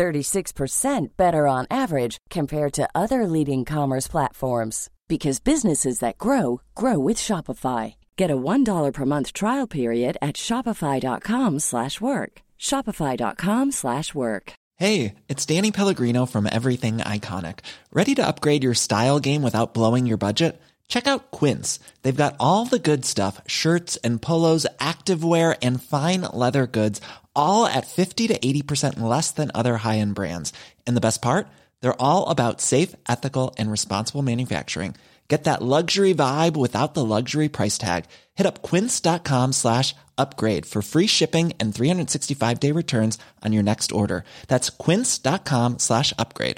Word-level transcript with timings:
36% 0.00 1.16
better 1.18 1.46
on 1.46 1.66
average 1.70 2.16
compared 2.30 2.72
to 2.72 2.88
other 2.94 3.26
leading 3.26 3.66
commerce 3.66 4.08
platforms 4.08 4.88
because 5.08 5.40
businesses 5.40 5.98
that 5.98 6.16
grow 6.16 6.62
grow 6.74 6.98
with 6.98 7.18
Shopify. 7.18 7.94
Get 8.16 8.30
a 8.30 8.36
$1 8.36 8.92
per 8.94 9.04
month 9.04 9.32
trial 9.34 9.66
period 9.66 10.16
at 10.22 10.36
shopify.com/work. 10.36 12.32
shopify.com/work. 12.58 14.52
Hey, 14.84 15.14
it's 15.28 15.44
Danny 15.44 15.70
Pellegrino 15.72 16.26
from 16.26 16.46
Everything 16.46 16.96
Iconic. 17.16 17.58
Ready 17.92 18.14
to 18.14 18.26
upgrade 18.26 18.64
your 18.64 18.74
style 18.86 19.20
game 19.20 19.42
without 19.42 19.74
blowing 19.74 20.06
your 20.06 20.16
budget? 20.16 20.58
Check 20.90 21.06
out 21.06 21.30
Quince. 21.30 21.78
They've 22.02 22.22
got 22.24 22.36
all 22.40 22.64
the 22.64 22.80
good 22.90 23.04
stuff, 23.04 23.40
shirts 23.46 23.96
and 24.02 24.20
polos, 24.20 24.66
activewear 24.80 25.56
and 25.62 25.82
fine 25.82 26.22
leather 26.32 26.66
goods, 26.66 27.00
all 27.34 27.66
at 27.66 27.86
50 27.86 28.28
to 28.28 28.38
80% 28.38 29.00
less 29.00 29.32
than 29.32 29.50
other 29.54 29.76
high-end 29.76 30.14
brands. 30.14 30.52
And 30.86 30.96
the 30.96 31.00
best 31.00 31.20
part? 31.20 31.48
They're 31.80 32.00
all 32.00 32.28
about 32.28 32.60
safe, 32.60 32.94
ethical, 33.08 33.54
and 33.58 33.70
responsible 33.70 34.22
manufacturing. 34.22 34.94
Get 35.28 35.44
that 35.44 35.62
luxury 35.62 36.12
vibe 36.12 36.56
without 36.56 36.94
the 36.94 37.04
luxury 37.04 37.48
price 37.48 37.78
tag. 37.78 38.06
Hit 38.34 38.46
up 38.46 38.62
quince.com 38.62 39.52
slash 39.52 39.94
upgrade 40.18 40.66
for 40.66 40.82
free 40.82 41.06
shipping 41.06 41.52
and 41.60 41.72
365-day 41.72 42.72
returns 42.72 43.16
on 43.44 43.52
your 43.52 43.62
next 43.62 43.92
order. 43.92 44.24
That's 44.48 44.70
quince.com 44.70 45.78
slash 45.78 46.12
upgrade. 46.18 46.56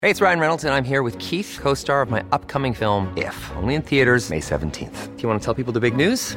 Hey, 0.00 0.10
it's 0.10 0.20
Ryan 0.20 0.40
Reynolds, 0.40 0.64
and 0.64 0.74
I'm 0.74 0.84
here 0.84 1.02
with 1.02 1.18
Keith, 1.18 1.58
co-star 1.60 2.02
of 2.02 2.10
my 2.10 2.24
upcoming 2.30 2.74
film, 2.74 3.12
If, 3.16 3.52
only 3.56 3.74
in 3.74 3.82
theaters 3.82 4.30
May 4.30 4.40
17th. 4.40 5.16
Do 5.16 5.22
you 5.22 5.28
want 5.28 5.40
to 5.40 5.44
tell 5.44 5.54
people 5.54 5.72
the 5.72 5.80
big 5.80 5.96
news? 5.96 6.36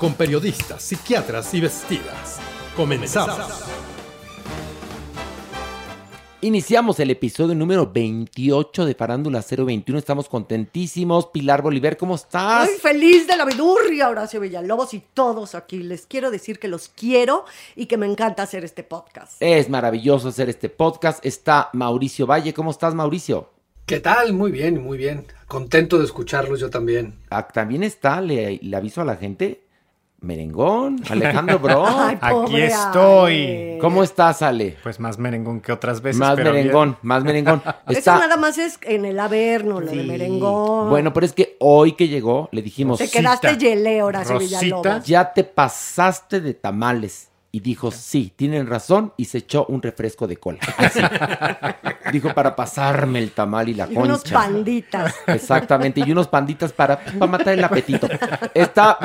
con 0.00 0.14
periodistas, 0.14 0.82
psiquiatras 0.82 1.52
y 1.52 1.60
vestidas. 1.60 2.38
Comenzamos. 2.74 3.36
Iniciamos 6.40 6.98
el 7.00 7.10
episodio 7.10 7.54
número 7.54 7.92
28 7.92 8.86
de 8.86 8.94
Farándula 8.94 9.44
021. 9.46 9.98
Estamos 9.98 10.26
contentísimos. 10.26 11.26
Pilar 11.26 11.60
Bolívar, 11.60 11.98
¿cómo 11.98 12.14
estás? 12.14 12.66
Muy 12.66 12.78
feliz 12.78 13.26
de 13.26 13.36
la 13.36 13.44
vidurria, 13.44 14.08
Horacio 14.08 14.40
Villalobos 14.40 14.94
y 14.94 15.02
todos 15.12 15.54
aquí. 15.54 15.82
Les 15.82 16.06
quiero 16.06 16.30
decir 16.30 16.58
que 16.58 16.68
los 16.68 16.88
quiero 16.88 17.44
y 17.76 17.84
que 17.84 17.98
me 17.98 18.06
encanta 18.06 18.42
hacer 18.42 18.64
este 18.64 18.82
podcast. 18.82 19.34
Es 19.40 19.68
maravilloso 19.68 20.28
hacer 20.28 20.48
este 20.48 20.70
podcast. 20.70 21.24
Está 21.26 21.68
Mauricio 21.74 22.26
Valle. 22.26 22.54
¿Cómo 22.54 22.70
estás, 22.70 22.94
Mauricio? 22.94 23.50
¿Qué 23.84 24.00
tal? 24.00 24.32
Muy 24.32 24.50
bien, 24.50 24.82
muy 24.82 24.96
bien. 24.96 25.26
Contento 25.46 25.98
de 25.98 26.06
escucharlos 26.06 26.58
yo 26.58 26.70
también. 26.70 27.18
Ah, 27.28 27.46
también 27.46 27.82
está, 27.82 28.22
le, 28.22 28.58
le 28.62 28.76
aviso 28.76 29.02
a 29.02 29.04
la 29.04 29.16
gente, 29.16 29.60
Merengón, 30.22 31.02
Alejandro 31.08 31.58
Bro. 31.58 31.84
Ay, 31.86 32.18
Aquí 32.20 32.60
estoy. 32.60 33.44
Ale. 33.46 33.78
¿Cómo 33.80 34.02
estás, 34.02 34.42
Ale? 34.42 34.76
Pues 34.82 35.00
más 35.00 35.18
merengón 35.18 35.60
que 35.60 35.72
otras 35.72 36.02
veces. 36.02 36.20
Más 36.20 36.36
pero 36.36 36.52
merengón, 36.52 36.90
bien. 36.90 36.98
más 37.02 37.24
merengón. 37.24 37.62
Eso 37.88 37.98
Está- 37.98 38.18
nada 38.18 38.36
más 38.36 38.58
es 38.58 38.78
en 38.82 39.06
el 39.06 39.18
averno, 39.18 39.80
lo 39.80 39.90
de 39.90 40.02
merengón. 40.04 40.90
Bueno, 40.90 41.12
pero 41.14 41.24
es 41.24 41.32
que 41.32 41.56
hoy 41.60 41.92
que 41.92 42.08
llegó, 42.08 42.50
le 42.52 42.60
dijimos, 42.60 42.98
Te 42.98 43.08
quedaste 43.08 43.48
Rosita. 43.48 43.64
yelé, 43.66 44.02
Horacio 44.02 44.34
Rosita. 44.34 44.60
Villalobos. 44.60 45.04
ya 45.06 45.32
te 45.32 45.44
pasaste 45.44 46.40
de 46.42 46.52
tamales. 46.52 47.29
Y 47.52 47.60
dijo, 47.60 47.90
sí, 47.90 48.32
tienen 48.36 48.68
razón, 48.68 49.12
y 49.16 49.24
se 49.24 49.38
echó 49.38 49.66
un 49.66 49.82
refresco 49.82 50.28
de 50.28 50.36
cola. 50.36 50.60
Así. 50.76 51.00
dijo, 52.12 52.32
para 52.32 52.54
pasarme 52.54 53.18
el 53.18 53.32
tamal 53.32 53.68
y 53.68 53.74
la 53.74 53.84
Y 53.90 53.94
concha. 53.94 54.02
unos 54.02 54.22
panditas. 54.24 55.14
Exactamente, 55.26 56.00
y 56.06 56.12
unos 56.12 56.28
panditas 56.28 56.72
para, 56.72 56.98
para 57.00 57.26
matar 57.26 57.54
el 57.54 57.64
apetito. 57.64 58.08
Está 58.54 58.98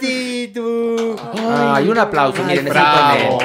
sí, 0.00 0.50
tú. 0.54 1.16
Ay, 1.50 1.88
un 1.88 1.98
aplauso, 1.98 2.42
miren, 2.44 2.64
bravo. 2.66 3.38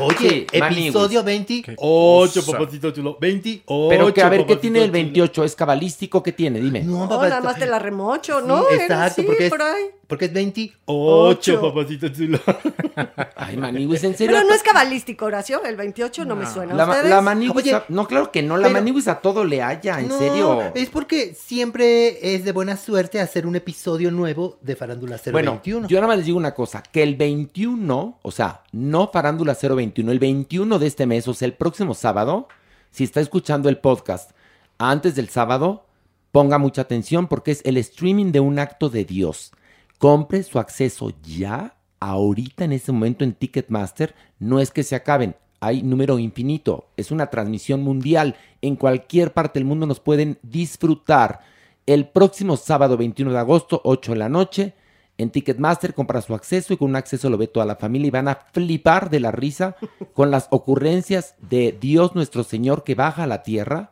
Oye, 0.00 0.28
Sí, 0.28 0.46
episodio 0.52 1.24
28, 1.24 1.74
cosa. 1.76 2.52
papacito 2.52 2.90
chulo. 2.92 3.16
28. 3.20 3.88
Pero 3.88 4.14
que 4.14 4.22
a 4.22 4.28
ver, 4.28 4.46
¿qué 4.46 4.56
tiene 4.56 4.78
el 4.80 4.84
chulo. 4.86 4.92
28? 4.92 5.44
¿Es 5.44 5.54
cabalístico? 5.56 6.22
¿Qué 6.22 6.32
tiene? 6.32 6.60
Dime. 6.60 6.82
No, 6.82 7.06
nada 7.08 7.40
más 7.40 7.56
te 7.58 7.66
la 7.66 7.78
remocho, 7.80 8.40
Sí, 8.40 8.46
¿no? 8.46 8.68
Era 8.68 8.82
exacto, 8.84 9.22
porque 9.26 9.44
es, 9.46 9.50
por 9.50 9.62
ahí. 9.62 9.84
porque 10.06 10.24
es 10.26 10.32
28, 10.32 10.78
Ocho. 10.86 11.60
papacito 11.60 12.08
chulo. 12.10 12.38
Ay, 13.36 13.56
Maniwis, 13.56 14.04
¿en 14.04 14.16
serio? 14.16 14.34
Pero 14.36 14.48
no 14.48 14.54
es 14.54 14.62
cabalístico, 14.62 15.24
Horacio. 15.26 15.62
El 15.64 15.76
28 15.76 16.24
no, 16.24 16.36
me 16.36 16.46
suena. 16.46 16.74
La, 16.74 16.86
¿Ustedes? 16.88 17.10
la 17.10 17.20
Maniwis, 17.20 17.56
Oye, 17.56 17.74
a- 17.74 17.84
no, 17.88 18.06
claro 18.06 18.30
que 18.32 18.42
no, 18.42 18.56
la 18.56 18.68
pero- 18.68 18.74
Maniwis 18.80 19.08
a 19.08 19.16
todo 19.20 19.44
le 19.44 19.62
haya, 19.62 20.00
en 20.00 20.08
no, 20.08 20.18
serio. 20.18 20.72
es 20.74 20.88
porque 20.90 21.34
siempre 21.34 22.34
es 22.34 22.44
de 22.44 22.52
buena 22.52 22.76
suerte 22.76 23.20
hacer 23.20 23.46
un 23.46 23.56
episodio 23.56 24.10
nuevo 24.10 24.58
de 24.62 24.76
Farándula 24.76 25.18
Bueno, 25.32 25.52
021. 25.52 25.88
yo 25.88 25.96
nada 25.98 26.08
más 26.08 26.16
les 26.18 26.26
digo 26.26 26.38
una 26.38 26.54
cosa, 26.54 26.82
que 26.82 27.02
el 27.02 27.16
21, 27.16 28.18
o 28.22 28.30
sea, 28.30 28.62
no 28.72 29.08
Farándula 29.12 29.54
021, 29.54 30.12
el 30.12 30.18
21 30.18 30.78
de 30.78 30.86
este 30.86 31.06
mes, 31.06 31.26
o 31.28 31.34
sea, 31.34 31.46
el 31.46 31.54
próximo 31.54 31.94
sábado, 31.94 32.48
si 32.90 33.04
está 33.04 33.20
escuchando 33.20 33.68
el 33.68 33.78
podcast 33.78 34.30
antes 34.78 35.14
del 35.14 35.28
sábado, 35.28 35.84
ponga 36.32 36.58
mucha 36.58 36.82
atención 36.82 37.26
porque 37.26 37.50
es 37.52 37.62
el 37.64 37.76
streaming 37.78 38.32
de 38.32 38.40
un 38.40 38.58
acto 38.58 38.88
de 38.88 39.04
Dios. 39.04 39.52
Compre 39.98 40.42
su 40.44 40.58
acceso 40.58 41.12
ya, 41.22 41.74
ahorita 42.00 42.64
en 42.64 42.72
este 42.72 42.92
momento 42.92 43.24
en 43.24 43.34
Ticketmaster, 43.34 44.14
no 44.38 44.60
es 44.60 44.70
que 44.70 44.82
se 44.82 44.94
acaben, 44.94 45.36
hay 45.60 45.82
número 45.82 46.18
infinito, 46.18 46.88
es 46.96 47.10
una 47.10 47.28
transmisión 47.28 47.82
mundial, 47.82 48.36
en 48.62 48.76
cualquier 48.76 49.32
parte 49.32 49.58
del 49.58 49.66
mundo 49.66 49.86
nos 49.86 50.00
pueden 50.00 50.38
disfrutar. 50.42 51.40
El 51.86 52.08
próximo 52.08 52.56
sábado 52.56 52.96
21 52.96 53.32
de 53.32 53.38
agosto, 53.38 53.80
8 53.84 54.12
de 54.12 54.18
la 54.18 54.28
noche, 54.28 54.74
en 55.16 55.30
Ticketmaster 55.30 55.94
compra 55.94 56.22
su 56.22 56.32
acceso 56.34 56.72
y 56.72 56.76
con 56.76 56.90
un 56.90 56.96
acceso 56.96 57.28
lo 57.28 57.38
ve 57.38 57.48
toda 57.48 57.66
la 57.66 57.76
familia 57.76 58.06
y 58.06 58.12
van 58.12 58.28
a 58.28 58.38
flipar 58.52 59.10
de 59.10 59.18
la 59.18 59.32
risa 59.32 59.76
con 60.14 60.30
las 60.30 60.46
ocurrencias 60.50 61.34
de 61.40 61.76
Dios 61.78 62.14
nuestro 62.14 62.44
Señor 62.44 62.84
que 62.84 62.94
baja 62.94 63.24
a 63.24 63.26
la 63.26 63.42
tierra 63.42 63.90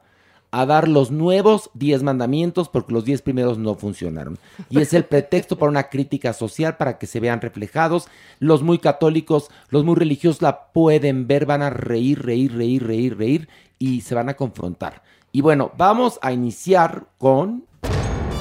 a 0.57 0.65
dar 0.65 0.89
los 0.89 1.11
nuevos 1.11 1.71
10 1.75 2.03
mandamientos 2.03 2.71
porque 2.71 2.95
los 2.95 3.05
10 3.05 3.21
primeros 3.21 3.59
no 3.59 3.75
funcionaron. 3.75 4.39
Y 4.71 4.81
es 4.81 4.95
el 4.95 5.05
pretexto 5.05 5.59
para 5.59 5.71
una 5.71 5.91
crítica 5.91 6.33
social 6.33 6.79
para 6.79 6.97
que 6.97 7.07
se 7.07 7.21
vean 7.21 7.43
reflejados. 7.43 8.09
Los 8.39 8.63
muy 8.63 8.79
católicos, 8.79 9.51
los 9.69 9.85
muy 9.85 9.97
religiosos 9.97 10.41
la 10.41 10.73
pueden 10.73 11.27
ver, 11.27 11.45
van 11.45 11.61
a 11.61 11.69
reír, 11.69 12.25
reír, 12.25 12.57
reír, 12.57 12.87
reír, 12.87 13.19
reír 13.19 13.49
y 13.79 14.01
se 14.01 14.15
van 14.15 14.31
a 14.31 14.35
confrontar. 14.35 15.03
Y 15.31 15.43
bueno, 15.43 15.73
vamos 15.77 16.19
a 16.23 16.33
iniciar 16.33 17.05
con 17.19 17.65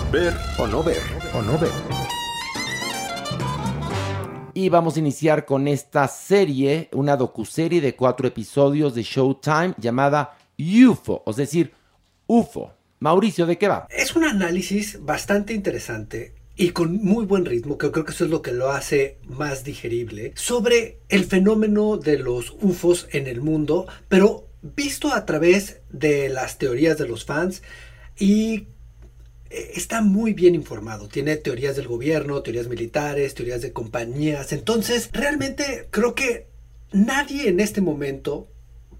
Ver 0.10 0.34
o 0.57 0.68
no 0.68 0.81
ver. 0.81 1.01
O 1.34 1.42
no 1.42 1.60
ver. 1.60 1.72
Y 4.54 4.69
vamos 4.69 4.95
a 4.95 5.00
iniciar 5.00 5.45
con 5.45 5.68
esta 5.68 6.07
serie, 6.07 6.88
una 6.94 7.18
docuserie 7.18 7.81
de 7.81 7.98
cuatro 7.98 8.25
episodios 8.25 8.95
de 8.95 9.04
Showtime 9.04 9.74
llamada 9.78 10.38
UFO, 10.57 11.24
es 11.28 11.36
decir, 11.36 11.74
UFO. 12.27 12.74
Mauricio, 13.00 13.45
¿de 13.45 13.57
qué 13.57 13.68
va? 13.68 13.88
Es 13.89 14.16
un 14.16 14.24
análisis 14.24 15.04
bastante 15.04 15.54
interesante 15.54 16.33
y 16.56 16.69
con 16.69 17.04
muy 17.04 17.25
buen 17.25 17.45
ritmo, 17.45 17.77
que 17.77 17.92
creo 17.92 18.06
que 18.06 18.12
eso 18.12 18.25
es 18.25 18.31
lo 18.31 18.42
que 18.42 18.54
lo 18.54 18.72
hace 18.72 19.19
más 19.27 19.63
digerible, 19.63 20.31
sobre 20.36 21.00
el 21.10 21.25
fenómeno 21.25 21.98
de 21.98 22.18
los 22.18 22.56
UFOs 22.62 23.07
en 23.12 23.27
el 23.27 23.42
mundo, 23.42 23.88
pero 24.07 24.48
visto 24.62 25.13
a 25.13 25.25
través 25.25 25.81
de 25.89 26.30
las 26.30 26.57
teorías 26.57 26.98
de 26.98 27.07
los 27.07 27.25
fans 27.25 27.62
y 28.18 28.68
eh, 29.50 29.72
está 29.75 30.01
muy 30.01 30.33
bien 30.33 30.56
informado. 30.56 31.07
Tiene 31.07 31.36
teorías 31.36 31.75
del 31.75 31.88
gobierno, 31.88 32.42
teorías 32.42 32.68
militares, 32.68 33.36
teorías 33.36 33.62
de 33.62 33.74
compañías. 33.74 34.54
Entonces, 34.54 35.10
realmente 35.12 35.88
creo 35.92 36.16
que 36.16 36.48
nadie 36.92 37.50
en 37.50 37.60
este 37.60 37.81
momento 37.81 38.48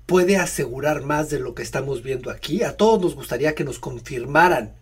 puede 0.06 0.38
asegurar 0.38 1.02
más 1.02 1.30
de 1.30 1.40
lo 1.40 1.56
que 1.56 1.64
estamos 1.64 2.04
viendo 2.04 2.32
aquí. 2.32 2.64
A 2.64 2.78
todos 2.78 3.02
nos 3.02 3.16
gustaría 3.16 3.56
que 3.56 3.64
nos 3.64 3.80
confirmaran 3.80 4.74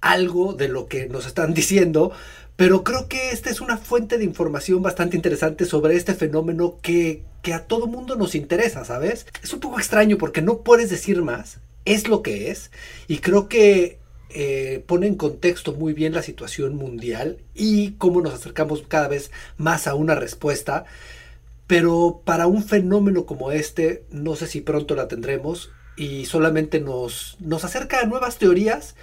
algo 0.00 0.52
de 0.52 0.68
lo 0.68 0.86
que 0.86 1.08
nos 1.08 1.26
están 1.26 1.54
diciendo, 1.54 2.12
pero 2.56 2.84
creo 2.84 3.08
que 3.08 3.30
esta 3.30 3.50
es 3.50 3.60
una 3.60 3.76
fuente 3.76 4.18
de 4.18 4.24
información 4.24 4.82
bastante 4.82 5.16
interesante 5.16 5.64
sobre 5.64 5.96
este 5.96 6.14
fenómeno 6.14 6.78
que, 6.80 7.22
que 7.42 7.52
a 7.52 7.66
todo 7.66 7.86
mundo 7.86 8.16
nos 8.16 8.34
interesa, 8.34 8.84
¿sabes? 8.84 9.26
Es 9.42 9.52
un 9.52 9.60
poco 9.60 9.78
extraño 9.78 10.16
porque 10.16 10.42
no 10.42 10.62
puedes 10.62 10.90
decir 10.90 11.22
más, 11.22 11.58
es 11.84 12.08
lo 12.08 12.22
que 12.22 12.50
es, 12.50 12.70
y 13.08 13.18
creo 13.18 13.48
que 13.48 13.98
eh, 14.30 14.82
pone 14.86 15.06
en 15.06 15.14
contexto 15.14 15.72
muy 15.72 15.92
bien 15.92 16.12
la 16.12 16.22
situación 16.22 16.76
mundial 16.76 17.38
y 17.54 17.92
cómo 17.92 18.20
nos 18.20 18.34
acercamos 18.34 18.82
cada 18.86 19.08
vez 19.08 19.30
más 19.56 19.86
a 19.86 19.94
una 19.94 20.14
respuesta. 20.14 20.84
Pero 21.66 22.22
para 22.24 22.46
un 22.46 22.62
fenómeno 22.62 23.26
como 23.26 23.50
este, 23.50 24.06
no 24.10 24.36
sé 24.36 24.46
si 24.46 24.60
pronto 24.60 24.94
la 24.94 25.08
tendremos 25.08 25.70
y 25.96 26.26
solamente 26.26 26.80
nos, 26.80 27.36
nos 27.40 27.64
acerca 27.64 28.00
a 28.00 28.06
nuevas 28.06 28.38
teorías 28.38 28.94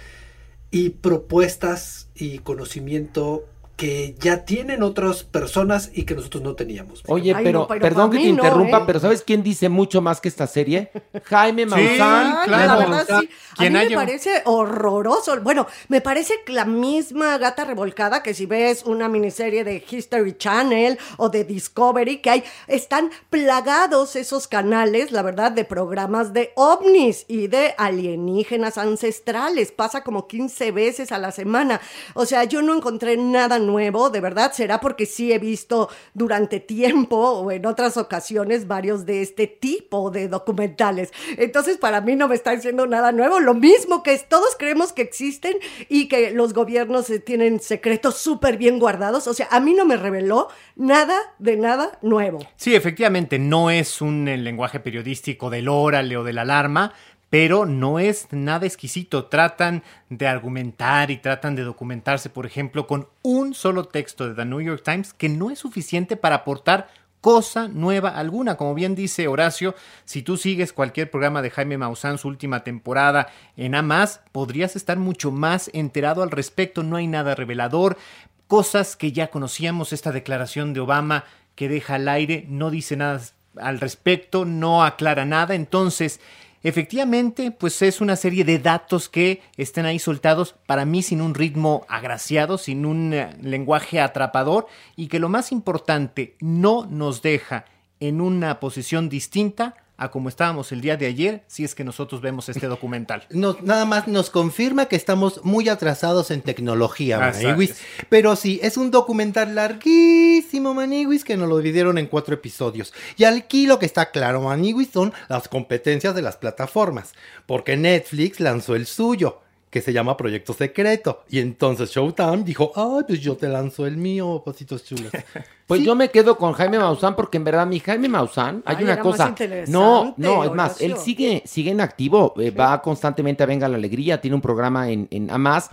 y 0.70 0.90
propuestas 0.90 2.08
y 2.14 2.38
conocimiento 2.38 3.46
que 3.76 4.14
ya 4.20 4.44
tienen 4.44 4.82
otras 4.84 5.24
personas 5.24 5.90
y 5.92 6.04
que 6.04 6.14
nosotros 6.14 6.42
no 6.42 6.54
teníamos. 6.54 7.02
Oye, 7.08 7.34
Ay, 7.34 7.44
pero, 7.44 7.60
no, 7.60 7.66
pero 7.66 7.80
perdón 7.80 8.10
que 8.10 8.18
te 8.18 8.24
no, 8.24 8.28
interrumpa, 8.30 8.78
¿eh? 8.78 8.82
pero 8.86 9.00
¿sabes 9.00 9.22
quién 9.22 9.42
dice 9.42 9.68
mucho 9.68 10.00
más 10.00 10.20
que 10.20 10.28
esta 10.28 10.46
serie? 10.46 10.92
Jaime 11.24 11.64
Sí, 11.64 11.68
Maussan. 11.68 12.36
Ay, 12.38 12.46
claro. 12.46 12.66
La 12.66 12.76
verdad, 12.76 13.20
sí. 13.20 13.28
A 13.52 13.56
¿Quién 13.56 13.72
mí 13.72 13.78
me 13.88 13.94
parece 13.96 14.42
horroroso. 14.44 15.40
Bueno, 15.40 15.66
me 15.88 16.00
parece 16.00 16.34
que 16.46 16.52
la 16.52 16.64
misma 16.64 17.36
gata 17.38 17.64
revolcada 17.64 18.22
que 18.22 18.34
si 18.34 18.46
ves 18.46 18.84
una 18.84 19.08
miniserie 19.08 19.64
de 19.64 19.84
History 19.88 20.36
Channel 20.38 20.98
o 21.16 21.28
de 21.28 21.44
Discovery, 21.44 22.18
que 22.18 22.30
hay, 22.30 22.44
están 22.68 23.10
plagados 23.30 24.14
esos 24.14 24.46
canales, 24.46 25.10
la 25.10 25.22
verdad, 25.22 25.50
de 25.50 25.64
programas 25.64 26.32
de 26.32 26.52
ovnis 26.54 27.24
y 27.26 27.48
de 27.48 27.74
alienígenas 27.76 28.78
ancestrales. 28.78 29.72
Pasa 29.72 30.04
como 30.04 30.28
15 30.28 30.70
veces 30.70 31.10
a 31.10 31.18
la 31.18 31.32
semana. 31.32 31.80
O 32.14 32.24
sea, 32.24 32.44
yo 32.44 32.62
no 32.62 32.74
encontré 32.74 33.16
nada 33.16 33.58
nuevo, 33.58 33.73
de 33.78 34.20
verdad. 34.20 34.52
Será 34.52 34.80
porque 34.80 35.06
sí 35.06 35.32
he 35.32 35.38
visto 35.38 35.88
durante 36.14 36.60
tiempo 36.60 37.16
o 37.16 37.50
en 37.50 37.66
otras 37.66 37.96
ocasiones 37.96 38.66
varios 38.66 39.04
de 39.04 39.22
este 39.22 39.46
tipo 39.46 40.10
de 40.10 40.28
documentales. 40.28 41.12
Entonces, 41.36 41.76
para 41.76 42.00
mí 42.00 42.16
no 42.16 42.28
me 42.28 42.34
está 42.34 42.52
diciendo 42.52 42.86
nada 42.86 43.12
nuevo. 43.12 43.40
Lo 43.40 43.54
mismo 43.54 44.02
que 44.02 44.16
todos 44.18 44.56
creemos 44.58 44.92
que 44.92 45.02
existen 45.02 45.56
y 45.88 46.08
que 46.08 46.30
los 46.30 46.54
gobiernos 46.54 47.10
tienen 47.24 47.60
secretos 47.60 48.18
súper 48.18 48.56
bien 48.56 48.78
guardados. 48.78 49.26
O 49.26 49.34
sea, 49.34 49.48
a 49.50 49.60
mí 49.60 49.74
no 49.74 49.84
me 49.84 49.96
reveló 49.96 50.48
nada 50.76 51.18
de 51.38 51.56
nada 51.56 51.98
nuevo. 52.02 52.38
Sí, 52.56 52.74
efectivamente, 52.74 53.38
no 53.38 53.70
es 53.70 54.00
un 54.00 54.28
eh, 54.28 54.36
lenguaje 54.36 54.80
periodístico 54.80 55.50
del 55.50 55.68
órale 55.68 56.16
o 56.16 56.24
de 56.24 56.32
la 56.32 56.42
alarma, 56.42 56.92
pero 57.34 57.66
no 57.66 57.98
es 57.98 58.28
nada 58.30 58.64
exquisito. 58.64 59.24
Tratan 59.24 59.82
de 60.08 60.28
argumentar 60.28 61.10
y 61.10 61.16
tratan 61.16 61.56
de 61.56 61.64
documentarse, 61.64 62.30
por 62.30 62.46
ejemplo, 62.46 62.86
con 62.86 63.08
un 63.22 63.54
solo 63.54 63.86
texto 63.86 64.28
de 64.28 64.36
The 64.36 64.44
New 64.44 64.60
York 64.60 64.82
Times 64.84 65.12
que 65.12 65.28
no 65.28 65.50
es 65.50 65.58
suficiente 65.58 66.16
para 66.16 66.36
aportar 66.36 66.86
cosa 67.20 67.66
nueva 67.66 68.10
alguna. 68.10 68.56
Como 68.56 68.72
bien 68.72 68.94
dice 68.94 69.26
Horacio, 69.26 69.74
si 70.04 70.22
tú 70.22 70.36
sigues 70.36 70.72
cualquier 70.72 71.10
programa 71.10 71.42
de 71.42 71.50
Jaime 71.50 71.76
Maussan, 71.76 72.18
su 72.18 72.28
última 72.28 72.62
temporada 72.62 73.26
en 73.56 73.74
AMAS, 73.74 74.20
podrías 74.30 74.76
estar 74.76 74.96
mucho 74.96 75.32
más 75.32 75.70
enterado 75.74 76.22
al 76.22 76.30
respecto. 76.30 76.84
No 76.84 76.94
hay 76.94 77.08
nada 77.08 77.34
revelador. 77.34 77.98
Cosas 78.46 78.94
que 78.94 79.10
ya 79.10 79.32
conocíamos, 79.32 79.92
esta 79.92 80.12
declaración 80.12 80.72
de 80.72 80.78
Obama 80.78 81.24
que 81.56 81.68
deja 81.68 81.96
al 81.96 82.08
aire, 82.08 82.46
no 82.48 82.70
dice 82.70 82.96
nada 82.96 83.20
al 83.60 83.80
respecto, 83.80 84.44
no 84.44 84.84
aclara 84.84 85.24
nada. 85.24 85.56
Entonces, 85.56 86.20
efectivamente, 86.64 87.52
pues 87.52 87.80
es 87.82 88.00
una 88.00 88.16
serie 88.16 88.44
de 88.44 88.58
datos 88.58 89.08
que 89.08 89.42
están 89.56 89.86
ahí 89.86 90.00
soltados 90.00 90.56
para 90.66 90.84
mí 90.84 91.02
sin 91.02 91.20
un 91.20 91.34
ritmo 91.34 91.86
agraciado, 91.88 92.58
sin 92.58 92.84
un 92.84 93.14
eh, 93.14 93.36
lenguaje 93.40 94.00
atrapador 94.00 94.66
y 94.96 95.06
que 95.06 95.20
lo 95.20 95.28
más 95.28 95.52
importante, 95.52 96.36
no 96.40 96.86
nos 96.86 97.22
deja 97.22 97.66
en 98.00 98.20
una 98.20 98.58
posición 98.58 99.08
distinta 99.08 99.76
a 99.96 100.10
como 100.10 100.28
estábamos 100.28 100.72
el 100.72 100.80
día 100.80 100.96
de 100.96 101.06
ayer, 101.06 101.44
si 101.46 101.64
es 101.64 101.74
que 101.74 101.84
nosotros 101.84 102.20
vemos 102.20 102.48
este 102.48 102.66
documental. 102.66 103.24
Nos- 103.30 103.62
nada 103.62 103.84
más 103.84 104.08
nos 104.08 104.28
confirma 104.28 104.86
que 104.86 104.96
estamos 104.96 105.40
muy 105.44 105.68
atrasados 105.68 106.30
en 106.32 106.42
tecnología, 106.42 107.18
Maniwis. 107.46 107.76
Pero 108.08 108.34
sí, 108.34 108.58
es 108.62 108.76
un 108.76 108.90
documental 108.90 109.54
larguísimo, 109.54 110.74
Maniwis, 110.74 111.24
que 111.24 111.36
nos 111.36 111.48
lo 111.48 111.58
dividieron 111.58 111.98
en 111.98 112.06
cuatro 112.06 112.34
episodios. 112.34 112.92
Y 113.16 113.24
aquí 113.24 113.66
lo 113.66 113.78
que 113.78 113.86
está 113.86 114.10
claro, 114.10 114.40
Maniwis, 114.42 114.90
son 114.92 115.12
las 115.28 115.46
competencias 115.48 116.14
de 116.14 116.22
las 116.22 116.36
plataformas. 116.36 117.12
Porque 117.46 117.76
Netflix 117.76 118.40
lanzó 118.40 118.74
el 118.74 118.86
suyo, 118.86 119.40
que 119.74 119.80
se 119.82 119.92
llama 119.92 120.16
Proyecto 120.16 120.52
Secreto. 120.54 121.24
Y 121.28 121.40
entonces 121.40 121.90
Showtime 121.90 122.44
dijo, 122.44 122.70
ay, 122.76 123.02
pues 123.08 123.20
yo 123.20 123.36
te 123.36 123.48
lanzo 123.48 123.84
el 123.88 123.96
mío, 123.96 124.40
pasitos 124.46 124.84
chulos. 124.84 125.10
Pues 125.66 125.80
Sí. 125.80 125.86
yo 125.86 125.96
me 125.96 126.10
quedo 126.10 126.36
con 126.36 126.52
Jaime 126.52 126.78
Maussan 126.78 127.16
porque 127.16 127.38
en 127.38 127.44
verdad 127.44 127.66
mi 127.66 127.80
Jaime 127.80 128.06
Maussan, 128.08 128.62
hay 128.66 128.76
Ay, 128.78 128.84
una 128.84 129.00
cosa. 129.00 129.34
No, 129.66 130.14
no, 130.18 130.44
es 130.44 130.52
más, 130.52 130.80
él 130.82 130.96
sigue, 130.98 131.42
sigue 131.46 131.70
en 131.70 131.80
activo, 131.80 132.34
eh, 132.36 132.50
va 132.50 132.80
constantemente 132.82 133.42
a 133.42 133.46
Venga 133.46 133.66
la 133.66 133.76
Alegría, 133.76 134.20
tiene 134.20 134.34
un 134.36 134.42
programa 134.42 134.90
en, 134.90 135.08
en 135.10 135.30
AMAS 135.30 135.70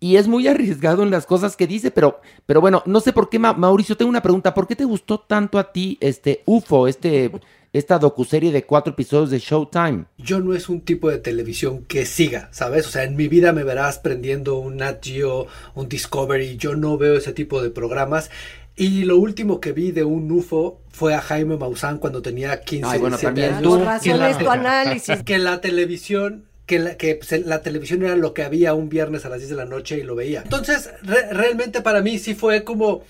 y 0.00 0.16
es 0.16 0.26
muy 0.28 0.46
arriesgado 0.48 1.04
en 1.04 1.10
las 1.12 1.24
cosas 1.24 1.56
que 1.56 1.68
dice, 1.68 1.90
pero, 1.92 2.20
pero 2.46 2.60
bueno, 2.60 2.82
no 2.84 2.98
sé 3.00 3.12
por 3.12 3.28
qué, 3.30 3.38
Ma- 3.38 3.52
Mauricio, 3.54 3.96
tengo 3.96 4.08
una 4.10 4.22
pregunta, 4.22 4.52
¿por 4.52 4.66
qué 4.66 4.74
te 4.74 4.84
gustó 4.84 5.20
tanto 5.20 5.58
a 5.60 5.72
ti 5.72 5.96
este 6.00 6.42
UFO, 6.44 6.88
este, 6.88 7.30
esta 7.72 7.98
docuserie 7.98 8.50
de 8.52 8.64
cuatro 8.64 8.92
episodios 8.94 9.30
de 9.30 9.38
Showtime? 9.38 10.04
yo 10.16 10.40
no 10.40 10.54
es 10.54 10.68
un 10.68 10.80
tipo 10.80 11.10
de 11.10 11.18
televisión 11.18 11.84
que 11.84 12.06
siga, 12.06 12.48
¿sabes? 12.52 12.86
O 12.86 12.90
sea, 12.90 13.04
en 13.04 13.16
mi 13.16 13.28
vida 13.28 13.52
me 13.52 13.64
verás 13.64 13.98
prendiendo 13.98 14.56
un 14.58 14.76
Nat 14.78 15.04
Geo, 15.04 15.46
un 15.74 15.88
Discovery, 15.88 16.56
yo 16.56 16.74
no 16.76 16.96
veo 16.98 17.16
ese 17.16 17.32
tipo 17.32 17.62
de 17.62 17.70
programas. 17.70 18.30
Y 18.76 19.02
lo 19.04 19.16
último 19.18 19.60
que 19.60 19.72
vi 19.72 19.90
de 19.90 20.04
un 20.04 20.30
UFO 20.30 20.80
fue 20.90 21.12
a 21.14 21.20
Jaime 21.20 21.56
Maussan 21.56 21.98
cuando 21.98 22.22
tenía 22.22 22.60
15, 22.60 22.86
Ay, 22.88 22.98
bueno, 23.00 23.16
17 23.16 23.26
también 23.26 23.54
años. 23.54 23.62
tú. 23.62 24.04
Que 24.04 24.14
la- 24.16 24.38
tu 24.38 24.50
análisis. 24.50 25.22
que 25.24 25.38
la 25.38 25.60
televisión 25.60 26.44
que 26.66 26.78
la, 26.78 26.96
que 26.98 27.14
pues, 27.14 27.46
la 27.46 27.62
televisión 27.62 28.02
era 28.02 28.14
lo 28.14 28.34
que 28.34 28.42
había 28.42 28.74
un 28.74 28.90
viernes 28.90 29.24
a 29.24 29.30
las 29.30 29.38
10 29.38 29.48
de 29.50 29.56
la 29.56 29.64
noche 29.64 29.96
y 29.98 30.02
lo 30.02 30.14
veía. 30.14 30.42
Entonces, 30.42 30.90
re- 31.02 31.32
realmente 31.32 31.80
para 31.80 32.02
mí 32.02 32.18
sí 32.18 32.34
fue 32.34 32.62
como 32.62 33.02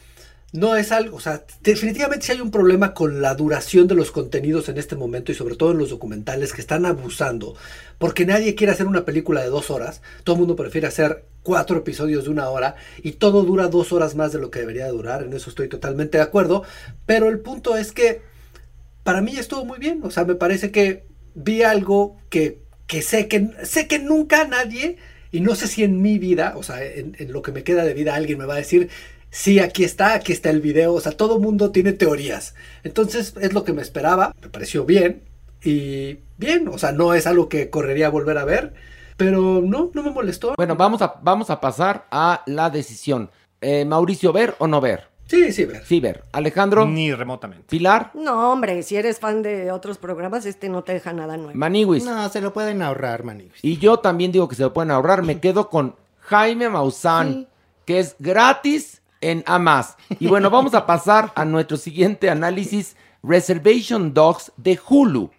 no 0.52 0.76
es 0.76 0.92
algo, 0.92 1.16
o 1.16 1.20
sea, 1.20 1.44
definitivamente 1.60 2.24
sí 2.24 2.32
hay 2.32 2.40
un 2.40 2.50
problema 2.50 2.94
con 2.94 3.20
la 3.20 3.34
duración 3.34 3.86
de 3.86 3.94
los 3.94 4.10
contenidos 4.10 4.70
en 4.70 4.78
este 4.78 4.96
momento 4.96 5.30
y 5.30 5.34
sobre 5.34 5.56
todo 5.56 5.72
en 5.72 5.78
los 5.78 5.90
documentales 5.90 6.54
que 6.54 6.62
están 6.62 6.86
abusando, 6.86 7.54
porque 7.98 8.24
nadie 8.24 8.54
quiere 8.54 8.72
hacer 8.72 8.86
una 8.86 9.04
película 9.04 9.42
de 9.42 9.50
dos 9.50 9.70
horas, 9.70 10.00
todo 10.24 10.36
el 10.36 10.40
mundo 10.40 10.56
prefiere 10.56 10.86
hacer 10.86 11.26
cuatro 11.42 11.76
episodios 11.76 12.24
de 12.24 12.30
una 12.30 12.48
hora 12.48 12.76
y 13.02 13.12
todo 13.12 13.42
dura 13.42 13.68
dos 13.68 13.92
horas 13.92 14.14
más 14.14 14.32
de 14.32 14.38
lo 14.38 14.50
que 14.50 14.60
debería 14.60 14.88
durar, 14.88 15.22
en 15.22 15.34
eso 15.34 15.50
estoy 15.50 15.68
totalmente 15.68 16.16
de 16.16 16.24
acuerdo, 16.24 16.64
pero 17.04 17.28
el 17.28 17.40
punto 17.40 17.76
es 17.76 17.92
que 17.92 18.22
para 19.04 19.20
mí 19.20 19.36
estuvo 19.36 19.66
muy 19.66 19.78
bien, 19.78 20.00
o 20.02 20.10
sea, 20.10 20.24
me 20.24 20.34
parece 20.34 20.70
que 20.70 21.04
vi 21.34 21.62
algo 21.62 22.16
que, 22.30 22.62
que 22.86 23.02
sé 23.02 23.28
que 23.28 23.50
sé 23.64 23.86
que 23.86 23.98
nunca 23.98 24.46
nadie 24.46 24.96
y 25.30 25.40
no 25.40 25.54
sé 25.54 25.66
si 25.66 25.84
en 25.84 26.00
mi 26.00 26.18
vida, 26.18 26.54
o 26.56 26.62
sea, 26.62 26.82
en, 26.82 27.16
en 27.18 27.32
lo 27.32 27.42
que 27.42 27.52
me 27.52 27.64
queda 27.64 27.84
de 27.84 27.92
vida 27.92 28.14
alguien 28.14 28.38
me 28.38 28.46
va 28.46 28.54
a 28.54 28.58
decir, 28.58 28.88
sí, 29.30 29.58
aquí 29.58 29.84
está, 29.84 30.14
aquí 30.14 30.32
está 30.32 30.50
el 30.50 30.60
video, 30.60 30.94
o 30.94 31.00
sea, 31.00 31.12
todo 31.12 31.38
mundo 31.38 31.70
tiene 31.70 31.92
teorías. 31.92 32.54
Entonces 32.84 33.34
es 33.40 33.52
lo 33.52 33.64
que 33.64 33.72
me 33.72 33.82
esperaba, 33.82 34.34
me 34.40 34.48
pareció 34.48 34.84
bien 34.84 35.22
y 35.62 36.18
bien, 36.36 36.68
o 36.68 36.78
sea, 36.78 36.92
no 36.92 37.14
es 37.14 37.26
algo 37.26 37.48
que 37.48 37.70
correría 37.70 38.06
a 38.06 38.10
volver 38.10 38.38
a 38.38 38.44
ver, 38.44 38.74
pero 39.16 39.60
no, 39.62 39.90
no 39.92 40.02
me 40.02 40.10
molestó. 40.10 40.54
Bueno, 40.56 40.76
vamos 40.76 41.02
a, 41.02 41.14
vamos 41.22 41.50
a 41.50 41.60
pasar 41.60 42.06
a 42.10 42.42
la 42.46 42.70
decisión. 42.70 43.30
Eh, 43.60 43.84
Mauricio, 43.84 44.32
¿ver 44.32 44.54
o 44.58 44.66
no 44.66 44.80
ver? 44.80 45.08
Sí, 45.26 45.52
sí, 45.52 45.66
ver. 45.66 45.84
Sí, 45.84 46.00
ver. 46.00 46.24
Alejandro, 46.32 46.86
Ni 46.86 47.12
remotamente. 47.12 47.66
Pilar, 47.68 48.12
No, 48.14 48.50
hombre, 48.50 48.82
si 48.82 48.96
eres 48.96 49.18
fan 49.20 49.42
de 49.42 49.70
otros 49.72 49.98
programas, 49.98 50.46
este 50.46 50.70
no 50.70 50.84
te 50.84 50.94
deja 50.94 51.12
nada 51.12 51.36
nuevo. 51.36 51.52
Maniwis. 51.54 52.04
No, 52.04 52.28
se 52.30 52.40
lo 52.40 52.54
pueden 52.54 52.80
ahorrar, 52.80 53.24
Maniwis. 53.24 53.62
Y 53.62 53.76
yo 53.76 53.98
también 53.98 54.32
digo 54.32 54.48
que 54.48 54.56
se 54.56 54.62
lo 54.62 54.72
pueden 54.72 54.90
ahorrar. 54.90 55.22
Me 55.22 55.38
quedo 55.38 55.68
con 55.68 55.96
Jaime 56.20 56.70
Maussan, 56.70 57.46
que 57.84 57.98
es 57.98 58.16
gratis 58.18 58.97
en 59.20 59.42
Amas. 59.46 59.96
Y 60.18 60.26
bueno, 60.28 60.50
vamos 60.50 60.74
a 60.74 60.86
pasar 60.86 61.32
a 61.34 61.44
nuestro 61.44 61.76
siguiente 61.76 62.30
análisis: 62.30 62.96
Reservation 63.22 64.14
Dogs 64.14 64.52
de 64.56 64.78
Hulu. 64.88 65.30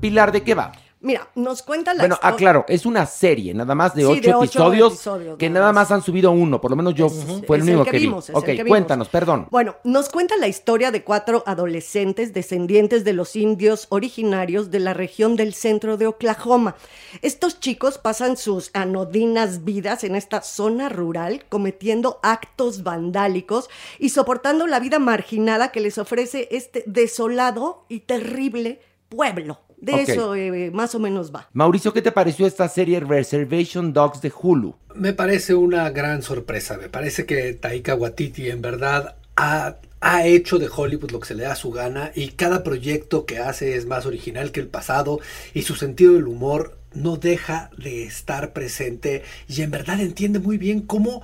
Pilar, 0.00 0.32
¿de 0.32 0.42
qué 0.42 0.54
va? 0.54 0.72
Mira, 1.04 1.28
nos 1.34 1.62
cuenta 1.62 1.92
la 1.94 2.02
Bueno, 2.04 2.14
historia- 2.14 2.34
aclaro, 2.34 2.64
es 2.68 2.86
una 2.86 3.06
serie, 3.06 3.52
nada 3.54 3.74
más 3.74 3.92
de 3.92 4.02
Sí, 4.02 4.06
ocho, 4.06 4.20
de 4.20 4.34
ocho 4.34 4.44
episodios, 4.44 4.92
episodios, 4.92 5.36
que 5.36 5.50
nada 5.50 5.66
más. 5.72 5.90
más 5.90 5.90
han 5.90 6.02
subido 6.02 6.30
uno, 6.30 6.60
por 6.60 6.70
lo 6.70 6.76
menos 6.76 6.94
yo 6.94 7.08
fue 7.08 7.56
el 7.56 7.64
único 7.64 7.84
que 7.84 7.90
que, 7.90 7.96
vi. 7.98 8.04
vimos, 8.04 8.30
es 8.30 8.36
ok, 8.36 8.48
el 8.48 8.56
que 8.58 8.64
cuéntanos, 8.64 9.08
perdón. 9.08 9.48
Bueno, 9.50 9.74
nos 9.82 10.08
cuenta 10.08 10.36
la 10.36 10.46
historia 10.46 10.92
de 10.92 11.02
cuatro 11.02 11.42
adolescentes 11.44 12.32
descendientes 12.32 13.02
de 13.04 13.12
los 13.14 13.34
indios 13.34 13.86
originarios 13.88 14.70
de 14.70 14.78
la 14.78 14.94
región 14.94 15.34
del 15.34 15.54
centro 15.54 15.96
de 15.96 16.06
Oklahoma. 16.06 16.76
Estos 17.20 17.58
chicos 17.58 17.98
pasan 17.98 18.36
sus 18.36 18.70
anodinas 18.72 19.64
vidas 19.64 20.04
en 20.04 20.14
esta 20.14 20.40
zona 20.42 20.88
rural, 20.88 21.44
cometiendo 21.48 22.20
actos 22.22 22.84
vandálicos 22.84 23.68
y 23.98 24.10
soportando 24.10 24.68
la 24.68 24.78
vida 24.78 25.00
marginada 25.00 25.72
que 25.72 25.80
les 25.80 25.98
ofrece 25.98 26.46
este 26.52 26.84
desolado 26.86 27.86
y 27.88 28.00
terrible 28.00 28.80
pueblo. 29.08 29.58
De 29.82 30.00
eso 30.00 30.36
eh, 30.36 30.70
más 30.70 30.94
o 30.94 31.00
menos 31.00 31.34
va. 31.34 31.48
Mauricio, 31.52 31.92
¿qué 31.92 32.00
te 32.00 32.12
pareció 32.12 32.46
esta 32.46 32.68
serie 32.68 33.00
Reservation 33.00 33.92
Dogs 33.92 34.22
de 34.22 34.32
Hulu? 34.32 34.76
Me 34.94 35.12
parece 35.12 35.56
una 35.56 35.90
gran 35.90 36.22
sorpresa. 36.22 36.78
Me 36.78 36.88
parece 36.88 37.26
que 37.26 37.52
Taika 37.54 37.96
Waititi 37.96 38.48
en 38.48 38.62
verdad 38.62 39.16
ha, 39.34 39.78
ha 40.00 40.24
hecho 40.24 40.60
de 40.60 40.70
Hollywood 40.72 41.10
lo 41.10 41.18
que 41.18 41.26
se 41.26 41.34
le 41.34 41.42
da 41.42 41.56
su 41.56 41.72
gana 41.72 42.12
y 42.14 42.28
cada 42.28 42.62
proyecto 42.62 43.26
que 43.26 43.40
hace 43.40 43.74
es 43.74 43.84
más 43.84 44.06
original 44.06 44.52
que 44.52 44.60
el 44.60 44.68
pasado 44.68 45.18
y 45.52 45.62
su 45.62 45.74
sentido 45.74 46.14
del 46.14 46.28
humor 46.28 46.78
no 46.94 47.16
deja 47.16 47.70
de 47.76 48.04
estar 48.04 48.52
presente 48.52 49.24
y 49.48 49.62
en 49.62 49.72
verdad 49.72 50.00
entiende 50.00 50.38
muy 50.38 50.58
bien 50.58 50.82
cómo 50.82 51.22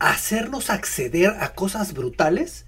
hacernos 0.00 0.68
acceder 0.68 1.36
a 1.38 1.54
cosas 1.54 1.94
brutales 1.94 2.63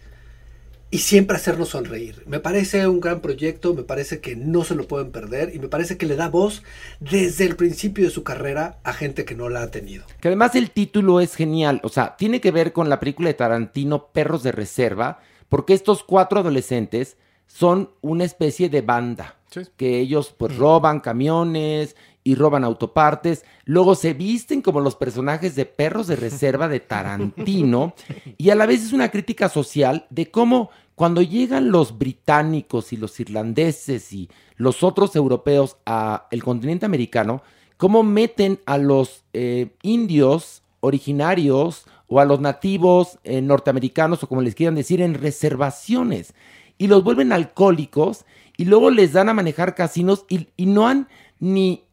y 0.90 0.98
siempre 0.98 1.36
hacernos 1.36 1.70
sonreír. 1.70 2.22
Me 2.26 2.38
parece 2.38 2.86
un 2.86 3.00
gran 3.00 3.20
proyecto, 3.20 3.74
me 3.74 3.82
parece 3.82 4.20
que 4.20 4.36
no 4.36 4.64
se 4.64 4.74
lo 4.74 4.86
pueden 4.86 5.10
perder 5.10 5.54
y 5.54 5.58
me 5.58 5.68
parece 5.68 5.96
que 5.96 6.06
le 6.06 6.16
da 6.16 6.28
voz 6.28 6.62
desde 7.00 7.44
el 7.44 7.56
principio 7.56 8.04
de 8.04 8.10
su 8.10 8.22
carrera 8.22 8.78
a 8.84 8.92
gente 8.92 9.24
que 9.24 9.34
no 9.34 9.48
la 9.48 9.62
ha 9.62 9.70
tenido. 9.70 10.04
Que 10.20 10.28
además 10.28 10.54
el 10.54 10.70
título 10.70 11.20
es 11.20 11.34
genial, 11.34 11.80
o 11.82 11.88
sea, 11.88 12.16
tiene 12.16 12.40
que 12.40 12.52
ver 12.52 12.72
con 12.72 12.88
la 12.88 13.00
película 13.00 13.28
de 13.28 13.34
Tarantino 13.34 14.08
Perros 14.12 14.42
de 14.42 14.52
Reserva, 14.52 15.20
porque 15.48 15.74
estos 15.74 16.04
cuatro 16.04 16.40
adolescentes 16.40 17.16
son 17.46 17.90
una 18.00 18.24
especie 18.24 18.68
de 18.68 18.82
banda, 18.82 19.36
que 19.76 19.98
ellos 19.98 20.34
pues 20.36 20.56
roban 20.56 21.00
camiones 21.00 21.96
y 22.26 22.34
roban 22.34 22.64
autopartes, 22.64 23.44
luego 23.66 23.94
se 23.94 24.12
visten 24.12 24.60
como 24.60 24.80
los 24.80 24.96
personajes 24.96 25.54
de 25.54 25.64
Perros 25.64 26.08
de 26.08 26.16
Reserva 26.16 26.66
de 26.66 26.80
Tarantino, 26.80 27.94
y 28.36 28.50
a 28.50 28.56
la 28.56 28.66
vez 28.66 28.82
es 28.82 28.92
una 28.92 29.12
crítica 29.12 29.48
social 29.48 30.08
de 30.10 30.28
cómo 30.28 30.70
cuando 30.96 31.22
llegan 31.22 31.70
los 31.70 31.96
británicos 31.96 32.92
y 32.92 32.96
los 32.96 33.20
irlandeses 33.20 34.12
y 34.12 34.28
los 34.56 34.82
otros 34.82 35.14
europeos 35.14 35.76
a 35.86 36.26
el 36.32 36.42
continente 36.42 36.84
americano, 36.84 37.42
cómo 37.76 38.02
meten 38.02 38.58
a 38.66 38.76
los 38.76 39.22
eh, 39.32 39.76
indios 39.82 40.62
originarios 40.80 41.86
o 42.08 42.18
a 42.18 42.24
los 42.24 42.40
nativos 42.40 43.20
eh, 43.22 43.40
norteamericanos 43.40 44.24
o 44.24 44.26
como 44.26 44.42
les 44.42 44.56
quieran 44.56 44.74
decir 44.74 45.00
en 45.00 45.14
reservaciones. 45.14 46.34
Y 46.76 46.88
los 46.88 47.04
vuelven 47.04 47.30
alcohólicos 47.30 48.24
y 48.56 48.64
luego 48.64 48.90
les 48.90 49.12
dan 49.12 49.28
a 49.28 49.34
manejar 49.34 49.76
casinos 49.76 50.24
y, 50.28 50.48
y 50.56 50.66
no 50.66 50.88
han 50.88 51.06
ni 51.38 51.84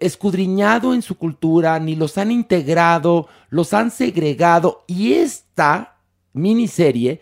escudriñado 0.00 0.94
en 0.94 1.02
su 1.02 1.16
cultura, 1.16 1.78
ni 1.78 1.96
los 1.96 2.18
han 2.18 2.30
integrado, 2.30 3.28
los 3.48 3.72
han 3.72 3.90
segregado 3.90 4.84
y 4.86 5.14
esta 5.14 5.96
miniserie 6.32 7.20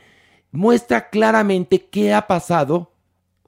muestra 0.51 1.09
claramente 1.11 1.87
qué 1.87 2.15
ha 2.15 2.27
pasado 2.27 2.93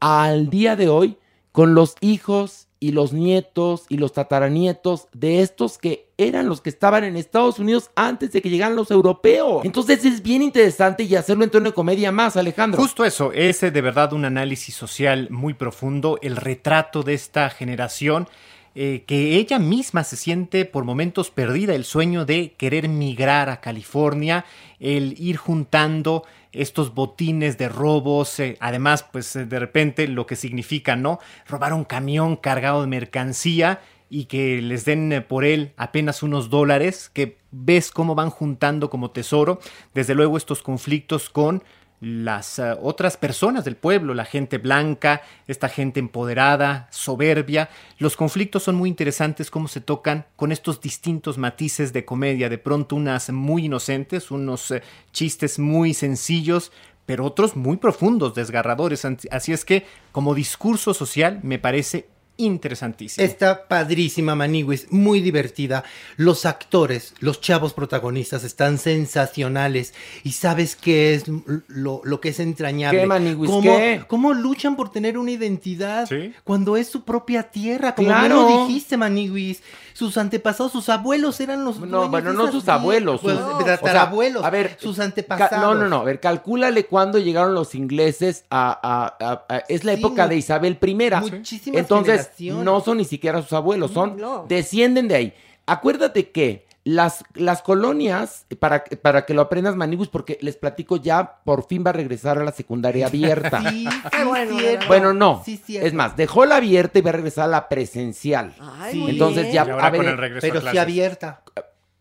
al 0.01 0.51
día 0.51 0.77
de 0.77 0.89
hoy 0.89 1.17
con 1.53 1.75
los 1.75 1.95
hijos 2.01 2.69
y 2.83 2.93
los 2.93 3.13
nietos 3.13 3.85
y 3.91 3.99
los 3.99 4.15
tataranietos 4.15 5.09
de 5.13 5.43
estos 5.43 5.77
que 5.77 6.11
eran 6.17 6.49
los 6.49 6.63
que 6.63 6.71
estaban 6.71 7.05
en 7.05 7.17
Estados 7.17 7.59
Unidos 7.59 7.91
antes 7.95 8.33
de 8.33 8.41
que 8.41 8.49
llegaran 8.49 8.75
los 8.75 8.91
europeos. 8.91 9.65
Entonces 9.65 10.05
es 10.05 10.23
bien 10.23 10.41
interesante 10.41 11.03
y 11.03 11.15
hacerlo 11.15 11.45
en 11.45 11.51
tono 11.51 11.67
de 11.67 11.75
comedia 11.75 12.11
más, 12.11 12.37
Alejandro. 12.37 12.81
Justo 12.81 13.05
eso, 13.05 13.33
es 13.33 13.63
eh, 13.63 13.71
de 13.71 13.81
verdad 13.83 14.15
un 14.15 14.25
análisis 14.25 14.75
social 14.75 15.29
muy 15.31 15.53
profundo, 15.53 16.19
el 16.23 16.37
retrato 16.37 17.03
de 17.03 17.15
esta 17.15 17.51
generación. 17.51 18.29
Eh, 18.77 19.03
que 19.05 19.37
ella 19.37 19.59
misma 19.59 20.05
se 20.05 20.17
siente 20.17 20.65
por 20.65 20.85
momentos 20.85 21.31
perdida, 21.31 21.75
el 21.75 21.85
sueño 21.85 22.25
de 22.25 22.53
querer 22.53 22.89
migrar 22.89 23.49
a 23.49 23.61
California, 23.61 24.45
el 24.79 25.17
ir 25.19 25.37
juntando 25.37 26.25
estos 26.53 26.95
botines 26.95 27.59
de 27.59 27.69
robos, 27.69 28.39
eh, 28.39 28.57
además 28.61 29.05
pues 29.11 29.35
eh, 29.35 29.45
de 29.45 29.59
repente 29.59 30.07
lo 30.07 30.25
que 30.27 30.37
significa, 30.37 30.95
¿no? 30.95 31.19
Robar 31.49 31.73
un 31.73 31.85
camión 31.85 32.37
cargado 32.37 32.83
de 32.83 32.87
mercancía 32.87 33.81
y 34.09 34.27
que 34.27 34.63
les 34.63 34.85
den 34.85 35.25
por 35.29 35.45
él 35.45 35.73
apenas 35.77 36.23
unos 36.23 36.49
dólares, 36.49 37.11
que 37.13 37.39
ves 37.51 37.91
cómo 37.91 38.15
van 38.15 38.31
juntando 38.31 38.89
como 38.89 39.11
tesoro, 39.11 39.61
desde 39.95 40.15
luego 40.15 40.37
estos 40.37 40.63
conflictos 40.63 41.29
con 41.29 41.63
las 42.01 42.59
uh, 42.59 42.79
otras 42.83 43.17
personas 43.17 43.65
del 43.65 43.77
pueblo, 43.77 44.15
la 44.15 44.25
gente 44.25 44.59
blanca, 44.59 45.23
esta 45.47 45.69
gente 45.69 46.01
empoderada, 46.01 46.89
soberbia. 46.91 47.69
Los 47.99 48.17
conflictos 48.17 48.63
son 48.63 48.75
muy 48.75 48.89
interesantes, 48.89 49.51
cómo 49.51 49.69
se 49.69 49.81
tocan 49.81 50.27
con 50.37 50.51
estos 50.51 50.81
distintos 50.81 51.39
matices 51.39 51.93
de 51.93 52.05
comedia, 52.05 52.49
de 52.49 52.59
pronto 52.59 52.97
unas 52.97 53.31
muy 53.31 53.67
inocentes, 53.67 54.31
unos 54.31 54.71
uh, 54.71 54.81
chistes 55.13 55.59
muy 55.59 55.95
sencillos, 55.95 56.73
pero 57.07 57.25
otros 57.25 57.57
muy 57.57 57.77
profundos, 57.77 58.35
desgarradores. 58.35 59.05
Así 59.31 59.53
es 59.53 59.65
que 59.65 59.85
como 60.13 60.35
discurso 60.35 60.95
social 60.95 61.41
me 61.43 61.59
parece 61.59 62.10
interesantísimo. 62.45 63.25
Está 63.25 63.69
padrísima, 63.69 64.35
Maniwis, 64.35 64.87
muy 64.91 65.21
divertida. 65.21 65.85
Los 66.17 66.47
actores, 66.47 67.15
los 67.21 67.41
chavos 67.41 67.73
protagonistas 67.73 68.45
están 68.45 68.79
sensacionales. 68.79 69.95
Y 70.25 70.33
sabes 70.33 70.77
qué 70.77 71.15
es 71.15 71.25
lo, 71.69 72.01
lo 72.05 72.21
que 72.21 72.31
es 72.31 72.41
entrañable. 72.41 73.01
¿Qué, 73.01 73.07
Maniwis? 73.07 73.51
¿Cómo, 73.51 73.77
¿Qué? 73.77 74.03
cómo 74.07 74.33
luchan 74.35 74.77
por 74.77 74.91
tener 74.91 75.19
una 75.19 75.31
identidad 75.31 76.09
¿Sí? 76.09 76.33
cuando 76.45 76.77
es 76.77 76.89
su 76.89 77.05
propia 77.05 77.45
tierra? 77.45 77.95
Como 77.95 78.09
Claro. 78.09 78.47
bien 78.47 78.59
lo 78.59 78.67
dijiste, 78.67 78.97
Maniwis. 78.97 79.63
Sus 79.95 80.17
antepasados, 80.17 80.73
sus 80.73 80.89
abuelos 80.89 81.41
eran 81.41 81.65
los 81.65 81.79
No, 81.81 82.09
bueno, 82.09 82.33
no 82.33 82.51
sus 82.51 82.69
abuelos, 82.69 83.21
sus- 83.21 83.33
de 83.33 83.39
o 83.39 83.87
sea, 83.87 84.11
a 84.43 84.51
ver, 84.51 84.77
sus 84.81 84.99
antepasados. 84.99 85.59
No, 85.61 85.75
no, 85.75 85.89
no. 85.89 85.97
A 86.01 86.05
ver, 86.05 86.21
calcúlale 86.21 86.87
cuándo 86.87 87.19
llegaron 87.19 87.55
los 87.55 87.75
ingleses 87.75 88.45
a. 88.51 88.71
a- 88.83 89.17
a- 89.27 89.45
a- 89.49 89.59
es 89.69 89.85
la 89.85 89.95
Sí, 89.95 90.01
época 90.01 90.29
de 90.29 90.37
Isabel 90.37 90.79
I. 90.81 90.95
muchísimas 91.21 91.81
Entonces, 91.81 92.31
no 92.41 92.81
son 92.81 92.99
ni 92.99 93.05
siquiera 93.05 93.43
sus 93.43 93.53
abuelos, 93.53 93.91
son. 93.93 94.17
No. 94.17 94.47
Descienden 94.49 95.09
de 95.09 95.15
ahí. 95.15 95.35
Acuérdate 95.67 96.31
que. 96.31 96.67
Las, 96.83 97.25
las 97.35 97.61
colonias, 97.61 98.47
para, 98.59 98.85
para 98.85 99.27
que 99.27 99.35
lo 99.35 99.43
aprendas, 99.43 99.77
Manibus, 99.77 100.09
porque 100.09 100.39
les 100.41 100.57
platico 100.57 100.97
ya, 100.97 101.41
por 101.45 101.67
fin 101.67 101.85
va 101.85 101.91
a 101.91 101.93
regresar 101.93 102.39
a 102.39 102.45
la 102.45 102.53
secundaria 102.53 103.07
abierta. 103.07 103.61
Sí, 103.71 103.87
sí, 103.87 104.25
bueno, 104.25 104.59
cierto. 104.59 104.87
Bueno, 104.87 105.13
no. 105.13 105.43
Sí, 105.45 105.59
cierto. 105.59 105.87
es 105.87 105.93
más, 105.93 106.17
dejó 106.17 106.47
la 106.47 106.57
abierta 106.57 106.99
y 106.99 107.03
va 107.03 107.11
a 107.11 107.13
regresar 107.13 107.45
a 107.45 107.49
la 107.49 107.69
presencial. 107.69 108.55
Ay, 108.59 109.11
Entonces 109.11 109.43
bien. 109.43 109.55
ya- 109.55 109.67
Y 109.67 109.71
ahora 109.71 109.87
a 109.87 109.91
ver, 109.91 110.01
con 110.01 110.11
el 110.11 110.17
regreso 110.19 110.47
a 110.47 110.51
Pero 110.51 110.71
sí 110.71 110.79
abierta. 110.79 111.43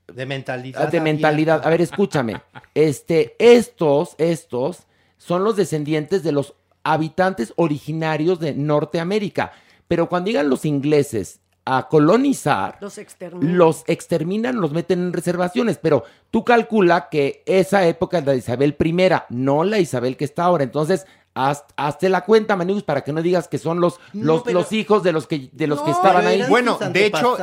De 0.08 0.26
mentalidad. 0.26 0.88
de 0.90 1.02
mentalidad. 1.02 1.56
abierta. 1.56 1.68
A 1.68 1.72
ver, 1.72 1.82
escúchame. 1.82 2.42
Este, 2.74 3.36
estos, 3.38 4.16
estos 4.18 4.88
son 5.18 5.44
los 5.44 5.58
descendientes 5.58 6.24
de 6.24 6.32
los 6.32 6.56
habitantes 6.84 7.52
originarios 7.58 8.40
de 8.40 8.54
Norteamérica. 8.54 9.52
Pero 9.90 10.08
cuando 10.08 10.30
llegan 10.32 10.50
los 10.50 10.64
ingleses 10.66 11.42
a 11.78 11.88
colonizar, 11.88 12.78
Los 12.82 12.98
exterminan. 12.98 13.58
los 13.58 13.84
exterminan, 13.88 14.60
los 14.60 14.72
meten 14.72 15.00
en 15.00 15.14
reservaciones. 15.14 15.78
Pero 15.78 16.04
tú 16.32 16.44
calcula 16.44 17.10
que 17.10 17.44
esa 17.46 17.86
época 17.88 18.18
es 18.20 18.26
la 18.26 18.32
de 18.32 18.40
Isabel 18.40 18.76
I, 18.84 19.10
no 19.30 19.64
la 19.64 19.80
Isabel 19.80 20.18
que 20.18 20.26
está 20.26 20.46
ahora. 20.46 20.64
Entonces, 20.64 21.06
haz- 21.36 21.66
hazte 21.78 22.10
la 22.10 22.22
cuenta, 22.26 22.56
Manibus, 22.56 22.82
para 22.84 23.02
que 23.02 23.14
no 23.14 23.22
digas 23.22 23.48
que 23.48 23.60
son 23.60 23.80
los, 23.82 24.00
No, 24.14 24.26
los, 24.26 24.42
pero- 24.44 24.60
los 24.62 24.72
hijos 24.74 25.04
de 25.04 25.12
los 25.12 25.28
que, 25.28 25.50
de 25.52 25.68
los 25.68 25.80
que 25.82 25.92
estaban 25.92 26.26
ahí. 26.26 26.44
Bueno, 26.50 26.78
de 26.92 27.06
hecho, 27.06 27.38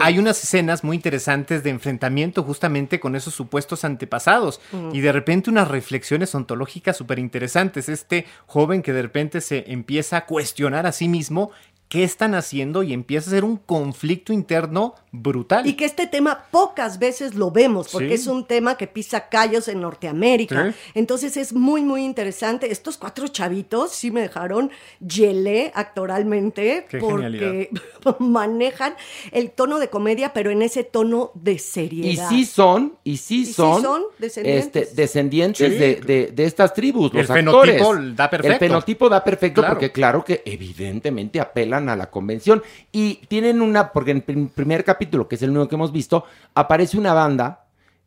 hay 0.00 0.18
unas 0.18 0.42
escenas 0.42 0.82
muy 0.82 0.96
interesantes 0.96 1.62
de 1.62 1.68
enfrentamiento 1.70 2.42
justamente 2.42 2.98
con 2.98 3.14
esos 3.14 3.34
supuestos 3.34 3.84
antepasados 3.84 4.60
y 4.92 5.00
de 5.00 5.12
repente 5.12 5.50
unas 5.50 5.68
reflexiones 5.68 6.34
ontológicas 6.34 6.96
súper 6.96 7.18
interesantes. 7.18 7.88
Este 7.90 8.24
joven 8.46 8.80
que 8.82 8.92
de 8.94 9.02
repente 9.02 9.40
se 9.42 9.70
empieza 9.70 10.16
a 10.16 10.24
cuestionar 10.26 10.86
a 10.86 10.92
sí 10.92 11.08
mismo 11.08 11.50
qué 11.88 12.02
están 12.02 12.34
haciendo 12.34 12.82
y 12.82 12.92
empieza 12.92 13.30
a 13.30 13.34
ser 13.34 13.44
un 13.44 13.56
conflicto 13.58 14.32
interno 14.32 14.94
brutal. 15.12 15.66
Y 15.66 15.74
que 15.74 15.84
este 15.84 16.06
tema 16.08 16.46
pocas 16.50 16.98
veces 16.98 17.34
lo 17.36 17.50
vemos, 17.52 17.88
porque 17.92 18.08
Sí. 18.08 18.14
es 18.14 18.26
un 18.26 18.44
tema 18.44 18.76
que 18.76 18.86
pisa 18.88 19.28
callos 19.28 19.68
en 19.68 19.80
Norteamérica. 19.80 20.72
Sí. 20.72 20.78
Entonces 20.94 21.36
es 21.36 21.52
muy, 21.52 21.82
muy 21.82 22.04
interesante. 22.04 22.70
Estos 22.72 22.98
cuatro 22.98 23.28
chavitos 23.28 23.92
sí 23.92 24.10
me 24.10 24.20
dejaron 24.22 24.70
gelé 25.08 25.70
actoralmente, 25.74 26.86
Qué 26.90 26.98
porque 26.98 27.70
manejan 28.18 28.94
el 29.32 29.50
tono 29.52 29.78
de 29.78 29.88
comedia, 29.88 30.32
pero 30.32 30.50
en 30.50 30.62
ese 30.62 30.84
tono 30.84 31.30
de 31.34 31.52
Y 31.52 31.58
seriedad. 31.58 32.28
sí 32.28 32.44
son, 32.44 32.94
y 33.04 33.16
sí 33.18 33.46
sí 33.46 33.52
son, 33.52 33.82
son 33.82 34.02
descendientes. 34.18 34.88
este, 34.88 34.94
descendientes 35.02 35.72
Sí. 35.72 35.78
de, 35.78 35.94
de- 36.00 36.26
de 36.32 36.44
estas 36.44 36.74
tribus, 36.74 37.12
El 37.12 37.18
los 37.18 37.26
fenotipo 37.28 37.60
actores. 37.92 38.16
da 38.16 38.28
perfecto. 38.30 38.52
El 38.52 38.58
fenotipo 38.58 39.08
da 39.08 39.22
perfecto 39.24 39.60
Claro. 39.60 39.74
porque 39.74 39.92
claro 39.92 40.24
que 40.24 40.42
evidentemente 40.44 41.40
apelan 41.40 41.75
arreglan 41.76 41.88
a 41.88 41.96
la 41.96 42.10
convención. 42.10 42.62
Y 42.92 43.16
tienen 43.28 43.60
una, 43.62 43.92
porque 43.92 44.10
en 44.12 44.16
el 44.18 44.22
prim- 44.22 44.48
primer 44.48 44.84
capítulo, 44.84 45.28
que 45.28 45.36
es 45.36 45.42
el 45.42 45.50
único 45.50 45.68
que 45.68 45.74
hemos 45.76 45.92
visto, 45.92 46.24
aparece 46.54 46.98
una 46.98 47.14
banda 47.14 47.64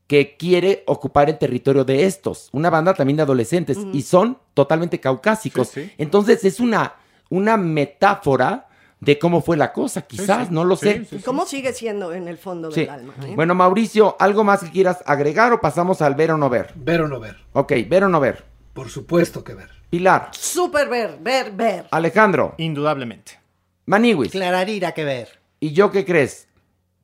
que 0.07 0.35
quiere 0.37 0.83
ocupar 0.87 1.29
el 1.29 1.37
territorio 1.37 1.85
de 1.85 2.05
estos. 2.05 2.49
Una 2.51 2.69
banda 2.71 2.93
también 2.93 3.17
de 3.17 3.23
adolescentes. 3.23 3.77
Y 3.93 4.01
son 4.01 4.37
totalmente 4.53 4.99
caucásicos. 4.99 5.67
Sí, 5.69 5.83
sí. 5.85 5.91
Entonces 5.97 6.43
es 6.43 6.59
una, 6.59 6.93
una 7.29 7.57
metáfora 7.57 8.67
de 8.99 9.17
cómo 9.17 9.41
fue 9.41 9.55
la 9.55 9.71
cosa, 9.71 10.01
quizás, 10.01 10.47
sí. 10.49 10.53
no 10.53 10.65
lo 10.65 10.75
Sí, 10.75 10.85
sé. 10.87 11.05
sí, 11.05 11.15
¿Y 11.17 11.19
cómo 11.19 11.45
sigue 11.45 11.71
siendo 11.71 12.11
en 12.11 12.27
el 12.27 12.37
fondo 12.37 12.69
Sí. 12.71 12.81
del 12.81 12.89
alma? 12.89 13.13
eh? 13.25 13.33
Bueno, 13.33 13.55
Mauricio, 13.55 14.17
¿algo 14.19 14.43
más 14.43 14.61
que 14.61 14.71
quieras 14.71 15.01
agregar 15.05 15.53
o 15.53 15.61
pasamos 15.61 16.01
al 16.01 16.15
ver 16.15 16.31
o 16.31 16.37
no 16.37 16.49
ver? 16.49 16.73
Ver 16.75 17.01
o 17.01 17.07
no 17.07 17.17
ver. 17.19 17.37
Ok, 17.53 17.71
ver 17.87 18.03
o 18.03 18.09
no 18.09 18.19
ver. 18.19 18.43
Por 18.73 18.89
supuesto 18.89 19.41
que 19.43 19.53
ver. 19.53 19.69
Pilar, 19.89 20.29
Súper 20.33 20.89
ver, 20.89 21.17
ver, 21.21 21.51
ver. 21.51 21.85
Alejandro, 21.91 22.55
Indudablemente. 22.57 23.39
Maniwis. 23.89 24.31
Clararira 24.31 24.91
que 24.91 25.03
ver. 25.03 25.29
¿Y 25.59 25.71
yo 25.71 25.89
qué 25.89 26.05
crees? 26.05 26.47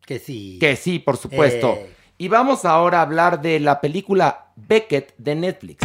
Que 0.05 0.19
sí. 0.19 0.59
Que 0.59 0.75
sí, 0.75 0.99
por 0.99 1.17
supuesto. 1.17 1.73
Eh. 1.73 1.89
Y 2.19 2.27
vamos 2.27 2.63
ahora 2.63 2.99
a 2.99 3.01
hablar 3.01 3.41
de 3.41 3.59
la 3.59 3.81
película 3.81 4.51
Beckett 4.55 5.15
de 5.17 5.33
Netflix. 5.33 5.79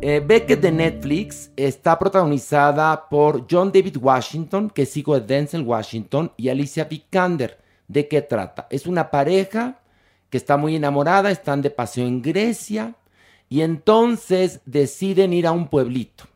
Eh, 0.00 0.22
Beckett 0.24 0.60
de 0.60 0.70
Netflix 0.70 1.50
está 1.56 1.98
protagonizada 1.98 3.08
por 3.08 3.48
John 3.50 3.72
David 3.72 3.96
Washington, 3.96 4.70
que 4.70 4.82
es 4.82 4.96
hijo 4.96 5.18
de 5.18 5.26
Denzel 5.26 5.62
Washington, 5.62 6.30
y 6.36 6.50
Alicia 6.50 6.84
Vikander. 6.84 7.58
¿De 7.88 8.06
qué 8.06 8.22
trata? 8.22 8.68
Es 8.70 8.86
una 8.86 9.10
pareja 9.10 9.80
que 10.30 10.36
está 10.36 10.56
muy 10.56 10.76
enamorada, 10.76 11.32
están 11.32 11.62
de 11.62 11.70
paseo 11.70 12.06
en 12.06 12.22
Grecia, 12.22 12.94
y 13.48 13.62
entonces 13.62 14.60
deciden 14.66 15.32
ir 15.32 15.48
a 15.48 15.52
un 15.52 15.66
pueblito. 15.66 16.31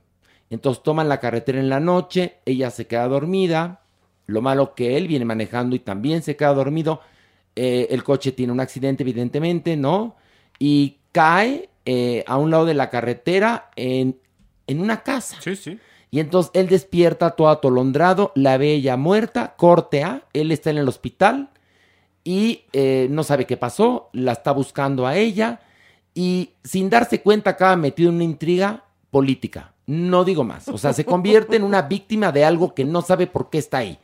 Entonces 0.50 0.82
toman 0.82 1.08
la 1.08 1.20
carretera 1.20 1.58
en 1.58 1.68
la 1.68 1.80
noche, 1.80 2.36
ella 2.44 2.70
se 2.70 2.86
queda 2.86 3.08
dormida, 3.08 3.82
lo 4.26 4.42
malo 4.42 4.74
que 4.74 4.96
él 4.96 5.08
viene 5.08 5.24
manejando 5.24 5.76
y 5.76 5.80
también 5.80 6.22
se 6.22 6.36
queda 6.36 6.54
dormido. 6.54 7.00
Eh, 7.54 7.88
el 7.90 8.04
coche 8.04 8.32
tiene 8.32 8.52
un 8.52 8.60
accidente, 8.60 9.02
evidentemente, 9.02 9.76
¿no? 9.76 10.16
Y 10.58 10.98
cae 11.12 11.68
eh, 11.84 12.24
a 12.26 12.36
un 12.36 12.50
lado 12.50 12.66
de 12.66 12.74
la 12.74 12.90
carretera 12.90 13.70
en, 13.76 14.18
en 14.66 14.80
una 14.80 15.02
casa. 15.02 15.38
Sí, 15.40 15.56
sí. 15.56 15.78
Y 16.10 16.20
entonces 16.20 16.52
él 16.54 16.68
despierta 16.68 17.30
todo 17.30 17.48
atolondrado, 17.48 18.32
la 18.34 18.56
ve 18.58 18.72
ella 18.72 18.96
muerta, 18.96 19.54
corte 19.56 20.04
A, 20.04 20.22
él 20.32 20.52
está 20.52 20.70
en 20.70 20.78
el 20.78 20.88
hospital 20.88 21.50
y 22.24 22.62
eh, 22.72 23.08
no 23.10 23.22
sabe 23.22 23.44
qué 23.44 23.56
pasó, 23.56 24.08
la 24.12 24.32
está 24.32 24.52
buscando 24.52 25.06
a 25.06 25.16
ella 25.16 25.60
y 26.14 26.50
sin 26.64 26.90
darse 26.90 27.22
cuenta 27.22 27.50
acaba 27.50 27.76
metido 27.76 28.08
en 28.08 28.16
una 28.16 28.24
intriga 28.24 28.84
política. 29.10 29.72
No 29.86 30.24
digo 30.24 30.42
más, 30.42 30.66
o 30.68 30.78
sea, 30.78 30.92
se 30.92 31.04
convierte 31.04 31.56
en 31.56 31.62
una 31.62 31.82
víctima 31.82 32.32
de 32.32 32.44
algo 32.44 32.74
que 32.74 32.84
no 32.84 33.02
sabe 33.02 33.28
por 33.28 33.50
qué 33.50 33.58
está 33.58 33.78
ahí. 33.78 33.98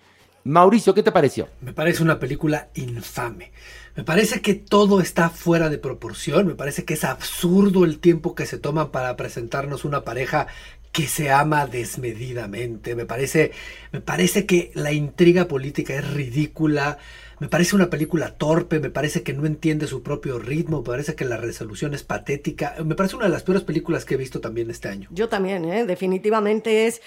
Mauricio, 0.44 0.94
¿qué 0.94 1.02
te 1.02 1.12
pareció? 1.12 1.48
Me 1.60 1.72
parece 1.72 2.02
una 2.02 2.18
película 2.18 2.68
infame. 2.74 3.52
Me 3.94 4.04
parece 4.04 4.40
que 4.40 4.54
todo 4.54 5.00
está 5.00 5.28
fuera 5.28 5.68
de 5.68 5.78
proporción. 5.78 6.46
Me 6.46 6.54
parece 6.54 6.84
que 6.84 6.94
es 6.94 7.04
absurdo 7.04 7.84
el 7.84 7.98
tiempo 7.98 8.34
que 8.34 8.46
se 8.46 8.58
toman 8.58 8.90
para 8.90 9.16
presentarnos 9.16 9.84
una 9.84 10.02
pareja 10.02 10.46
que 10.92 11.06
se 11.06 11.30
ama 11.30 11.66
desmedidamente. 11.66 12.94
Me 12.94 13.06
parece, 13.06 13.52
me 13.92 14.00
parece 14.00 14.46
que 14.46 14.70
la 14.74 14.92
intriga 14.92 15.46
política 15.46 15.94
es 15.94 16.10
ridícula. 16.10 16.98
Me 17.42 17.48
parece 17.48 17.74
una 17.74 17.90
película 17.90 18.36
torpe, 18.36 18.78
me 18.78 18.88
parece 18.88 19.24
que 19.24 19.32
no 19.32 19.46
entiende 19.46 19.88
su 19.88 20.04
propio 20.04 20.38
ritmo, 20.38 20.78
me 20.78 20.86
parece 20.86 21.16
que 21.16 21.24
la 21.24 21.36
resolución 21.36 21.92
es 21.92 22.04
patética. 22.04 22.76
Me 22.84 22.94
parece 22.94 23.16
una 23.16 23.24
de 23.24 23.32
las 23.32 23.42
peores 23.42 23.64
películas 23.64 24.04
que 24.04 24.14
he 24.14 24.16
visto 24.16 24.40
también 24.40 24.70
este 24.70 24.88
año. 24.88 25.08
Yo 25.10 25.28
también, 25.28 25.64
¿eh? 25.64 25.84
definitivamente 25.84 26.86
es 26.86 27.02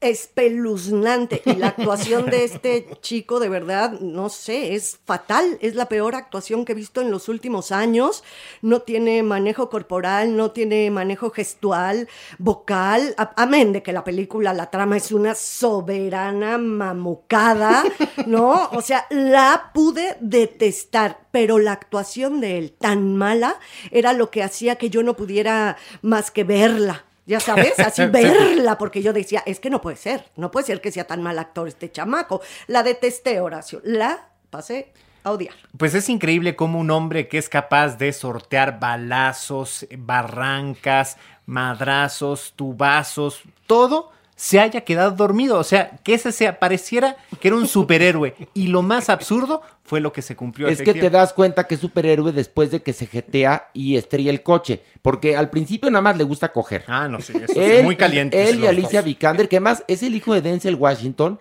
espeluznante. 0.00 1.42
Y 1.44 1.54
la 1.54 1.68
actuación 1.68 2.26
de 2.26 2.44
este 2.44 2.86
chico, 3.00 3.40
de 3.40 3.48
verdad, 3.48 3.92
no 4.00 4.28
sé, 4.28 4.74
es 4.74 4.98
fatal. 5.04 5.58
Es 5.60 5.74
la 5.74 5.86
peor 5.86 6.14
actuación 6.14 6.64
que 6.64 6.72
he 6.72 6.74
visto 6.76 7.00
en 7.00 7.10
los 7.10 7.28
últimos 7.28 7.72
años. 7.72 8.22
No 8.62 8.82
tiene 8.82 9.22
manejo 9.22 9.70
corporal, 9.70 10.36
no 10.36 10.52
tiene 10.52 10.90
manejo 10.90 11.30
gestual, 11.30 12.08
vocal. 12.38 13.14
Amén 13.36 13.72
de 13.72 13.82
que 13.82 13.92
la 13.92 14.04
película, 14.04 14.52
la 14.52 14.70
trama 14.70 14.96
es 14.96 15.12
una 15.12 15.34
soberana 15.34 16.58
mamucada, 16.58 17.84
¿no? 18.26 18.68
O 18.72 18.82
sea, 18.82 19.06
la 19.10 19.70
pude 19.74 20.16
detestar, 20.20 21.26
pero 21.32 21.58
la 21.58 21.72
actuación 21.72 22.40
de 22.40 22.58
él 22.58 22.72
tan 22.72 23.16
mala 23.16 23.56
era 23.90 24.12
lo 24.12 24.30
que 24.30 24.42
hacía 24.42 24.76
que 24.76 24.90
yo 24.90 25.02
no 25.02 25.14
pudiera 25.14 25.76
más 26.02 26.30
que 26.30 26.44
verla. 26.44 27.07
Ya 27.28 27.40
sabes, 27.40 27.78
así 27.78 28.06
verla, 28.10 28.78
porque 28.78 29.02
yo 29.02 29.12
decía, 29.12 29.42
es 29.44 29.60
que 29.60 29.68
no 29.68 29.82
puede 29.82 29.96
ser, 29.96 30.24
no 30.36 30.50
puede 30.50 30.64
ser 30.64 30.80
que 30.80 30.90
sea 30.90 31.06
tan 31.06 31.22
mal 31.22 31.38
actor 31.38 31.68
este 31.68 31.92
chamaco. 31.92 32.40
La 32.66 32.82
detesté, 32.82 33.38
Horacio, 33.40 33.82
la 33.84 34.30
pasé 34.48 34.94
a 35.24 35.32
odiar. 35.32 35.54
Pues 35.76 35.94
es 35.94 36.08
increíble 36.08 36.56
cómo 36.56 36.78
un 36.78 36.90
hombre 36.90 37.28
que 37.28 37.36
es 37.36 37.50
capaz 37.50 37.98
de 37.98 38.14
sortear 38.14 38.80
balazos, 38.80 39.86
barrancas, 39.98 41.18
madrazos, 41.44 42.54
tubazos, 42.56 43.42
todo, 43.66 44.10
se 44.38 44.60
haya 44.60 44.82
quedado 44.82 45.10
dormido. 45.10 45.58
O 45.58 45.64
sea, 45.64 45.90
que 46.04 46.14
ese 46.14 46.30
sea, 46.30 46.60
pareciera 46.60 47.16
que 47.40 47.48
era 47.48 47.56
un 47.56 47.66
superhéroe. 47.66 48.36
Y 48.54 48.68
lo 48.68 48.82
más 48.82 49.10
absurdo 49.10 49.62
fue 49.82 50.00
lo 50.00 50.12
que 50.12 50.22
se 50.22 50.36
cumplió. 50.36 50.68
Es 50.68 50.80
que 50.80 50.94
te 50.94 51.10
das 51.10 51.32
cuenta 51.32 51.66
que 51.66 51.74
es 51.74 51.80
superhéroe 51.80 52.30
después 52.30 52.70
de 52.70 52.80
que 52.80 52.92
se 52.92 53.06
jetea 53.06 53.68
y 53.74 53.96
estrella 53.96 54.30
el 54.30 54.44
coche. 54.44 54.80
Porque 55.02 55.36
al 55.36 55.50
principio 55.50 55.90
nada 55.90 56.02
más 56.02 56.16
le 56.16 56.22
gusta 56.22 56.52
coger. 56.52 56.84
Ah, 56.86 57.08
no, 57.08 57.20
sí, 57.20 57.32
eso 57.36 57.52
él, 57.60 57.70
es 57.72 57.84
muy 57.84 57.96
caliente. 57.96 58.48
Él 58.48 58.60
y 58.60 58.66
Alicia 58.68 59.02
Vikander, 59.02 59.48
que 59.48 59.56
además 59.56 59.82
es 59.88 60.04
el 60.04 60.14
hijo 60.14 60.32
de 60.32 60.40
Denzel 60.40 60.76
Washington. 60.76 61.40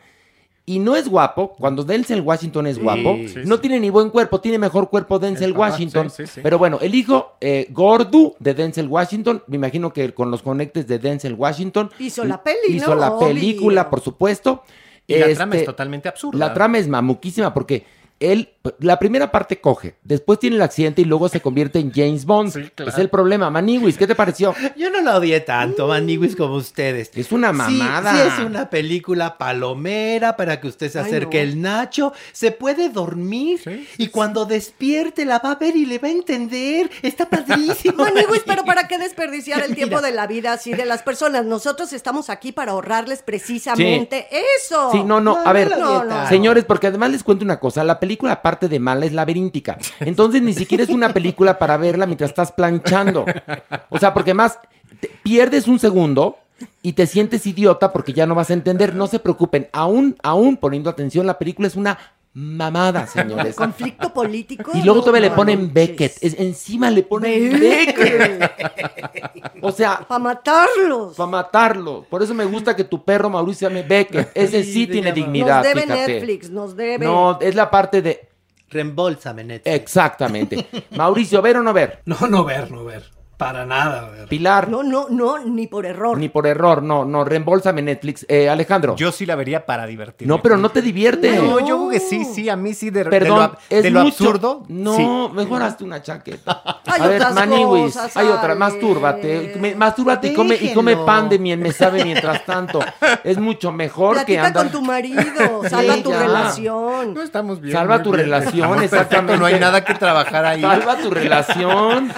Y 0.69 0.79
no 0.79 0.97
es 0.97 1.07
guapo, 1.07 1.55
cuando 1.57 1.85
Denzel 1.85 2.19
Washington 2.19 2.67
es 2.67 2.77
guapo, 2.77 3.15
sí, 3.25 3.35
no 3.45 3.55
sí. 3.55 3.61
tiene 3.61 3.79
ni 3.79 3.89
buen 3.89 4.09
cuerpo, 4.09 4.41
tiene 4.41 4.59
mejor 4.59 4.89
cuerpo 4.89 5.17
Denzel 5.17 5.53
Washington. 5.53 6.09
sí, 6.09 6.25
sí, 6.27 6.33
sí. 6.35 6.41
Pero 6.43 6.57
bueno, 6.57 6.77
el 6.81 6.93
hijo 6.93 7.35
eh, 7.39 7.67
gordo 7.71 8.35
de 8.39 8.53
Denzel 8.53 8.89
Washington, 8.89 9.41
me 9.47 9.55
imagino 9.55 9.93
que 9.93 10.13
con 10.13 10.29
los 10.29 10.41
conectes 10.41 10.85
de 10.85 10.99
Denzel 10.99 11.35
Washington. 11.35 11.89
Hizo 11.99 12.25
la 12.25 12.43
peli, 12.43 12.57
Hizo 12.75 12.95
¿no? 12.95 12.99
la 12.99 13.13
Obvio. 13.13 13.27
película, 13.29 13.89
por 13.89 14.01
supuesto. 14.01 14.63
Y 15.07 15.15
la 15.15 15.33
trama 15.33 15.53
Este, 15.55 15.59
es 15.63 15.65
totalmente 15.67 16.09
absurda. 16.09 16.37
La 16.37 16.53
trama 16.53 16.77
es 16.79 16.87
mamuquísima 16.89 17.53
porque 17.53 17.85
él, 18.19 18.49
la 18.79 18.97
primera 18.97 19.31
parte 19.31 19.61
coge, 19.61 19.95
después 20.03 20.39
tiene 20.39 20.55
el 20.55 20.61
accidente 20.61 21.01
y 21.01 21.05
luego 21.05 21.29
se 21.29 21.39
convierte 21.39 21.79
en 21.79 21.91
James 21.93 22.25
Bond. 22.25 22.51
Sí, 22.51 22.63
claro. 22.73 22.91
Es 22.91 22.97
el 22.97 23.09
problema. 23.09 23.49
Maniwis, 23.49 23.97
¿qué 23.97 24.07
te 24.07 24.15
pareció? 24.15 24.55
Yo 24.75 24.89
no 24.89 25.01
la 25.01 25.17
odié 25.17 25.39
tanto, 25.41 25.87
Maniwis, 25.87 26.35
como 26.35 26.55
ustedes. 26.55 27.11
Es 27.13 27.31
una 27.31 27.53
mamada. 27.53 28.13
Sí, 28.13 28.19
es 28.27 28.45
una 28.45 28.69
película 28.69 29.37
palomera 29.37 30.35
para 30.35 30.59
que 30.59 30.67
usted 30.67 30.91
se 30.91 30.99
Ay, 30.99 31.05
acerque 31.05 31.37
no. 31.37 31.43
el 31.43 31.61
Nacho, 31.61 32.13
se 32.31 32.51
puede 32.51 32.89
dormir 32.89 33.59
Sí, 33.63 33.87
y 33.97 34.07
cuando 34.07 34.45
despierte 34.45 35.23
la 35.25 35.39
va 35.39 35.51
a 35.51 35.55
ver 35.55 35.75
y 35.75 35.85
le 35.85 35.99
va 35.99 36.07
a 36.07 36.11
entender. 36.11 36.89
Está 37.03 37.29
padrísimo. 37.29 38.03
Maniguis, 38.03 38.43
pero 38.45 38.65
¿para 38.65 38.87
qué 38.87 38.97
desperdiciar 39.07 39.63
el 39.63 39.75
tiempo 39.75 39.97
Mira. 39.97 40.07
de 40.09 40.15
la 40.15 40.25
vida 40.27 40.53
así 40.53 40.73
de 40.73 40.85
las 40.85 41.03
personas? 41.03 41.45
Nosotros 41.45 41.93
estamos 41.93 42.29
aquí 42.31 42.51
para 42.51 42.71
ahorrarles 42.71 43.21
precisamente 43.21 44.27
eso. 44.65 44.91
Sí, 44.91 45.03
no, 45.03 45.21
no, 45.21 45.35
No, 45.35 45.37
a 45.45 45.53
ver, 45.53 45.77
no 45.77 46.27
señores, 46.29 46.65
porque 46.65 46.87
además 46.87 47.11
les 47.11 47.23
cuento 47.23 47.45
una 47.45 47.59
cosa, 47.59 47.83
la 47.83 47.99
película 47.99 48.06
aparte 48.29 48.67
de 48.67 48.79
mala 48.79 49.05
es 49.05 49.13
laberíntica. 49.13 49.77
Entonces 49.99 50.41
ni 50.41 50.53
siquiera 50.53 50.83
es 50.83 50.89
una 50.89 51.13
película 51.13 51.57
para 51.59 51.77
verla 51.77 52.05
mientras 52.05 52.29
estás 52.31 52.51
planchando. 52.51 53.25
O 53.89 53.99
sea, 53.99 54.13
porque 54.13 54.33
más 54.33 54.59
te- 54.99 55.09
pierdes 55.23 55.67
un 55.67 55.79
segundo 55.79 56.37
y 56.81 56.93
te 56.93 57.05
sientes 57.05 57.45
idiota 57.45 57.91
porque 57.93 58.13
ya 58.13 58.25
no 58.25 58.33
vas 58.35 58.49
a 58.49 58.53
entender. 58.53 58.95
No 58.95 59.07
se 59.07 59.19
preocupen, 59.19 59.67
aún, 59.73 60.15
aún 60.23 60.57
poniendo 60.57 60.89
atención, 60.89 61.27
la 61.27 61.37
película 61.37 61.67
es 61.67 61.75
una 61.75 61.97
mamada, 62.39 63.07
señores. 63.07 63.55
Conflicto 63.55 64.13
político. 64.13 64.71
Y 64.75 64.81
luego 64.83 64.99
no 64.99 65.05
todavía 65.05 65.29
le 65.29 65.35
ponen. 65.35 65.73
Beckett. 65.73 66.17
Es- 66.21 66.39
encima 66.39 66.89
le 66.91 67.01
ponen 67.03 67.59
Beckett. 67.59 68.39
Beckett. 68.39 69.57
O 69.61 69.71
sea, 69.71 70.05
Para 70.07 70.19
matarlos. 70.19 71.15
para 71.15 71.29
matarlo. 71.29 72.05
Por 72.09 72.21
eso 72.21 72.33
me 72.35 72.45
gusta 72.45 72.75
que 72.75 72.83
tu 72.83 73.03
perro 73.03 73.29
Mauricio 73.29 73.67
se 73.67 73.73
llame 73.73 73.87
Beckett. 73.87 74.29
Ese 74.35 74.63
sí, 74.63 74.73
Sí, 74.73 74.87
tiene 74.87 75.11
dignidad. 75.11 75.63
Nos 75.63 75.67
debe 75.67 75.81
fíjate. 75.81 76.13
Netflix, 76.13 76.49
nos 76.51 76.75
debe. 76.75 77.05
No, 77.05 77.39
es 77.41 77.55
la 77.55 77.71
parte 77.71 78.01
de. 78.03 78.27
Reembolsame, 78.69 79.43
Netflix. 79.43 79.75
Exactamente. 79.75 80.67
Mauricio, 80.95 81.41
¿ver 81.41 81.57
o 81.57 81.63
no 81.63 81.73
ver? 81.73 82.01
No, 82.05 82.17
no 82.29 82.43
ver, 82.43 82.69
no 82.71 82.83
ver. 82.85 83.03
Para 83.37 83.67
nada 83.67 84.09
ver. 84.09 84.27
Pilar, 84.27 84.67
No, 84.67 84.81
no, 84.81 85.07
no, 85.11 85.37
ni 85.37 85.67
por 85.67 85.85
error. 85.85 86.17
ni 86.17 86.27
por 86.27 86.47
error, 86.47 86.81
no, 86.81 87.05
no, 87.05 87.23
reembolsame 87.23 87.83
Netflix. 87.83 88.25
Eh, 88.27 88.49
Alejandro. 88.49 88.95
Yo 88.95 89.11
sí 89.11 89.27
la 89.27 89.35
vería 89.35 89.63
para 89.67 89.85
divertirme. 89.85 90.27
no, 90.33 90.41
pero 90.41 90.57
no 90.57 90.69
te 90.69 90.81
divierte. 90.81 91.35
No, 91.37 91.59
yo 91.59 91.77
creo 91.77 91.89
que 91.89 91.99
sí, 91.99 92.25
sí, 92.25 92.49
a 92.49 92.55
mí 92.55 92.73
sí, 92.73 92.89
de, 92.89 93.03
de 93.03 93.09
Perdón, 93.11 93.37
lo, 93.37 93.43
ab- 93.43 93.57
es 93.69 93.83
de 93.83 93.91
lo 93.91 93.99
mucho. 94.01 94.23
absurdo. 94.23 94.63
No, 94.69 94.95
sí. 94.95 95.35
mejor 95.35 95.61
hazte 95.61 95.83
una 95.83 96.01
chaqueta. 96.01 96.63
Hay 96.87 97.01
a 97.01 97.07
ver, 97.07 97.21
otras 97.21 97.35
Maniwis, 97.35 97.93
cosas, 97.93 98.17
hay 98.17 98.27
otra, 98.27 98.55
mastúrbate. 98.55 99.53
Me- 99.59 99.75
Mastúrbate 99.75 100.29
y 100.29 100.33
come, 100.33 100.55
y 100.59 100.73
come 100.73 100.97
pan 100.97 101.29
de 101.29 101.37
miel, 101.37 101.59
me 101.59 101.71
sabe 101.71 102.03
mientras 102.03 102.43
tanto. 102.45 102.79
Es 103.23 103.37
mucho 103.37 103.71
mejor 103.71 104.13
que 104.25 104.33
Platica 104.33 104.47
andar. 104.47 104.63
con 104.63 104.71
tu 104.71 104.81
marido, 104.81 105.61
salva 105.69 105.93
Sí, 105.95 106.01
tu 106.01 106.09
ya. 106.09 106.19
relación. 106.23 107.13
No 107.13 107.21
estamos 107.21 107.61
bien. 107.61 107.73
Salva 107.75 108.01
tu 108.01 108.11
bien. 108.11 108.23
relación, 108.23 108.55
Estamos 108.55 108.83
exactamente. 108.83 109.27
perfecto, 109.33 109.37
No 109.41 109.45
hay 109.45 109.59
nada 109.59 109.83
que 109.83 109.93
trabajar 109.93 110.45
ahí. 110.45 110.61
Salva 110.61 110.95
tu 110.97 111.09
relación. 111.11 112.11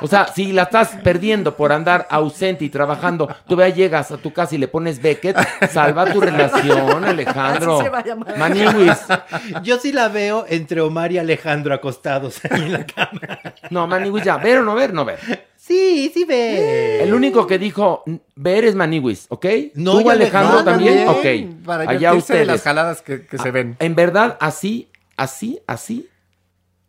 O 0.00 0.06
sea, 0.08 0.15
sea, 0.24 0.32
si 0.34 0.52
la 0.52 0.62
estás 0.64 0.90
perdiendo 1.02 1.56
por 1.56 1.72
andar 1.72 2.06
ausente 2.10 2.64
y 2.64 2.68
trabajando, 2.70 3.28
tú 3.48 3.56
ya 3.58 3.68
llegas 3.68 4.10
a 4.10 4.16
tu 4.16 4.32
casa 4.32 4.54
y 4.54 4.58
le 4.58 4.68
pones 4.68 5.00
Beckett, 5.02 5.36
salva 5.70 6.12
tu 6.12 6.20
relación, 6.20 7.04
Alejandro. 7.04 7.74
Así 7.76 7.84
se 7.84 7.90
va 7.90 7.98
a 7.98 8.04
llamar. 8.04 8.38
Maniwis. 8.38 8.98
Yo 9.62 9.78
sí 9.78 9.92
la 9.92 10.08
veo 10.08 10.44
entre 10.48 10.80
Omar 10.80 11.12
y 11.12 11.18
Alejandro 11.18 11.74
acostados 11.74 12.40
ahí 12.50 12.62
en 12.62 12.72
la 12.72 12.86
cama. 12.86 13.20
No, 13.70 13.86
Maniwis 13.86 14.24
ya. 14.24 14.36
¿Ver 14.38 14.58
o 14.58 14.62
no 14.62 14.74
ver? 14.74 14.92
No 14.94 15.04
ver. 15.04 15.18
Sí, 15.56 16.10
sí 16.14 16.24
ve. 16.24 17.02
El 17.02 17.12
único 17.12 17.46
que 17.46 17.58
dijo 17.58 18.04
ver 18.36 18.64
es 18.64 18.74
Maniwis, 18.76 19.26
¿ok? 19.30 19.46
No, 19.74 19.92
¿Tú, 20.00 20.00
y 20.02 20.08
Alejandro, 20.10 20.62
también? 20.62 21.06
también, 21.06 21.48
Ok. 21.48 21.64
Para 21.66 21.82
Allá 21.82 21.98
divertirse 21.98 22.12
de 22.12 22.18
ustedes. 22.40 22.46
las 22.46 22.62
jaladas 22.62 23.02
que, 23.02 23.26
que 23.26 23.38
se 23.38 23.48
Ah, 23.48 23.52
ven. 23.52 23.76
En 23.80 23.94
verdad, 23.96 24.36
así, 24.40 24.88
así, 25.16 25.60
así 25.66 26.08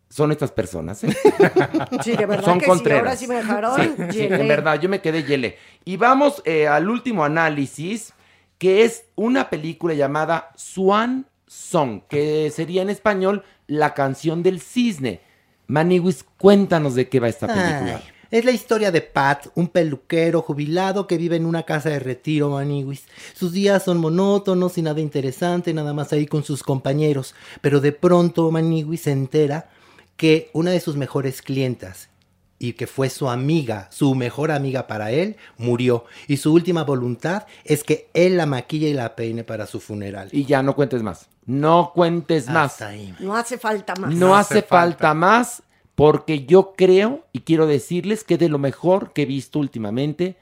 son 0.08 0.32
estas 0.32 0.50
personas. 0.52 1.04
¿eh? 1.04 1.16
Sí, 2.02 2.16
de 2.16 2.26
verdad 2.26 2.44
son 2.44 2.58
que 2.58 2.66
Contreras. 2.66 3.00
sí. 3.00 3.06
Ahora 3.06 3.16
sí 3.16 3.26
me 3.26 3.34
dejaron. 3.36 4.12
Sí, 4.12 4.22
en 4.22 4.48
verdad, 4.48 4.80
yo 4.80 4.88
me 4.88 5.00
quedé 5.00 5.24
yele. 5.24 5.58
Y 5.84 5.96
vamos 5.96 6.42
eh, 6.44 6.66
al 6.66 6.88
último 6.88 7.24
análisis, 7.24 8.12
que 8.58 8.84
es 8.84 9.04
una 9.14 9.50
película 9.50 9.94
llamada 9.94 10.50
Swan 10.56 11.26
Song, 11.46 12.02
que 12.08 12.50
sería 12.50 12.82
en 12.82 12.90
español 12.90 13.44
La 13.66 13.94
canción 13.94 14.42
del 14.42 14.60
cisne. 14.60 15.20
Maniwis, 15.66 16.24
cuéntanos 16.38 16.94
de 16.94 17.08
qué 17.08 17.20
va 17.20 17.28
esta 17.28 17.46
película. 17.46 18.00
Ay, 18.02 18.12
es 18.30 18.44
la 18.44 18.52
historia 18.52 18.90
de 18.90 19.00
Pat, 19.00 19.46
un 19.54 19.68
peluquero 19.68 20.42
jubilado 20.42 21.06
que 21.06 21.16
vive 21.16 21.36
en 21.36 21.46
una 21.46 21.62
casa 21.62 21.88
de 21.90 21.98
retiro, 21.98 22.50
Maniwis. 22.50 23.04
Sus 23.34 23.52
días 23.52 23.82
son 23.82 23.98
monótonos 23.98 24.76
y 24.76 24.82
nada 24.82 25.00
interesante, 25.00 25.72
nada 25.72 25.94
más 25.94 26.12
ahí 26.12 26.26
con 26.26 26.44
sus 26.44 26.62
compañeros. 26.62 27.34
Pero 27.62 27.80
de 27.80 27.92
pronto 27.92 28.50
Maniwis 28.50 29.02
se 29.02 29.12
entera 29.12 29.70
que 30.18 30.50
una 30.52 30.72
de 30.72 30.80
sus 30.80 30.96
mejores 30.96 31.40
clientas 31.40 32.10
y 32.58 32.72
que 32.72 32.88
fue 32.88 33.08
su 33.08 33.30
amiga, 33.30 33.88
su 33.92 34.16
mejor 34.16 34.50
amiga 34.50 34.88
para 34.88 35.12
él, 35.12 35.36
murió. 35.56 36.04
Y 36.26 36.38
su 36.38 36.52
última 36.52 36.82
voluntad 36.82 37.46
es 37.64 37.84
que 37.84 38.10
él 38.14 38.36
la 38.36 38.44
maquille 38.44 38.88
y 38.88 38.94
la 38.94 39.14
peine 39.14 39.44
para 39.44 39.66
su 39.66 39.78
funeral. 39.78 40.28
Y 40.32 40.44
ya 40.44 40.62
no 40.62 40.74
cuentes 40.74 41.04
más. 41.04 41.28
No 41.46 41.92
cuentes 41.94 42.48
más. 42.48 42.82
Ahí. 42.82 43.14
No 43.20 43.36
hace 43.36 43.58
falta 43.58 43.94
más. 43.94 44.12
No 44.12 44.36
hace 44.36 44.62
falta 44.62 45.14
más 45.14 45.62
porque 45.94 46.46
yo 46.46 46.74
creo 46.76 47.24
y 47.32 47.40
quiero 47.40 47.68
decirles 47.68 48.24
que 48.24 48.38
de 48.38 48.48
lo 48.48 48.58
mejor 48.58 49.12
que 49.12 49.22
he 49.22 49.26
visto 49.26 49.60
últimamente 49.60 50.36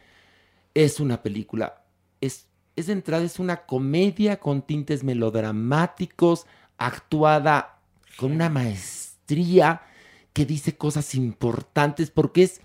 es 0.72 1.00
una 1.00 1.22
película. 1.22 1.82
Es, 2.22 2.46
es 2.76 2.86
de 2.86 2.94
entrada, 2.94 3.24
es 3.24 3.38
una 3.38 3.66
comedia 3.66 4.40
con 4.40 4.62
tintes 4.62 5.04
melodramáticos, 5.04 6.46
actuada 6.78 7.78
con 8.16 8.32
una 8.32 8.48
maestría 8.48 9.05
que 9.26 10.46
dice 10.46 10.76
cosas 10.76 11.14
importantes 11.14 12.10
porque 12.10 12.42
es, 12.42 12.60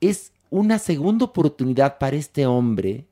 es 0.00 0.32
una 0.50 0.78
segunda 0.78 1.26
oportunidad 1.26 1.98
para 1.98 2.16
este 2.16 2.46
hombre 2.46 3.06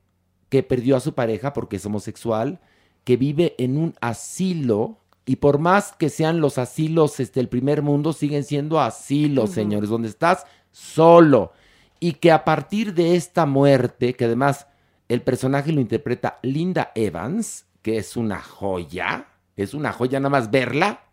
que 0.49 0.63
perdió 0.63 0.95
a 0.95 0.99
su 0.99 1.13
pareja 1.13 1.53
porque 1.53 1.77
es 1.77 1.85
homosexual, 1.85 2.59
que 3.03 3.17
vive 3.17 3.55
en 3.57 3.77
un 3.77 3.95
asilo 4.01 4.97
y 5.25 5.37
por 5.37 5.57
más 5.57 5.93
que 5.93 6.09
sean 6.09 6.41
los 6.41 6.57
asilos 6.57 7.19
este, 7.19 7.39
el 7.39 7.47
primer 7.49 7.81
mundo, 7.81 8.13
siguen 8.13 8.43
siendo 8.43 8.79
asilos, 8.79 9.51
señores, 9.51 9.89
donde 9.89 10.09
estás 10.09 10.45
solo. 10.71 11.53
Y 11.99 12.13
que 12.13 12.31
a 12.31 12.43
partir 12.43 12.93
de 12.93 13.15
esta 13.15 13.45
muerte, 13.45 14.15
que 14.15 14.25
además 14.25 14.67
el 15.07 15.21
personaje 15.21 15.71
lo 15.71 15.79
interpreta 15.79 16.39
Linda 16.41 16.91
Evans, 16.95 17.65
que 17.81 17.97
es 17.97 18.17
una 18.17 18.41
joya, 18.41 19.27
es 19.55 19.73
una 19.73 19.93
joya 19.93 20.19
nada 20.19 20.29
más 20.29 20.51
verla, 20.51 21.05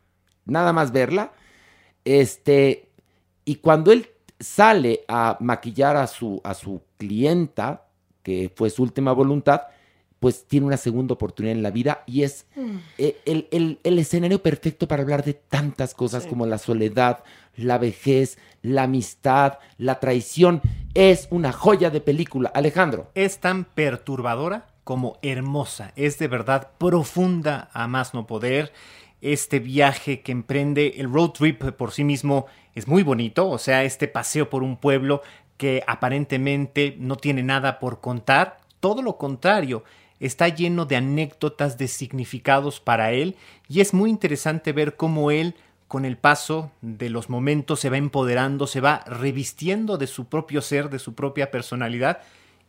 nada 0.45 0.73
más 0.73 0.91
verla, 0.91 1.33
este, 2.05 2.89
y 3.45 3.57
cuando 3.57 3.93
él 3.93 4.09
sale 4.39 5.01
a 5.09 5.37
maquillar 5.41 5.97
a 5.97 6.07
su, 6.07 6.41
a 6.45 6.55
su 6.55 6.81
clienta, 6.99 7.87
que 8.23 8.51
fue 8.55 8.71
su 8.71 8.83
última 8.83 9.13
voluntad, 9.13 9.63
pues 10.19 10.45
tiene 10.47 10.67
una 10.67 10.77
segunda 10.77 11.15
oportunidad 11.15 11.57
en 11.57 11.63
la 11.63 11.71
vida 11.71 12.03
y 12.07 12.25
es 12.25 12.45
eh, 12.99 13.17
el, 13.25 13.49
el- 13.51 13.79
el 13.83 13.99
escenario 13.99 14.43
perfecto 14.43 14.87
para 14.87 15.03
hablar 15.03 15.25
de 15.25 15.33
tantas 15.33 15.95
cosas 15.95 16.27
como 16.27 16.45
la 16.45 16.59
soledad, 16.59 17.25
la 17.57 17.79
vejez, 17.79 18.37
la 18.61 18.83
amistad, 18.83 19.55
la 19.79 19.99
traición. 19.99 20.61
Es 20.93 21.27
una 21.31 21.53
joya 21.53 21.89
de 21.89 22.03
película. 22.03 22.51
Alejandro. 22.55 23.11
Es 23.15 23.39
tan 23.39 23.65
perturbadora 23.65 24.67
como 24.85 25.19
hermosa. 25.23 25.93
Es 25.97 26.19
de 26.19 26.29
verdad 26.29 26.69
profunda 26.77 27.71
a 27.73 27.87
más 27.89 28.13
no 28.13 28.27
poder. 28.27 28.73
Este 29.21 29.59
viaje 29.59 30.21
que 30.21 30.33
emprende 30.33 30.95
el 30.97 31.13
road 31.13 31.31
trip 31.31 31.63
por 31.73 31.93
sí 31.93 32.05
mismo 32.05 32.47
es 32.75 32.89
muy 32.89 33.03
bonito. 33.03 33.49
O 33.49 33.59
sea, 33.59 33.85
este 33.85 34.09
paseo 34.09 34.51
por 34.51 34.63
un 34.63 34.77
pueblo 34.77 35.23
que 35.57 35.83
aparentemente 35.87 36.97
no 36.99 37.17
tiene 37.17 37.43
nada 37.43 37.79
por 37.79 38.01
contar. 38.01 38.59
Todo 38.81 39.03
lo 39.03 39.19
contrario. 39.19 39.85
Está 40.21 40.49
lleno 40.49 40.85
de 40.87 40.97
anécdotas, 40.97 41.79
de 41.79 41.89
significados 41.89 42.81
para 42.81 43.13
él. 43.13 43.37
Y 43.69 43.81
es 43.81 43.95
muy 43.95 44.11
interesante 44.11 44.73
ver 44.73 44.97
cómo 44.97 45.31
él 45.31 45.55
con 45.89 46.05
el 46.05 46.17
paso 46.17 46.71
de 46.83 47.11
los 47.11 47.29
momentos 47.29 47.81
se 47.81 47.91
va 47.91 47.97
empoderando, 47.97 48.67
se 48.67 48.81
va 48.81 49.03
revistiendo 49.07 49.99
de 49.99 50.07
su 50.07 50.27
propio 50.27 50.63
ser, 50.63 50.89
de 50.89 51.01
su 51.01 51.15
propia 51.15 51.51
personalidad 51.51 52.21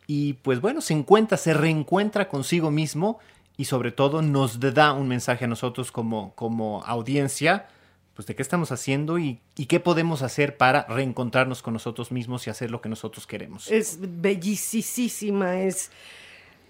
y 0.06 0.34
pues 0.34 0.60
bueno, 0.60 0.80
se 0.80 0.94
encuentra, 0.94 1.38
se 1.38 1.54
reencuentra 1.54 2.28
consigo 2.28 2.70
mismo 2.70 3.18
y 3.62 3.64
sobre 3.64 3.92
todo 3.92 4.22
nos 4.22 4.58
da 4.58 4.92
un 4.92 5.06
mensaje 5.06 5.44
a 5.44 5.48
nosotros 5.48 5.92
como, 5.92 6.34
como 6.34 6.82
audiencia, 6.84 7.68
pues 8.12 8.26
de 8.26 8.34
qué 8.34 8.42
estamos 8.42 8.72
haciendo 8.72 9.20
y, 9.20 9.38
qué 9.68 9.78
podemos 9.78 10.22
hacer 10.22 10.56
para 10.56 10.84
reencontrarnos 10.88 11.62
con 11.62 11.72
nosotros 11.72 12.10
mismos 12.10 12.44
y 12.44 12.50
hacer 12.50 12.72
lo 12.72 12.80
que 12.80 12.88
nosotros 12.88 13.24
queremos. 13.24 13.70
Es 13.70 13.98
bellicísima, 14.00 15.60
es... 15.60 15.92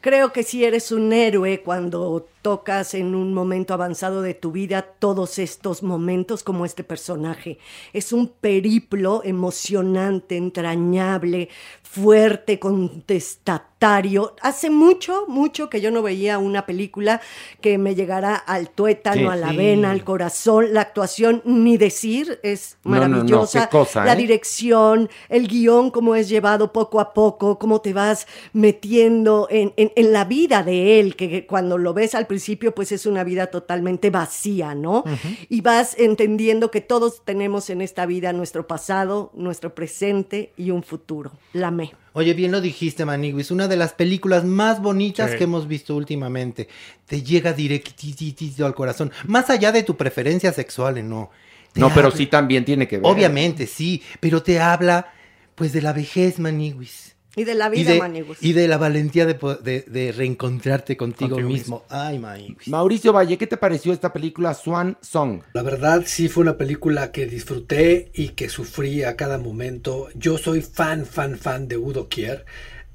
Creo 0.03 0.35
que 0.35 0.43
si 0.43 0.67
eres 0.67 0.93
un 0.93 1.15
héroe 1.15 1.63
cuando 1.63 2.29
tocas 2.43 2.95
en 2.95 3.15
un 3.15 3.33
momento 3.33 3.73
avanzado 3.73 4.21
de 4.21 4.35
tu 4.35 4.53
vida 4.53 4.83
todos 4.83 5.39
estos 5.39 5.83
momentos 5.83 6.43
como 6.43 6.65
este 6.67 6.85
personaje. 6.85 7.59
Es 7.93 8.13
un 8.13 8.29
periplo 8.29 9.23
emocionante, 9.25 10.37
entrañable, 10.37 11.49
fuerte, 11.83 12.59
contestatario. 12.59 14.35
Hace 14.41 14.71
mucho, 14.71 15.25
mucho 15.29 15.69
que 15.69 15.81
yo 15.81 15.91
no 15.91 16.03
veía 16.03 16.39
una 16.39 16.67
película 16.67 17.21
que 17.61 17.79
me 17.79 17.95
llegara 17.95 18.35
al 18.37 18.71
tuétano, 18.71 19.23
Sí. 19.23 19.27
a 19.27 19.37
la 19.37 19.51
Sí. 19.51 19.57
vena, 19.57 19.91
al 19.91 20.05
corazón. 20.05 20.73
La 20.73 20.83
actuación, 20.83 21.43
ni 21.45 21.77
decir, 21.77 22.39
es 22.43 22.77
No, 22.85 22.93
no, 22.97 23.01
no, 23.09 23.09
maravillosa. 23.17 23.69
cosa, 23.69 24.05
la 24.05 24.13
¿eh? 24.15 24.17
dirección, 24.17 25.11
el 25.29 25.49
guion, 25.49 25.91
cómo 25.91 26.15
es 26.15 26.29
llevado 26.29 26.73
poco 26.73 27.01
a 27.01 27.13
poco, 27.13 27.59
cómo 27.59 27.81
te 27.81 27.93
vas 27.93 28.27
metiendo 28.53 29.49
en, 29.51 29.73
en- 29.77 29.93
en 29.97 30.13
la 30.13 30.25
vida 30.25 30.63
de 30.63 31.01
él, 31.01 31.17
que, 31.17 31.29
que 31.29 31.47
cuando 31.47 31.77
lo 31.79 31.93
ves 31.93 32.15
al 32.15 32.27
principio, 32.33 32.75
pues 32.75 32.93
es 32.93 33.05
una 33.05 33.25
vida 33.25 33.49
totalmente 33.49 34.09
vacía, 34.09 34.75
¿no? 34.75 35.05
Y 35.51 35.61
vas 35.61 35.95
entendiendo 35.99 36.71
que 36.71 36.81
todos 36.81 37.23
tenemos 37.27 37.69
en 37.69 37.83
esta 37.83 38.07
vida 38.07 38.33
nuestro 38.33 38.67
pasado, 38.67 39.31
nuestro 39.35 39.75
presente 39.75 40.51
y 40.57 40.71
un 40.71 40.83
futuro. 40.83 41.31
La 41.53 41.69
amé. 41.69 41.93
Oye, 42.15 42.33
bien 42.33 42.51
lo 42.51 42.63
dijiste, 42.63 43.05
Maniguis, 43.05 43.51
una 43.51 43.69
de 43.69 43.77
las 43.77 43.93
películas 43.93 44.45
más 44.47 44.81
bonitas 44.81 45.33
Sí. 45.33 45.37
que 45.37 45.45
hemos 45.45 45.69
visto 45.69 45.95
últimamente. 45.95 46.69
Te 47.07 47.23
llega 47.23 47.53
directito 47.53 48.65
al 48.65 48.75
corazón, 48.75 49.13
más 49.27 49.51
allá 49.51 49.71
de 49.71 49.83
tu 49.83 49.95
preferencia 49.99 50.53
sexual, 50.55 50.97
¿eh? 50.97 51.03
no. 51.03 51.29
Te 51.75 51.81
No, 51.81 51.91
pero 51.91 52.07
habla- 52.07 52.17
sí 52.17 52.27
también 52.27 52.65
tiene 52.65 52.89
que 52.89 52.97
ver. 52.97 53.07
Obviamente, 53.11 53.67
sí, 53.67 54.03
pero 54.21 54.43
te 54.43 54.59
habla, 54.59 55.13
pues, 55.55 55.73
de 55.75 55.83
la 55.83 55.93
vejez, 55.93 56.39
Maniguis. 56.39 57.12
Y 57.35 57.45
de 57.45 57.55
la 57.55 57.69
Y 57.69 57.79
vida, 57.79 57.93
de, 57.93 57.99
Maniguis. 57.99 58.37
y 58.43 58.53
de 58.53 58.69
la 58.69 58.77
valentía 58.77 59.25
de, 59.25 59.35
de- 59.63 59.85
de 59.89 60.13
reencontrarte 60.13 60.97
contigo, 60.99 61.31
Contigo 61.31 61.49
mismo. 61.49 61.85
Ay, 61.89 62.19
Maniguis. 62.19 62.69
Mauricio 62.69 63.13
Valle, 63.15 63.39
¿qué 63.39 63.47
te 63.47 63.57
pareció 63.57 63.93
esta 63.95 64.13
película 64.13 64.53
Swan 64.53 64.99
Song? 65.01 65.41
La 65.55 65.63
verdad 65.63 66.03
sí 66.05 66.29
fue 66.29 66.43
una 66.43 66.59
película 66.59 67.11
que 67.11 67.25
disfruté 67.27 68.11
y 68.15 68.31
que 68.31 68.49
sufrí 68.51 69.03
a 69.05 69.17
cada 69.17 69.39
momento. 69.39 70.09
Yo 70.15 70.37
soy 70.37 70.61
fan, 70.61 71.07
fan, 71.07 71.39
fan 71.39 71.69
de 71.69 71.79
Udo 71.79 72.09
Kier 72.11 72.45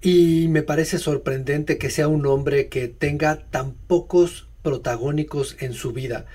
y 0.02 0.48
me 0.50 0.62
parece 0.62 1.00
sorprendente 1.00 1.80
que 1.80 1.90
sea 1.90 2.08
un 2.08 2.28
hombre 2.28 2.68
que 2.68 2.88
tenga 2.88 3.38
tan 3.50 3.74
pocos 3.74 4.48
protagónicos 4.62 5.56
en 5.60 5.74
su 5.74 5.94
vida. 5.94 6.26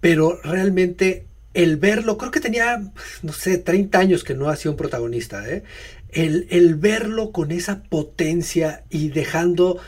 Pero 0.00 0.40
realmente 0.42 1.26
el 1.54 1.76
verlo, 1.76 2.16
creo 2.16 2.30
que 2.30 2.40
tenía, 2.40 2.80
no 3.22 3.32
sé, 3.32 3.58
30 3.58 3.98
años 3.98 4.24
que 4.24 4.34
no 4.34 4.48
hacía 4.48 4.70
un 4.70 4.76
protagonista, 4.76 5.48
¿eh? 5.48 5.62
El, 6.12 6.46
el 6.50 6.74
verlo 6.74 7.32
con 7.32 7.52
esa 7.52 7.82
potencia 7.82 8.84
y 8.90 9.08
dejando 9.08 9.78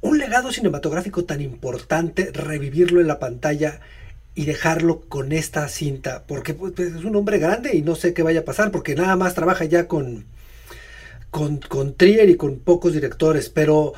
un 0.00 0.18
legado 0.18 0.52
cinematográfico 0.52 1.24
tan 1.24 1.40
importante, 1.40 2.30
revivirlo 2.32 3.00
en 3.00 3.06
la 3.06 3.18
pantalla 3.18 3.80
y 4.34 4.44
dejarlo 4.44 5.00
con 5.08 5.32
esta 5.32 5.66
cinta, 5.68 6.24
porque 6.26 6.54
pues, 6.54 6.78
es 6.78 7.04
un 7.04 7.16
hombre 7.16 7.38
grande 7.38 7.74
y 7.74 7.82
no 7.82 7.96
sé 7.96 8.12
qué 8.12 8.22
vaya 8.22 8.40
a 8.40 8.44
pasar, 8.44 8.70
porque 8.70 8.94
nada 8.94 9.16
más 9.16 9.34
trabaja 9.34 9.64
ya 9.64 9.88
con, 9.88 10.26
con, 11.30 11.56
con 11.56 11.94
Trier 11.94 12.28
y 12.28 12.36
con 12.36 12.58
pocos 12.58 12.92
directores, 12.92 13.48
pero 13.48 13.94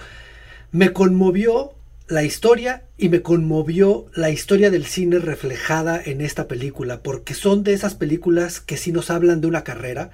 me 0.70 0.92
conmovió 0.92 1.74
la 2.06 2.22
historia 2.22 2.84
y 2.96 3.08
me 3.08 3.20
conmovió 3.20 4.06
la 4.14 4.30
historia 4.30 4.70
del 4.70 4.86
cine 4.86 5.18
reflejada 5.18 6.00
en 6.02 6.20
esta 6.20 6.46
película, 6.46 7.02
porque 7.02 7.34
son 7.34 7.64
de 7.64 7.74
esas 7.74 7.94
películas 7.94 8.60
que 8.60 8.76
sí 8.76 8.92
nos 8.92 9.10
hablan 9.10 9.40
de 9.40 9.48
una 9.48 9.64
carrera 9.64 10.10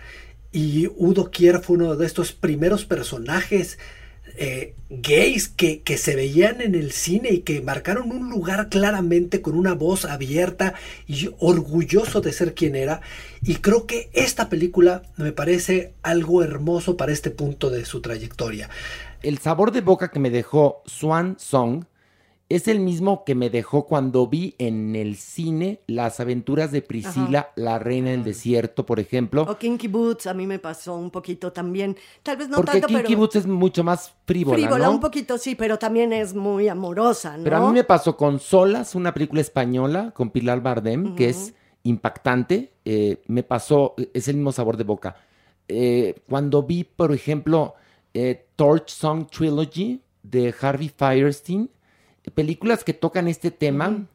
y 0.54 0.88
Udo 0.96 1.32
Kier 1.32 1.60
fue 1.60 1.76
uno 1.76 1.96
de 1.96 2.06
estos 2.06 2.32
primeros 2.32 2.84
personajes 2.84 3.76
eh, 4.36 4.74
gays 4.88 5.48
que, 5.48 5.82
que, 5.82 5.98
se 5.98 6.14
veían 6.14 6.60
en 6.60 6.76
el 6.76 6.92
cine 6.92 7.30
y 7.30 7.38
que 7.40 7.60
marcaron 7.60 8.12
un 8.12 8.30
lugar 8.30 8.68
claramente 8.68 9.42
con 9.42 9.56
una 9.56 9.74
voz 9.74 10.04
abierta 10.04 10.74
y 11.08 11.30
orgulloso 11.40 12.20
de 12.20 12.32
ser 12.32 12.54
quien 12.54 12.76
era. 12.76 13.00
Y 13.42 13.56
creo 13.56 13.86
que 13.86 14.10
esta 14.12 14.48
película 14.48 15.02
me 15.16 15.32
parece 15.32 15.94
algo 16.02 16.42
hermoso 16.42 16.96
para 16.96 17.12
este 17.12 17.30
punto 17.30 17.68
de 17.68 17.84
su 17.84 18.00
trayectoria. 18.00 18.70
El 19.22 19.38
sabor 19.38 19.72
de 19.72 19.80
boca 19.80 20.10
que 20.10 20.20
me 20.20 20.30
dejó 20.30 20.82
Swan 20.86 21.36
Song 21.38 21.84
es 22.54 22.68
el 22.68 22.80
mismo 22.80 23.24
que 23.24 23.34
me 23.34 23.50
dejó 23.50 23.86
cuando 23.86 24.26
vi 24.26 24.54
en 24.58 24.94
el 24.94 25.16
cine 25.16 25.80
las 25.86 26.20
aventuras 26.20 26.70
de 26.70 26.82
Priscila, 26.82 27.40
Ajá. 27.40 27.52
la 27.56 27.78
reina 27.78 28.10
del 28.10 28.22
desierto, 28.22 28.86
por 28.86 29.00
ejemplo. 29.00 29.42
O 29.42 29.58
Kinky 29.58 29.88
Boots, 29.88 30.26
a 30.26 30.34
mí 30.34 30.46
me 30.46 30.58
pasó 30.58 30.96
un 30.96 31.10
poquito 31.10 31.52
también. 31.52 31.96
Tal 32.22 32.36
vez 32.36 32.48
no 32.48 32.56
Porque 32.56 32.72
tanto, 32.72 32.86
Kinky 32.88 33.02
pero... 33.02 33.18
Boots 33.18 33.36
es 33.36 33.46
mucho 33.46 33.82
más 33.82 34.14
frívola, 34.26 34.56
Frívola, 34.56 34.86
¿no? 34.86 34.92
un 34.92 35.00
poquito 35.00 35.36
sí, 35.38 35.54
pero 35.54 35.78
también 35.78 36.12
es 36.12 36.34
muy 36.34 36.68
amorosa, 36.68 37.36
¿no? 37.36 37.44
Pero 37.44 37.56
a 37.56 37.66
mí 37.66 37.72
me 37.72 37.84
pasó 37.84 38.16
con 38.16 38.38
Solas, 38.38 38.94
una 38.94 39.12
película 39.12 39.40
española 39.40 40.12
con 40.14 40.30
Pilar 40.30 40.62
Bardem, 40.62 41.06
uh 41.06 41.08
-huh. 41.08 41.14
que 41.16 41.28
es 41.30 41.54
impactante. 41.82 42.72
Eh, 42.84 43.22
me 43.26 43.42
pasó, 43.42 43.94
es 44.12 44.28
el 44.28 44.36
mismo 44.36 44.52
sabor 44.52 44.76
de 44.76 44.84
boca. 44.84 45.16
Eh, 45.68 46.22
cuando 46.28 46.62
vi, 46.62 46.84
por 46.84 47.12
ejemplo, 47.12 47.74
eh, 48.12 48.46
Torch 48.56 48.90
Song 48.90 49.26
Trilogy 49.28 50.00
de 50.22 50.54
Harvey 50.60 50.88
Firestein, 50.88 51.70
películas 52.32 52.84
que 52.84 52.94
tocan 52.94 53.28
este 53.28 53.50
tema, 53.50 54.06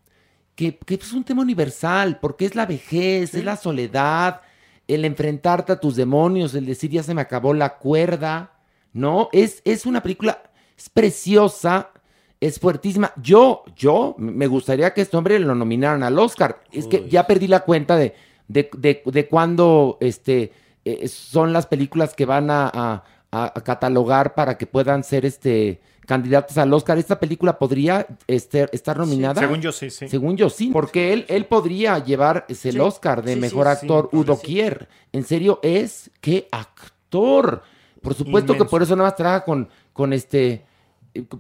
que, 0.56 0.78
que, 0.78 0.96
es 0.96 1.14
un 1.14 1.24
tema 1.24 1.42
universal, 1.42 2.20
porque 2.20 2.46
es 2.46 2.56
la 2.56 2.66
vejez, 2.66 3.32
¿Sí? 3.32 3.40
es 3.40 3.46
la 3.46 3.56
soledad, 3.56 4.42
el 4.88 5.06
enfrentarte 5.06 5.72
a 5.72 5.80
tus 5.80 5.96
demonios, 5.96 6.56
el 6.56 6.66
decir 6.66 6.90
ya 6.90 7.04
se 7.04 7.14
me 7.14 7.22
acabó 7.22 7.54
la 7.54 7.78
cuerda, 7.78 8.54
¿no? 8.92 9.30
Es, 9.32 9.62
es 9.64 9.86
una 9.86 10.02
película, 10.02 10.42
es 10.78 10.90
preciosa, 10.90 11.92
es 12.40 12.60
fuertísima. 12.60 13.14
Yo, 13.22 13.64
yo, 13.76 14.16
me 14.18 14.48
gustaría 14.48 14.94
que 14.94 15.02
este 15.02 15.16
hombre 15.16 15.40
lo 15.40 15.54
nominaran 15.56 16.04
al 16.04 16.18
Oscar. 16.18 16.62
Es 16.72 16.86
Uy. 16.86 16.90
que 16.90 17.10
ya 17.10 17.28
perdí 17.28 17.48
la 17.48 17.62
cuenta 17.62 17.96
de, 17.98 18.16
de, 18.48 18.70
de, 18.78 19.04
de 19.06 19.28
cuándo 19.28 19.98
este, 20.02 20.52
eh, 20.86 21.08
son 21.08 21.54
las 21.54 21.68
películas 21.68 22.16
que 22.16 22.26
van 22.26 22.50
a, 22.50 22.70
a, 22.74 23.04
a 23.32 23.54
catalogar 23.64 24.34
para 24.34 24.58
que 24.58 24.66
puedan 24.66 25.04
ser 25.04 25.26
este 25.26 25.82
candidatos 26.10 26.58
al 26.58 26.74
Oscar. 26.74 26.98
¿Esta 26.98 27.20
película 27.20 27.60
podría 27.60 28.08
este, 28.26 28.68
estar 28.72 28.98
nominada? 28.98 29.36
Sí, 29.36 29.42
según 29.42 29.62
yo 29.62 29.72
sí, 29.72 29.92
sí. 29.92 30.10
Según 30.10 30.38
yo 30.38 30.50
sí, 30.50 30.72
porque 30.74 31.14
él, 31.14 31.26
él 31.28 31.46
podría 31.46 32.00
llevar 32.00 32.48
el 32.50 32.56
sí, 32.56 32.80
Oscar 32.80 33.22
de 33.22 33.36
sí, 33.36 33.40
mejor 33.40 33.68
actor 33.68 34.10
Udo 34.12 34.42
Kier. 34.42 34.90
En 35.12 35.24
serio, 35.24 35.60
es 35.62 36.10
qué 36.20 36.48
actor. 36.52 37.62
Por 38.02 38.16
supuesto 38.16 38.54
Inmenso. 38.54 38.66
que 38.66 38.70
por 38.72 38.82
eso 38.82 38.96
nada 38.96 39.10
más 39.10 39.18
trabaja 39.18 39.46
con, 39.46 39.70
con 39.94 40.12
este 40.12 40.66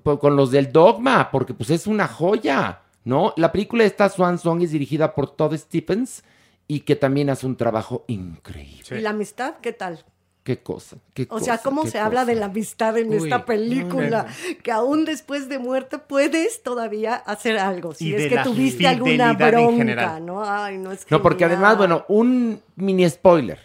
con 0.04 0.36
los 0.36 0.52
del 0.52 0.72
Dogma, 0.72 1.32
porque 1.32 1.56
pues 1.56 1.72
es 1.72 1.88
una 1.88 2.08
joya, 2.08 2.82
¿no? 3.06 3.34
La 3.38 3.52
película 3.52 3.86
esta 3.86 4.08
Swan 4.10 4.38
Song 4.38 4.62
es 4.62 4.72
dirigida 4.72 5.16
por 5.16 5.32
Todd 5.36 5.56
Stephens 5.58 6.24
y 6.68 6.82
que 6.82 6.96
también 6.96 7.32
hace 7.32 7.48
un 7.48 7.56
trabajo 7.56 8.06
increíble. 8.08 9.00
¿Y 9.00 9.02
la 9.02 9.10
amistad 9.10 9.56
qué 9.62 9.74
tal? 9.74 10.06
Qué 10.43 10.63
cosa, 10.63 10.97
qué 11.13 11.28
O 11.30 11.39
sea, 11.39 11.60
cómo 11.60 11.84
se 11.84 11.91
cosa? 11.91 12.06
habla 12.06 12.25
de 12.25 12.34
la 12.36 12.45
amistad 12.45 12.97
en 12.97 13.10
Uy, 13.10 13.17
esta 13.17 13.45
película, 13.45 14.25
no, 14.28 14.58
que 14.63 14.71
aún 14.71 15.06
después 15.06 15.49
de 15.49 15.60
muerte 15.60 15.99
puedes 15.99 16.63
todavía 16.63 17.15
hacer 17.15 17.60
algo. 17.60 17.93
Si 17.93 18.10
y 18.10 18.15
es 18.15 18.30
que 18.30 18.39
tuviste 18.39 18.88
alguna 18.88 19.34
bronca, 19.34 20.19
¿no? 20.19 20.43
Ay, 20.43 20.78
no 20.78 20.91
es 20.91 21.06
No, 21.12 21.21
porque 21.21 21.45
además, 21.45 21.78
bueno, 21.78 22.06
un 22.08 22.62
mini 22.75 23.08
spoiler. 23.10 23.60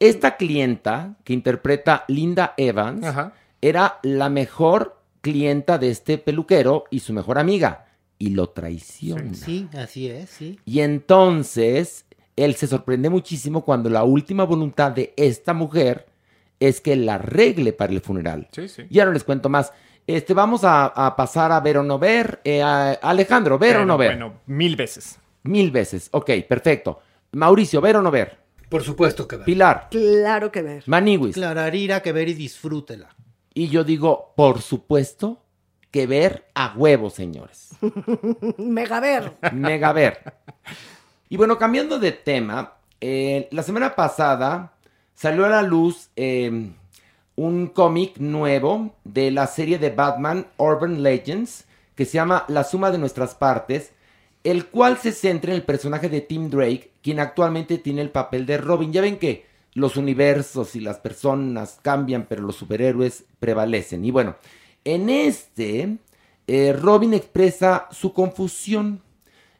Esta 0.00 0.36
clienta 0.36 1.14
que 1.24 1.34
interpreta 1.34 2.04
Linda 2.08 2.54
Evans 2.56 3.04
Ajá. 3.04 3.32
era 3.60 4.00
la 4.02 4.28
mejor 4.28 4.98
clienta 5.20 5.78
de 5.78 5.90
este 5.90 6.18
peluquero 6.18 6.84
y 6.90 7.00
su 7.00 7.12
mejor 7.12 7.38
amiga. 7.38 7.86
Y 8.18 8.30
lo 8.30 8.48
traiciona. 8.48 9.34
Sí, 9.34 9.68
así 9.76 10.08
es, 10.08 10.30
sí. 10.30 10.58
Y 10.64 10.80
entonces 10.80 12.06
él 12.36 12.54
se 12.54 12.66
sorprende 12.66 13.08
muchísimo 13.10 13.64
cuando 13.64 13.88
la 13.88 14.04
última 14.04 14.44
voluntad 14.44 14.92
de 14.92 15.12
esta 15.16 15.52
mujer 15.54 16.06
es 16.68 16.80
que 16.80 16.96
la 16.96 17.14
arregle 17.14 17.72
para 17.72 17.92
el 17.92 18.00
funeral. 18.00 18.48
Sí, 18.52 18.68
sí. 18.68 18.84
Ya 18.90 19.04
no 19.04 19.12
les 19.12 19.24
cuento 19.24 19.48
más. 19.48 19.72
Este, 20.06 20.34
vamos 20.34 20.64
a, 20.64 20.86
a 20.86 21.16
pasar 21.16 21.50
a 21.52 21.60
ver 21.60 21.78
o 21.78 21.82
no 21.82 21.98
ver. 21.98 22.40
Eh, 22.44 22.62
a 22.62 22.92
Alejandro, 22.92 23.58
¿ver 23.58 23.76
bueno, 23.76 23.82
o 23.82 23.86
no 23.86 23.98
ver? 23.98 24.10
Bueno, 24.12 24.34
mil 24.46 24.76
veces. 24.76 25.18
Mil 25.44 25.70
veces. 25.70 26.08
Ok, 26.12 26.30
perfecto. 26.48 27.00
Mauricio, 27.32 27.80
¿ver 27.80 27.96
o 27.96 28.02
no 28.02 28.10
ver? 28.10 28.38
Por 28.68 28.82
supuesto 28.82 29.28
que 29.28 29.36
ver. 29.36 29.44
Pilar. 29.44 29.88
Claro 29.90 30.50
que 30.50 30.62
ver. 30.62 30.82
Maniwis. 30.86 31.34
Clararira 31.34 32.02
que 32.02 32.12
ver 32.12 32.28
y 32.28 32.34
disfrútela. 32.34 33.14
Y 33.52 33.68
yo 33.68 33.84
digo, 33.84 34.32
por 34.36 34.60
supuesto 34.60 35.42
que 35.90 36.06
ver 36.06 36.46
a 36.54 36.74
huevo, 36.76 37.08
señores. 37.08 37.70
Mega 38.58 39.00
ver. 39.00 39.32
Mega 39.52 39.92
ver. 39.92 40.34
Y 41.28 41.36
bueno, 41.36 41.56
cambiando 41.56 41.98
de 41.98 42.12
tema, 42.12 42.74
eh, 43.00 43.48
la 43.52 43.62
semana 43.62 43.94
pasada 43.94 44.73
salió 45.14 45.46
a 45.46 45.50
la 45.50 45.62
luz 45.62 46.10
eh, 46.16 46.70
un 47.36 47.66
cómic 47.68 48.18
nuevo 48.18 48.94
de 49.04 49.30
la 49.30 49.46
serie 49.46 49.78
de 49.78 49.90
Batman 49.90 50.46
Urban 50.56 51.02
Legends 51.02 51.64
que 51.94 52.04
se 52.04 52.14
llama 52.14 52.44
La 52.48 52.64
suma 52.64 52.90
de 52.90 52.98
nuestras 52.98 53.34
partes, 53.34 53.92
el 54.42 54.66
cual 54.66 54.98
se 54.98 55.12
centra 55.12 55.52
en 55.52 55.56
el 55.56 55.62
personaje 55.62 56.08
de 56.08 56.20
Tim 56.20 56.50
Drake, 56.50 56.90
quien 57.02 57.20
actualmente 57.20 57.78
tiene 57.78 58.02
el 58.02 58.10
papel 58.10 58.46
de 58.46 58.58
Robin. 58.58 58.92
Ya 58.92 59.00
ven 59.00 59.18
que 59.18 59.46
los 59.74 59.96
universos 59.96 60.76
y 60.76 60.80
las 60.80 60.98
personas 60.98 61.78
cambian, 61.82 62.26
pero 62.28 62.42
los 62.42 62.56
superhéroes 62.56 63.24
prevalecen. 63.38 64.04
Y 64.04 64.10
bueno, 64.10 64.36
en 64.84 65.08
este, 65.08 65.96
eh, 66.46 66.72
Robin 66.72 67.14
expresa 67.14 67.88
su 67.90 68.12
confusión, 68.12 69.02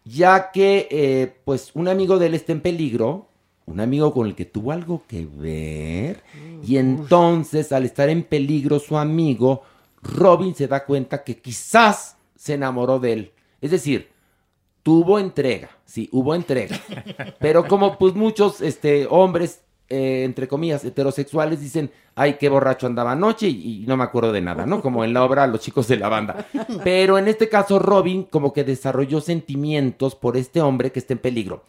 ya 0.04 0.50
que 0.50 0.88
eh, 0.90 1.34
pues 1.44 1.70
un 1.74 1.88
amigo 1.88 2.18
de 2.18 2.26
él 2.26 2.34
está 2.34 2.52
en 2.52 2.60
peligro, 2.60 3.28
un 3.66 3.80
amigo 3.80 4.12
con 4.12 4.26
el 4.26 4.34
que 4.34 4.44
tuvo 4.44 4.72
algo 4.72 5.02
que 5.06 5.26
ver, 5.26 6.22
y 6.62 6.76
entonces 6.76 7.72
al 7.72 7.84
estar 7.84 8.08
en 8.08 8.22
peligro 8.24 8.78
su 8.78 8.96
amigo, 8.96 9.62
Robin 10.02 10.54
se 10.54 10.68
da 10.68 10.84
cuenta 10.84 11.24
que 11.24 11.40
quizás 11.40 12.16
se 12.36 12.54
enamoró 12.54 12.98
de 12.98 13.12
él. 13.12 13.32
Es 13.60 13.70
decir, 13.70 14.10
tuvo 14.82 15.18
entrega, 15.18 15.70
sí, 15.84 16.08
hubo 16.12 16.34
entrega. 16.34 16.78
Pero 17.40 17.66
como 17.66 17.96
pues 17.98 18.14
muchos 18.14 18.60
este, 18.60 19.06
hombres 19.08 19.64
eh, 19.90 20.24
entre 20.24 20.48
comillas, 20.48 20.82
heterosexuales 20.82 21.60
dicen, 21.60 21.90
ay, 22.14 22.34
qué 22.34 22.48
borracho 22.48 22.86
andaba 22.86 23.12
anoche 23.12 23.48
y, 23.48 23.82
y, 23.82 23.86
no 23.86 23.98
me 23.98 24.04
acuerdo 24.04 24.32
de 24.32 24.40
nada, 24.40 24.64
¿no? 24.64 24.80
Como 24.80 25.04
en 25.04 25.12
la 25.12 25.22
obra 25.22 25.46
Los 25.46 25.60
chicos 25.60 25.88
de 25.88 25.98
la 25.98 26.08
banda. 26.08 26.46
Pero 26.82 27.18
en 27.18 27.28
este 27.28 27.50
caso 27.50 27.78
Robin 27.78 28.24
como 28.24 28.54
que 28.54 28.64
desarrolló 28.64 29.20
sentimientos 29.20 30.14
por 30.14 30.38
este 30.38 30.62
hombre 30.62 30.90
que 30.90 31.00
está 31.00 31.12
en 31.12 31.18
peligro. 31.18 31.64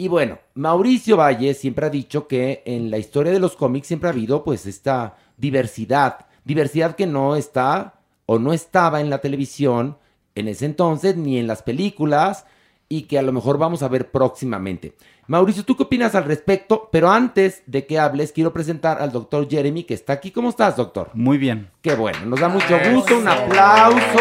Y 0.00 0.08
bueno, 0.08 0.38
Mauricio 0.54 1.18
Valle 1.18 1.52
siempre 1.52 1.84
ha 1.84 1.90
dicho 1.90 2.26
que 2.26 2.62
en 2.64 2.90
la 2.90 2.96
historia 2.96 3.32
de 3.32 3.38
los 3.38 3.54
cómics 3.54 3.86
siempre 3.86 4.08
ha 4.08 4.12
habido 4.12 4.42
pues 4.44 4.64
esta 4.64 5.18
diversidad, 5.36 6.24
diversidad 6.42 6.96
que 6.96 7.06
no 7.06 7.36
está 7.36 8.00
o 8.24 8.38
no 8.38 8.54
estaba 8.54 9.02
en 9.02 9.10
la 9.10 9.18
televisión 9.18 9.98
en 10.34 10.48
ese 10.48 10.64
entonces 10.64 11.18
ni 11.18 11.36
en 11.36 11.46
las 11.46 11.62
películas 11.62 12.46
y 12.88 13.02
que 13.02 13.18
a 13.18 13.22
lo 13.22 13.32
mejor 13.32 13.58
vamos 13.58 13.82
a 13.82 13.88
ver 13.88 14.10
próximamente. 14.10 14.96
Mauricio, 15.26 15.66
¿tú 15.66 15.76
qué 15.76 15.82
opinas 15.82 16.14
al 16.14 16.24
respecto? 16.24 16.88
Pero 16.90 17.10
antes 17.10 17.62
de 17.66 17.84
que 17.84 17.98
hables, 17.98 18.32
quiero 18.32 18.54
presentar 18.54 19.02
al 19.02 19.12
doctor 19.12 19.50
Jeremy, 19.50 19.84
que 19.84 19.92
está 19.92 20.14
aquí. 20.14 20.30
¿Cómo 20.30 20.48
estás, 20.48 20.78
doctor? 20.78 21.10
Muy 21.12 21.36
bien. 21.36 21.68
Qué 21.82 21.94
bueno, 21.94 22.24
nos 22.24 22.40
da 22.40 22.48
mucho 22.48 22.78
gusto, 22.90 23.18
un 23.18 23.28
aplauso. 23.28 24.18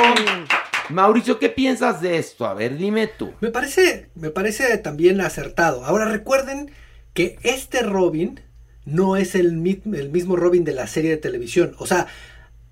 Mauricio, 0.89 1.38
¿qué 1.38 1.49
piensas 1.49 2.02
de 2.02 2.17
esto? 2.17 2.45
A 2.45 2.54
ver, 2.54 2.78
dime 2.78 3.08
tú. 3.08 3.32
Me 3.41 3.49
parece, 3.49 4.10
me 4.15 4.32
parece 4.32 4.78
también 4.80 5.21
acertado. 5.21 5.86
Ahora 5.86 6.06
recuerden 6.06 6.71
que 7.13 7.38
este 7.43 7.82
Robin 7.82 8.39
no 8.86 9.15
es 9.15 9.36
el, 9.36 9.54
mismo 9.54 10.36
Robin 10.36 10.63
de 10.63 10.73
la 10.73 10.88
serie 10.88 11.12
de 11.12 11.17
televisión. 11.17 11.75
O 11.78 11.86
sea, 11.86 12.08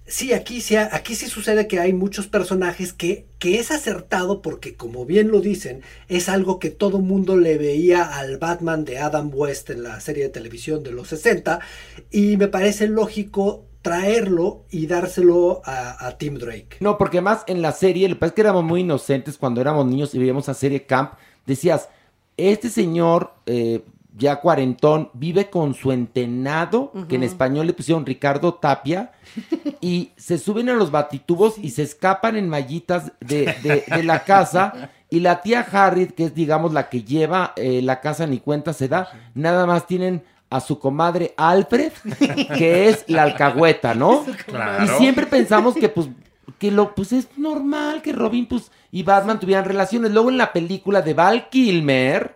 sí, 0.09 0.33
aquí 0.33 0.61
sí, 0.61 0.75
aquí 0.75 1.15
sí 1.15 1.27
sucede 1.27 1.67
que 1.67 1.79
hay 1.79 1.93
muchos 1.93 2.27
personajes 2.27 2.91
que, 2.93 3.27
que 3.39 3.59
es 3.59 3.71
acertado 3.71 4.41
porque, 4.41 4.75
como 4.75 5.05
bien 5.05 5.29
lo 5.29 5.39
dicen, 5.39 5.81
es 6.07 6.27
algo 6.27 6.59
que 6.59 6.69
todo 6.69 6.99
mundo 6.99 7.37
le 7.37 7.57
veía 7.57 8.03
al 8.03 8.37
Batman 8.37 8.85
de 8.85 8.99
Adam 8.99 9.31
West 9.33 9.69
en 9.69 9.83
la 9.83 9.99
serie 10.01 10.23
de 10.23 10.29
televisión 10.29 10.83
de 10.83 10.91
los 10.91 11.09
60 11.09 11.59
y 12.11 12.37
me 12.37 12.47
parece 12.47 12.87
lógico 12.87 13.65
traerlo 13.81 14.65
y 14.69 14.87
dárselo 14.87 15.61
a, 15.63 16.05
a 16.05 16.17
Tim 16.17 16.35
Drake. 16.35 16.77
No, 16.81 16.97
porque 16.97 17.21
más 17.21 17.43
en 17.47 17.61
la 17.61 17.71
serie, 17.71 18.13
pasa 18.15 18.27
es 18.27 18.33
que 18.33 18.41
éramos 18.41 18.63
muy 18.63 18.81
inocentes 18.81 19.37
cuando 19.37 19.61
éramos 19.61 19.85
niños 19.85 20.13
y 20.13 20.19
veíamos 20.19 20.49
a 20.49 20.53
serie 20.53 20.85
Camp, 20.85 21.13
decías, 21.45 21.87
este 22.37 22.69
señor 22.69 23.33
eh, 23.45 23.81
ya 24.19 24.35
cuarentón 24.41 25.09
vive 25.13 25.49
con 25.49 25.73
su 25.73 25.91
entenado, 25.91 26.91
que 27.07 27.15
en 27.15 27.23
español 27.23 27.65
le 27.65 27.73
pusieron 27.73 28.05
Ricardo 28.05 28.53
Tapia, 28.53 29.11
y 29.81 30.11
se 30.17 30.37
suben 30.37 30.69
a 30.69 30.73
los 30.73 30.91
batitubos 30.91 31.57
y 31.57 31.71
se 31.71 31.83
escapan 31.83 32.35
en 32.35 32.49
mallitas 32.49 33.11
de, 33.21 33.55
de- 33.63 33.83
de 33.87 34.03
la 34.03 34.23
casa. 34.23 34.91
Y 35.09 35.21
la 35.21 35.41
tía 35.41 35.65
Harriet, 35.71 36.13
que 36.13 36.25
es 36.25 36.35
digamos 36.35 36.71
la 36.73 36.89
que 36.89 37.03
lleva 37.03 37.53
eh, 37.55 37.81
la 37.81 37.99
casa 38.01 38.27
ni 38.27 38.39
cuenta 38.39 38.73
se 38.73 38.87
da, 38.87 39.09
nada 39.33 39.65
más 39.65 39.87
tienen 39.87 40.21
a 40.51 40.59
su 40.59 40.77
comadre 40.79 41.33
Alfred, 41.37 41.91
que 42.57 42.89
es 42.89 43.05
la 43.07 43.23
alcahueta, 43.23 43.93
¿no? 43.95 44.25
Claro. 44.45 44.83
Y 44.85 44.87
siempre 44.99 45.25
pensamos 45.25 45.75
que 45.75 45.89
pues 45.89 46.09
que 46.57 46.71
lo 46.71 46.93
pues 46.93 47.11
es 47.13 47.27
normal 47.37 48.01
que 48.01 48.11
Robin 48.11 48.45
pues 48.47 48.71
y 48.91 49.03
Batman 49.03 49.39
tuvieran 49.39 49.65
relaciones. 49.65 50.11
Luego 50.11 50.29
en 50.29 50.37
la 50.37 50.51
película 50.51 51.01
de 51.01 51.13
Val 51.13 51.49
Kilmer 51.49 52.35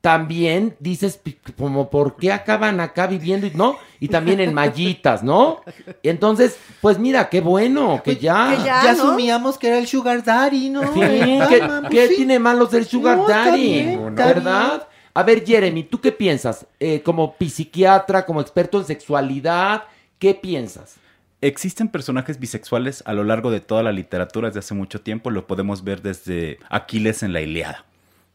también 0.00 0.76
dices 0.80 1.20
como 1.58 1.90
por 1.90 2.16
qué 2.16 2.32
acaban 2.32 2.80
acá 2.80 3.06
viviendo 3.06 3.46
y 3.46 3.50
no 3.50 3.76
y 4.00 4.08
también 4.08 4.40
en 4.40 4.54
mallitas, 4.54 5.22
¿no? 5.22 5.60
Entonces, 6.02 6.56
pues 6.80 6.98
mira, 6.98 7.28
qué 7.28 7.40
bueno 7.42 8.00
que 8.02 8.16
ya 8.16 8.50
que 8.56 8.62
ya- 8.64 8.82
Ya 8.84 8.92
¿no? 8.94 9.02
asumíamos 9.04 9.58
que 9.58 9.68
era 9.68 9.78
el 9.78 9.86
Sugar 9.86 10.24
Daddy, 10.24 10.70
¿no? 10.70 10.82
Sí, 10.94 11.00
¿qué, 11.48 11.62
mamá, 11.66 11.88
qué 11.90 12.08
sí. 12.08 12.16
tiene 12.16 12.38
malo 12.38 12.66
ser 12.68 12.84
Sugar 12.86 13.16
No, 13.18 13.22
está 13.28 13.46
Daddy? 13.50 13.62
bien, 13.62 13.88
está 14.08 14.26
¿Verdad? 14.26 14.88
A 15.12 15.22
ver, 15.22 15.44
Jeremy, 15.44 15.82
¿tú 15.82 16.00
qué 16.00 16.12
piensas? 16.12 16.66
Eh, 16.78 17.02
como 17.02 17.34
psiquiatra, 17.38 18.24
como 18.24 18.40
experto 18.40 18.78
en 18.78 18.86
sexualidad, 18.86 19.82
¿qué 20.18 20.34
piensas? 20.34 20.94
Existen 21.42 21.88
personajes 21.88 22.38
bisexuales 22.38 23.02
a 23.06 23.12
lo 23.12 23.24
largo 23.24 23.50
de 23.50 23.60
toda 23.60 23.82
la 23.82 23.92
literatura 23.92 24.48
desde 24.48 24.60
hace 24.60 24.74
mucho 24.74 25.00
tiempo. 25.00 25.30
Lo 25.30 25.46
podemos 25.46 25.84
ver 25.84 26.00
desde 26.00 26.58
Aquiles 26.68 27.22
en 27.22 27.32
la 27.32 27.40
Iliada, 27.40 27.84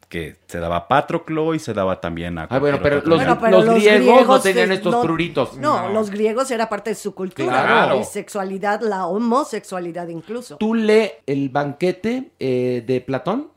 que 0.08 0.36
se 0.46 0.60
daba 0.60 0.76
a 0.76 0.88
Patroclo 0.88 1.54
y 1.54 1.58
se 1.58 1.74
daba 1.74 2.00
también 2.00 2.38
a. 2.38 2.44
Ah, 2.50 2.58
bueno, 2.58 2.78
pero 2.82 2.96
los, 2.96 3.04
personaje. 3.04 3.26
Bueno, 3.26 3.40
pero 3.40 3.56
los 3.58 3.66
los 3.66 3.74
griegos, 3.84 4.06
no 4.06 4.14
griegos 4.14 4.42
tenían 4.42 4.70
es- 4.72 4.78
estos 4.78 4.92
no- 4.92 5.02
pruritos. 5.02 5.56
No, 5.58 5.88
los 5.90 6.10
griegos 6.10 6.50
era 6.50 6.68
parte 6.68 6.90
de 6.90 6.96
su 6.96 7.14
cultura. 7.14 7.48
Claro. 7.50 7.94
La 7.94 7.98
bisexualidad, 7.98 8.80
la 8.82 9.06
homosexualidad 9.06 10.08
incluso. 10.08 10.56
Tú 10.58 10.74
lee 10.74 11.10
el 11.26 11.48
banquete 11.48 12.30
eh, 12.38 12.84
de 12.86 13.00
Platón. 13.00 13.48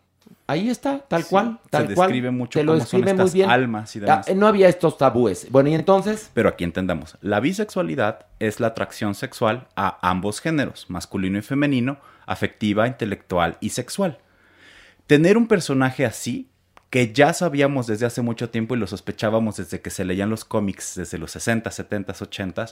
Ahí 0.47 0.67
está, 0.67 0.97
tal 1.07 1.21
Sí, 1.21 1.29
cual, 1.29 1.59
se 1.65 1.69
tal 1.69 1.93
cual. 1.93 2.07
describe 2.07 2.31
mucho 2.31 2.57
Te 2.57 2.63
lo 2.63 2.71
cómo 2.71 2.83
son 2.83 3.01
describe 3.01 3.13
muy 3.13 3.21
estas 3.25 3.33
bien. 3.35 3.49
almas 3.51 3.95
y 3.95 3.99
demás. 3.99 4.25
Ah, 4.27 4.31
eh, 4.31 4.33
no 4.35 4.47
había 4.47 4.67
estos 4.67 4.97
tabúes. 4.97 5.45
Bueno, 5.51 5.69
y 5.69 5.75
entonces, 5.75 6.31
Pero 6.33 6.49
aquí 6.49 6.63
entendamos, 6.63 7.17
la 7.21 7.39
bisexualidad 7.39 8.25
es 8.39 8.59
la 8.59 8.67
atracción 8.67 9.13
sexual 9.13 9.67
a 9.75 9.99
ambos 10.09 10.41
géneros, 10.41 10.87
masculino 10.89 11.37
y 11.37 11.43
femenino, 11.43 11.99
afectiva, 12.25 12.87
intelectual 12.87 13.57
y 13.59 13.69
sexual. 13.69 14.17
Tener 15.09 15.37
un 15.37 15.47
personaje 15.47 16.05
así, 16.05 16.51
que 16.91 17.11
ya 17.11 17.33
sabíamos 17.33 17.87
desde 17.87 18.05
hace 18.05 18.21
mucho 18.21 18.51
tiempo 18.51 18.75
y 18.75 18.77
lo 18.77 18.85
sospechábamos 18.85 19.57
desde 19.57 19.81
que 19.81 19.89
se 19.89 20.05
leían 20.05 20.29
los 20.29 20.45
cómics 20.45 20.93
desde 20.93 21.17
los 21.17 21.31
60, 21.31 21.71
70, 21.71 22.13
80, 22.13 22.65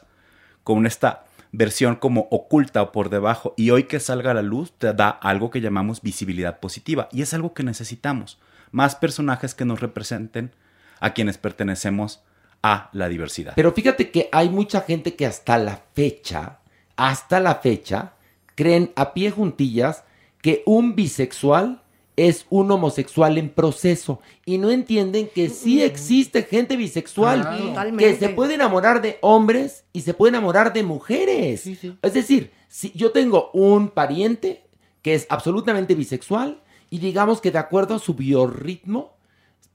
con 0.63 0.85
esta 0.85 1.25
versión 1.51 1.95
como 1.95 2.27
oculta 2.29 2.83
o 2.83 2.91
por 2.91 3.09
debajo 3.09 3.55
y 3.57 3.71
hoy 3.71 3.85
que 3.85 3.99
salga 3.99 4.29
a 4.29 4.33
la 4.35 4.43
luz 4.43 4.71
te 4.77 4.93
da 4.93 5.09
algo 5.09 5.49
que 5.49 5.61
llamamos 5.61 6.03
visibilidad 6.03 6.59
positiva 6.59 7.09
y 7.11 7.23
es 7.23 7.33
algo 7.33 7.55
que 7.55 7.63
necesitamos, 7.63 8.37
más 8.69 8.95
personajes 8.95 9.55
que 9.55 9.65
nos 9.65 9.79
representen 9.79 10.53
a 10.99 11.15
quienes 11.15 11.39
pertenecemos 11.39 12.21
a 12.61 12.91
la 12.93 13.09
diversidad. 13.09 13.53
pero 13.55 13.71
fíjate 13.71 14.11
que 14.11 14.29
hay 14.31 14.49
mucha 14.49 14.81
gente 14.81 15.15
que 15.15 15.25
hasta 15.25 15.57
la 15.57 15.81
fecha, 15.95 16.59
hasta 16.97 17.39
la 17.39 17.55
fecha, 17.55 18.13
creen 18.53 18.91
a 18.95 19.15
pie 19.15 19.31
juntillas 19.31 20.03
que 20.43 20.61
un 20.67 20.95
bisexual 20.95 21.81
es 22.17 22.45
un 22.49 22.69
homosexual 22.71 23.37
en 23.37 23.49
proceso 23.49 24.19
y 24.43 24.57
no 24.57 24.71
entienden 24.71 25.29
que 25.33 25.49
sí 25.49 25.81
existe 25.83 26.43
gente 26.43 26.75
bisexual 26.75 27.41
Claro. 27.73 27.95
que 27.97 28.15
se 28.15 28.29
puede 28.29 28.55
enamorar 28.55 29.01
de 29.01 29.19
hombres 29.21 29.85
y 29.93 30.01
se 30.01 30.13
puede 30.15 30.29
enamorar 30.31 30.73
de 30.73 30.81
mujeres. 30.83 31.61
Sí, 31.61 31.75
sí. 31.75 31.95
Es 32.01 32.13
decir, 32.15 32.51
si 32.67 32.91
yo 32.95 33.11
tengo 33.11 33.51
un 33.53 33.89
pariente 33.89 34.63
que 35.03 35.13
es 35.13 35.27
absolutamente 35.29 35.93
bisexual 35.95 36.61
y 36.89 36.97
digamos 36.97 37.39
que 37.39 37.51
de 37.51 37.59
acuerdo 37.59 37.95
a 37.95 37.99
su 37.99 38.15
biorritmo 38.15 39.13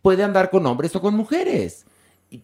puede 0.03 0.25
andar 0.25 0.51
con 0.51 0.67
hombres 0.67 0.95
o 0.97 1.01
con 1.01 1.15
mujeres. 1.15 1.87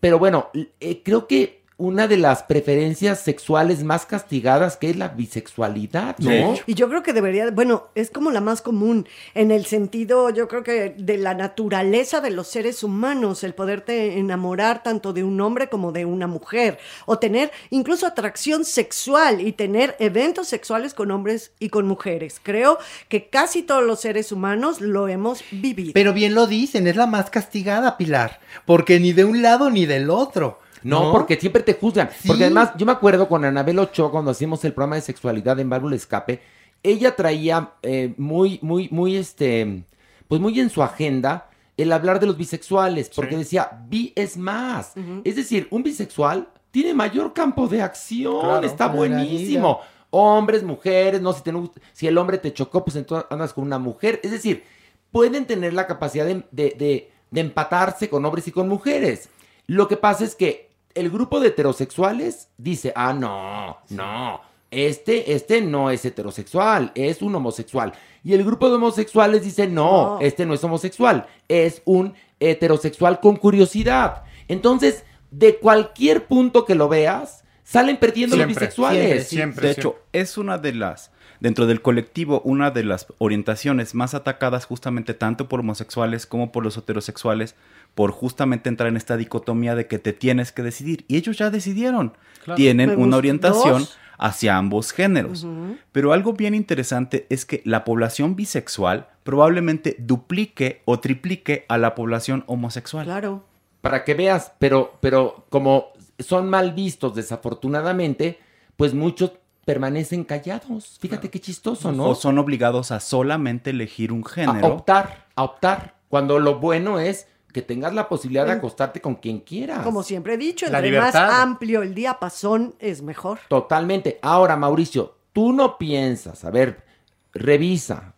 Pero 0.00 0.18
bueno, 0.18 0.48
eh, 0.80 1.02
creo 1.04 1.26
que 1.26 1.57
una 1.78 2.08
de 2.08 2.16
las 2.16 2.42
preferencias 2.42 3.20
sexuales 3.20 3.84
más 3.84 4.04
castigadas 4.04 4.76
que 4.76 4.90
es 4.90 4.96
la 4.96 5.08
bisexualidad, 5.08 6.18
¿no? 6.18 6.30
Hecho. 6.32 6.64
Y 6.66 6.74
yo 6.74 6.88
creo 6.88 7.04
que 7.04 7.12
debería, 7.12 7.52
bueno, 7.52 7.86
es 7.94 8.10
como 8.10 8.32
la 8.32 8.40
más 8.40 8.62
común 8.62 9.06
en 9.34 9.52
el 9.52 9.64
sentido, 9.64 10.28
yo 10.30 10.48
creo 10.48 10.64
que 10.64 10.96
de 10.98 11.18
la 11.18 11.34
naturaleza 11.34 12.20
de 12.20 12.30
los 12.30 12.48
seres 12.48 12.82
humanos, 12.82 13.44
el 13.44 13.54
poderte 13.54 14.18
enamorar 14.18 14.82
tanto 14.82 15.12
de 15.12 15.22
un 15.22 15.40
hombre 15.40 15.68
como 15.68 15.92
de 15.92 16.04
una 16.04 16.26
mujer, 16.26 16.78
o 17.06 17.20
tener 17.20 17.52
incluso 17.70 18.08
atracción 18.08 18.64
sexual 18.64 19.40
y 19.40 19.52
tener 19.52 19.94
eventos 20.00 20.48
sexuales 20.48 20.94
con 20.94 21.12
hombres 21.12 21.52
y 21.60 21.68
con 21.68 21.86
mujeres. 21.86 22.40
Creo 22.42 22.78
que 23.08 23.28
casi 23.28 23.62
todos 23.62 23.84
los 23.84 24.00
seres 24.00 24.32
humanos 24.32 24.80
lo 24.80 25.06
hemos 25.06 25.44
vivido. 25.52 25.92
Pero 25.94 26.12
bien 26.12 26.34
lo 26.34 26.48
dicen, 26.48 26.88
es 26.88 26.96
la 26.96 27.06
más 27.06 27.30
castigada, 27.30 27.96
Pilar. 27.96 28.40
Porque 28.66 28.98
ni 28.98 29.12
de 29.12 29.24
un 29.24 29.42
lado 29.42 29.70
ni 29.70 29.86
del 29.86 30.10
otro. 30.10 30.58
No, 30.88 31.12
porque 31.12 31.36
siempre 31.38 31.62
te 31.62 31.74
juzgan. 31.74 32.08
Sí. 32.20 32.28
Porque 32.28 32.44
además, 32.44 32.72
yo 32.76 32.86
me 32.86 32.92
acuerdo 32.92 33.28
con 33.28 33.44
Anabel 33.44 33.78
Ochoa, 33.78 34.10
cuando 34.10 34.30
hacíamos 34.30 34.64
el 34.64 34.72
programa 34.72 34.96
de 34.96 35.02
sexualidad 35.02 35.58
en 35.60 35.68
Válvula 35.70 35.96
Escape, 35.96 36.40
ella 36.82 37.16
traía 37.16 37.72
eh, 37.82 38.14
muy, 38.16 38.58
muy, 38.62 38.88
muy, 38.90 39.16
este, 39.16 39.84
pues 40.28 40.40
muy 40.40 40.58
en 40.60 40.70
su 40.70 40.82
agenda 40.82 41.48
el 41.76 41.92
hablar 41.92 42.18
de 42.20 42.26
los 42.26 42.36
bisexuales, 42.36 43.08
porque 43.14 43.36
decía, 43.36 43.70
bi 43.88 44.12
es 44.16 44.36
más. 44.36 44.92
Es 45.24 45.36
decir, 45.36 45.68
un 45.70 45.82
bisexual 45.84 46.48
tiene 46.72 46.92
mayor 46.94 47.32
campo 47.32 47.68
de 47.68 47.82
acción, 47.82 48.40
Claro. 48.40 48.66
está 48.66 48.88
buenísimo. 48.88 49.80
Hombres, 50.10 50.62
mujeres, 50.62 51.20
no, 51.20 51.32
si, 51.32 51.42
te 51.42 51.52
si 51.92 52.06
el 52.06 52.16
hombre 52.18 52.38
te 52.38 52.52
chocó, 52.52 52.84
pues 52.84 52.96
entonces 52.96 53.26
andas 53.30 53.52
con 53.52 53.64
una 53.64 53.78
mujer. 53.78 54.20
Es 54.24 54.30
decir, 54.30 54.64
pueden 55.12 55.44
tener 55.46 55.72
la 55.74 55.86
capacidad 55.86 56.24
de, 56.24 56.44
de- 56.50 56.74
de- 56.78 57.10
de 57.30 57.40
empatarse 57.40 58.08
con 58.08 58.24
hombres 58.24 58.48
y 58.48 58.52
con 58.52 58.68
mujeres. 58.68 59.28
Lo 59.66 59.86
que 59.86 59.96
pasa 59.98 60.24
es 60.24 60.34
que 60.34 60.67
el 60.98 61.10
grupo 61.10 61.40
de 61.40 61.48
heterosexuales 61.48 62.48
dice, 62.58 62.92
ah, 62.96 63.12
no, 63.12 63.78
no, 63.90 64.40
este, 64.70 65.32
este 65.32 65.60
no 65.60 65.90
es 65.90 66.04
heterosexual, 66.04 66.92
es 66.94 67.22
un 67.22 67.34
homosexual. 67.34 67.92
Y 68.24 68.34
el 68.34 68.44
grupo 68.44 68.68
de 68.68 68.74
homosexuales 68.76 69.42
dice, 69.44 69.66
no, 69.66 70.18
No. 70.18 70.18
este 70.20 70.44
no 70.44 70.54
es 70.54 70.62
homosexual, 70.64 71.26
es 71.48 71.82
un 71.84 72.14
heterosexual 72.40 73.20
con 73.20 73.36
curiosidad. 73.36 74.24
Entonces, 74.48 75.04
de 75.30 75.56
cualquier 75.58 76.26
punto 76.26 76.64
que 76.64 76.74
lo 76.74 76.88
veas, 76.88 77.44
salen 77.64 77.96
perdiendo 77.98 78.36
los 78.36 78.44
Siempre, 78.46 78.66
bisexuales. 78.66 79.28
siempre. 79.28 79.66
de 79.68 79.72
hecho, 79.74 79.96
es 80.12 80.38
una 80.38 80.58
de 80.58 80.72
las, 80.74 81.10
dentro 81.40 81.66
del 81.66 81.82
colectivo, 81.82 82.40
una 82.44 82.70
de 82.70 82.82
las 82.84 83.06
orientaciones 83.18 83.94
más 83.94 84.14
atacadas 84.14 84.64
justamente 84.64 85.14
tanto 85.14 85.48
por 85.48 85.60
homosexuales 85.60 86.26
como 86.26 86.50
por 86.50 86.64
los 86.64 86.76
heterosexuales, 86.76 87.54
por 87.98 88.12
justamente 88.12 88.68
entrar 88.68 88.88
en 88.88 88.96
esta 88.96 89.16
dicotomía 89.16 89.74
de 89.74 89.88
que 89.88 89.98
te 89.98 90.12
tienes 90.12 90.52
que 90.52 90.62
decidir. 90.62 91.04
Y 91.08 91.16
ellos 91.16 91.36
ya 91.36 91.50
decidieron. 91.50 92.12
Tienen 92.54 92.96
una 92.96 93.16
orientación 93.16 93.80
dos. 93.80 93.98
hacia 94.18 94.56
ambos 94.56 94.92
géneros. 94.92 95.44
Pero 95.90 96.12
algo 96.12 96.32
bien 96.32 96.54
interesante 96.54 97.26
es 97.28 97.44
que 97.44 97.60
la 97.64 97.82
población 97.82 98.36
bisexual 98.36 99.08
probablemente 99.24 99.96
duplique 99.98 100.80
o 100.84 101.00
triplique 101.00 101.66
a 101.68 101.76
la 101.76 101.96
población 101.96 102.44
homosexual. 102.46 103.04
Claro. 103.04 103.46
para 103.80 104.04
que 104.04 104.14
veas, 104.14 104.52
pero, 104.60 104.92
pero 105.00 105.46
como 105.48 105.88
son 106.20 106.48
mal 106.48 106.74
vistos 106.74 107.16
desafortunadamente, 107.16 108.38
pues 108.76 108.94
muchos 108.94 109.32
permanecen 109.64 110.22
callados. 110.22 110.98
Fíjate 111.00 111.30
qué 111.30 111.40
chistoso, 111.40 111.90
¿no? 111.90 112.10
O 112.10 112.14
son 112.14 112.38
obligados 112.38 112.92
a 112.92 113.00
solamente 113.00 113.70
elegir 113.70 114.12
un 114.12 114.22
a 114.24 114.30
género. 114.30 114.68
optar, 114.68 115.26
a 115.34 115.42
optar. 115.42 115.96
Cuando 116.08 116.38
lo 116.38 116.60
bueno 116.60 117.00
es 117.00 117.26
que 117.52 117.62
tengas 117.62 117.94
la 117.94 118.08
posibilidad 118.08 118.46
de 118.46 118.52
acostarte 118.52 119.00
con 119.00 119.16
quien 119.16 119.40
quieras. 119.40 119.80
Como 119.82 120.02
siempre 120.02 120.34
he 120.34 120.38
dicho, 120.38 120.66
La 120.70 120.78
entre 120.78 120.98
más 120.98 121.14
libertad. 121.14 121.40
amplio 121.42 121.82
el 121.82 121.94
diapasón 121.94 122.74
es 122.78 123.02
mejor. 123.02 123.40
Totalmente. 123.48 124.18
Ahora, 124.22 124.56
Mauricio, 124.56 125.16
tú 125.32 125.52
no 125.52 125.78
piensas, 125.78 126.44
a 126.44 126.50
ver, 126.50 126.84
revisa, 127.32 128.14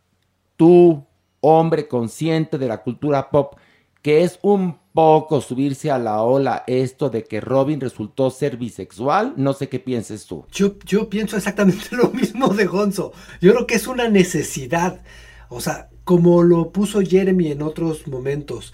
tú, 0.57 1.05
hombre 1.41 1.87
consciente 1.89 2.59
de 2.59 2.69
la 2.69 2.83
cultura 2.83 3.31
pop, 3.31 3.55
que 4.03 4.25
es 4.25 4.39
un 4.43 4.79
poco 4.93 5.41
subirse 5.41 5.91
a 5.91 5.99
la 5.99 6.23
ola 6.23 6.65
esto 6.67 7.11
de 7.11 7.23
que 7.25 7.41
Robin 7.41 7.81
resultó 7.81 8.31
ser 8.31 8.57
bisexual. 8.57 9.35
No 9.37 9.53
sé 9.53 9.69
qué 9.69 9.79
pienses 9.79 10.27
tú. 10.27 10.45
Yo, 10.51 10.75
yo 10.85 11.09
pienso 11.09 11.37
exactamente 11.37 11.89
lo 11.93 12.09
mismo 12.11 12.49
de 12.49 12.67
Gonzo. 12.67 13.13
Yo 13.41 13.53
creo 13.53 13.67
que 13.67 13.77
es 13.77 13.87
una 13.87 14.09
necesidad. 14.09 15.03
O 15.49 15.61
sea, 15.61 15.89
como 16.05 16.43
lo 16.43 16.73
puso 16.73 17.01
Jeremy 17.01 17.53
en 17.53 17.63
otros 17.63 18.09
momentos, 18.09 18.73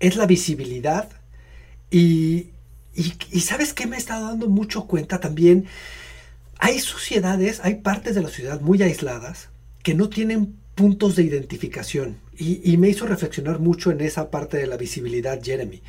es 0.00 0.16
la 0.16 0.26
visibilidad. 0.26 1.08
Y, 1.90 2.50
y, 2.94 3.40
¿sabes 3.40 3.72
qué 3.72 3.86
me 3.86 3.96
he 3.96 3.98
estado 3.98 4.26
dando 4.26 4.48
mucho 4.48 4.86
cuenta 4.86 5.20
también? 5.20 5.66
Hay 6.58 6.80
sociedades, 6.80 7.60
hay 7.62 7.76
partes 7.76 8.14
de 8.14 8.22
la 8.22 8.28
sociedad 8.28 8.60
muy 8.60 8.82
aisladas 8.82 9.50
que 9.82 9.94
no 9.94 10.08
tienen 10.08 10.56
puntos 10.74 11.16
de 11.16 11.22
identificación. 11.22 12.16
Y, 12.36 12.60
y, 12.70 12.76
me 12.76 12.88
hizo 12.88 13.06
reflexionar 13.06 13.58
mucho 13.58 13.90
en 13.90 14.00
esa 14.00 14.30
parte 14.30 14.58
de 14.58 14.66
la 14.66 14.76
visibilidad, 14.76 15.40
Jeremy. 15.42 15.82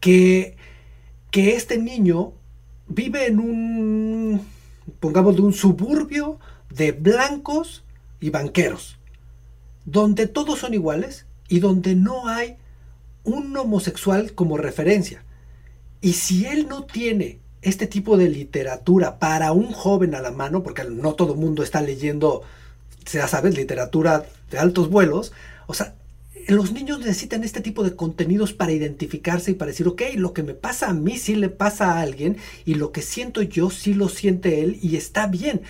Que, 0.00 0.56
que 1.30 1.56
este 1.56 1.78
niño 1.78 2.32
vive 2.88 3.26
en 3.26 3.40
un, 3.40 4.46
pongamos, 5.00 5.36
de 5.36 5.42
un 5.42 5.52
suburbio 5.52 6.38
de 6.70 6.92
blancos 6.92 7.84
y 8.20 8.30
banqueros, 8.30 8.98
donde 9.84 10.26
todos 10.26 10.60
son 10.60 10.74
iguales 10.74 11.26
y 11.48 11.60
donde 11.60 11.94
no 11.94 12.28
hay 12.28 12.56
un 13.24 13.56
homosexual 13.56 14.32
como 14.34 14.56
referencia. 14.56 15.24
Y 16.00 16.14
si 16.14 16.46
él 16.46 16.68
no 16.68 16.84
tiene 16.84 17.38
este 17.62 17.86
tipo 17.86 18.16
de 18.16 18.28
literatura 18.28 19.18
para 19.18 19.52
un 19.52 19.72
joven 19.72 20.14
a 20.14 20.20
la 20.20 20.32
mano, 20.32 20.62
porque 20.62 20.84
no 20.84 21.14
todo 21.14 21.34
el 21.34 21.38
mundo 21.38 21.62
está 21.62 21.80
leyendo 21.80 22.42
ya 23.10 23.28
sabes, 23.28 23.56
literatura 23.56 24.24
de 24.50 24.58
altos 24.58 24.88
vuelos. 24.88 25.32
O 25.66 25.74
sea, 25.74 25.94
los 26.48 26.72
niños 26.72 27.00
necesitan 27.00 27.44
este 27.44 27.60
tipo 27.60 27.84
de 27.84 27.94
contenidos 27.94 28.52
para 28.52 28.72
identificarse 28.72 29.52
y 29.52 29.54
para 29.54 29.70
decir, 29.70 29.88
ok, 29.88 30.02
lo 30.16 30.32
que 30.32 30.42
me 30.42 30.54
pasa 30.54 30.90
a 30.90 30.94
mí 30.94 31.18
sí 31.18 31.34
le 31.34 31.48
pasa 31.48 31.92
a 31.92 32.00
alguien 32.00 32.36
y 32.64 32.74
lo 32.74 32.92
que 32.92 33.02
siento 33.02 33.42
yo 33.42 33.70
sí 33.70 33.94
lo 33.94 34.08
siente 34.08 34.60
él 34.62 34.78
y 34.82 34.96
está 34.96 35.26
bien. 35.26 35.62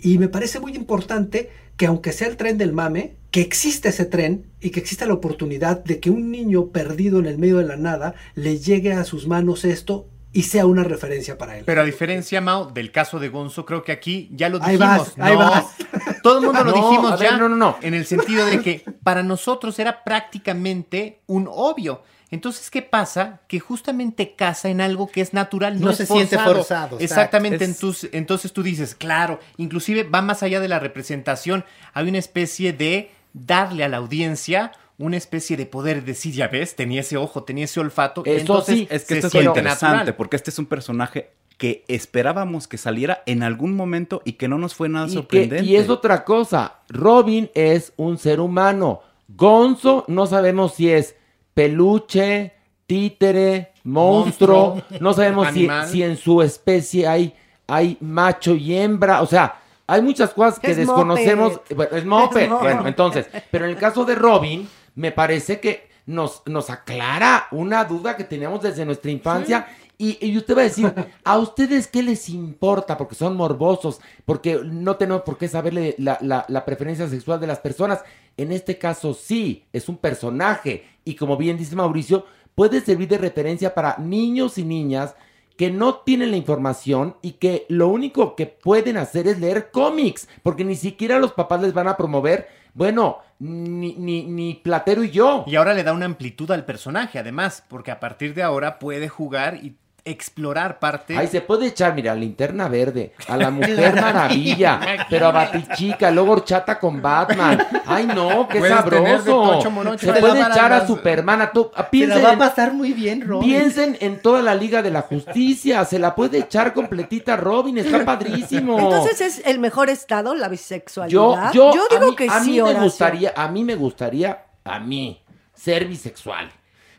Y 0.00 0.18
me 0.18 0.28
parece 0.28 0.60
muy 0.60 0.74
importante 0.74 1.50
que 1.78 1.86
aunque 1.86 2.12
sea 2.12 2.28
el 2.28 2.36
tren 2.36 2.58
del 2.58 2.74
mame, 2.74 3.16
que 3.30 3.40
existe 3.40 3.88
ese 3.88 4.04
tren 4.04 4.44
y 4.60 4.70
que 4.70 4.80
exista 4.80 5.06
la 5.06 5.14
oportunidad 5.14 5.82
de 5.82 6.00
que 6.00 6.10
un 6.10 6.30
niño 6.30 6.66
perdido 6.68 7.18
en 7.18 7.26
el 7.26 7.38
medio 7.38 7.56
de 7.58 7.64
la 7.64 7.76
nada 7.76 8.14
le 8.34 8.58
llegue 8.58 8.92
a 8.92 9.04
sus 9.04 9.26
manos 9.26 9.64
esto 9.64 10.06
y 10.32 10.42
sea 10.42 10.66
una 10.66 10.84
referencia 10.84 11.38
para 11.38 11.56
él. 11.56 11.64
Pero 11.64 11.80
a 11.80 11.84
diferencia, 11.84 12.40
Mao, 12.42 12.66
del 12.66 12.90
caso 12.92 13.18
de 13.18 13.28
Gonzo, 13.30 13.64
creo 13.64 13.82
que 13.82 13.92
aquí 13.92 14.28
ya 14.32 14.48
lo 14.50 14.62
Ahí 14.62 14.76
dijimos. 14.76 15.14
ahí 15.18 15.36
vas. 15.36 15.64
Todo 16.22 16.38
el 16.40 16.44
mundo 16.46 16.64
lo 16.64 16.70
No, 16.72 16.76
dijimos 16.76 17.18
ver, 17.18 17.30
ya. 17.30 17.36
no, 17.38 17.48
no, 17.48 17.56
no. 17.56 17.76
En 17.80 17.94
el 17.94 18.04
sentido 18.04 18.44
de 18.44 18.60
que 18.60 18.84
para 19.02 19.22
nosotros 19.22 19.78
era 19.78 20.04
prácticamente 20.04 21.20
un 21.26 21.48
obvio. 21.50 22.02
Entonces, 22.30 22.70
¿qué 22.70 22.82
pasa? 22.82 23.40
Que 23.48 23.58
justamente 23.58 24.34
casa 24.36 24.68
en 24.68 24.80
algo 24.80 25.08
que 25.10 25.20
es 25.22 25.32
natural, 25.32 25.78
no, 25.80 25.86
No 25.86 25.90
es 25.92 25.96
se 25.98 26.06
siente 26.06 26.38
forzado. 26.38 26.98
Exactamente. 27.00 27.64
Es- 27.64 27.70
Entonces, 27.70 28.10
entonces 28.12 28.52
tú 28.52 28.62
dices, 28.62 28.94
claro, 28.94 29.40
inclusive 29.56 30.02
va 30.04 30.20
más 30.22 30.42
allá 30.42 30.60
de 30.60 30.68
la 30.68 30.78
representación. 30.78 31.64
Hay 31.94 32.08
una 32.08 32.18
especie 32.18 32.72
de 32.72 33.10
darle 33.32 33.84
a 33.84 33.88
la 33.88 33.96
audiencia 33.98 34.72
una 35.00 35.16
especie 35.16 35.56
de 35.56 35.64
poder 35.64 36.04
decir, 36.04 36.34
ya 36.34 36.48
ves, 36.48 36.74
tenía 36.74 37.02
ese 37.02 37.16
ojo, 37.16 37.44
tenía 37.44 37.66
ese 37.66 37.78
olfato. 37.78 38.22
Eso 38.24 38.40
entonces 38.40 38.74
sí, 38.78 38.88
Es 38.90 39.04
que 39.04 39.14
esto 39.14 39.28
es 39.28 39.34
lo 39.34 39.42
interesante, 39.42 39.94
natural. 39.98 40.16
porque 40.16 40.34
este 40.34 40.50
es 40.50 40.58
un 40.58 40.66
personaje 40.66 41.30
que 41.56 41.84
esperábamos 41.86 42.66
que 42.66 42.78
saliera 42.78 43.22
en 43.26 43.44
algún 43.44 43.74
momento 43.76 44.22
y 44.24 44.32
que 44.32 44.48
no 44.48 44.58
nos 44.58 44.74
fue 44.74 44.88
nada 44.88 45.06
Y, 45.06 45.10
que- 45.10 45.14
sorprendente. 45.14 45.64
y 45.64 45.76
es 45.76 45.88
otra 45.88 46.24
cosa. 46.24 46.78
Robin 46.88 47.48
es 47.54 47.92
un 47.96 48.18
ser 48.18 48.40
humano. 48.40 49.02
Gonzo 49.28 50.04
no 50.08 50.26
sabemos 50.26 50.74
si 50.74 50.90
es 50.90 51.14
peluche, 51.58 52.52
títere, 52.86 53.72
monstruo. 53.82 54.76
Monstruo, 54.76 55.00
no 55.00 55.12
sabemos 55.12 55.48
si, 55.48 55.68
si 55.88 56.04
en 56.04 56.16
su 56.16 56.40
especie 56.40 57.04
hay, 57.08 57.34
hay 57.66 57.96
macho 58.00 58.54
y 58.54 58.76
hembra. 58.76 59.22
O 59.22 59.26
sea, 59.26 59.56
hay 59.84 60.00
muchas 60.00 60.30
cosas 60.30 60.60
que 60.60 60.70
Es 60.70 60.76
desconocemos. 60.76 61.54
moped. 61.54 61.96
Es 61.96 62.04
moped. 62.04 62.42
Es 62.42 62.48
moped. 62.48 62.62
Bueno, 62.62 62.86
entonces, 62.86 63.26
pero 63.50 63.64
en 63.64 63.72
el 63.72 63.76
caso 63.76 64.04
de 64.04 64.14
Robin, 64.14 64.68
me 64.94 65.10
parece 65.10 65.58
que 65.58 65.88
nos, 66.06 66.42
nos 66.46 66.70
aclara 66.70 67.48
una 67.50 67.84
duda 67.84 68.16
que 68.16 68.22
teníamos 68.22 68.62
desde 68.62 68.84
nuestra 68.84 69.10
infancia. 69.10 69.66
Y, 70.00 70.16
y 70.24 70.36
usted 70.38 70.56
va 70.56 70.60
a 70.60 70.64
decir, 70.64 70.92
¿a 71.24 71.38
ustedes 71.38 71.88
qué 71.88 72.04
les 72.04 72.28
importa? 72.28 72.96
Porque 72.96 73.16
son 73.16 73.36
morbosos, 73.36 74.00
porque 74.24 74.60
no 74.64 74.96
tenemos 74.96 75.22
por 75.22 75.36
qué 75.38 75.48
saberle 75.48 75.96
la, 75.98 76.18
la- 76.20 76.44
la 76.48 76.64
preferencia 76.64 77.08
sexual 77.08 77.40
de 77.40 77.48
las 77.48 77.58
personas. 77.58 78.04
En 78.36 78.52
este 78.52 78.78
caso 78.78 79.12
sí, 79.12 79.64
es 79.72 79.88
un 79.88 79.96
personaje. 79.96 80.84
Y 81.04 81.16
como 81.16 81.36
bien 81.36 81.58
dice 81.58 81.74
Mauricio, 81.74 82.24
puede 82.54 82.80
servir 82.80 83.08
de 83.08 83.18
referencia 83.18 83.74
para 83.74 83.96
niños 83.98 84.56
y 84.58 84.64
niñas 84.64 85.16
que 85.56 85.72
no 85.72 85.96
tienen 85.96 86.30
la 86.30 86.36
información 86.36 87.16
y 87.20 87.32
que 87.32 87.66
lo 87.68 87.88
único 87.88 88.36
que 88.36 88.46
pueden 88.46 88.96
hacer 88.98 89.26
es 89.26 89.40
leer 89.40 89.72
cómics, 89.72 90.28
porque 90.44 90.64
ni 90.64 90.76
siquiera 90.76 91.18
los 91.18 91.32
papás 91.32 91.60
les 91.60 91.74
van 91.74 91.88
a 91.88 91.96
promover, 91.96 92.46
bueno, 92.74 93.18
ni, 93.40 93.94
ni, 93.96 94.22
ni 94.26 94.54
Platero 94.54 95.02
y 95.02 95.10
yo. 95.10 95.42
Y 95.48 95.56
ahora 95.56 95.74
le 95.74 95.82
da 95.82 95.92
una 95.92 96.06
amplitud 96.06 96.48
al 96.52 96.64
personaje, 96.64 97.18
además, 97.18 97.64
porque 97.68 97.90
a 97.90 97.98
partir 97.98 98.34
de 98.34 98.44
ahora 98.44 98.78
puede 98.78 99.08
jugar 99.08 99.56
y 99.56 99.74
explorar 100.10 100.78
parte. 100.78 101.16
Ahí 101.16 101.26
se 101.26 101.40
puede 101.40 101.66
echar, 101.66 101.94
mira, 101.94 102.12
a 102.12 102.14
Linterna 102.14 102.68
Verde, 102.68 103.12
a 103.28 103.36
la 103.36 103.50
Mujer 103.50 103.94
Maravilla, 104.00 104.80
pero 105.10 105.26
a 105.28 105.32
Batichica, 105.32 106.10
luego 106.10 106.32
horchata 106.32 106.78
con 106.78 107.00
Batman. 107.02 107.58
Ay, 107.86 108.06
no, 108.06 108.48
qué 108.48 108.58
Puedes 108.58 108.84
tener 108.84 109.02
de 109.22 109.30
sabroso. 109.30 109.70
Tocho 109.70 109.98
Se 109.98 110.12
te 110.12 110.20
puede 110.20 110.34
la 110.34 110.40
van 110.40 110.52
a 110.52 110.54
echar 110.54 110.72
a 110.72 110.78
las- 110.78 110.86
Superman, 110.86 111.40
a 111.42 111.52
la 111.52 111.90
piensen, 111.90 112.24
va 112.24 112.30
a 112.30 112.32
en- 112.32 112.38
pasar 112.38 112.72
muy 112.72 112.92
bien, 112.92 113.26
Robin. 113.26 113.48
piensen 113.48 113.96
en 114.00 114.20
toda 114.20 114.42
la 114.42 114.54
Liga 114.54 114.82
de 114.82 114.90
la 114.90 115.02
Justicia, 115.02 115.84
se 115.84 115.98
la 115.98 116.14
puede 116.14 116.38
echar 116.38 116.72
completita 116.74 117.36
Robin, 117.36 117.78
está 117.78 118.04
padrísimo. 118.04 118.78
Entonces 118.78 119.20
es 119.20 119.42
el 119.46 119.58
mejor 119.58 119.90
estado, 119.90 120.34
la 120.34 120.48
bisexualidad. 120.48 121.52
Yo, 121.52 121.72
yo, 121.74 121.82
digo 121.90 122.06
a 122.06 122.08
mí, 122.10 122.16
que 122.16 122.26
a 122.28 122.40
sí, 122.40 122.50
mí 122.50 122.56
me 122.56 122.62
Horacio. 122.62 122.82
gustaría, 122.82 123.32
a 123.36 123.48
mí 123.48 123.64
me 123.64 123.74
gustaría, 123.74 124.44
a 124.64 124.78
mí, 124.80 125.22
ser 125.54 125.86
bisexual. 125.86 126.50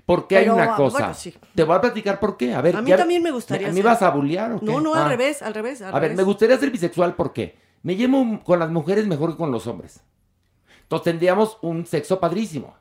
Porque 0.09 0.37
hay 0.37 0.49
una 0.49 0.73
ah, 0.73 0.75
cosa. 0.75 0.97
bueno, 0.97 1.13
sí. 1.13 1.35
Te 1.53 1.63
voy 1.63 1.75
a 1.75 1.81
platicar 1.81 2.19
por 2.19 2.35
qué. 2.35 2.55
A 2.55 2.61
ver, 2.61 2.75
A 2.75 2.81
mí 2.81 2.89
ya- 2.89 2.97
también 2.97 3.21
me 3.21 3.29
gustaría 3.29 3.67
¿A 3.67 3.69
mí 3.69 3.75
ser. 3.75 3.85
vas 3.85 4.01
a 4.01 4.09
bullear 4.09 4.53
o 4.53 4.59
qué? 4.59 4.65
No, 4.65 4.81
no, 4.81 4.95
Ah. 4.95 5.03
al 5.03 5.09
revés, 5.09 5.43
al 5.43 5.53
revés. 5.53 5.83
al 5.83 5.95
A 5.95 5.99
ver, 5.99 6.15
me 6.15 6.23
gustaría 6.23 6.57
ser 6.57 6.71
bisexual 6.71 7.13
porque 7.15 7.55
me 7.83 7.95
llevo 7.95 8.39
con 8.43 8.57
las 8.57 8.71
mujeres 8.71 9.05
mejor 9.05 9.33
que 9.33 9.37
con 9.37 9.51
los 9.51 9.67
hombres. 9.67 10.01
Entonces 10.81 11.03
tendríamos 11.03 11.59
un 11.61 11.85
sexo 11.85 12.19
padrísimo. 12.19 12.73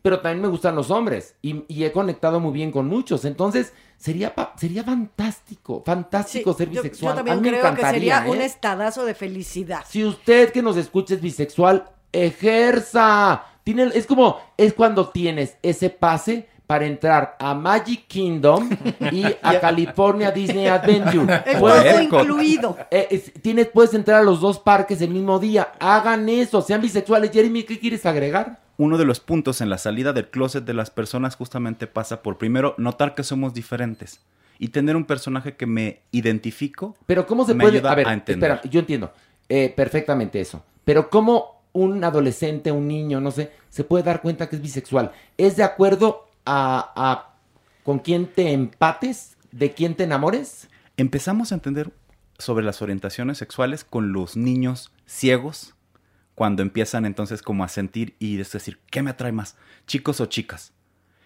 Pero 0.00 0.20
también 0.20 0.40
me 0.40 0.48
gustan 0.48 0.74
los 0.74 0.90
hombres 0.90 1.34
y, 1.42 1.64
y 1.68 1.84
he 1.84 1.92
conectado 1.92 2.40
muy 2.40 2.52
bien 2.52 2.72
con 2.72 2.86
muchos. 2.86 3.26
Entonces 3.26 3.74
sería, 3.98 4.32
sería 4.56 4.82
fantástico, 4.82 5.82
fantástico 5.84 6.52
Sí, 6.54 6.56
ser 6.60 6.68
bisexual. 6.70 7.12
Yo, 7.12 7.16
también 7.16 7.36
A 7.36 7.40
mí 7.42 7.50
me 7.50 7.58
creo 7.60 7.74
que 7.74 7.82
sería 7.82 8.24
un 8.26 8.38
¿eh? 8.40 8.46
estadazo 8.46 9.04
de 9.04 9.12
felicidad. 9.12 9.84
Si 9.86 10.02
usted 10.02 10.50
que 10.50 10.62
nos 10.62 10.78
escucha 10.78 11.12
es 11.12 11.20
bisexual, 11.20 11.90
ejerza. 12.12 13.44
Tiene, 13.64 13.90
es 13.94 14.06
como, 14.06 14.38
es 14.56 14.72
cuando 14.72 15.10
tienes 15.10 15.58
ese 15.62 15.90
pase 15.90 16.48
para 16.70 16.86
entrar 16.86 17.34
a 17.40 17.52
Magic 17.52 18.06
Kingdom 18.06 18.70
y 19.10 19.24
a 19.42 19.58
California 19.58 20.30
Disney 20.30 20.68
Adventure. 20.68 21.42
Puedes- 21.58 22.02
incluido. 22.04 22.78
eh, 22.92 23.08
es- 23.10 23.32
tienes, 23.42 23.66
puedes 23.66 23.92
entrar 23.92 24.20
a 24.20 24.22
los 24.22 24.40
dos 24.40 24.60
parques 24.60 25.02
el 25.02 25.10
mismo 25.10 25.40
día. 25.40 25.72
Hagan 25.80 26.28
eso, 26.28 26.62
sean 26.62 26.80
bisexuales. 26.80 27.32
Jeremy, 27.32 27.64
¿qué 27.64 27.76
quieres 27.80 28.06
agregar? 28.06 28.60
Uno 28.76 28.98
de 28.98 29.04
los 29.04 29.18
puntos 29.18 29.60
en 29.60 29.68
la 29.68 29.78
salida 29.78 30.12
del 30.12 30.28
closet 30.30 30.64
de 30.64 30.72
las 30.74 30.90
personas 30.92 31.34
justamente 31.34 31.88
pasa 31.88 32.22
por 32.22 32.38
primero 32.38 32.76
notar 32.78 33.16
que 33.16 33.24
somos 33.24 33.52
diferentes 33.52 34.20
y 34.60 34.68
tener 34.68 34.94
un 34.94 35.06
personaje 35.06 35.56
que 35.56 35.66
me 35.66 36.02
identifico. 36.12 36.94
Pero 37.06 37.26
¿cómo 37.26 37.44
se 37.44 37.52
Me 37.54 37.64
puede...? 37.64 37.78
ayuda 37.78 37.90
A 37.90 37.94
ver, 37.96 38.06
a 38.06 38.12
entender. 38.12 38.48
espera, 38.52 38.70
yo 38.70 38.78
entiendo 38.78 39.12
eh, 39.48 39.72
perfectamente 39.76 40.40
eso. 40.40 40.62
Pero 40.84 41.10
¿cómo 41.10 41.62
un 41.72 42.04
adolescente, 42.04 42.70
un 42.70 42.86
niño, 42.86 43.20
no 43.20 43.32
sé, 43.32 43.50
se 43.70 43.82
puede 43.82 44.04
dar 44.04 44.22
cuenta 44.22 44.48
que 44.48 44.54
es 44.54 44.62
bisexual? 44.62 45.10
¿Es 45.36 45.56
de 45.56 45.64
acuerdo 45.64 46.29
a, 46.44 46.92
a 46.96 47.34
con 47.84 47.98
quién 47.98 48.26
te 48.26 48.52
empates? 48.52 49.36
¿De 49.52 49.72
quién 49.72 49.94
te 49.94 50.04
enamores? 50.04 50.68
Empezamos 50.96 51.50
a 51.52 51.56
entender 51.56 51.90
sobre 52.38 52.64
las 52.64 52.82
orientaciones 52.82 53.38
sexuales 53.38 53.84
con 53.84 54.12
los 54.12 54.36
niños 54.36 54.92
ciegos 55.06 55.74
cuando 56.34 56.62
empiezan 56.62 57.04
entonces 57.04 57.42
como 57.42 57.64
a 57.64 57.68
sentir 57.68 58.16
y 58.18 58.40
es 58.40 58.50
decir, 58.52 58.78
¿qué 58.90 59.02
me 59.02 59.10
atrae 59.10 59.32
más? 59.32 59.56
¿Chicos 59.86 60.20
o 60.20 60.26
chicas? 60.26 60.72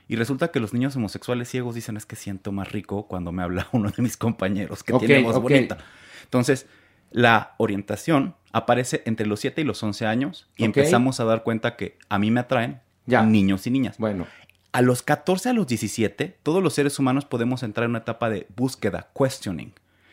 Y 0.09 0.17
resulta 0.17 0.51
que 0.51 0.61
los 0.61 0.73
niños 0.75 0.97
homosexuales 0.97 1.49
ciegos 1.49 1.75
dicen 1.75 1.97
es 1.97 2.05
que 2.07 2.17
siento 2.17 2.51
más 2.53 2.73
rico 2.73 3.07
cuando 3.07 3.31
me 3.33 3.43
habla 3.43 3.69
uno 3.73 3.91
de 3.91 4.03
mis 4.03 4.17
compañeros 4.17 4.83
que 4.83 4.93
tiene 4.95 5.23
voz 5.23 5.41
bonita. 5.41 5.79
Entonces, 6.25 6.67
la 7.11 7.55
orientación 7.59 8.35
aparece 8.53 9.03
entre 9.07 9.27
los 9.27 9.41
7 9.41 9.61
y 9.61 9.65
los 9.65 9.83
11 9.83 10.07
años 10.07 10.49
y 10.57 10.65
empezamos 10.65 11.21
a 11.21 11.25
dar 11.25 11.43
cuenta 11.43 11.77
que 11.77 11.97
a 12.09 12.19
mí 12.19 12.31
me 12.31 12.41
atraen 12.41 12.81
Ya. 13.07 13.23
niños 13.23 13.67
y 13.67 13.71
niñas. 13.71 13.99
Bueno, 13.99 14.27
A 14.75 14.83
los 14.83 15.03
14 15.03 15.51
a 15.51 15.53
los 15.53 15.68
17, 15.68 16.37
todos 16.43 16.61
los 16.61 16.75
seres 16.75 16.99
humanos 16.99 17.25
podemos 17.25 17.62
entrar 17.62 17.85
en 17.85 17.91
una 17.91 18.01
etapa 18.01 18.29
de 18.29 18.49
búsqueda, 18.57 19.09
questioning, 19.16 19.72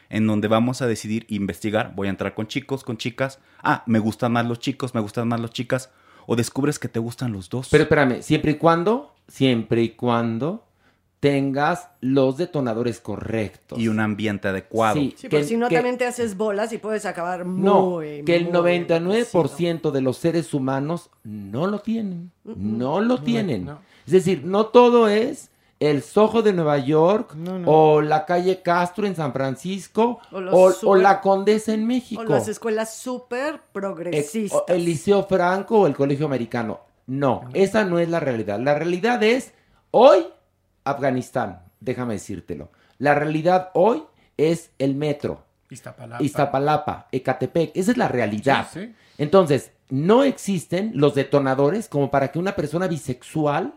en 0.10 0.28
donde 0.28 0.48
vamos 0.48 0.84
a 0.84 0.88
decidir 0.88 1.26
investigar, 1.30 1.94
voy 1.96 2.06
a 2.06 2.12
entrar 2.12 2.36
con 2.36 2.46
chicos, 2.46 2.84
con 2.84 2.98
chicas, 2.98 3.40
ah, 3.64 3.82
me 3.88 3.98
gustan 3.98 4.34
más 4.34 4.46
los 4.46 4.60
chicos, 4.60 4.94
me 4.94 5.02
gustan 5.02 5.28
más 5.28 5.40
las 5.40 5.50
chicas, 5.50 5.90
o 6.28 6.36
descubres 6.36 6.78
que 6.78 6.88
te 6.90 7.00
gustan 7.00 7.32
los 7.32 7.50
dos. 7.50 7.70
Pero 7.72 7.86
espérame, 7.86 8.22
siempre 8.22 8.52
y 8.52 8.56
cuando, 8.58 9.16
siempre 9.28 9.82
y 9.82 9.90
cuando 9.90 10.64
tengas 11.20 11.90
los 12.00 12.38
detonadores 12.38 13.00
correctos. 13.00 13.80
y 13.80 13.88
un 13.88 14.00
ambiente 14.00 14.48
adecuado. 14.48 14.96
Sí, 14.96 15.16
Sí, 15.18 15.24
que- 15.24 15.30
porque 15.38 15.44
si 15.48 15.58
no 15.58 15.70
que- 15.70 15.76
también 15.76 15.98
te 15.98 16.06
haces 16.06 16.38
bolas 16.38 16.72
y 16.72 16.78
puedes 16.78 17.06
acabar 17.08 17.46
No, 17.48 17.82
muy, 17.90 18.24
que 18.26 18.36
el 18.36 18.44
muy 18.46 18.54
99% 18.54 19.92
de 19.92 20.02
los 20.02 20.18
seres 20.18 20.54
humanos 20.54 21.10
no 21.24 21.66
lo 21.66 21.80
tienen. 21.80 22.32
No 22.44 23.02
lo 23.02 23.22
tienen. 23.24 23.66
no. 23.66 23.91
Es 24.14 24.26
decir, 24.26 24.44
no 24.44 24.68
todo 24.68 25.08
es 25.08 25.50
el 25.80 26.04
Soho 26.04 26.42
de 26.42 26.54
Nueva 26.54 26.78
York 26.78 27.34
No, 27.36 27.58
no. 27.58 27.72
o 27.72 28.02
la 28.02 28.26
calle 28.26 28.62
Castro 28.62 29.08
en 29.08 29.16
San 29.16 29.34
Francisco 29.34 30.20
O 30.32 30.96
la 30.96 31.22
Condesa 31.22 31.74
en 31.74 31.88
México. 31.88 32.22
O 32.22 32.26
las 32.26 32.48
escuelas 32.48 32.94
súper 32.96 33.62
progresistas. 33.72 34.60
o 34.60 34.66
el 34.68 34.86
Liceo 34.86 35.24
Franco 35.24 35.80
o 35.80 35.88
el 35.88 35.96
Colegio 35.96 36.26
Americano. 36.26 36.82
No, 37.08 37.50
esa 37.54 37.84
no 37.84 38.00
es 38.00 38.10
la 38.10 38.20
realidad. 38.20 38.60
La 38.60 38.76
realidad 38.76 39.24
es 39.24 39.54
hoy 39.92 40.26
Afganistán, 40.84 41.64
déjame 41.80 42.14
decírtelo. 42.16 42.70
La 42.98 43.16
realidad 43.16 43.70
hoy 43.74 44.04
es 44.38 44.72
el 44.78 44.96
metro. 44.96 45.44
Iztapalapa. 45.70 46.24
Iztapalapa, 46.24 47.08
Ecatepec, 47.12 47.72
esa 47.76 47.92
es 47.92 47.98
la 47.98 48.08
realidad. 48.08 48.68
Sí, 48.72 48.82
sí. 48.82 48.96
Entonces, 49.18 49.72
no 49.90 50.24
existen 50.24 50.92
los 50.96 51.16
detonadores 51.16 51.88
como 51.88 52.12
para 52.12 52.32
que 52.32 52.40
una 52.40 52.56
persona 52.56 52.88
bisexual 52.88 53.74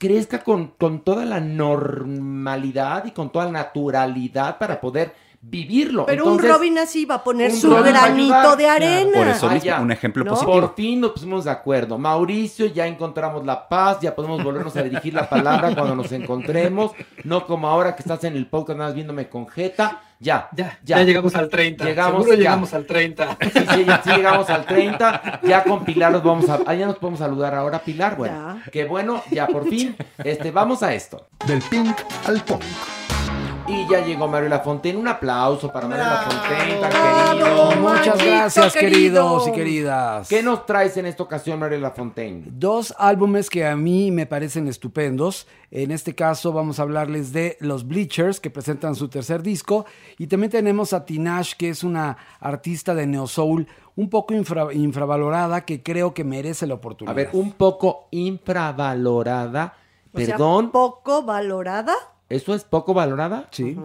crezca 0.00 0.42
con, 0.42 0.68
con 0.78 1.04
toda 1.04 1.26
la 1.26 1.40
normalidad 1.40 3.04
y 3.04 3.10
con 3.10 3.30
toda 3.30 3.44
la 3.44 3.52
naturalidad 3.52 4.56
para 4.56 4.80
poder 4.80 5.12
vivirlo. 5.42 6.04
Pero 6.06 6.24
Entonces, 6.24 6.44
un 6.50 6.54
Robin 6.56 6.78
así 6.78 7.04
va 7.06 7.16
a 7.16 7.24
poner 7.24 7.50
su 7.52 7.70
Robin 7.70 7.92
granito 7.92 8.56
de 8.56 8.66
arena. 8.68 9.10
Por 9.18 9.26
eso 9.28 9.48
mismo, 9.48 9.64
ya. 9.64 9.80
un 9.80 9.90
ejemplo 9.90 10.22
No. 10.24 10.32
positivo. 10.32 10.52
por 10.60 10.74
fin 10.74 11.00
nos 11.00 11.12
pusimos 11.12 11.44
de 11.44 11.50
acuerdo. 11.50 11.96
Mauricio, 11.98 12.66
ya 12.66 12.86
encontramos 12.86 13.44
la 13.46 13.68
paz, 13.68 13.98
ya 14.02 14.14
podemos 14.14 14.42
volvernos 14.44 14.76
a 14.76 14.82
dirigir 14.82 15.14
la 15.14 15.28
palabra 15.28 15.74
cuando 15.74 15.94
nos 15.96 16.12
encontremos. 16.12 16.92
No 17.24 17.46
como 17.46 17.68
ahora 17.68 17.96
que 17.96 18.02
estás 18.02 18.22
en 18.24 18.36
el 18.36 18.46
podcast 18.48 18.76
nada 18.78 18.90
más 18.90 18.94
viéndome 18.94 19.28
con 19.28 19.48
jeta. 19.48 20.02
Ya, 20.22 20.50
Ya, 20.54 20.78
ya, 20.84 21.02
llegamos 21.02 21.34
al 21.34 21.48
30. 21.48 21.82
Llegamos, 21.86 22.12
Seguro 22.24 22.32
ya. 22.34 22.38
llegamos 22.38 22.74
al 22.74 22.84
30. 22.84 23.38
Sí, 23.40 23.50
sí, 23.74 23.84
ya- 23.86 24.02
sí 24.04 24.10
llegamos 24.10 24.50
al 24.50 24.66
30. 24.66 25.40
Ya 25.44 25.64
con 25.64 25.82
Pilar 25.86 26.12
nos 26.12 26.22
vamos 26.22 26.46
a. 26.50 26.58
ah, 26.66 26.74
ya 26.74 26.84
nos 26.86 26.98
podemos 26.98 27.20
saludar 27.20 27.54
ahora, 27.54 27.78
Pilar. 27.78 28.16
Bueno, 28.18 28.58
Ya. 28.62 28.70
que 28.70 28.84
bueno, 28.84 29.22
ya 29.30 29.46
por 29.46 29.66
fin. 29.70 29.96
Este, 30.22 30.50
vamos 30.50 30.82
a 30.82 30.92
esto. 30.92 31.26
Del 31.46 31.62
pink 31.62 31.96
al 32.26 32.42
punk. 32.42 32.60
Y 33.70 33.86
ya 33.88 34.04
llegó 34.04 34.26
Mario 34.26 34.48
Lafontaine. 34.48 34.98
Un 34.98 35.06
aplauso 35.08 35.72
para 35.72 35.86
Mario 35.86 36.04
Bravo. 36.04 36.26
Lafontaine, 36.32 36.80
tan 36.80 36.90
querido. 36.90 37.70
Muchas 37.80 38.24
gracias, 38.24 38.72
querido. 38.74 38.88
queridos 39.38 39.48
y 39.48 39.52
queridas. 39.52 40.28
¿Qué 40.28 40.42
nos 40.42 40.66
traes 40.66 40.96
en 40.96 41.06
esta 41.06 41.22
ocasión, 41.22 41.58
Mario 41.60 41.78
Lafontaine? 41.78 42.44
Dos 42.46 42.92
álbumes 42.98 43.48
que 43.48 43.64
a 43.66 43.76
mí 43.76 44.10
me 44.10 44.26
parecen 44.26 44.66
estupendos. 44.68 45.46
En 45.70 45.92
este 45.92 46.14
caso 46.16 46.52
vamos 46.52 46.80
a 46.80 46.82
hablarles 46.82 47.32
de 47.32 47.56
los 47.60 47.86
Bleachers, 47.86 48.40
que 48.40 48.50
presentan 48.50 48.96
su 48.96 49.08
tercer 49.08 49.42
disco. 49.42 49.86
Y 50.18 50.26
también 50.26 50.50
tenemos 50.50 50.92
a 50.92 51.04
Tinashe, 51.06 51.54
que 51.56 51.68
es 51.68 51.84
una 51.84 52.16
artista 52.40 52.94
de 52.94 53.06
neo 53.06 53.26
soul 53.28 53.68
un 53.96 54.08
poco 54.10 54.34
infra- 54.34 54.72
infravalorada, 54.72 55.64
que 55.64 55.82
creo 55.82 56.12
que 56.14 56.24
merece 56.24 56.66
la 56.66 56.74
oportunidad. 56.74 57.12
A 57.12 57.16
ver, 57.16 57.30
un 57.34 57.52
poco 57.52 58.08
infravalorada. 58.10 59.74
O 60.12 60.18
sea, 60.18 60.26
Perdón, 60.36 60.70
poco 60.72 61.22
valorada. 61.22 61.94
¿Eso 62.30 62.54
es 62.54 62.64
poco 62.64 62.94
valorada? 62.94 63.46
Sí. 63.50 63.76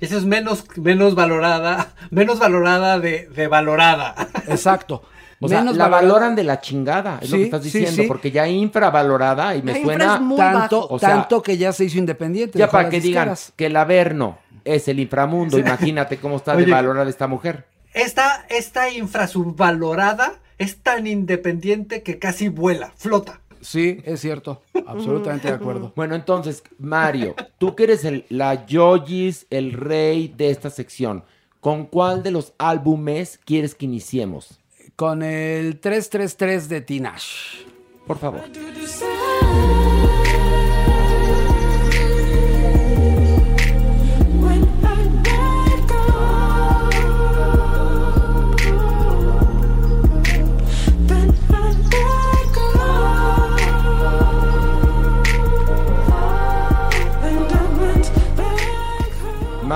Esa 0.00 0.16
es 0.18 0.24
menos, 0.26 0.64
menos 0.76 1.14
valorada, 1.14 1.94
menos 2.10 2.38
valorada 2.38 2.98
de, 2.98 3.28
de 3.28 3.48
valorada. 3.48 4.14
Exacto. 4.48 5.02
O 5.40 5.48
sea, 5.48 5.60
Menos 5.60 5.76
la 5.76 5.88
valorada- 5.88 6.12
valoran 6.14 6.36
de 6.36 6.44
la 6.44 6.60
chingada, 6.60 7.18
es 7.20 7.30
lo 7.30 7.36
que 7.38 7.44
estás 7.44 7.62
diciendo, 7.62 8.02
sí. 8.02 8.08
porque 8.08 8.30
ya 8.30 8.46
infravalorada 8.48 9.54
y 9.56 9.62
me 9.62 9.72
La 9.74 9.82
suena 9.82 10.22
tanto. 10.36 10.86
O 10.88 10.98
sea, 10.98 11.08
tanto 11.10 11.42
que 11.42 11.58
ya 11.58 11.72
se 11.72 11.84
hizo 11.84 11.98
independiente. 11.98 12.58
ya 12.58 12.70
para 12.70 12.88
que 12.88 13.00
digan 13.00 13.34
que 13.56 13.66
el 13.66 13.76
Averno 13.76 14.38
es 14.64 14.88
el 14.88 15.00
inframundo, 15.00 15.58
imagínate 15.58 16.18
cómo 16.18 16.36
está 16.36 16.56
de 16.56 16.64
valorada 16.66 17.10
esta 17.10 17.26
mujer. 17.26 17.66
Esta, 17.92 18.46
esta 18.48 18.88
infrasubvalorada 18.90 20.34
es 20.58 20.78
tan 20.82 21.06
independiente 21.06 22.02
que 22.02 22.18
casi 22.18 22.48
vuela, 22.48 22.92
flota. 22.96 23.40
Sí, 23.64 24.02
es 24.04 24.20
cierto. 24.20 24.60
Absolutamente 24.86 25.48
de 25.48 25.54
acuerdo. 25.54 25.92
Bueno, 25.96 26.14
entonces, 26.14 26.62
Mario, 26.78 27.34
tú 27.56 27.74
que 27.74 27.84
eres 27.84 28.04
el, 28.04 28.26
la 28.28 28.66
Yogis, 28.66 29.46
el 29.48 29.72
rey 29.72 30.28
de 30.28 30.50
esta 30.50 30.68
sección, 30.68 31.24
¿con 31.60 31.86
cuál 31.86 32.22
de 32.22 32.30
los 32.30 32.52
álbumes 32.58 33.40
quieres 33.42 33.74
que 33.74 33.86
iniciemos? 33.86 34.60
Con 34.96 35.22
el 35.22 35.80
333 35.80 36.68
de 36.68 36.80
Tinashe. 36.82 37.66
Por 38.06 38.18
favor. 38.18 38.42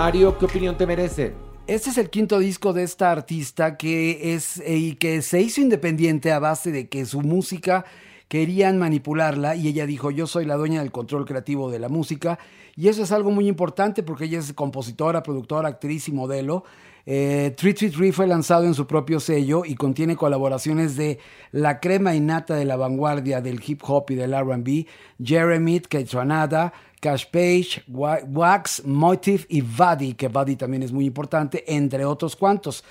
Mario, 0.01 0.39
¿qué 0.39 0.45
opinión 0.45 0.77
te 0.77 0.87
merece? 0.87 1.35
Este 1.67 1.91
es 1.91 1.99
el 1.99 2.09
quinto 2.09 2.39
disco 2.39 2.73
de 2.73 2.85
esta 2.85 3.11
artista 3.11 3.77
que 3.77 4.33
es 4.33 4.61
eh, 4.61 4.77
y 4.77 4.95
que 4.95 5.23
se 5.23 5.41
hizo 5.41 5.61
independiente 5.61 6.31
a 6.31 6.39
base 6.39 6.71
de 6.71 6.89
que 6.89 7.05
su 7.05 7.21
música 7.21 7.85
querían 8.29 8.79
manipularla 8.79 9.57
y 9.57 9.67
ella 9.67 9.87
dijo 9.87 10.13
yo 10.13 10.29
soy 10.29 10.45
la 10.45 10.55
dueña 10.55 10.83
del 10.83 10.93
control 10.93 11.25
creativo 11.25 11.69
de 11.69 11.81
la 11.81 11.89
música 11.89 12.39
y 12.77 12.87
eso 12.87 13.03
es 13.03 13.11
algo 13.11 13.33
muy 13.33 13.49
importante 13.49 14.05
porque 14.05 14.27
ella 14.27 14.39
es 14.39 14.53
compositora, 14.53 15.25
productora, 15.25 15.69
actriz 15.69 16.07
y 16.09 16.13
modelo. 16.13 16.63
Eh, 17.05 17.55
333 17.57 18.15
fue 18.15 18.29
lanzado 18.29 18.67
en 18.67 18.75
su 18.75 18.87
propio 18.87 19.19
sello 19.19 19.65
y 19.65 19.75
contiene 19.75 20.15
colaboraciones 20.15 20.95
de 20.95 21.19
la 21.51 21.81
crema 21.81 22.15
innata 22.15 22.55
de 22.55 22.67
la 22.67 22.77
vanguardia 22.77 23.41
del 23.41 23.61
hip 23.67 23.83
hop 23.83 24.11
y 24.11 24.15
del 24.15 24.33
R&B, 24.33 24.87
Jeremy, 25.21 25.81
Keitranada, 25.81 26.73
Cash 27.01 27.27
Page, 27.31 27.83
Wa- 27.89 28.21
Wax, 28.29 28.85
Motive 28.85 29.45
y 29.49 29.61
Buddy, 29.61 30.15
que 30.15 30.29
Buddy 30.29 30.57
también 30.57 30.83
es 30.83 30.93
muy 30.93 31.07
importante, 31.07 31.65
entre 31.73 32.05
otros 32.05 32.37
cuantos. 32.37 32.85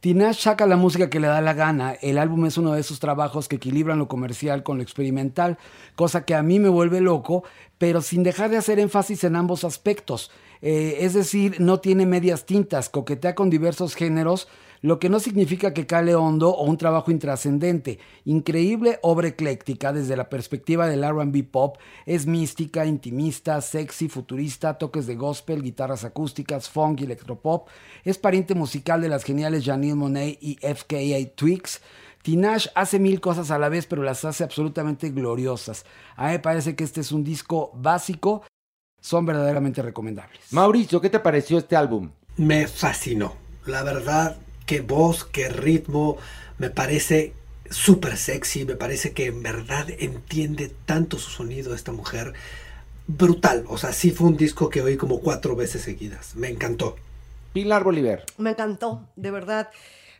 Tinashe 0.00 0.42
saca 0.42 0.66
la 0.66 0.76
música 0.76 1.08
que 1.08 1.18
le 1.18 1.28
da 1.28 1.40
la 1.40 1.54
gana. 1.54 1.94
El 2.02 2.18
álbum 2.18 2.44
es 2.44 2.58
uno 2.58 2.72
de 2.72 2.80
esos 2.80 3.00
trabajos 3.00 3.48
que 3.48 3.56
equilibran 3.56 3.98
lo 3.98 4.06
comercial 4.06 4.62
con 4.62 4.76
lo 4.76 4.82
experimental, 4.82 5.56
cosa 5.96 6.26
que 6.26 6.34
a 6.34 6.42
mí 6.42 6.58
me 6.58 6.68
vuelve 6.68 7.00
loco, 7.00 7.44
pero 7.78 8.02
sin 8.02 8.22
dejar 8.22 8.50
de 8.50 8.58
hacer 8.58 8.78
énfasis 8.78 9.24
en 9.24 9.34
ambos 9.34 9.64
aspectos. 9.64 10.30
Eh, 10.60 10.98
es 11.00 11.14
decir, 11.14 11.56
no 11.58 11.80
tiene 11.80 12.04
medias 12.04 12.44
tintas, 12.44 12.90
coquetea 12.90 13.34
con 13.34 13.48
diversos 13.48 13.94
géneros, 13.94 14.46
lo 14.84 14.98
que 14.98 15.08
no 15.08 15.18
significa 15.18 15.72
que 15.72 15.86
cale 15.86 16.14
hondo 16.14 16.50
o 16.50 16.64
un 16.64 16.76
trabajo 16.76 17.10
intrascendente. 17.10 17.98
Increíble 18.26 18.98
obra 19.00 19.28
ecléctica 19.28 19.94
desde 19.94 20.14
la 20.14 20.28
perspectiva 20.28 20.86
del 20.86 21.08
RB 21.08 21.42
pop, 21.50 21.78
es 22.04 22.26
mística, 22.26 22.84
intimista, 22.84 23.62
sexy, 23.62 24.10
futurista, 24.10 24.76
toques 24.76 25.06
de 25.06 25.16
gospel, 25.16 25.62
guitarras 25.62 26.04
acústicas, 26.04 26.68
funk 26.68 27.00
y 27.00 27.04
electropop. 27.04 27.66
Es 28.04 28.18
pariente 28.18 28.54
musical 28.54 29.00
de 29.00 29.08
las 29.08 29.24
geniales 29.24 29.64
Janelle 29.64 29.94
Monet 29.94 30.36
y 30.42 30.56
FKA 30.56 31.34
Twigs. 31.34 31.80
Tinashe 32.20 32.68
hace 32.74 32.98
mil 32.98 33.22
cosas 33.22 33.50
a 33.50 33.58
la 33.58 33.70
vez, 33.70 33.86
pero 33.86 34.02
las 34.02 34.26
hace 34.26 34.44
absolutamente 34.44 35.08
gloriosas. 35.08 35.86
A 36.14 36.26
mí 36.26 36.32
me 36.32 36.40
parece 36.40 36.76
que 36.76 36.84
este 36.84 37.00
es 37.00 37.10
un 37.10 37.24
disco 37.24 37.70
básico, 37.72 38.42
son 39.00 39.24
verdaderamente 39.24 39.80
recomendables. 39.80 40.52
Mauricio, 40.52 41.00
¿qué 41.00 41.08
te 41.08 41.20
pareció 41.20 41.56
este 41.56 41.74
álbum? 41.74 42.10
Me 42.36 42.66
fascinó. 42.66 43.34
La 43.64 43.82
verdad, 43.82 44.36
qué 44.66 44.80
voz, 44.80 45.24
qué 45.24 45.48
ritmo. 45.48 46.16
Me 46.58 46.70
parece 46.70 47.32
súper 47.70 48.16
sexy. 48.16 48.64
Me 48.64 48.76
parece 48.76 49.12
que 49.12 49.26
en 49.26 49.42
verdad 49.42 49.86
entiende 49.98 50.72
tanto 50.86 51.18
su 51.18 51.30
sonido 51.30 51.74
esta 51.74 51.92
mujer. 51.92 52.32
Brutal. 53.06 53.64
O 53.68 53.78
sea, 53.78 53.92
sí 53.92 54.10
fue 54.10 54.28
un 54.28 54.36
disco 54.36 54.70
que 54.70 54.82
oí 54.82 54.96
como 54.96 55.20
cuatro 55.20 55.56
veces 55.56 55.82
seguidas. 55.82 56.36
Me 56.36 56.48
encantó. 56.48 56.96
Pilar 57.52 57.84
Bolívar. 57.84 58.24
Me 58.38 58.50
encantó, 58.50 59.06
de 59.16 59.30
verdad. 59.30 59.70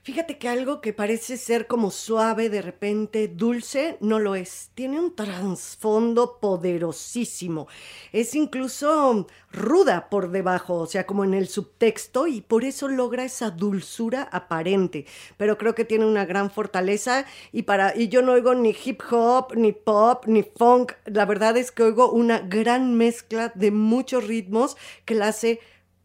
Fíjate 0.05 0.37
que 0.37 0.51
algo 0.51 0.83
que 0.83 0.93
parece 0.93 1.39
ser 1.39 1.67
como 1.67 1.91
suave, 1.91 2.51
de 2.51 2.61
repente 2.61 3.27
dulce, 3.27 3.97
no 4.03 4.19
lo 4.19 4.35
es. 4.35 4.71
Tiene 4.75 5.01
un 5.01 5.17
trasfondo 5.17 6.41
poderosísimo. 6.41 7.69
Es 8.13 8.35
incluso 8.35 9.27
ruda 9.51 10.11
por 10.11 10.31
debajo, 10.31 10.75
o 10.75 10.87
sea, 10.87 11.07
como 11.07 11.25
en 11.25 11.33
el 11.33 11.49
subtexto, 11.49 12.27
y 12.27 12.43
por 12.43 12.65
eso 12.65 12.87
logra 12.89 13.25
esa 13.25 13.51
dulzura 13.51 14.29
aparente. 14.31 15.07
Pero 15.39 15.57
creo 15.57 15.75
que 15.75 15.87
tiene 15.87 16.05
una 16.05 16.27
gran 16.27 16.51
fortaleza 16.51 17.25
y 17.51 17.63
para 17.63 17.97
y 17.97 18.09
yo 18.09 18.21
no 18.21 18.33
oigo 18.33 18.55
ni 18.55 18.77
hip 18.85 19.01
hop, 19.11 19.57
ni 19.57 19.73
pop, 19.73 20.27
ni 20.27 20.43
funk. 20.43 20.93
La 21.07 21.25
verdad 21.25 21.57
es 21.57 21.73
que 21.73 21.83
oigo 21.83 22.13
una 22.13 22.41
gran 22.41 22.95
mezcla 22.95 23.53
de 23.55 23.71
muchos 23.71 24.25
ritmos 24.25 24.77
que 25.07 25.15
la 25.15 25.29
hace 25.29 25.61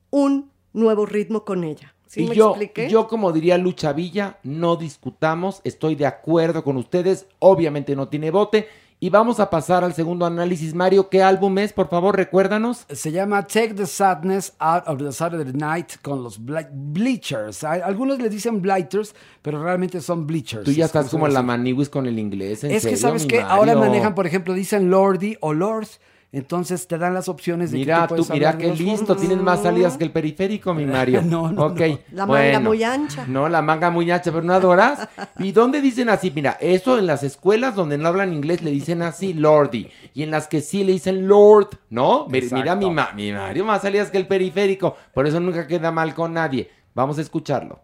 un 0.10 0.54
nuevo 0.72 1.06
ritmo 1.06 1.44
con 1.44 1.66
ella. 1.66 1.94
¿Sí 2.10 2.24
y 2.24 2.28
me 2.30 2.36
yo, 2.36 2.50
expliqué? 2.50 2.90
yo, 2.90 3.08
como 3.08 3.32
diría 3.32 3.60
Lucha 3.60 3.94
Villa, 3.94 4.38
no 4.42 4.76
discutamos, 4.78 5.62
estoy 5.64 5.94
de 5.94 6.08
acuerdo 6.08 6.64
con 6.64 6.76
ustedes, 6.78 7.28
obviamente 7.38 7.96
no 7.96 8.08
tiene 8.08 8.32
bote. 8.32 8.68
Y 9.02 9.10
vamos 9.12 9.40
a 9.40 9.50
pasar 9.50 9.86
al 9.86 9.94
segundo 9.94 10.26
análisis. 10.26 10.74
Mario, 10.74 11.08
¿qué 11.08 11.22
álbum 11.24 11.58
es? 11.60 11.72
Por 11.72 11.88
favor, 11.88 12.18
recuérdanos. 12.18 12.86
Se 12.90 13.14
llama 13.14 13.48
Take 13.48 13.74
the 13.76 13.86
Sadness 13.86 14.56
Out 14.60 14.84
of 14.88 14.98
the 14.98 15.12
Saturday 15.14 15.54
Night 15.54 15.94
con 16.02 16.22
los 16.22 16.42
Ble- 16.42 16.68
Bleachers. 16.74 17.64
Algunos 17.64 18.20
le 18.20 18.28
dicen 18.28 18.62
Blighters, 18.62 19.16
pero 19.42 19.64
realmente 19.64 20.02
son 20.02 20.28
Bleachers. 20.28 20.66
Tú 20.66 20.72
ya 20.72 20.86
Es 20.86 20.92
como 20.92 21.02
estás 21.04 21.12
como 21.12 21.28
la 21.30 21.42
maniwis 21.44 21.88
con 21.88 22.08
el 22.08 22.20
inglés. 22.20 22.66
¿en 22.66 22.72
Es 22.72 22.86
que 22.86 22.98
sabes 22.98 23.26
que 23.26 23.40
ahora 23.40 23.74
manejan, 23.76 24.16
por 24.16 24.28
ejemplo, 24.28 24.54
dicen 24.54 24.90
Lordy 24.90 25.38
o 25.40 25.54
Lord. 25.54 25.88
Entonces 26.32 26.88
te 26.88 27.00
dan 27.00 27.16
las 27.16 27.28
opciones 27.28 27.72
de 27.72 27.78
que 27.78 27.86
Mira, 27.86 28.02
tú 28.04 28.10
puedes 28.10 28.28
tú, 28.28 28.34
mira 28.34 28.56
qué 28.56 28.72
listo, 28.72 29.08
formas. 29.08 29.18
tienes 29.26 29.44
más 29.44 29.64
salidas 29.64 29.98
que 29.98 30.04
el 30.04 30.12
periférico, 30.12 30.76
mi 30.76 30.86
Mario. 30.86 31.24
No, 31.24 31.52
no, 31.52 31.66
Ok, 31.66 31.80
no. 31.80 32.00
La 32.12 32.26
manga 32.28 32.60
muy 32.60 32.84
ancha. 32.84 33.26
No, 33.28 33.50
la 33.50 33.64
manga 33.64 33.90
muy 33.90 34.12
ancha, 34.12 34.32
pero 34.32 34.44
no 34.44 34.54
adoras. 34.54 35.08
¿Y 35.40 35.52
dónde 35.54 35.82
dicen 35.82 36.08
así? 36.10 36.30
Mira, 36.30 36.56
eso 36.62 37.00
en 37.00 37.08
las 37.08 37.24
escuelas 37.24 37.74
donde 37.74 37.98
no 37.98 38.10
hablan 38.10 38.32
inglés 38.32 38.62
le 38.62 38.70
dicen 38.70 39.02
así, 39.02 39.34
Lordy. 39.34 39.90
Y 40.14 40.22
en 40.22 40.30
las 40.30 40.48
que 40.48 40.62
sí 40.62 40.84
le 40.84 40.92
dicen 40.92 41.28
Lord, 41.28 41.70
¿no? 41.90 42.28
Mi- 42.28 42.42
Mira, 42.42 42.76
mi, 42.76 42.92
ma- 42.92 43.10
mi 43.16 43.32
Mario, 43.32 43.66
más 43.66 43.82
salidas 43.82 44.12
que 44.12 44.18
el 44.20 44.28
periférico. 44.28 44.96
Por 45.14 45.26
eso 45.26 45.40
nunca 45.40 45.66
queda 45.66 45.92
mal 45.92 46.14
con 46.14 46.34
nadie. 46.34 46.70
Vamos 46.94 47.18
a 47.18 47.22
escucharlo. 47.22 47.80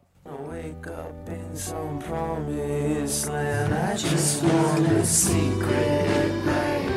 Wake 0.49 0.87
up 0.87 1.27
in 1.29 1.57
some 1.57 1.99
promised 2.07 3.27
land. 3.31 3.73
I 3.73 3.93
just 3.97 4.43
want 4.43 4.87
a 4.99 5.03
secret 5.05 6.31
life 6.45 6.94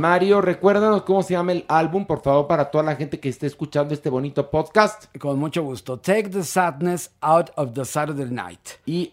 Mario, 0.00 0.40
recuérdanos 0.40 1.02
cómo 1.02 1.22
se 1.22 1.34
llama 1.34 1.52
el 1.52 1.64
álbum, 1.68 2.06
por 2.06 2.22
favor, 2.22 2.46
para 2.46 2.70
toda 2.70 2.82
la 2.82 2.96
gente 2.96 3.20
que 3.20 3.28
esté 3.28 3.46
escuchando 3.46 3.92
este 3.92 4.08
bonito 4.08 4.50
podcast. 4.50 5.14
Con 5.18 5.38
mucho 5.38 5.62
gusto. 5.62 5.98
Take 5.98 6.30
the 6.30 6.42
Sadness 6.42 7.12
Out 7.20 7.50
of 7.56 7.74
the 7.74 7.84
Saturday 7.84 8.24
Night. 8.30 8.60
Y 8.86 9.12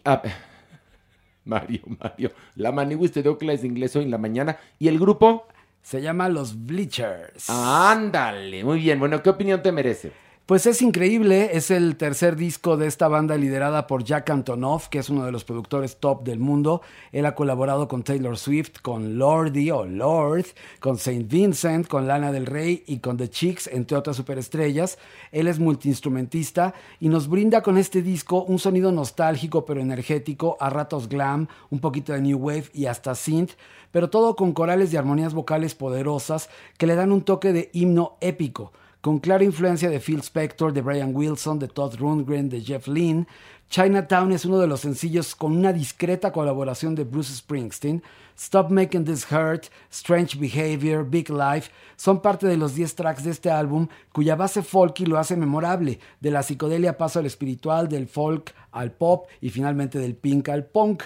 Mario, 1.45 1.81
Mario, 1.99 2.31
la 2.55 2.71
dio 2.75 3.37
clases 3.37 3.61
de 3.61 3.67
inglés 3.67 3.95
hoy 3.95 4.05
en 4.05 4.11
la 4.11 4.17
mañana. 4.17 4.57
¿Y 4.79 4.87
el 4.87 4.97
grupo? 4.97 5.45
Se 5.81 6.01
llama 6.01 6.29
Los 6.29 6.65
Bleachers. 6.65 7.49
Ándale, 7.49 8.63
muy 8.63 8.79
bien. 8.79 8.97
Bueno, 8.97 9.21
¿qué 9.21 9.29
opinión 9.29 9.61
te 9.61 9.71
merece? 9.71 10.11
Pues 10.47 10.65
es 10.65 10.81
increíble, 10.81 11.57
es 11.57 11.71
el 11.71 11.97
tercer 11.97 12.37
disco 12.37 12.77
de 12.77 12.87
esta 12.87 13.09
banda 13.09 13.35
liderada 13.35 13.85
por 13.85 14.05
Jack 14.05 14.29
Antonoff, 14.29 14.87
que 14.87 14.99
es 14.99 15.09
uno 15.09 15.25
de 15.25 15.33
los 15.33 15.43
productores 15.43 15.97
top 15.97 16.23
del 16.23 16.39
mundo. 16.39 16.81
Él 17.11 17.25
ha 17.25 17.35
colaborado 17.35 17.89
con 17.89 18.03
Taylor 18.03 18.37
Swift, 18.37 18.79
con 18.81 19.17
Lordi 19.17 19.71
o 19.71 19.83
Lord, 19.83 20.45
con 20.79 20.97
Saint 20.97 21.29
Vincent, 21.29 21.85
con 21.89 22.07
Lana 22.07 22.31
del 22.31 22.45
Rey 22.45 22.81
y 22.87 22.99
con 22.99 23.17
The 23.17 23.29
Chicks, 23.29 23.67
entre 23.67 23.97
otras 23.97 24.15
superestrellas. 24.15 24.97
Él 25.33 25.49
es 25.49 25.59
multiinstrumentista 25.59 26.73
y 27.01 27.09
nos 27.09 27.27
brinda 27.27 27.61
con 27.61 27.77
este 27.77 28.01
disco 28.01 28.43
un 28.43 28.57
sonido 28.57 28.93
nostálgico 28.93 29.65
pero 29.65 29.81
energético, 29.81 30.55
a 30.61 30.69
ratos 30.69 31.09
glam, 31.09 31.49
un 31.71 31.79
poquito 31.79 32.13
de 32.13 32.21
new 32.21 32.37
wave 32.37 32.69
y 32.73 32.85
hasta 32.85 33.15
synth, 33.15 33.51
pero 33.91 34.09
todo 34.09 34.37
con 34.37 34.53
corales 34.53 34.93
y 34.93 34.95
armonías 34.95 35.33
vocales 35.33 35.75
poderosas 35.75 36.49
que 36.77 36.87
le 36.87 36.95
dan 36.95 37.11
un 37.11 37.23
toque 37.23 37.51
de 37.51 37.69
himno 37.73 38.15
épico 38.21 38.71
con 39.07 39.19
clara 39.19 39.45
influencia 39.45 39.89
de 39.89 40.01
Phil 40.01 40.19
Spector, 40.19 40.73
de 40.73 40.81
Brian 40.81 41.15
Wilson, 41.15 41.59
de 41.59 41.69
Todd 41.69 41.95
Rundgren, 41.95 42.49
de 42.49 42.59
Jeff 42.59 42.89
Lynne. 42.89 43.25
Chinatown 43.69 44.33
es 44.33 44.43
uno 44.43 44.59
de 44.59 44.67
los 44.67 44.81
sencillos 44.81 45.33
con 45.33 45.55
una 45.55 45.71
discreta 45.71 46.33
colaboración 46.33 46.93
de 46.93 47.05
Bruce 47.05 47.33
Springsteen. 47.33 48.03
Stop 48.37 48.69
Making 48.69 49.05
This 49.05 49.25
Hurt, 49.31 49.67
Strange 49.89 50.37
Behavior, 50.37 51.09
Big 51.09 51.29
Life 51.29 51.71
son 51.95 52.21
parte 52.21 52.47
de 52.47 52.57
los 52.57 52.75
10 52.75 52.95
tracks 52.95 53.23
de 53.23 53.31
este 53.31 53.49
álbum 53.49 53.87
cuya 54.11 54.35
base 54.35 54.61
folky 54.61 55.05
lo 55.05 55.17
hace 55.17 55.37
memorable. 55.37 55.99
De 56.19 56.29
la 56.29 56.43
psicodelia 56.43 56.97
paso 56.97 57.19
al 57.19 57.25
espiritual, 57.27 57.87
del 57.87 58.09
folk 58.09 58.53
al 58.73 58.91
pop 58.91 59.29
y 59.39 59.51
finalmente 59.51 59.99
del 59.99 60.15
pink 60.15 60.49
al 60.49 60.65
punk. 60.65 61.03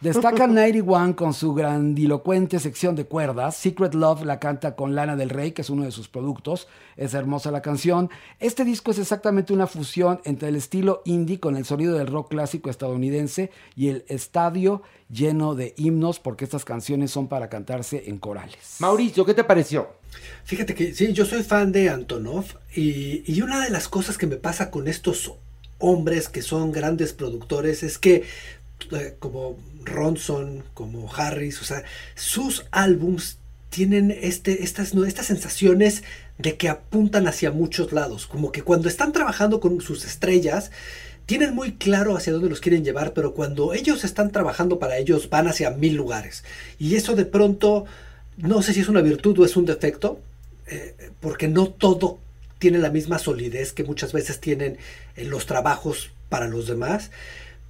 Destaca 0.00 0.46
91 0.46 1.16
con 1.16 1.34
su 1.34 1.54
grandilocuente 1.54 2.60
sección 2.60 2.94
de 2.94 3.06
cuerdas. 3.06 3.56
Secret 3.56 3.94
Love 3.94 4.24
la 4.24 4.38
canta 4.38 4.76
con 4.76 4.94
Lana 4.94 5.16
del 5.16 5.28
Rey, 5.28 5.50
que 5.50 5.62
es 5.62 5.70
uno 5.70 5.82
de 5.82 5.90
sus 5.90 6.06
productos. 6.06 6.68
Es 6.96 7.14
hermosa 7.14 7.50
la 7.50 7.62
canción. 7.62 8.08
Este 8.38 8.64
disco 8.64 8.92
es 8.92 9.00
exactamente 9.00 9.52
una 9.52 9.66
fusión 9.66 10.20
entre 10.24 10.50
el 10.50 10.54
estilo 10.54 11.02
indie 11.04 11.40
con 11.40 11.56
el 11.56 11.64
sonido 11.64 11.98
del 11.98 12.06
rock 12.06 12.30
clásico 12.30 12.70
estadounidense 12.70 13.50
y 13.74 13.88
el 13.88 14.04
estadio 14.06 14.82
lleno 15.10 15.56
de 15.56 15.74
himnos, 15.76 16.20
porque 16.20 16.44
estas 16.44 16.64
canciones 16.64 17.10
son 17.10 17.26
para 17.26 17.48
cantarse 17.48 18.04
en 18.06 18.18
corales. 18.18 18.76
Mauricio, 18.78 19.24
¿qué 19.24 19.34
te 19.34 19.42
pareció? 19.42 19.88
Fíjate 20.44 20.76
que 20.76 20.94
sí, 20.94 21.12
yo 21.12 21.24
soy 21.24 21.42
fan 21.42 21.72
de 21.72 21.90
Antonov 21.90 22.44
y, 22.72 23.24
y 23.26 23.42
una 23.42 23.64
de 23.64 23.70
las 23.70 23.88
cosas 23.88 24.16
que 24.16 24.28
me 24.28 24.36
pasa 24.36 24.70
con 24.70 24.86
estos 24.86 25.34
hombres 25.78 26.28
que 26.28 26.42
son 26.42 26.70
grandes 26.70 27.12
productores 27.12 27.82
es 27.82 27.98
que 27.98 28.24
eh, 28.92 29.16
como 29.18 29.56
Ronson, 29.84 30.64
como 30.74 31.12
Harris, 31.12 31.60
o 31.60 31.64
sea, 31.64 31.84
sus 32.14 32.66
álbums 32.70 33.38
tienen 33.70 34.10
este, 34.10 34.62
estas, 34.62 34.94
estas 34.94 35.26
sensaciones 35.26 36.02
de 36.38 36.56
que 36.56 36.68
apuntan 36.68 37.26
hacia 37.26 37.50
muchos 37.50 37.92
lados, 37.92 38.26
como 38.26 38.52
que 38.52 38.62
cuando 38.62 38.88
están 38.88 39.12
trabajando 39.12 39.60
con 39.60 39.80
sus 39.80 40.04
estrellas, 40.04 40.70
tienen 41.26 41.54
muy 41.54 41.72
claro 41.72 42.16
hacia 42.16 42.32
dónde 42.32 42.48
los 42.48 42.60
quieren 42.60 42.84
llevar, 42.84 43.12
pero 43.12 43.34
cuando 43.34 43.74
ellos 43.74 44.02
están 44.04 44.30
trabajando 44.32 44.78
para 44.78 44.96
ellos 44.96 45.28
van 45.28 45.46
hacia 45.46 45.70
mil 45.70 45.94
lugares. 45.94 46.42
Y 46.78 46.96
eso 46.96 47.14
de 47.14 47.26
pronto, 47.26 47.84
no 48.38 48.62
sé 48.62 48.72
si 48.72 48.80
es 48.80 48.88
una 48.88 49.02
virtud 49.02 49.38
o 49.38 49.44
es 49.44 49.54
un 49.56 49.66
defecto, 49.66 50.20
eh, 50.68 50.94
porque 51.20 51.48
no 51.48 51.68
todo 51.68 52.18
tiene 52.58 52.78
la 52.78 52.90
misma 52.90 53.18
solidez 53.18 53.72
que 53.72 53.84
muchas 53.84 54.12
veces 54.12 54.40
tienen 54.40 54.78
en 55.16 55.30
los 55.30 55.44
trabajos 55.44 56.12
para 56.28 56.48
los 56.48 56.66
demás. 56.66 57.10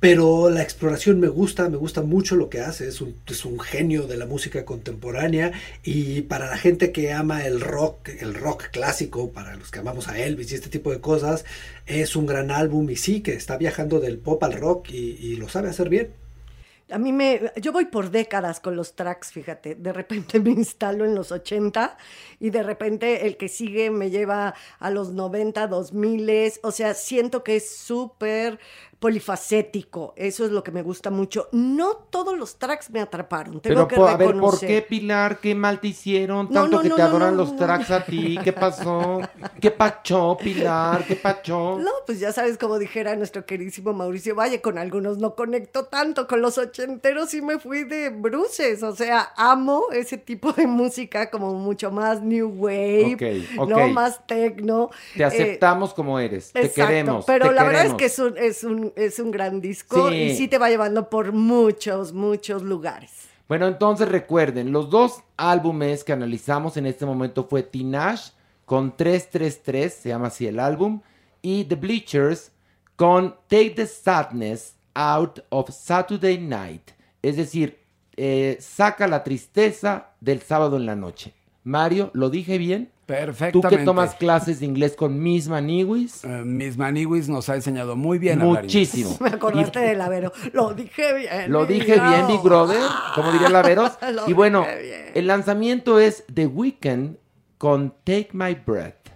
Pero 0.00 0.48
la 0.48 0.62
exploración 0.62 1.18
me 1.18 1.26
gusta, 1.26 1.68
me 1.68 1.76
gusta 1.76 2.02
mucho 2.02 2.36
lo 2.36 2.48
que 2.48 2.60
hace, 2.60 2.86
es 2.86 3.00
un, 3.00 3.58
genio 3.60 4.06
de 4.06 4.16
la 4.16 4.26
música 4.26 4.64
contemporánea 4.64 5.52
y 5.82 6.22
para 6.22 6.46
la 6.48 6.56
gente 6.56 6.92
que 6.92 7.12
ama 7.12 7.44
el 7.44 7.60
rock, 7.60 8.08
el 8.20 8.34
rock 8.34 8.70
clásico, 8.70 9.32
para 9.32 9.56
los 9.56 9.72
que 9.72 9.80
amamos 9.80 10.06
a 10.06 10.16
Elvis 10.16 10.52
y 10.52 10.54
este 10.54 10.68
tipo 10.68 10.92
de 10.92 11.00
cosas, 11.00 11.44
es 11.86 12.14
un 12.14 12.26
gran 12.26 12.52
álbum 12.52 12.88
y 12.90 12.96
sí, 12.96 13.22
que 13.22 13.32
está 13.32 13.56
viajando 13.56 13.98
del 13.98 14.18
pop 14.18 14.42
al 14.44 14.52
rock 14.52 14.90
y, 14.90 15.16
y 15.20 15.36
lo 15.36 15.48
sabe 15.48 15.70
hacer 15.70 15.88
bien. 15.88 16.10
A 16.90 16.98
mí 16.98 17.12
me, 17.12 17.52
yo 17.56 17.72
voy 17.72 17.84
por 17.84 18.10
décadas 18.10 18.60
con 18.60 18.74
los 18.74 18.94
tracks, 18.94 19.30
fíjate. 19.30 19.74
De 19.74 19.92
repente 19.92 20.40
me 20.40 20.50
instalo 20.50 21.04
en 21.04 21.14
los 21.14 21.32
80 21.32 21.98
y 22.40 22.50
de 22.50 22.62
repente 22.62 23.26
el 23.26 23.36
que 23.36 23.48
sigue 23.48 23.90
me 23.90 24.10
lleva 24.10 24.54
a 24.78 24.90
los 24.90 25.12
90, 25.12 25.66
2000. 25.66 26.52
O 26.62 26.70
sea, 26.70 26.94
siento 26.94 27.44
que 27.44 27.56
es 27.56 27.76
súper 27.76 28.58
polifacético. 28.98 30.12
Eso 30.16 30.44
es 30.44 30.50
lo 30.50 30.62
que 30.62 30.70
me 30.70 30.82
gusta 30.82 31.10
mucho. 31.10 31.48
No 31.52 31.94
todos 32.10 32.36
los 32.36 32.58
tracks 32.58 32.90
me 32.90 33.00
atraparon. 33.00 33.60
Tengo 33.60 33.86
Pero 33.86 33.88
que 33.88 33.96
po- 33.96 34.08
a 34.08 34.16
ver, 34.16 34.26
¿por 34.28 34.34
reconocer. 34.36 34.68
qué, 34.68 34.82
Pilar? 34.82 35.38
¿Qué 35.40 35.54
mal 35.54 35.80
te 35.80 35.88
hicieron? 35.88 36.46
No, 36.50 36.62
Tanto 36.62 36.76
no, 36.78 36.82
que 36.82 36.88
no, 36.88 36.96
te 36.96 37.02
no, 37.02 37.08
adoran 37.08 37.30
no, 37.36 37.42
los 37.42 37.52
no. 37.52 37.58
tracks 37.58 37.90
a 37.90 38.04
ti. 38.04 38.38
¿Qué 38.42 38.52
pasó? 38.52 39.20
¿Qué 39.60 39.70
pachó, 39.70 40.36
Pilar? 40.36 41.04
¿Qué 41.06 41.16
pachó? 41.16 41.78
No, 41.88 41.90
pues 42.06 42.20
ya 42.20 42.32
sabes, 42.32 42.58
como 42.58 42.78
dijera 42.78 43.14
nuestro 43.16 43.46
queridísimo 43.46 43.92
Mauricio 43.92 44.34
Valle, 44.34 44.60
con 44.60 44.78
algunos 44.78 45.18
no 45.18 45.34
conecto 45.34 45.84
tanto, 45.84 46.26
con 46.26 46.42
los 46.42 46.58
ochenteros 46.58 47.30
sí 47.30 47.40
me 47.40 47.58
fui 47.58 47.84
de 47.84 48.10
bruces, 48.10 48.82
o 48.82 48.94
sea, 48.94 49.32
amo 49.36 49.84
ese 49.92 50.18
tipo 50.18 50.52
de 50.52 50.66
música 50.66 51.30
como 51.30 51.54
mucho 51.54 51.90
más 51.90 52.22
new 52.22 52.48
wave, 52.48 53.14
Ok, 53.56 53.60
ok. 53.60 53.68
no 53.70 53.88
más 53.88 54.26
techno. 54.26 54.90
Te 55.14 55.22
eh, 55.22 55.26
aceptamos 55.26 55.94
como 55.94 56.18
eres. 56.18 56.52
Te 56.52 56.60
Exacto, 56.66 56.88
queremos. 56.88 57.24
pero 57.26 57.48
te 57.48 57.54
la 57.54 57.62
verdad 57.64 57.86
es 57.86 57.94
queremos. 57.94 57.98
que 57.98 58.04
es 58.06 58.18
un, 58.18 58.38
es 58.38 58.64
un, 58.64 58.87
es 58.96 59.18
un 59.18 59.30
gran 59.30 59.60
disco 59.60 60.10
Sí. 60.10 60.16
y 60.16 60.34
sí 60.36 60.48
te 60.48 60.58
va 60.58 60.68
llevando 60.68 61.08
por 61.10 61.32
muchos, 61.32 62.12
muchos 62.12 62.62
lugares. 62.62 63.28
Bueno, 63.48 63.66
entonces 63.66 64.08
recuerden, 64.08 64.72
los 64.72 64.90
dos 64.90 65.22
álbumes 65.36 66.04
que 66.04 66.12
analizamos 66.12 66.76
en 66.76 66.86
este 66.86 67.06
momento 67.06 67.46
fue 67.48 67.62
Tinash 67.62 68.30
con 68.66 68.94
333, 68.96 69.92
se 69.94 70.08
llama 70.10 70.26
así 70.26 70.46
el 70.46 70.60
álbum, 70.60 71.00
y 71.40 71.64
The 71.64 71.76
Bleachers 71.76 72.52
con 72.96 73.34
Take 73.48 73.70
the 73.70 73.86
Sadness 73.86 74.74
Out 74.94 75.40
of 75.48 75.70
Saturday 75.70 76.38
Night. 76.38 76.90
Es 77.22 77.36
decir, 77.36 77.78
eh, 78.16 78.58
saca 78.60 79.06
la 79.06 79.24
tristeza 79.24 80.10
del 80.20 80.42
sábado 80.42 80.76
en 80.76 80.84
la 80.86 80.96
noche. 80.96 81.32
Mario, 81.64 82.10
¿lo 82.12 82.28
dije 82.30 82.58
bien? 82.58 82.90
Tú 83.08 83.14
Perfectamente. 83.14 83.78
que 83.78 83.84
tomas 83.86 84.14
clases 84.16 84.60
de 84.60 84.66
inglés 84.66 84.94
con 84.94 85.18
Miss 85.18 85.48
Maniwis. 85.48 86.24
Eh, 86.24 86.42
Miss 86.44 86.76
Maniwis 86.76 87.26
nos 87.30 87.48
ha 87.48 87.54
enseñado 87.54 87.96
muy 87.96 88.18
bien. 88.18 88.42
a 88.42 88.44
hablar 88.44 88.64
inglés. 88.66 88.74
Muchísimo. 88.92 89.16
Me 89.20 89.30
acordaste 89.30 89.78
de 89.80 89.94
Lavero. 89.94 90.30
Lo 90.52 90.74
dije 90.74 91.14
bien. 91.14 91.50
Lo 91.50 91.62
mi 91.62 91.72
dije 91.72 91.94
bien, 91.94 92.26
Big 92.26 92.42
Brother, 92.42 92.82
como 93.14 93.32
diría 93.32 93.48
Laveros. 93.48 93.92
Y 94.26 94.34
bueno, 94.34 94.66
el 95.14 95.26
lanzamiento 95.26 95.98
es 95.98 96.22
The 96.34 96.48
Weeknd 96.48 97.16
con 97.56 97.94
Take 98.04 98.28
My 98.34 98.54
Breath. 98.54 99.08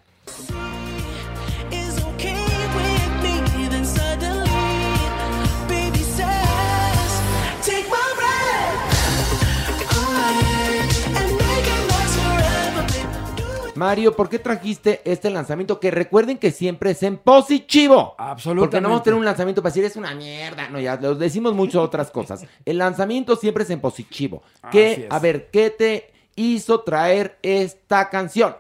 Mario, 13.83 14.15
¿por 14.15 14.29
qué 14.29 14.39
trajiste 14.39 15.01
este 15.05 15.29
lanzamiento? 15.29 15.81
Que 15.81 15.91
recuerden 15.91 16.39
que 16.39 16.53
siempre 16.53 16.93
es 16.93 17.03
en 17.03 17.17
positivo. 17.17 18.15
Absolutamente. 18.17 18.61
Porque 18.61 18.81
no 18.81 18.89
vamos 18.91 19.01
a 19.01 19.03
tener 19.03 19.19
un 19.19 19.25
lanzamiento 19.25 19.61
para 19.61 19.71
decir 19.71 19.85
es 19.85 19.97
una 19.97 20.15
mierda. 20.15 20.69
No, 20.69 20.79
ya 20.79 20.95
lo 20.95 21.17
decimos 21.17 21.53
mucho 21.53 21.83
otras 21.83 22.13
cosas. 22.13 22.47
El 22.65 22.79
lanzamiento 22.79 23.35
siempre 23.35 23.65
es 23.65 23.71
en 23.71 23.81
positivo. 23.81 24.45
¿Qué, 24.71 25.09
a 25.11 25.19
ver, 25.19 25.51
¿qué 25.51 25.71
te 25.71 26.13
hizo 26.37 26.83
traer 26.83 27.41
esta 27.43 28.09
canción? 28.09 28.55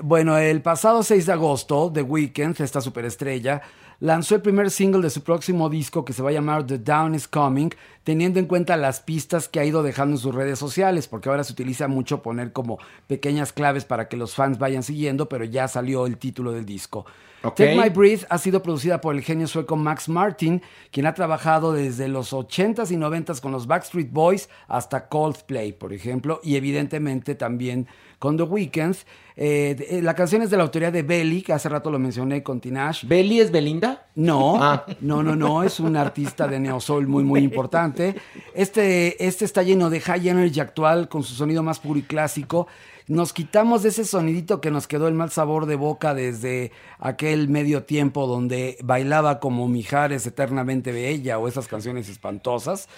Bueno, 0.00 0.38
el 0.38 0.62
pasado 0.62 1.02
6 1.02 1.26
de 1.26 1.32
agosto, 1.32 1.90
The 1.92 2.02
Weeknd, 2.02 2.60
esta 2.60 2.80
superestrella, 2.80 3.60
lanzó 4.00 4.34
el 4.34 4.42
primer 4.42 4.70
single 4.70 5.02
de 5.02 5.10
su 5.10 5.22
próximo 5.22 5.68
disco 5.68 6.04
que 6.04 6.12
se 6.12 6.22
va 6.22 6.30
a 6.30 6.32
llamar 6.32 6.66
The 6.66 6.78
Down 6.78 7.14
is 7.14 7.28
Coming, 7.28 7.70
teniendo 8.04 8.38
en 8.38 8.46
cuenta 8.46 8.76
las 8.76 9.00
pistas 9.00 9.48
que 9.48 9.60
ha 9.60 9.64
ido 9.64 9.82
dejando 9.82 10.16
en 10.16 10.20
sus 10.20 10.34
redes 10.34 10.58
sociales, 10.58 11.08
porque 11.08 11.28
ahora 11.28 11.44
se 11.44 11.52
utiliza 11.52 11.88
mucho 11.88 12.22
poner 12.22 12.52
como 12.52 12.78
pequeñas 13.06 13.52
claves 13.52 13.84
para 13.84 14.08
que 14.08 14.16
los 14.16 14.34
fans 14.34 14.58
vayan 14.58 14.82
siguiendo, 14.82 15.28
pero 15.28 15.44
ya 15.44 15.68
salió 15.68 16.06
el 16.06 16.18
título 16.18 16.52
del 16.52 16.64
disco. 16.64 17.06
Take 17.40 17.76
My 17.76 17.88
Breath 17.88 18.24
ha 18.30 18.38
sido 18.38 18.62
producida 18.62 19.00
por 19.00 19.14
el 19.14 19.22
genio 19.22 19.46
sueco 19.46 19.76
Max 19.76 20.08
Martin, 20.08 20.60
quien 20.90 21.06
ha 21.06 21.14
trabajado 21.14 21.72
desde 21.72 22.08
los 22.08 22.32
80s 22.32 22.90
y 22.90 22.96
90s 22.96 23.40
con 23.40 23.52
los 23.52 23.68
Backstreet 23.68 24.10
Boys 24.10 24.48
hasta 24.66 25.08
Coldplay, 25.08 25.72
por 25.72 25.92
ejemplo, 25.92 26.40
y 26.42 26.56
evidentemente 26.56 27.36
también 27.36 27.86
con 28.18 28.36
The 28.36 28.42
Weeknd. 28.42 28.96
Eh, 29.40 29.76
eh, 29.88 30.02
la 30.02 30.14
canción 30.14 30.42
es 30.42 30.50
de 30.50 30.56
la 30.56 30.64
autoría 30.64 30.90
de 30.90 31.04
Belly, 31.04 31.42
que 31.42 31.52
hace 31.52 31.68
rato 31.68 31.92
lo 31.92 32.00
mencioné 32.00 32.42
con 32.42 32.60
Tinashe. 32.60 33.06
¿Belly 33.06 33.38
es 33.38 33.52
Belinda? 33.52 34.06
No, 34.16 34.56
Ah. 34.60 34.84
no, 35.00 35.22
no, 35.22 35.36
no, 35.36 35.62
es 35.62 35.78
un 35.78 35.96
artista 35.96 36.48
de 36.48 36.58
neosoul 36.58 37.06
muy, 37.06 37.22
muy 37.22 37.40
importante. 37.44 38.16
Este, 38.52 39.24
este 39.24 39.44
está 39.44 39.62
lleno 39.62 39.90
de 39.90 40.00
high 40.00 40.28
energy 40.28 40.58
actual, 40.58 41.08
con 41.08 41.22
su 41.22 41.36
sonido 41.36 41.62
más 41.62 41.78
puro 41.78 42.00
y 42.00 42.02
clásico. 42.02 42.66
Nos 43.06 43.32
quitamos 43.32 43.84
de 43.84 43.90
ese 43.90 44.04
sonidito 44.04 44.60
que 44.60 44.72
nos 44.72 44.88
quedó 44.88 45.06
el 45.06 45.14
mal 45.14 45.30
sabor 45.30 45.66
de 45.66 45.76
boca 45.76 46.14
desde 46.14 46.72
aquel 46.98 47.48
medio 47.48 47.84
tiempo 47.84 48.26
donde 48.26 48.76
bailaba 48.82 49.38
como 49.38 49.68
Mijares 49.68 50.26
eternamente 50.26 50.90
bella 50.90 51.38
o 51.38 51.46
esas 51.46 51.68
canciones 51.68 52.08
espantosas. 52.08 52.88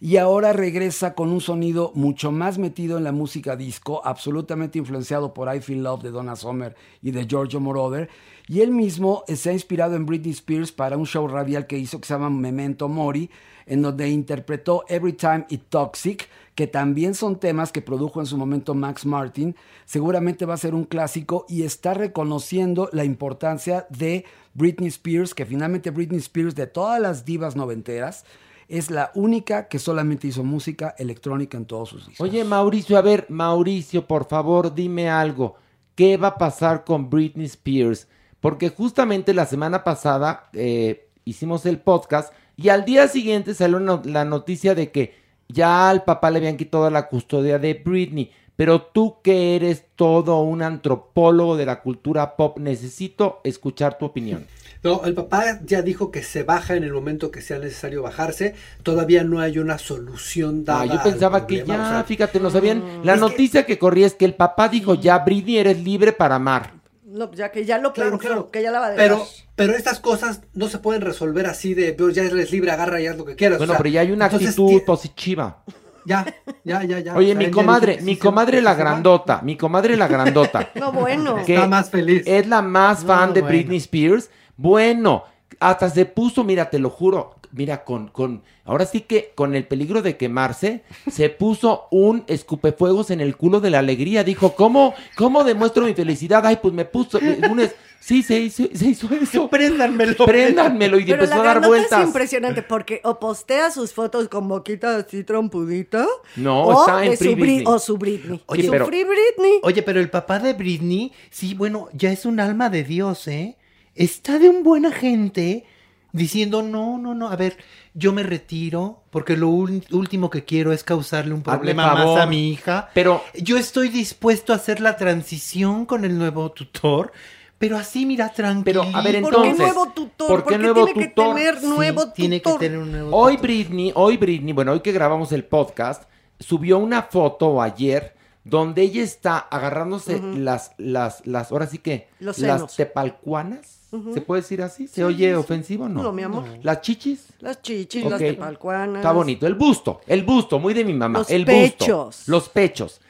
Y 0.00 0.18
ahora 0.18 0.52
regresa 0.52 1.14
con 1.14 1.30
un 1.30 1.40
sonido 1.40 1.90
mucho 1.94 2.30
más 2.30 2.58
metido 2.58 2.98
en 2.98 3.04
la 3.04 3.12
música 3.12 3.56
disco, 3.56 4.02
absolutamente 4.04 4.78
influenciado 4.78 5.32
por 5.32 5.54
I 5.54 5.60
Feel 5.60 5.82
Love 5.82 6.02
de 6.02 6.10
Donna 6.10 6.36
Summer 6.36 6.76
y 7.02 7.12
de 7.12 7.26
Giorgio 7.26 7.60
Moroder. 7.60 8.10
Y 8.46 8.60
él 8.60 8.72
mismo 8.72 9.24
se 9.26 9.50
ha 9.50 9.52
inspirado 9.54 9.96
en 9.96 10.04
Britney 10.04 10.32
Spears 10.32 10.70
para 10.70 10.98
un 10.98 11.06
show 11.06 11.26
radial 11.26 11.66
que 11.66 11.78
hizo 11.78 11.98
que 12.00 12.06
se 12.06 12.14
llama 12.14 12.28
Memento 12.28 12.88
Mori, 12.88 13.30
en 13.64 13.82
donde 13.82 14.08
interpretó 14.08 14.84
Every 14.88 15.14
Time 15.14 15.46
It 15.48 15.62
Toxic, 15.70 16.28
que 16.54 16.66
también 16.66 17.14
son 17.14 17.40
temas 17.40 17.72
que 17.72 17.82
produjo 17.82 18.20
en 18.20 18.26
su 18.26 18.36
momento 18.36 18.74
Max 18.74 19.06
Martin. 19.06 19.56
Seguramente 19.86 20.44
va 20.44 20.54
a 20.54 20.58
ser 20.58 20.74
un 20.74 20.84
clásico 20.84 21.46
y 21.48 21.62
está 21.62 21.94
reconociendo 21.94 22.88
la 22.92 23.04
importancia 23.04 23.86
de 23.88 24.24
Britney 24.54 24.88
Spears, 24.88 25.34
que 25.34 25.46
finalmente 25.46 25.90
Britney 25.90 26.18
Spears 26.18 26.54
de 26.54 26.66
todas 26.66 27.00
las 27.00 27.24
divas 27.24 27.56
noventeras 27.56 28.24
es 28.68 28.90
la 28.90 29.10
única 29.14 29.68
que 29.68 29.78
solamente 29.78 30.26
hizo 30.26 30.42
música 30.42 30.94
electrónica 30.98 31.56
en 31.56 31.66
todos 31.66 31.90
sus 31.90 32.06
discos. 32.06 32.28
Oye, 32.28 32.44
Mauricio, 32.44 32.98
a 32.98 33.02
ver, 33.02 33.26
Mauricio, 33.28 34.06
por 34.06 34.26
favor, 34.26 34.74
dime 34.74 35.08
algo. 35.08 35.56
¿Qué 35.94 36.16
va 36.16 36.28
a 36.28 36.38
pasar 36.38 36.84
con 36.84 37.08
Britney 37.08 37.46
Spears? 37.46 38.08
Porque 38.40 38.68
justamente 38.68 39.34
la 39.34 39.46
semana 39.46 39.82
pasada 39.84 40.50
eh, 40.52 41.08
hicimos 41.24 41.64
el 41.66 41.78
podcast 41.78 42.32
y 42.56 42.68
al 42.68 42.84
día 42.84 43.08
siguiente 43.08 43.54
salió 43.54 43.78
la 44.04 44.24
noticia 44.24 44.74
de 44.74 44.90
que 44.90 45.14
ya 45.48 45.88
al 45.88 46.04
papá 46.04 46.30
le 46.30 46.38
habían 46.38 46.56
quitado 46.56 46.90
la 46.90 47.08
custodia 47.08 47.58
de 47.58 47.74
Britney. 47.74 48.30
Pero 48.56 48.82
tú 48.82 49.18
que 49.22 49.54
eres 49.54 49.84
todo 49.96 50.40
un 50.40 50.62
antropólogo 50.62 51.56
de 51.56 51.66
la 51.66 51.82
cultura 51.82 52.36
pop, 52.36 52.58
necesito 52.58 53.40
escuchar 53.44 53.98
tu 53.98 54.06
opinión. 54.06 54.46
No, 54.86 55.04
el 55.04 55.14
papá 55.14 55.58
ya 55.64 55.82
dijo 55.82 56.10
que 56.10 56.22
se 56.22 56.42
baja 56.44 56.74
en 56.76 56.84
el 56.84 56.92
momento 56.92 57.30
que 57.30 57.40
sea 57.40 57.58
necesario 57.58 58.02
bajarse. 58.02 58.54
Todavía 58.82 59.24
no 59.24 59.40
hay 59.40 59.58
una 59.58 59.78
solución 59.78 60.64
dada. 60.64 60.82
Ah, 60.82 60.86
yo 60.86 60.92
al 60.92 61.02
pensaba 61.02 61.46
que 61.46 61.64
ya, 61.64 61.74
o 61.74 61.88
sea, 61.90 62.04
fíjate, 62.04 62.40
no 62.40 62.50
sabían. 62.50 62.82
La 63.02 63.14
Es 63.14 63.20
que- 63.20 63.28
noticia 63.28 63.66
que... 63.66 63.78
corría 63.78 64.06
es 64.06 64.14
que 64.14 64.24
el 64.24 64.34
papá 64.34 64.68
dijo, 64.68 64.94
ya, 64.94 65.18
Britney, 65.18 65.58
eres 65.58 65.82
libre 65.82 66.12
para 66.12 66.36
amar. 66.36 66.74
No, 67.04 67.32
ya 67.32 67.50
que 67.50 67.64
ya 67.64 67.78
lo 67.78 67.92
Claro, 67.92 68.10
pensó, 68.12 68.26
claro. 68.26 68.50
que 68.50 68.62
ya 68.62 68.70
la 68.70 68.78
va 68.80 68.86
a 68.86 68.90
dejar. 68.90 69.04
Pero, 69.08 69.24
pero 69.54 69.74
estas 69.74 70.00
cosas 70.00 70.42
no 70.54 70.68
se 70.68 70.78
pueden 70.78 71.00
resolver 71.02 71.46
así 71.46 71.72
de, 71.74 71.92
"Pero 71.94 72.10
ya 72.10 72.22
eres 72.24 72.50
libre, 72.52 72.70
agarra 72.70 73.00
y 73.00 73.06
haz 73.06 73.16
lo 73.16 73.24
que 73.24 73.36
quieras. 73.36 73.58
Bueno, 73.58 73.72
o 73.72 73.74
sea, 73.74 73.82
pero 73.82 73.90
ya 73.92 74.00
hay 74.02 74.12
una 74.12 74.26
entonces 74.26 74.50
actitud 74.50 74.68
ti- 74.68 74.80
positiva. 74.80 75.62
Ya, 76.04 76.24
ya, 76.62 76.84
ya, 76.84 77.00
ya. 77.00 77.16
Oye, 77.16 77.32
O 77.32 77.38
sea, 77.38 77.46
mi 77.46 77.50
comadre, 77.50 77.98
mi 78.02 78.16
comadre 78.16 78.60
la 78.62 78.74
grandota, 78.74 79.40
mi 79.42 79.56
comadre 79.56 79.96
la 79.96 80.06
grandota. 80.06 80.68
No, 80.76 80.92
bueno. 80.92 81.36
que 81.44 81.54
Está 81.54 81.66
más 81.66 81.90
feliz. 81.90 82.22
Es 82.26 82.46
la 82.46 82.62
más 82.62 83.04
fan 83.04 83.32
de 83.34 83.40
bueno. 83.40 83.48
Britney 83.56 83.78
Spears. 83.78 84.30
Bueno, 84.56 85.24
hasta 85.60 85.90
se 85.90 86.06
puso, 86.06 86.44
mira, 86.44 86.70
te 86.70 86.78
lo 86.78 86.90
juro, 86.90 87.34
mira, 87.52 87.84
con, 87.84 88.08
con, 88.08 88.42
ahora 88.64 88.84
sí 88.86 89.00
que 89.02 89.32
con 89.34 89.54
el 89.54 89.64
peligro 89.66 90.02
de 90.02 90.16
quemarse, 90.16 90.82
se 91.10 91.28
puso 91.30 91.84
un 91.90 92.24
escupefuegos 92.26 93.10
en 93.10 93.20
el 93.20 93.36
culo 93.36 93.60
de 93.60 93.70
la 93.70 93.78
alegría. 93.80 94.24
Dijo, 94.24 94.54
¿cómo, 94.54 94.94
cómo 95.16 95.44
demuestro 95.44 95.84
mi 95.86 95.94
felicidad? 95.94 96.44
Ay, 96.46 96.58
pues 96.60 96.74
me 96.74 96.84
puso 96.84 97.18
un, 97.50 97.60
es- 97.60 97.74
sí, 98.00 98.22
se 98.22 98.38
hizo, 98.40 98.64
se 98.74 98.86
hizo 98.86 99.08
eso. 99.14 99.48
Préndanmelo. 99.48 100.26
Préndanmelo 100.26 100.98
y 100.98 101.04
Pero 101.04 101.24
empezó 101.24 101.42
la 101.42 101.50
a 101.50 101.54
dar 101.54 101.66
vueltas. 101.66 102.00
es 102.00 102.06
impresionante 102.06 102.62
porque 102.62 103.00
o 103.04 103.18
postea 103.18 103.70
sus 103.70 103.92
fotos 103.92 104.28
con 104.28 104.48
boquita 104.48 104.96
así 104.96 105.24
trompudita. 105.24 106.06
No, 106.36 106.64
o 106.64 106.80
está 106.80 107.04
en 107.06 107.16
Free 107.16 107.30
su 107.30 107.36
Bri- 107.36 107.40
Britney. 107.40 107.64
O 107.66 107.78
su 107.78 107.96
Britney. 107.98 108.42
Oye, 108.46 108.64
su 108.64 108.70
pero- 108.70 108.86
Free 108.86 109.04
Britney. 109.04 109.60
Oye, 109.62 109.82
pero 109.82 110.00
el 110.00 110.10
papá 110.10 110.38
de 110.38 110.52
Britney, 110.52 111.12
sí, 111.30 111.54
bueno, 111.54 111.88
ya 111.94 112.10
es 112.10 112.26
un 112.26 112.40
alma 112.40 112.68
de 112.68 112.84
Dios, 112.84 113.26
¿eh? 113.28 113.56
Está 113.96 114.38
de 114.38 114.48
un 114.48 114.62
buena 114.62 114.92
gente 114.92 115.64
diciendo, 116.12 116.62
no, 116.62 116.96
no, 116.98 117.14
no, 117.14 117.28
a 117.28 117.36
ver, 117.36 117.56
yo 117.94 118.12
me 118.12 118.22
retiro 118.22 119.02
porque 119.10 119.36
lo 119.36 119.48
último 119.48 120.30
que 120.30 120.44
quiero 120.44 120.72
es 120.72 120.84
causarle 120.84 121.34
un 121.34 121.42
problema 121.42 121.88
favor. 121.94 122.14
más 122.14 122.22
a 122.22 122.26
mi 122.26 122.50
hija. 122.50 122.90
Pero 122.94 123.22
Yo 123.34 123.58
estoy 123.58 123.88
dispuesto 123.88 124.52
a 124.52 124.56
hacer 124.56 124.80
la 124.80 124.96
transición 124.96 125.84
con 125.86 126.04
el 126.04 126.16
nuevo 126.16 126.52
tutor, 126.52 127.12
pero 127.58 127.76
así, 127.76 128.04
mira, 128.06 128.32
tranquilo. 128.32 128.82
Pero, 128.84 128.96
a 128.96 129.02
ver, 129.02 129.20
¿Por 129.22 129.30
qué 129.30 129.36
entonces, 129.48 129.58
nuevo 129.58 129.88
tutor? 129.92 130.28
¿por 130.28 130.44
qué 130.44 130.50
qué 130.52 130.58
nuevo 130.58 130.84
tiene 130.86 131.08
tutor? 131.08 131.34
que 131.36 131.42
tener 131.42 131.60
Sí, 131.60 131.66
nuevo 131.66 132.12
tiene 132.12 132.36
que 132.36 132.42
tutor? 132.44 132.60
tener 132.60 132.78
un 132.78 132.92
nuevo 132.92 133.16
Hoy 133.16 133.32
tutor. 133.36 133.42
Britney, 133.42 133.92
hoy 133.94 134.16
Britney, 134.18 134.52
bueno, 134.52 134.72
hoy 134.72 134.80
que 134.80 134.92
grabamos 134.92 135.32
el 135.32 135.44
podcast, 135.44 136.04
subió 136.38 136.78
una 136.78 137.02
foto 137.02 137.60
ayer 137.62 138.14
donde 138.44 138.82
ella 138.82 139.02
está 139.02 139.38
agarrándose 139.38 140.20
las, 140.20 140.72
las, 140.78 141.26
las, 141.26 141.50
ahora 141.50 141.66
sí 141.66 141.78
que, 141.78 142.08
Los 142.20 142.38
las 142.38 142.58
senos. 142.58 142.76
tepalcuanas, 142.76 143.75
¿se 144.14 144.20
puede 144.20 144.42
decir 144.42 144.62
así? 144.62 144.86
¿Se 144.88 144.94
Sí, 144.96 145.02
oye 145.02 145.28
sí. 145.30 145.34
ofensivo 145.34 145.84
o 145.84 145.88
no? 145.88 146.02
No, 146.02 146.12
mi 146.12 146.22
amor. 146.22 146.44
Las 146.62 146.80
chichis. 146.80 147.26
Las 147.40 147.60
chichis, 147.62 148.04
las 148.04 148.14
Ok. 148.14 148.18
tepalcuanas. 148.18 148.96
Está 148.96 149.12
bonito. 149.12 149.46
El 149.46 149.54
busto, 149.54 150.00
el 150.06 150.22
busto, 150.24 150.58
muy 150.58 150.74
de 150.74 150.84
mi 150.84 150.92
mamá. 150.94 151.20
Los 151.20 151.30
el 151.30 151.44
pechos. 151.44 152.06
busto. 152.16 152.30
Los 152.30 152.48
pechos. 152.48 153.00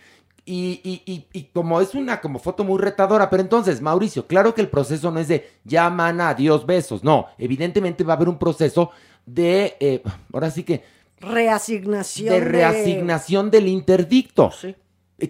Y, 0.49 0.80
y, 0.84 1.03
y, 1.12 1.26
y 1.32 1.43
como 1.53 1.80
es 1.80 1.95
una 1.95 2.20
como 2.20 2.39
foto 2.39 2.62
muy 2.62 2.78
retadora, 2.80 3.28
pero 3.28 3.43
entonces, 3.43 3.80
Mauricio, 3.80 4.26
claro 4.28 4.55
que 4.55 4.61
el 4.61 4.68
proceso 4.68 5.11
no 5.11 5.18
es 5.18 5.26
de 5.26 5.51
ya, 5.64 5.91
mana, 5.91 6.28
adiós, 6.28 6.64
besos. 6.64 7.03
No, 7.03 7.26
evidentemente 7.37 8.05
va 8.05 8.12
a 8.12 8.16
haber 8.16 8.28
un 8.28 8.39
proceso 8.39 8.91
de, 9.26 9.76
eh, 9.80 10.03
ahora 10.32 10.51
sí 10.53 10.62
que, 10.62 10.84
Reasignación. 11.18 12.28
de 12.28 12.41
reasignación 12.41 13.51
del 13.51 13.68
interdicto. 13.68 14.51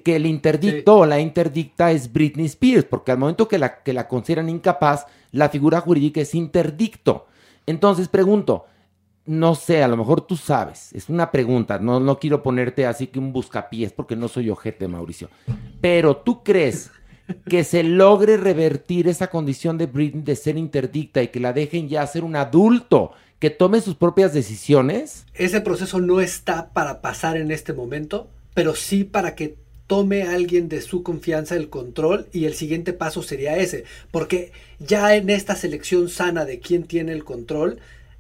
Que 0.03 0.17
el 0.17 0.27
interdicto 0.27 0.97
o 0.99 1.07
la 1.07 1.21
interdicta 1.21 1.93
es 1.93 2.13
Britney 2.13 2.47
Spears, 2.47 2.85
porque 2.85 3.13
al 3.13 3.19
momento 3.19 3.47
que 3.47 3.57
la, 3.57 3.83
que 3.85 3.93
la 3.93 4.09
consideran 4.09 4.49
incapaz, 4.49 5.07
la 5.33 5.49
figura 5.49 5.81
jurídica 5.81 6.21
es 6.21 6.35
interdicto. 6.35 7.27
Entonces 7.67 8.09
pregunto, 8.09 8.67
no 9.27 9.55
sé, 9.55 9.83
a 9.83 9.89
lo 9.89 9.97
mejor 9.97 10.21
tú 10.21 10.37
sabes, 10.37 10.93
es 10.93 11.09
una 11.09 11.31
pregunta, 11.33 11.79
no, 11.79 11.99
no 11.99 12.19
quiero 12.19 12.43
ponerte 12.43 12.87
así 12.87 13.09
que 13.09 13.19
un 13.19 13.33
buscapiés 13.33 13.93
porque 13.93 14.17
no 14.17 14.29
soy 14.29 14.51
ojete, 14.51 14.87
Mauricio. 14.87 15.29
Pero 15.81 16.17
tú 16.17 16.45
crees 16.45 16.91
que 17.49 17.65
se 17.65 17.83
logre 17.83 18.37
revertir 18.37 19.09
esa 19.09 19.29
condición 19.29 19.79
de 19.79 19.87
Britney 19.87 20.23
de 20.23 20.37
ser 20.37 20.57
interdicta 20.57 21.23
y 21.23 21.29
que 21.29 21.41
la 21.41 21.53
dejen 21.53 21.89
ya 21.89 22.07
ser 22.07 22.23
un 22.23 22.37
adulto 22.37 23.13
que 23.39 23.51
tome 23.51 23.81
sus 23.81 23.97
propias 23.97 24.33
decisiones? 24.33 25.27
Ese 25.35 25.61
proceso 25.61 26.01
no 26.01 26.21
está 26.21 26.71
para 26.71 27.01
pasar 27.01 27.37
en 27.37 27.51
este 27.51 27.73
momento, 27.73 28.29
pero 28.55 28.75
sí 28.75 29.05
para 29.05 29.35
que 29.35 29.57
tome 29.87 30.23
alguien 30.25 30.69
de 30.69 30.81
su 30.81 31.03
confianza 31.03 31.55
el 31.57 31.69
control 31.71 32.27
y 32.33 32.45
el 32.47 32.55
siguiente 32.55 32.93
paso 32.93 33.23
sería 33.23 33.57
ese, 33.57 33.85
porque 34.11 34.53
ya 34.79 35.15
en 35.15 35.31
esta 35.31 35.55
selección 35.55 36.09
sana 36.09 36.45
de 36.45 36.59
quién 36.61 36.85
tiene 36.85 37.13
el 37.13 37.25
control 37.25 37.79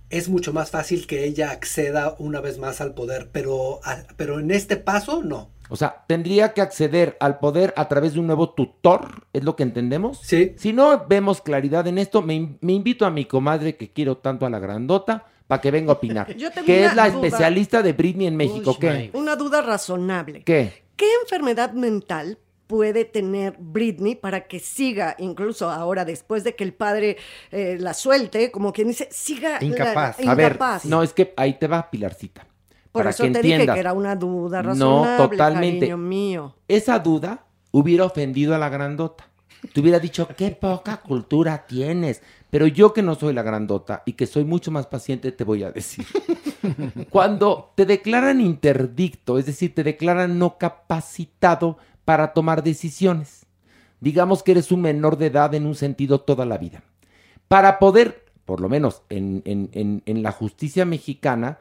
es 0.09 0.29
mucho 0.29 0.53
más 0.53 0.71
fácil 0.71 1.07
que 1.09 1.25
ella 1.25 1.51
acceda 1.51 2.14
una 2.21 2.41
vez 2.41 2.59
más 2.59 2.81
al 2.81 2.95
poder, 2.95 3.29
pero, 3.33 3.81
a- 3.85 4.05
pero 4.17 4.39
en 4.39 4.53
este 4.53 4.77
paso 4.77 5.23
no. 5.25 5.51
O 5.69 5.75
sea, 5.75 6.05
tendría 6.07 6.53
que 6.53 6.61
acceder 6.61 7.17
al 7.19 7.41
poder 7.41 7.75
a 7.77 7.89
través 7.89 8.14
de 8.14 8.21
un 8.21 8.29
nuevo 8.29 8.51
tutor, 8.51 9.27
¿es 9.33 9.43
lo 9.43 9.57
que 9.57 9.64
entendemos? 9.64 10.21
Sí. 10.23 10.53
Si 10.59 10.73
no 10.73 11.07
vemos 11.09 11.41
claridad 11.41 11.89
en 11.89 11.99
esto, 11.99 12.23
me, 12.23 12.35
in- 12.35 12.59
me 12.61 12.73
invito 12.75 13.05
a 13.05 13.11
mi 13.11 13.25
comadre 13.25 13.75
que 13.77 13.91
quiero 13.91 14.19
tanto 14.19 14.47
a 14.47 14.51
la 14.51 14.61
grandota 14.61 15.27
para 15.49 15.61
que 15.61 15.73
venga 15.73 15.91
a 15.91 15.97
opinar. 15.97 16.33
Yo 16.37 16.53
tengo 16.53 16.67
que 16.67 16.79
una 16.83 16.91
es 16.91 16.95
la 16.95 17.11
duda. 17.11 17.27
especialista 17.27 17.83
de 17.83 17.93
Britney 17.93 18.29
en 18.29 18.37
México. 18.37 18.71
Uy, 18.71 18.77
¿Qué? 18.79 19.11
Una 19.12 19.35
duda 19.35 19.61
razonable. 19.61 20.45
¿Qué? 20.45 20.86
¿Qué 20.97 21.07
enfermedad 21.22 21.72
mental 21.72 22.38
puede 22.66 23.05
tener 23.05 23.55
Britney 23.61 24.16
para 24.16 24.49
que 24.49 24.59
siga, 24.59 25.14
incluso 25.18 25.70
ahora 25.70 26.05
después 26.05 26.42
de 26.42 26.57
que 26.57 26.64
el 26.64 26.74
padre 26.74 27.16
eh, 27.53 27.76
la 27.78 27.94
suelte, 27.94 28.51
como 28.51 28.72
quien 28.72 28.88
dice, 28.88 29.09
siga 29.12 29.59
la- 29.61 29.64
Incapaz. 29.64 30.16
A 30.26 30.34
ver, 30.34 30.53
incapaz. 30.53 30.84
no, 30.84 31.03
es 31.03 31.12
que 31.12 31.32
ahí 31.36 31.59
te 31.59 31.68
va, 31.68 31.88
Pilarcita. 31.90 32.47
Por 32.90 33.01
para 33.03 33.11
eso 33.11 33.24
que 33.24 33.30
te 33.30 33.42
dije 33.42 33.66
que 33.66 33.78
era 33.78 33.92
una 33.92 34.16
duda 34.16 34.62
No, 34.62 34.70
razonable, 35.05 35.28
totalmente. 35.36 35.78
cariño 35.80 35.99
mío. 35.99 36.57
Esa 36.66 36.99
duda 36.99 37.44
hubiera 37.70 38.05
ofendido 38.07 38.55
a 38.55 38.59
la 38.59 38.68
grandota. 38.70 39.28
Te 39.72 39.80
hubiera 39.80 39.99
dicho, 39.99 40.26
qué 40.36 40.51
poca 40.51 40.97
cultura 41.03 41.66
tienes. 41.66 42.22
Pero 42.51 42.66
yo 42.66 42.92
que 42.94 43.03
no 43.03 43.14
soy 43.14 43.34
la 43.34 43.42
grandota 43.42 44.03
y 44.07 44.14
que 44.14 44.26
soy 44.26 44.44
mucho 44.44 44.70
más 44.70 44.86
paciente, 44.86 45.30
te 45.30 45.44
voy 45.44 45.62
a 45.62 45.70
decir. 45.72 46.07
Cuando 47.11 47.73
te 47.75 47.87
declaran 47.87 48.41
interdicto, 48.41 49.39
es 49.39 49.47
decir, 49.47 49.75
te 49.75 49.85
declaran 49.85 50.39
no 50.39 50.59
capacitado 50.59 51.79
para 52.05 52.33
tomar 52.33 52.62
decisiones, 52.62 53.47
digamos 54.01 54.43
que 54.43 54.53
eres 54.53 54.71
un 54.73 54.83
menor 54.83 55.17
de 55.19 55.27
edad 55.27 55.55
en 55.55 55.67
un 55.67 55.75
sentido 55.75 56.21
toda 56.21 56.45
la 56.47 56.59
vida. 56.59 56.83
Para 57.49 57.79
poder, 57.79 58.25
por 58.45 58.61
lo 58.61 58.69
menos 58.69 59.03
en, 59.09 59.43
en- 59.45 59.71
en- 59.73 60.03
en 60.07 60.23
la 60.23 60.33
justicia 60.33 60.85
mexicana, 60.85 61.59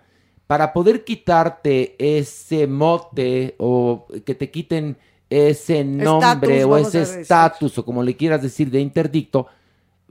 para 0.47 0.73
poder 0.73 1.03
quitarte 1.03 1.95
ese 1.97 2.67
mote 2.67 3.55
o 3.57 4.05
que 4.25 4.35
te 4.35 4.51
quiten 4.51 4.97
ese 5.29 5.83
nombre 5.83 6.63
o 6.65 6.77
ese 6.77 7.01
estatus 7.21 7.77
o 7.79 7.85
como 7.85 8.03
le 8.03 8.15
quieras 8.15 8.43
decir 8.43 8.69
de 8.69 8.79
interdicto, 8.79 9.47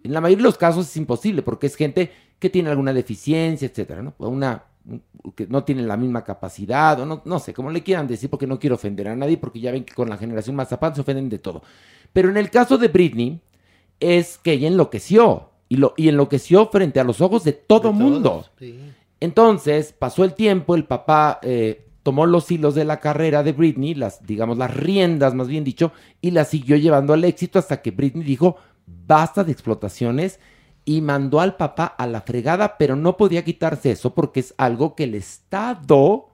en 0.03 0.13
la 0.13 0.21
mayoría 0.21 0.43
de 0.43 0.49
los 0.49 0.59
casos 0.59 0.87
es 0.89 0.97
imposible 0.97 1.43
porque 1.43 1.69
es 1.69 1.77
gente 1.77 2.11
que 2.41 2.51
tiene 2.51 2.71
alguna 2.71 2.93
deficiencia, 2.93 3.69
etcétera, 3.69 4.03
¿no? 4.03 4.13
Una 4.19 4.65
que 5.35 5.47
no 5.47 5.65
tiene 5.65 5.83
la 5.83 5.97
misma 5.97 6.25
capacidad, 6.25 7.01
o 7.01 7.07
no, 7.07 7.23
no 7.25 7.39
sé, 7.39 7.55
como 7.55 7.71
le 7.71 7.83
quieran 7.83 8.07
decir, 8.07 8.29
porque 8.29 8.47
no 8.47 8.59
quiero 8.59 8.77
ofender 8.77 9.09
a 9.09 9.17
nadie, 9.17 9.39
porque 9.39 9.61
ya 9.61 9.73
ven 9.73 9.85
que 9.85 9.95
con 9.95 10.09
la 10.09 10.17
generación 10.17 10.57
Mazapán 10.57 10.95
se 10.95 11.01
ofenden 11.01 11.29
de 11.29 11.39
todo. 11.39 11.63
Pero 12.13 12.29
en 12.29 12.37
el 12.37 12.51
caso 12.51 12.79
de 12.79 12.89
Britney, 12.89 13.41
es 14.01 14.39
que 14.39 14.53
ella 14.53 14.69
enloqueció, 14.69 15.51
y, 15.69 15.77
lo, 15.77 15.95
y 15.97 16.09
enloqueció 16.09 16.69
frente 16.69 17.01
a 17.01 17.05
los 17.05 17.21
ojos 17.21 17.45
de 17.45 17.53
todo 17.53 17.93
mundo. 17.93 18.45
Entonces, 19.21 19.93
pasó 19.93 20.25
el 20.25 20.35
tiempo, 20.35 20.75
el 20.75 20.85
papá 20.85 21.41
eh, 21.43 21.87
tomó 22.03 22.27
los 22.27 22.51
hilos 22.51 22.75
de 22.75 22.85
la 22.85 23.01
carrera 23.01 23.43
de 23.43 23.53
Britney, 23.53 23.95
las, 23.95 24.25
digamos, 24.27 24.59
las 24.59 24.75
riendas, 24.75 25.35
más 25.35 25.49
bien 25.49 25.65
dicho, 25.65 25.93
y 26.21 26.31
la 26.33 26.45
siguió 26.45 26.77
llevando 26.77 27.15
al 27.15 27.25
éxito 27.25 27.59
hasta 27.59 27.81
que 27.81 27.91
Britney 27.91 28.25
dijo, 28.25 28.57
basta 28.87 29.43
de 29.43 29.53
explotaciones, 29.53 30.39
y 30.85 31.01
mandó 31.01 31.41
al 31.41 31.57
papá 31.57 31.87
a 31.87 32.07
la 32.07 32.21
fregada, 32.21 32.77
pero 32.77 32.95
no 32.97 33.17
podía 33.17 33.45
quitarse 33.45 33.91
eso 33.93 34.15
porque 34.15 34.41
es 34.41 34.55
algo 34.59 34.95
que 34.95 35.05
el 35.05 35.15
Estado 35.15 36.27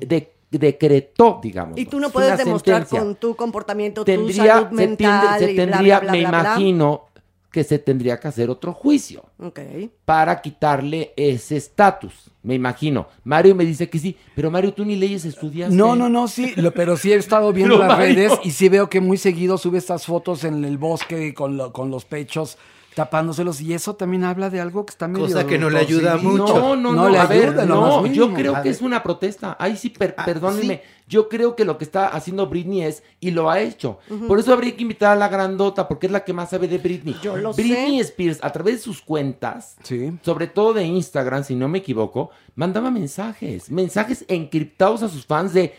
de- 0.00 0.32
decretó, 0.50 1.38
digamos. 1.42 1.78
Y 1.78 1.86
tú 1.86 2.00
no 2.00 2.06
Es 2.08 2.12
puedes 2.12 2.38
demostrar 2.38 2.78
sentencia. 2.82 3.00
con 3.00 3.14
tu 3.16 3.36
comportamiento, 3.36 4.02
tu 4.02 4.04
Tendría, 4.06 4.54
salud 4.54 4.68
se, 4.70 4.74
mental 4.74 5.20
tiende- 5.20 5.38
se 5.46 5.52
y 5.52 5.54
bla, 5.54 5.64
tendría, 5.66 6.00
bla, 6.00 6.00
bla, 6.00 6.12
me 6.12 6.18
bla, 6.20 6.28
bla. 6.30 6.40
imagino 6.40 7.02
que 7.50 7.64
se 7.64 7.78
tendría 7.78 8.18
que 8.20 8.28
hacer 8.28 8.50
otro 8.50 8.72
juicio 8.74 9.24
Ok. 9.38 9.58
para 10.04 10.40
quitarle 10.42 11.12
ese 11.16 11.56
estatus. 11.56 12.30
Me 12.42 12.54
imagino. 12.54 13.08
Mario 13.24 13.54
me 13.54 13.64
dice 13.64 13.88
que 13.88 13.98
sí, 13.98 14.16
pero 14.34 14.50
Mario, 14.50 14.72
tú 14.74 14.84
ni 14.84 14.94
leyes 14.96 15.24
estudiaste. 15.24 15.74
No, 15.74 15.96
no, 15.96 16.08
no, 16.08 16.28
sí, 16.28 16.52
lo- 16.56 16.72
pero 16.72 16.96
sí 16.96 17.12
he 17.12 17.16
estado 17.16 17.52
viendo 17.52 17.74
Pero, 17.78 17.88
las 17.88 17.98
Mario. 17.98 18.14
redes 18.14 18.32
y 18.44 18.50
sí 18.50 18.68
veo 18.68 18.88
que 18.90 19.00
muy 19.00 19.16
seguido 19.16 19.58
sube 19.58 19.78
estas 19.78 20.04
fotos 20.06 20.44
en 20.44 20.64
el 20.64 20.76
bosque 20.78 21.32
con, 21.34 21.56
lo- 21.56 21.72
con 21.72 21.90
los 21.90 22.04
pechos 22.04 22.58
tapándoselos 22.96 23.60
y 23.60 23.74
eso 23.74 23.94
también 23.94 24.24
habla 24.24 24.48
de 24.48 24.58
algo 24.58 24.86
que 24.86 24.90
está 24.92 25.06
medio 25.06 25.26
Cosa 25.26 25.46
que 25.46 25.58
no 25.58 25.68
le 25.68 25.78
ayuda 25.80 26.16
mucho. 26.16 26.46
No, 26.58 26.76
no, 26.76 26.92
no, 26.94 27.10
le 27.10 27.18
a 27.18 27.26
ver, 27.26 27.50
ayuda 27.50 27.66
no, 27.66 28.06
yo 28.06 28.32
creo 28.32 28.62
que 28.62 28.70
es 28.70 28.80
una 28.80 29.02
protesta. 29.02 29.54
Ahí 29.60 29.76
sí, 29.76 29.90
per- 29.90 30.14
Ah, 30.16 30.24
perdónenme. 30.24 30.76
sí. 30.82 30.90
Yo 31.06 31.28
creo 31.28 31.54
que 31.54 31.66
lo 31.66 31.76
que 31.76 31.84
está 31.84 32.08
haciendo 32.08 32.46
Britney 32.46 32.82
es, 32.82 33.02
y 33.20 33.32
lo 33.32 33.50
ha 33.50 33.60
hecho. 33.60 33.98
Por 34.26 34.38
eso 34.40 34.54
habría 34.54 34.74
que 34.74 34.80
invitar 34.82 35.12
a 35.12 35.16
la 35.16 35.28
grandota, 35.28 35.86
porque 35.86 36.06
es 36.06 36.12
la 36.12 36.24
que 36.24 36.32
más 36.32 36.48
sabe 36.50 36.68
de 36.68 36.78
Britney. 36.78 37.14
Yo 37.22 37.36
lo 37.36 37.52
Britney 37.52 38.00
Spears, 38.00 38.38
a 38.42 38.50
través 38.50 38.76
de 38.76 38.80
sus 38.80 39.02
cuentas, 39.02 39.76
Sí. 39.82 40.12
sobre 40.22 40.46
todo 40.46 40.72
de 40.72 40.84
Instagram, 40.84 41.44
si 41.44 41.54
no 41.54 41.68
me 41.68 41.78
equivoco, 41.78 42.30
mandaba 42.54 42.90
mensajes, 42.90 43.70
mensajes 43.70 44.24
encriptados 44.26 45.02
a 45.02 45.08
sus 45.10 45.26
fans 45.26 45.52
de 45.52 45.74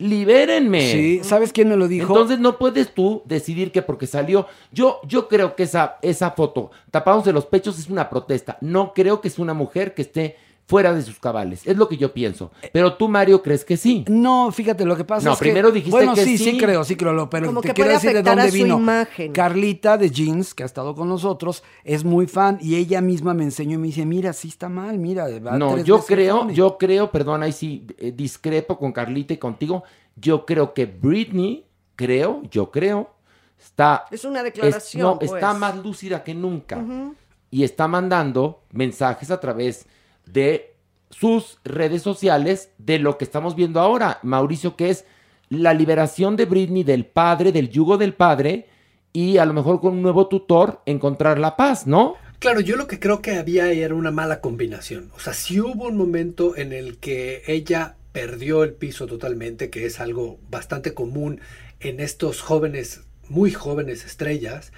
libérenme. 0.00 0.90
Sí, 0.90 1.20
¿sabes 1.22 1.52
quién 1.52 1.68
me 1.68 1.76
lo 1.76 1.86
dijo? 1.86 2.08
Entonces 2.12 2.38
no 2.40 2.58
puedes 2.58 2.92
tú 2.92 3.22
decidir 3.26 3.70
que 3.70 3.82
porque 3.82 4.06
salió. 4.06 4.46
Yo, 4.72 5.00
yo 5.06 5.28
creo 5.28 5.54
que 5.54 5.64
esa, 5.64 5.98
esa 6.02 6.32
foto, 6.32 6.70
tapándose 6.90 7.32
los 7.32 7.46
pechos, 7.46 7.78
es 7.78 7.88
una 7.88 8.08
protesta. 8.08 8.56
No 8.62 8.94
creo 8.94 9.20
que 9.20 9.28
es 9.28 9.38
una 9.38 9.54
mujer 9.54 9.94
que 9.94 10.02
esté 10.02 10.36
fuera 10.70 10.94
de 10.94 11.02
sus 11.02 11.18
cabales. 11.18 11.60
Es 11.66 11.76
lo 11.76 11.88
que 11.88 11.96
yo 11.96 12.12
pienso. 12.14 12.50
Pero 12.72 12.94
tú, 12.94 13.08
Mario, 13.08 13.42
crees 13.42 13.64
que 13.64 13.76
sí. 13.76 14.04
No, 14.08 14.50
fíjate, 14.52 14.84
lo 14.84 14.96
que 14.96 15.04
pasa 15.04 15.26
No, 15.26 15.32
es 15.34 15.38
que... 15.38 15.46
primero 15.46 15.70
dijiste 15.72 15.90
bueno, 15.90 16.14
que 16.14 16.24
sí, 16.24 16.38
sí, 16.38 16.52
sí. 16.52 16.58
creo, 16.58 16.84
sí 16.84 16.96
creo, 16.96 17.12
lo- 17.12 17.28
pero 17.28 17.46
Como 17.48 17.60
te 17.60 17.68
que 17.68 17.74
quiero 17.74 17.88
puede 17.88 17.96
decir 17.98 18.12
de 18.14 18.22
dónde 18.22 18.50
vino. 18.50 18.78
imagen. 18.78 19.32
Carlita 19.32 19.98
de 19.98 20.08
Jeans, 20.10 20.54
que 20.54 20.62
ha 20.62 20.66
estado 20.66 20.94
con 20.94 21.08
nosotros, 21.08 21.62
es 21.84 22.04
muy 22.04 22.26
fan 22.26 22.58
y 22.62 22.76
ella 22.76 23.00
misma 23.00 23.34
me 23.34 23.42
enseñó 23.44 23.74
y 23.74 23.78
me 23.78 23.86
dice, 23.88 24.06
mira, 24.06 24.32
sí 24.32 24.48
está 24.48 24.68
mal, 24.68 24.96
mira. 24.98 25.26
va 25.40 25.58
No, 25.58 25.72
tres 25.74 25.84
yo 25.84 25.96
veces 25.96 26.06
creo, 26.08 26.38
pone". 26.40 26.54
yo 26.54 26.78
creo, 26.78 27.10
perdón, 27.10 27.42
ahí 27.42 27.52
sí 27.52 27.86
eh, 27.98 28.12
discrepo 28.16 28.78
con 28.78 28.92
Carlita 28.92 29.34
y 29.34 29.38
contigo. 29.38 29.82
Yo 30.16 30.46
creo 30.46 30.72
que 30.72 30.86
Britney, 30.86 31.66
creo, 31.96 32.42
yo 32.50 32.70
creo, 32.70 33.10
está. 33.58 34.04
Es 34.10 34.24
una 34.24 34.38
es- 34.38 34.44
declaración. 34.44 35.02
no, 35.02 35.18
pues. 35.18 35.32
está 35.32 35.52
más 35.54 35.76
lúcida 35.76 36.22
que 36.22 36.34
nunca. 36.34 36.78
Ujú. 36.78 37.14
y 37.52 37.64
está 37.64 37.88
mandando 37.88 38.62
mensajes 38.70 39.28
a 39.32 39.40
través 39.40 39.84
de 40.32 40.74
sus 41.10 41.58
redes 41.64 42.02
sociales 42.02 42.70
de 42.78 42.98
lo 42.98 43.18
que 43.18 43.24
estamos 43.24 43.56
viendo 43.56 43.80
ahora, 43.80 44.20
Mauricio, 44.22 44.76
que 44.76 44.90
es 44.90 45.04
la 45.48 45.74
liberación 45.74 46.36
de 46.36 46.44
Britney 46.44 46.84
del 46.84 47.06
padre, 47.06 47.52
del 47.52 47.70
yugo 47.70 47.98
del 47.98 48.14
padre, 48.14 48.68
y 49.12 49.38
a 49.38 49.44
lo 49.44 49.52
mejor 49.52 49.80
con 49.80 49.94
un 49.94 50.02
nuevo 50.02 50.28
tutor 50.28 50.80
encontrar 50.86 51.38
la 51.38 51.56
paz, 51.56 51.86
¿no? 51.86 52.14
Claro, 52.38 52.60
yo 52.60 52.76
lo 52.76 52.86
que 52.86 53.00
creo 53.00 53.20
que 53.20 53.32
había 53.32 53.70
era 53.70 53.94
una 53.94 54.10
mala 54.10 54.40
combinación. 54.40 55.10
O 55.14 55.18
sea, 55.18 55.34
sí 55.34 55.60
hubo 55.60 55.88
un 55.88 55.96
momento 55.96 56.56
en 56.56 56.72
el 56.72 56.98
que 56.98 57.42
ella 57.46 57.96
perdió 58.12 58.64
el 58.64 58.72
piso 58.72 59.06
totalmente, 59.06 59.68
que 59.68 59.84
es 59.84 60.00
algo 60.00 60.38
bastante 60.48 60.94
común 60.94 61.40
en 61.80 62.00
estos 62.00 62.40
jóvenes, 62.40 63.02
muy 63.28 63.50
jóvenes 63.50 64.04
estrellas. 64.04 64.72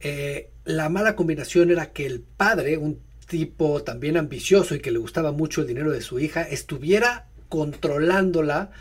Eh, 0.00 0.50
la 0.64 0.88
mala 0.88 1.16
combinación 1.16 1.70
era 1.70 1.92
que 1.92 2.06
el 2.06 2.20
padre, 2.20 2.78
un 2.78 3.00
tipo 3.30 3.82
también 3.84 4.16
ambicioso 4.16 4.74
y 4.74 4.80
que 4.80 4.90
le 4.90 4.98
gustaba 4.98 5.30
mucho 5.30 5.60
el 5.60 5.68
dinero 5.68 5.92
de 5.92 6.02
su 6.02 6.18
hija, 6.18 6.42
estuviera 6.42 7.28
controlándola 7.48 8.72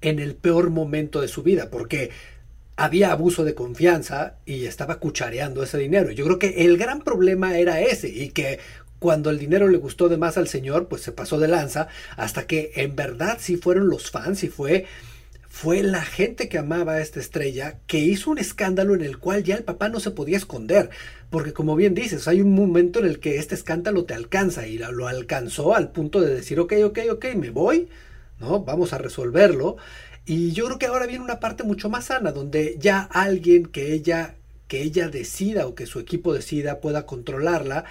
en 0.00 0.20
el 0.20 0.36
peor 0.36 0.70
momento 0.70 1.20
de 1.20 1.28
su 1.28 1.42
vida, 1.42 1.70
porque 1.70 2.10
había 2.76 3.10
abuso 3.10 3.44
de 3.44 3.54
confianza 3.54 4.36
y 4.46 4.66
estaba 4.66 5.00
cuchareando 5.00 5.62
ese 5.62 5.78
dinero. 5.78 6.12
Yo 6.12 6.24
creo 6.24 6.38
que 6.38 6.64
el 6.64 6.78
gran 6.78 7.02
problema 7.02 7.58
era 7.58 7.80
ese 7.80 8.08
y 8.08 8.30
que 8.30 8.60
cuando 9.00 9.28
el 9.30 9.38
dinero 9.38 9.66
le 9.66 9.78
gustó 9.78 10.08
de 10.08 10.18
más 10.18 10.38
al 10.38 10.46
señor, 10.46 10.86
pues 10.86 11.02
se 11.02 11.12
pasó 11.12 11.40
de 11.40 11.48
lanza 11.48 11.88
hasta 12.16 12.46
que 12.46 12.72
en 12.76 12.94
verdad 12.94 13.38
sí 13.40 13.56
fueron 13.56 13.88
los 13.88 14.10
fans 14.10 14.44
y 14.44 14.48
fue 14.48 14.86
fue 15.58 15.82
la 15.82 16.02
gente 16.02 16.50
que 16.50 16.58
amaba 16.58 16.92
a 16.92 17.00
esta 17.00 17.18
estrella 17.18 17.78
que 17.86 17.96
hizo 17.96 18.30
un 18.30 18.36
escándalo 18.36 18.94
en 18.94 19.00
el 19.00 19.16
cual 19.16 19.42
ya 19.42 19.54
el 19.54 19.64
papá 19.64 19.88
no 19.88 20.00
se 20.00 20.10
podía 20.10 20.36
esconder. 20.36 20.90
Porque 21.30 21.54
como 21.54 21.76
bien 21.76 21.94
dices, 21.94 22.28
hay 22.28 22.42
un 22.42 22.54
momento 22.54 22.98
en 22.98 23.06
el 23.06 23.20
que 23.20 23.38
este 23.38 23.54
escándalo 23.54 24.04
te 24.04 24.12
alcanza 24.12 24.66
y 24.66 24.76
lo 24.76 25.08
alcanzó 25.08 25.74
al 25.74 25.92
punto 25.92 26.20
de 26.20 26.34
decir, 26.34 26.60
ok, 26.60 26.74
ok, 26.84 26.98
ok, 27.10 27.24
me 27.36 27.48
voy, 27.48 27.88
¿no? 28.38 28.64
Vamos 28.64 28.92
a 28.92 28.98
resolverlo. 28.98 29.78
Y 30.26 30.52
yo 30.52 30.66
creo 30.66 30.78
que 30.78 30.86
ahora 30.86 31.06
viene 31.06 31.24
una 31.24 31.40
parte 31.40 31.64
mucho 31.64 31.88
más 31.88 32.04
sana, 32.04 32.32
donde 32.32 32.76
ya 32.78 33.00
alguien 33.00 33.64
que 33.64 33.94
ella, 33.94 34.34
que 34.68 34.82
ella 34.82 35.08
decida 35.08 35.66
o 35.66 35.74
que 35.74 35.86
su 35.86 36.00
equipo 36.00 36.34
decida 36.34 36.80
pueda 36.80 37.06
controlarla 37.06 37.86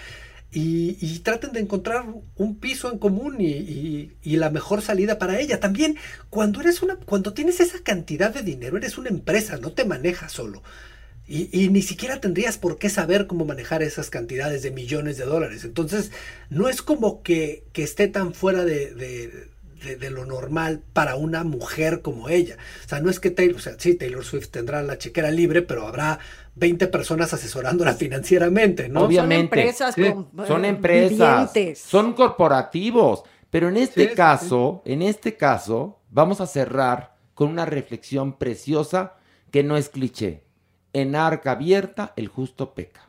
y, 0.58 1.20
traten 1.20 1.52
de 1.52 1.60
encontrar 1.60 2.06
un 2.38 2.56
piso 2.60 2.92
en 2.92 2.98
común 3.00 3.38
y, 3.40 4.12
la 4.24 4.50
mejor 4.50 4.82
salida 4.82 5.20
para 5.20 5.40
ella. 5.40 5.60
También 5.60 5.98
cuando 6.30 6.62
eres 6.62 6.82
una, 6.82 6.96
cuando 6.98 7.34
tienes 7.34 7.60
esa 7.60 7.80
cantidad 7.84 8.34
de 8.34 8.42
dinero, 8.44 8.78
eres 8.78 8.98
una 8.98 9.10
empresa, 9.10 9.58
no 9.58 9.72
te 9.74 9.86
manejas 9.86 10.32
solo. 10.32 10.64
Y, 11.28 11.70
ni 11.70 11.82
siquiera 11.82 12.22
tendrías 12.22 12.58
por 12.60 12.78
qué 12.78 12.90
saber 12.90 13.26
cómo 13.28 13.46
manejar 13.46 13.82
esas 13.84 14.12
cantidades 14.12 14.62
de 14.62 14.72
millones 14.72 15.18
de 15.18 15.26
dólares. 15.26 15.64
Entonces, 15.66 16.12
no 16.50 16.70
es 16.70 16.82
como 16.84 17.24
que, 17.24 17.64
esté 17.74 18.08
tan 18.08 18.34
fuera 18.36 18.64
de, 18.64 18.94
de- 18.94 19.50
de- 19.84 19.96
de 19.98 20.10
lo 20.12 20.26
normal 20.26 20.82
para 20.94 21.16
una 21.16 21.44
mujer 21.44 22.02
como 22.02 22.30
ella. 22.30 22.58
O 22.86 22.90
sea, 22.90 23.02
no 23.02 23.10
es 23.10 23.20
que 23.20 23.32
Taylor, 23.32 23.58
o 23.58 23.60
sea, 23.60 23.76
sí, 23.80 23.96
Taylor 23.96 24.24
Swift 24.24 24.50
tendrá 24.50 24.82
la 24.84 24.98
chequera 24.98 25.32
libre, 25.32 25.62
pero 25.64 25.88
habrá 25.88 26.20
20 26.56 26.88
personas 26.88 27.34
asesorándola 27.34 27.94
financieramente, 27.96 28.90
¿no? 28.90 29.02
Obviamente. 29.02 29.60
empresas 29.60 29.96
Sí. 29.96 30.04
con- 30.12 30.48
Son 30.48 30.66
eh, 30.66 30.70
empresas. 30.70 31.54
vivientes. 31.54 31.80
Son 31.80 32.14
corporativos. 32.14 33.24
Pero 33.50 33.70
en 33.70 33.78
este 33.78 34.04
Sí, 34.04 34.10
sí, 34.10 34.16
caso, 34.16 34.82
en 34.86 35.02
este 35.02 35.38
caso, 35.38 36.00
vamos 36.10 36.42
a 36.42 36.48
cerrar 36.48 37.16
con 37.34 37.50
una 37.50 37.66
reflexión 37.66 38.34
preciosa 38.38 39.14
que 39.52 39.64
no 39.64 39.78
es 39.78 39.88
cliché. 39.90 40.44
En 40.94 41.16
arca 41.16 41.52
abierta, 41.52 42.12
el 42.18 42.28
justo 42.28 42.74
peca. 42.74 43.02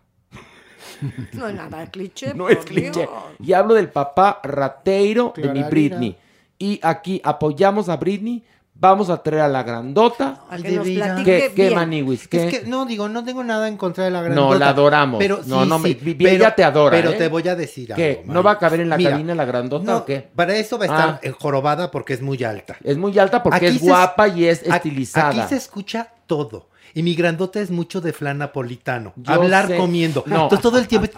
No 1.32 1.48
es 1.48 1.54
nada 1.54 1.86
cliché. 1.90 2.32
No 2.34 2.48
es 2.48 2.58
cliché. 2.64 2.90
Dios. 3.00 3.10
Y 3.40 3.52
hablo 3.52 3.74
del 3.74 3.88
papá 3.88 4.40
rateiro 4.42 5.32
de 5.36 5.48
mi. 5.52 5.62
Britney. 5.64 6.16
Y 6.58 6.80
aquí 6.82 7.20
apoyamos 7.24 7.88
a 7.88 7.96
Britney 7.96 8.44
Vamos 8.78 9.08
a 9.08 9.22
traer 9.22 9.40
a 9.42 9.48
la 9.48 9.62
grandota. 9.62 10.42
Que 10.62 10.72
nos 10.72 10.86
platique 10.86 11.24
¿Qué, 11.24 11.52
qué 11.54 11.62
bien. 11.64 11.74
maniwis? 11.74 12.28
¿Qué? 12.28 12.46
Es 12.48 12.58
que, 12.60 12.66
no, 12.66 12.84
digo, 12.84 13.08
no 13.08 13.24
tengo 13.24 13.42
nada 13.42 13.68
en 13.68 13.76
contra 13.78 14.04
de 14.04 14.10
la 14.10 14.20
grandota. 14.22 14.48
no, 14.52 14.58
la 14.58 14.68
adoramos. 14.68 15.18
Pero 15.18 15.40
no, 15.46 15.62
sí, 15.62 15.68
no, 15.68 15.78
me- 15.78 15.88
sí, 15.94 16.14
pero- 16.18 16.30
ella 16.30 16.54
te 16.54 16.62
adora, 16.62 16.94
Pero 16.96 17.10
¿eh? 17.12 17.14
te 17.14 17.28
voy 17.28 17.48
a 17.48 17.56
decir 17.56 17.92
¿Qué? 17.96 18.18
algo. 18.20 18.34
¿No 18.34 18.42
va 18.42 18.50
a 18.52 18.58
caber 18.58 18.80
en 18.80 18.90
la 18.90 18.98
Mira, 18.98 19.12
cabina 19.12 19.34
la 19.34 19.44
grandota 19.46 19.84
no, 19.90 19.96
o 19.98 20.04
qué? 20.04 20.28
Para 20.36 20.54
eso 20.56 20.76
va 20.78 20.84
a 20.84 20.88
estar 20.88 21.20
Ah. 21.24 21.30
jorobada 21.40 21.90
porque 21.90 22.12
es 22.12 22.20
muy 22.20 22.44
alta. 22.44 22.76
Es 22.84 22.98
muy 22.98 23.18
alta 23.18 23.42
porque 23.42 23.56
Aquí 23.66 23.76
es 23.76 23.80
guapa 23.82 24.28
y 24.28 24.44
es 24.44 24.62
estilizada. 24.62 25.28
Aquí 25.30 25.48
se 25.48 25.56
escucha 25.56 26.08
todo. 26.26 26.68
Y 26.92 27.02
mi 27.02 27.14
grandota 27.14 27.60
es 27.60 27.70
mucho 27.70 28.00
de 28.00 28.12
flan 28.12 28.38
napolitano. 28.38 29.12
Yo 29.16 29.32
Hablar 29.32 29.68
sé. 29.68 29.76
comiendo. 29.78 30.22
No. 30.26 30.44
Entonces 30.44 30.60
todo 30.62 30.78
el 30.78 30.86
tiempo. 30.86 31.08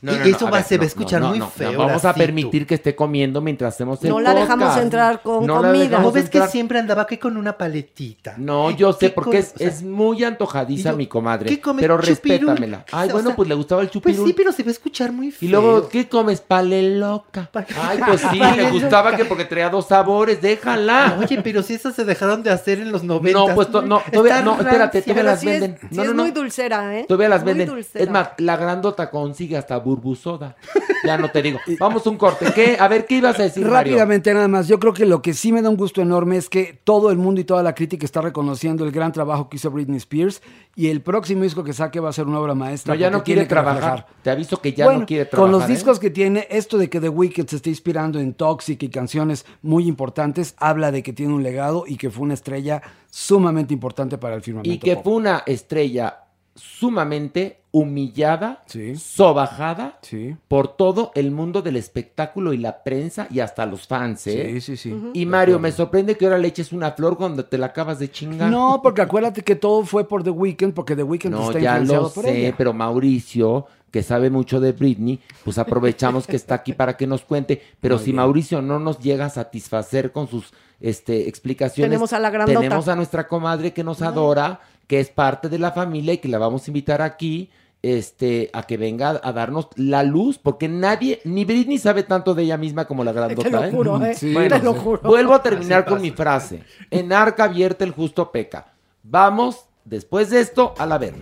No, 0.00 0.12
y 0.12 0.16
no, 0.18 0.20
no, 0.24 0.30
eso 0.30 0.46
a 0.46 0.50
va, 0.50 0.56
ver, 0.58 0.66
se 0.66 0.76
va 0.76 0.78
no, 0.78 0.84
a 0.84 0.86
escuchar 0.86 1.20
no, 1.20 1.28
muy 1.30 1.38
no, 1.40 1.48
feo. 1.50 1.72
no, 1.72 1.78
vamos 1.78 2.04
a 2.04 2.14
permitir 2.14 2.66
que 2.66 2.74
esté 2.76 2.94
comiendo 2.94 3.40
mientras 3.40 3.74
hacemos 3.74 4.02
el 4.04 4.10
No 4.10 4.20
la 4.20 4.32
dejamos 4.34 4.76
entrar 4.76 5.22
con 5.22 5.46
comida. 5.46 5.98
¿No 6.00 6.12
ves 6.12 6.30
que 6.30 6.46
siempre 6.46 6.78
andaba 6.78 7.02
aquí 7.02 7.16
con 7.18 7.36
una 7.36 7.56
paletita? 7.58 8.34
No, 8.38 8.70
yo 8.70 8.92
sé, 8.92 8.98
¿Qué 9.08 9.10
porque 9.10 9.38
es, 9.38 9.46
co- 9.48 9.54
o 9.56 9.58
sea, 9.58 9.68
es 9.68 9.82
muy 9.82 10.22
antojadiza 10.24 10.90
yo- 10.92 10.96
mi 10.96 11.06
comadre. 11.08 11.48
¿qué 11.48 11.60
come? 11.60 11.80
Pero 11.82 11.96
Chupirul. 11.96 12.08
respétamela. 12.48 12.84
Ay, 12.92 13.08
O 13.08 13.12
bueno, 13.12 13.28
sea, 13.30 13.36
pues 13.36 13.48
le 13.48 13.54
gustaba 13.56 13.80
el 13.82 13.88
Pues 13.88 13.92
chupirul. 13.94 14.26
sí, 14.26 14.32
pero 14.34 14.52
se 14.52 14.62
va 14.62 14.68
a 14.68 14.72
escuchar 14.72 15.10
muy 15.12 15.30
feo. 15.30 15.48
Y 15.48 15.50
luego, 15.50 15.88
¿qué 15.88 16.08
comes? 16.08 16.40
Pale 16.40 16.96
loca. 16.96 17.50
Ay, 17.80 17.98
pues 18.06 18.20
sí, 18.30 18.38
le 18.38 18.70
gustaba 18.70 19.16
que 19.16 19.24
porque 19.24 19.44
traía 19.46 19.68
dos 19.68 19.88
sabores, 19.88 20.40
déjala. 20.40 21.16
Oye, 21.18 21.40
pero 21.42 21.62
si 21.62 21.74
esas 21.74 21.94
se 21.94 22.04
dejaron 22.04 22.42
de 22.42 22.50
hacer 22.50 22.78
en 22.78 22.92
los 22.92 23.02
90. 23.02 23.38
No, 23.38 23.54
pues 23.54 23.68
no, 23.70 24.00
todavía, 24.12 24.42
no, 24.42 24.60
espérate, 24.60 25.02
todavía 25.02 25.22
las 25.24 25.42
es- 25.42 25.44
venden. 25.60 25.78
sí 25.80 25.96
no, 25.96 26.02
es 26.02 26.08
no, 26.08 26.14
no. 26.14 26.22
muy 26.22 26.30
dulcera, 26.30 26.96
¿eh? 26.98 27.04
Todavía 27.08 27.28
las 27.30 27.42
venden. 27.44 27.68
Es 27.94 28.10
más, 28.10 28.28
la 28.38 28.56
grandota 28.56 29.10
consigue 29.10 29.56
hasta 29.56 29.78
burbusoda. 29.88 30.56
Ya 31.04 31.16
no 31.16 31.30
te 31.30 31.42
digo. 31.42 31.58
Vamos 31.78 32.06
a 32.06 32.10
un 32.10 32.16
corte. 32.16 32.46
¿Qué? 32.54 32.76
A 32.78 32.88
ver, 32.88 33.06
¿qué 33.06 33.16
ibas 33.16 33.38
a 33.38 33.44
decir, 33.44 33.64
Mario? 33.64 33.92
Rápidamente 33.92 34.34
nada 34.34 34.48
más, 34.48 34.68
yo 34.68 34.78
creo 34.78 34.92
que 34.92 35.06
lo 35.06 35.22
que 35.22 35.32
sí 35.32 35.52
me 35.52 35.62
da 35.62 35.70
un 35.70 35.76
gusto 35.76 36.02
enorme 36.02 36.36
es 36.36 36.48
que 36.48 36.80
todo 36.84 37.10
el 37.10 37.18
mundo 37.18 37.40
y 37.40 37.44
toda 37.44 37.62
la 37.62 37.74
crítica 37.74 38.04
está 38.04 38.20
reconociendo 38.20 38.84
el 38.84 38.90
gran 38.90 39.12
trabajo 39.12 39.48
que 39.48 39.56
hizo 39.56 39.70
Britney 39.70 39.96
Spears 39.98 40.42
y 40.74 40.88
el 40.88 41.00
próximo 41.00 41.44
disco 41.44 41.64
que 41.64 41.72
saque 41.72 42.00
va 42.00 42.10
a 42.10 42.12
ser 42.12 42.26
una 42.26 42.40
obra 42.40 42.54
maestra. 42.54 42.94
No, 42.94 43.00
ya 43.00 43.10
no 43.10 43.22
quiere 43.22 43.46
trabajar. 43.46 43.82
reflejar. 43.82 44.06
Te 44.22 44.30
aviso 44.30 44.60
que 44.60 44.72
ya 44.72 44.84
Bueno, 44.84 45.00
no 45.00 45.06
quiere 45.06 45.24
trabajar. 45.24 45.50
Con 45.50 45.60
los 45.60 45.68
¿eh? 45.68 45.72
discos 45.72 45.98
que 45.98 46.10
tiene, 46.10 46.46
esto 46.50 46.78
de 46.78 46.90
que 46.90 47.00
The 47.00 47.08
Weeknd 47.08 47.48
se 47.48 47.56
esté 47.56 47.70
inspirando 47.70 48.18
en 48.18 48.34
Toxic 48.34 48.82
y 48.82 48.88
canciones 48.88 49.46
muy 49.62 49.86
importantes, 49.86 50.54
habla 50.58 50.90
de 50.92 51.02
que 51.02 51.12
tiene 51.12 51.32
un 51.32 51.42
legado 51.42 51.84
y 51.86 51.96
que 51.96 52.10
fue 52.10 52.24
una 52.24 52.34
estrella 52.34 52.82
sumamente 53.10 53.72
importante 53.72 54.18
para 54.18 54.34
el 54.34 54.42
firmamento. 54.42 54.74
Y 54.74 54.78
que 54.78 54.96
pop. 54.96 55.04
fue 55.04 55.12
una 55.14 55.42
estrella 55.46 56.27
sumamente 56.58 57.60
humillada, 57.70 58.62
Sí. 58.66 58.96
sobajada 58.96 59.98
Sí. 60.02 60.34
por 60.48 60.68
todo 60.68 61.12
el 61.14 61.30
mundo 61.30 61.60
del 61.62 61.76
espectáculo 61.76 62.52
y 62.52 62.58
la 62.58 62.82
prensa 62.82 63.26
y 63.30 63.40
hasta 63.40 63.66
los 63.66 63.86
fans, 63.86 64.26
¿eh? 64.26 64.52
Sí, 64.54 64.60
sí, 64.60 64.76
sí. 64.76 65.10
Y 65.12 65.26
Mario, 65.26 65.58
me 65.58 65.70
sorprende 65.70 66.16
que 66.16 66.24
ahora 66.24 66.38
le 66.38 66.48
eches 66.48 66.72
una 66.72 66.92
flor 66.92 67.16
cuando 67.18 67.44
te 67.44 67.58
la 67.58 67.66
acabas 67.66 67.98
de 67.98 68.10
chingar. 68.10 68.50
No, 68.50 68.80
porque 68.82 69.02
acuérdate 69.02 69.42
que 69.42 69.54
todo 69.54 69.84
fue 69.84 70.08
por 70.08 70.22
The 70.24 70.30
Weeknd, 70.30 70.72
porque 70.72 70.96
The 70.96 71.02
Weeknd 71.02 71.30
No, 71.32 71.48
está 71.48 71.58
ya 71.60 71.72
influenciado 71.72 72.02
lo 72.04 72.10
por 72.10 72.24
sé, 72.24 72.46
ella. 72.46 72.54
pero 72.56 72.72
Mauricio, 72.72 73.66
que 73.90 74.02
sabe 74.02 74.30
mucho 74.30 74.60
de 74.60 74.72
Britney, 74.72 75.20
pues 75.44 75.58
aprovechamos 75.58 76.26
que 76.26 76.36
está 76.36 76.56
aquí 76.56 76.72
para 76.72 76.96
que 76.96 77.06
nos 77.06 77.22
cuente. 77.22 77.60
Pero 77.80 77.96
Muy 77.96 78.04
si 78.04 78.10
bien. 78.12 78.16
Mauricio 78.16 78.62
no 78.62 78.78
nos 78.78 78.98
llega 78.98 79.26
a 79.26 79.30
satisfacer 79.30 80.10
con 80.12 80.26
sus 80.28 80.52
este, 80.80 81.28
explicaciones, 81.28 81.90
Tenemos 81.90 82.12
a 82.12 82.18
la 82.20 82.30
grandota. 82.30 82.60
tenemos 82.60 82.86
a 82.88 82.94
nuestra 82.96 83.26
comadre 83.26 83.72
que 83.72 83.82
nos 83.82 84.00
adora, 84.00 84.60
que 84.88 84.98
es 84.98 85.10
parte 85.10 85.48
de 85.48 85.60
la 85.60 85.70
familia 85.70 86.14
y 86.14 86.18
que 86.18 86.26
la 86.26 86.38
vamos 86.38 86.66
a 86.66 86.70
invitar 86.70 87.00
aquí. 87.00 87.50
Este, 87.80 88.50
a 88.54 88.64
que 88.64 88.76
venga 88.76 89.20
a 89.22 89.32
darnos 89.32 89.68
la 89.76 90.02
luz, 90.02 90.36
porque 90.36 90.66
nadie, 90.66 91.20
ni 91.22 91.44
Britney 91.44 91.78
sabe 91.78 92.02
tanto 92.02 92.34
de 92.34 92.42
ella 92.42 92.56
misma 92.56 92.86
como 92.86 93.04
la 93.04 93.12
grandota. 93.12 93.48
Te 93.48 93.50
lo 93.50 93.64
¿eh? 93.64 93.70
juro, 93.70 94.04
¿eh? 94.04 94.14
Sí. 94.14 94.32
Bueno, 94.32 94.56
Te 94.56 94.64
lo 94.64 94.74
juro. 94.74 95.00
Vuelvo 95.04 95.34
a 95.34 95.42
terminar 95.44 95.84
con 95.84 96.02
mi 96.02 96.10
frase. 96.10 96.64
En 96.90 97.12
arca 97.12 97.44
abierta 97.44 97.84
el 97.84 97.92
justo 97.92 98.32
peca. 98.32 98.72
Vamos, 99.04 99.66
después 99.84 100.30
de 100.30 100.40
esto, 100.40 100.74
a 100.76 100.86
la 100.86 100.98
verga. 100.98 101.20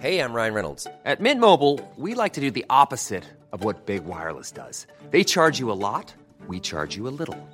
Hey, 0.00 0.18
I'm 0.20 0.32
Ryan 0.32 0.54
Reynolds. 0.54 0.86
At 1.04 1.20
Mint 1.20 1.40
Mobile, 1.40 1.80
we 1.96 2.14
like 2.14 2.34
to 2.34 2.40
do 2.40 2.52
the 2.52 2.64
opposite 2.70 3.24
of 3.52 3.64
what 3.64 3.84
Big 3.84 4.04
Wireless 4.04 4.52
does. 4.52 4.86
They 5.10 5.24
charge 5.24 5.58
you 5.58 5.72
a 5.72 5.78
lot, 5.78 6.14
we 6.48 6.60
charge 6.60 6.96
you 6.96 7.08
a 7.08 7.10
little. 7.10 7.36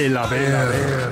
El 0.00 0.16
haber. 0.16 1.10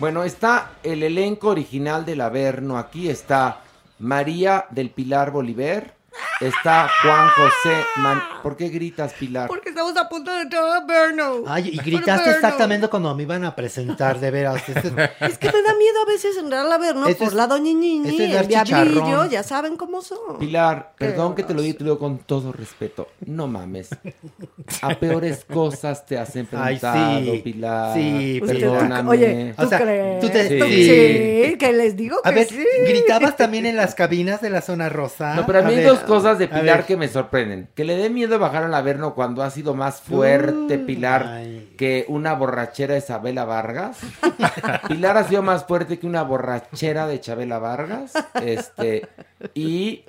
Bueno, 0.00 0.24
está 0.24 0.72
el 0.82 1.04
elenco 1.04 1.50
original 1.50 2.04
del 2.04 2.20
Averno. 2.20 2.78
Aquí 2.78 3.08
está 3.08 3.60
María 4.00 4.66
del 4.70 4.90
Pilar 4.90 5.30
Bolívar. 5.30 5.94
Está 6.42 6.88
Juan 7.02 7.28
José 7.36 7.76
Man... 7.98 8.20
¿Por 8.42 8.56
qué 8.56 8.68
gritas, 8.68 9.12
Pilar? 9.12 9.46
Porque 9.46 9.68
estamos 9.68 9.96
a 9.96 10.08
punto 10.08 10.32
de 10.32 10.40
entrar 10.42 10.64
a 10.64 10.84
Berno. 10.84 11.44
Ay, 11.46 11.68
y 11.68 11.76
gritaste 11.76 12.30
Berno. 12.30 12.32
exactamente 12.32 12.88
cuando 12.88 13.14
me 13.14 13.22
iban 13.22 13.44
a 13.44 13.54
presentar, 13.54 14.18
de 14.18 14.30
veras. 14.32 14.68
Este- 14.68 14.88
Es 15.20 15.38
que 15.38 15.46
me 15.52 15.62
da 15.62 15.74
miedo 15.76 16.02
a 16.02 16.06
veces 16.10 16.36
entrar 16.36 16.66
a 16.70 16.78
Berno 16.78 17.06
Ese 17.06 17.18
por 17.20 17.28
es- 17.28 17.34
la 17.34 17.46
doña 17.46 17.70
es 17.70 18.18
el 18.18 18.32
dar 18.32 18.48
diablillo, 18.48 18.84
chicharrón. 18.94 19.30
ya 19.30 19.42
saben 19.44 19.76
cómo 19.76 20.02
son. 20.02 20.38
Pilar, 20.40 20.94
Qué 20.98 21.06
perdón 21.06 21.36
que 21.36 21.44
te 21.44 21.54
lo 21.54 21.62
diga, 21.62 21.78
te 21.78 21.84
lo 21.84 21.90
digo 21.90 21.98
con 22.00 22.18
todo 22.18 22.50
respeto. 22.52 23.06
No 23.24 23.46
mames. 23.46 23.90
A 24.82 24.88
peores 24.96 25.44
cosas 25.44 26.04
te 26.04 26.18
has 26.18 26.34
enfrentado, 26.34 27.20
sí. 27.20 27.40
Pilar. 27.44 27.94
Sí, 27.94 28.40
perdóname. 28.44 29.08
Oye, 29.10 29.54
¿tú 29.56 29.64
O 29.64 29.68
sea, 29.68 29.80
crees? 29.80 30.20
tú 30.20 30.28
te- 30.28 30.58
¿Tú 30.58 30.64
sí. 30.64 31.44
sí, 31.50 31.56
que 31.58 31.72
les 31.72 31.96
digo 31.96 32.16
que 32.22 32.28
A 32.28 32.32
ver, 32.32 32.48
sí. 32.48 32.64
¿gritabas 32.88 33.36
también 33.36 33.66
en 33.66 33.76
las 33.76 33.94
cabinas 33.94 34.40
de 34.40 34.50
la 34.50 34.60
zona 34.60 34.88
rosa? 34.88 35.34
No, 35.36 35.46
pero 35.46 35.60
a 35.60 35.62
mí 35.62 35.70
hay 35.70 35.76
ver, 35.76 35.86
dos 35.86 36.00
cosas 36.00 36.31
de 36.38 36.48
Pilar 36.48 36.86
que 36.86 36.96
me 36.96 37.08
sorprenden. 37.08 37.68
Que 37.74 37.84
le 37.84 37.96
dé 37.96 38.10
miedo 38.10 38.38
bajar 38.38 38.64
al 38.64 38.74
Averno 38.74 39.14
cuando 39.14 39.42
ha 39.42 39.50
sido 39.50 39.74
más 39.74 40.00
fuerte 40.00 40.78
Pilar 40.78 41.26
ay. 41.26 41.74
que 41.76 42.04
una 42.08 42.34
borrachera 42.34 42.94
de 42.94 42.98
Isabela 43.00 43.44
Vargas. 43.44 44.00
Pilar 44.88 45.16
ha 45.16 45.24
sido 45.24 45.42
más 45.42 45.64
fuerte 45.64 45.98
que 45.98 46.06
una 46.06 46.22
borrachera 46.22 47.06
de 47.06 47.20
Chabela 47.20 47.58
Vargas. 47.58 48.12
Este, 48.42 49.08
y 49.54 50.04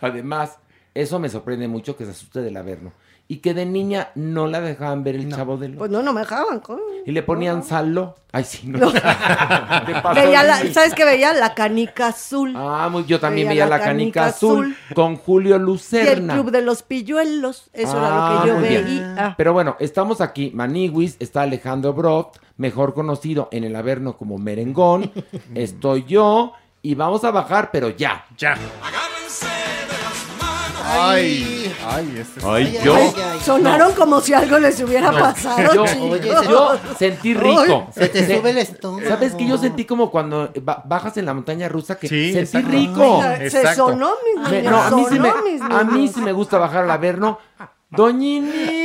además, 0.00 0.58
eso 0.94 1.18
me 1.18 1.28
sorprende 1.28 1.68
mucho 1.68 1.96
que 1.96 2.04
se 2.04 2.10
asuste 2.12 2.40
del 2.40 2.56
Averno. 2.56 2.92
Y 3.30 3.36
que 3.38 3.52
de 3.52 3.66
niña 3.66 4.08
no 4.14 4.46
la 4.46 4.60
dejaban 4.62 5.04
ver 5.04 5.14
el 5.16 5.30
chavo 5.30 5.58
del 5.58 5.74
Pues 5.74 5.90
no, 5.90 6.02
no 6.02 6.14
me 6.14 6.20
dejaban. 6.22 6.60
con- 6.60 6.80
Y 7.04 7.12
le 7.12 7.22
ponían 7.22 7.62
salo. 7.62 8.14
Ay, 8.32 8.44
sí, 8.44 8.62
no. 8.66 8.90
Pasó 10.02 10.14
Veía 10.14 10.42
la-. 10.42 10.72
¿Sabes 10.72 10.94
qué 10.94 11.04
veía? 11.04 11.32
La 11.34 11.54
canica 11.54 12.08
azul. 12.08 12.54
Ah, 12.56 12.88
muy- 12.90 13.04
yo 13.04 13.20
también 13.20 13.48
veía, 13.48 13.66
la 13.66 13.80
canica, 13.80 14.26
azul, 14.26 14.74
con 14.94 15.16
Julio 15.16 15.50
y 15.56 15.58
el 15.58 15.62
Lucerna. 15.62 16.34
club 16.34 16.50
de 16.50 16.62
los 16.62 16.82
pilluelos. 16.82 17.68
Eso 17.74 17.98
era 17.98 18.08
Ah, 18.10 18.34
lo 18.34 18.42
que 18.42 18.48
yo 18.48 18.54
muy 18.58 18.68
bien. 18.68 18.84
veía. 18.84 19.34
Pero 19.36 19.52
bueno, 19.52 19.76
estamos 19.78 20.20
aquí. 20.22 20.50
Maniwis, 20.54 21.16
está 21.20 21.42
Alejandro 21.42 21.92
Broft, 21.92 22.38
mejor 22.56 22.94
conocido 22.94 23.48
en 23.52 23.64
el 23.64 23.76
Averno 23.76 24.16
como 24.16 24.38
Merengón. 24.38 25.12
Estoy 25.54 26.04
yo 26.04 26.54
y 26.80 26.94
vamos 26.94 27.24
a 27.24 27.30
bajar, 27.30 27.70
pero 27.72 27.90
ya. 27.90 28.24
Ya. 28.38 28.54
Ay, 30.90 31.74
ay, 31.86 32.18
este 32.18 32.40
Ay, 32.44 32.78
yo. 32.82 32.94
Ay, 32.96 33.12
sonaron 33.44 33.92
como 33.92 34.20
si 34.20 34.32
algo 34.32 34.58
les 34.58 34.80
hubiera 34.80 35.10
No, 35.12 35.18
pasado. 35.18 35.74
yo, 35.74 35.86
chicos. 35.86 36.48
yo 36.48 36.80
sentí 36.98 37.34
rico. 37.34 37.86
Ay, 37.88 37.92
se 37.92 38.08
te 38.08 38.36
sube 38.38 38.50
el 38.50 38.58
estómago. 38.58 39.08
¿Sabes 39.08 39.34
que 39.34 39.46
yo 39.46 39.58
sentí 39.58 39.84
como 39.84 40.10
cuando 40.10 40.50
ba- 40.62 40.82
bajas 40.86 41.16
en 41.18 41.26
la 41.26 41.34
montaña 41.34 41.68
rusa 41.68 41.98
que 41.98 42.08
Sí, 42.08 42.32
sentí 42.32 42.56
exacto. 42.58 42.68
rico? 42.70 43.22
Ay, 43.22 43.50
se 43.50 43.74
sonó, 43.74 44.12
mis 44.36 44.50
niños, 44.50 44.72
no, 44.72 44.82
a 44.82 44.90
mí, 44.90 45.04
sí 45.10 45.18
me, 45.18 45.32
mis 45.42 45.60
a 45.62 45.84
mí 45.84 45.98
niños. 45.98 46.14
sí 46.14 46.20
me 46.22 46.32
gusta 46.32 46.58
bajar 46.58 46.84
al 46.84 46.90
Averno. 46.90 47.38
Doñini. 47.90 48.84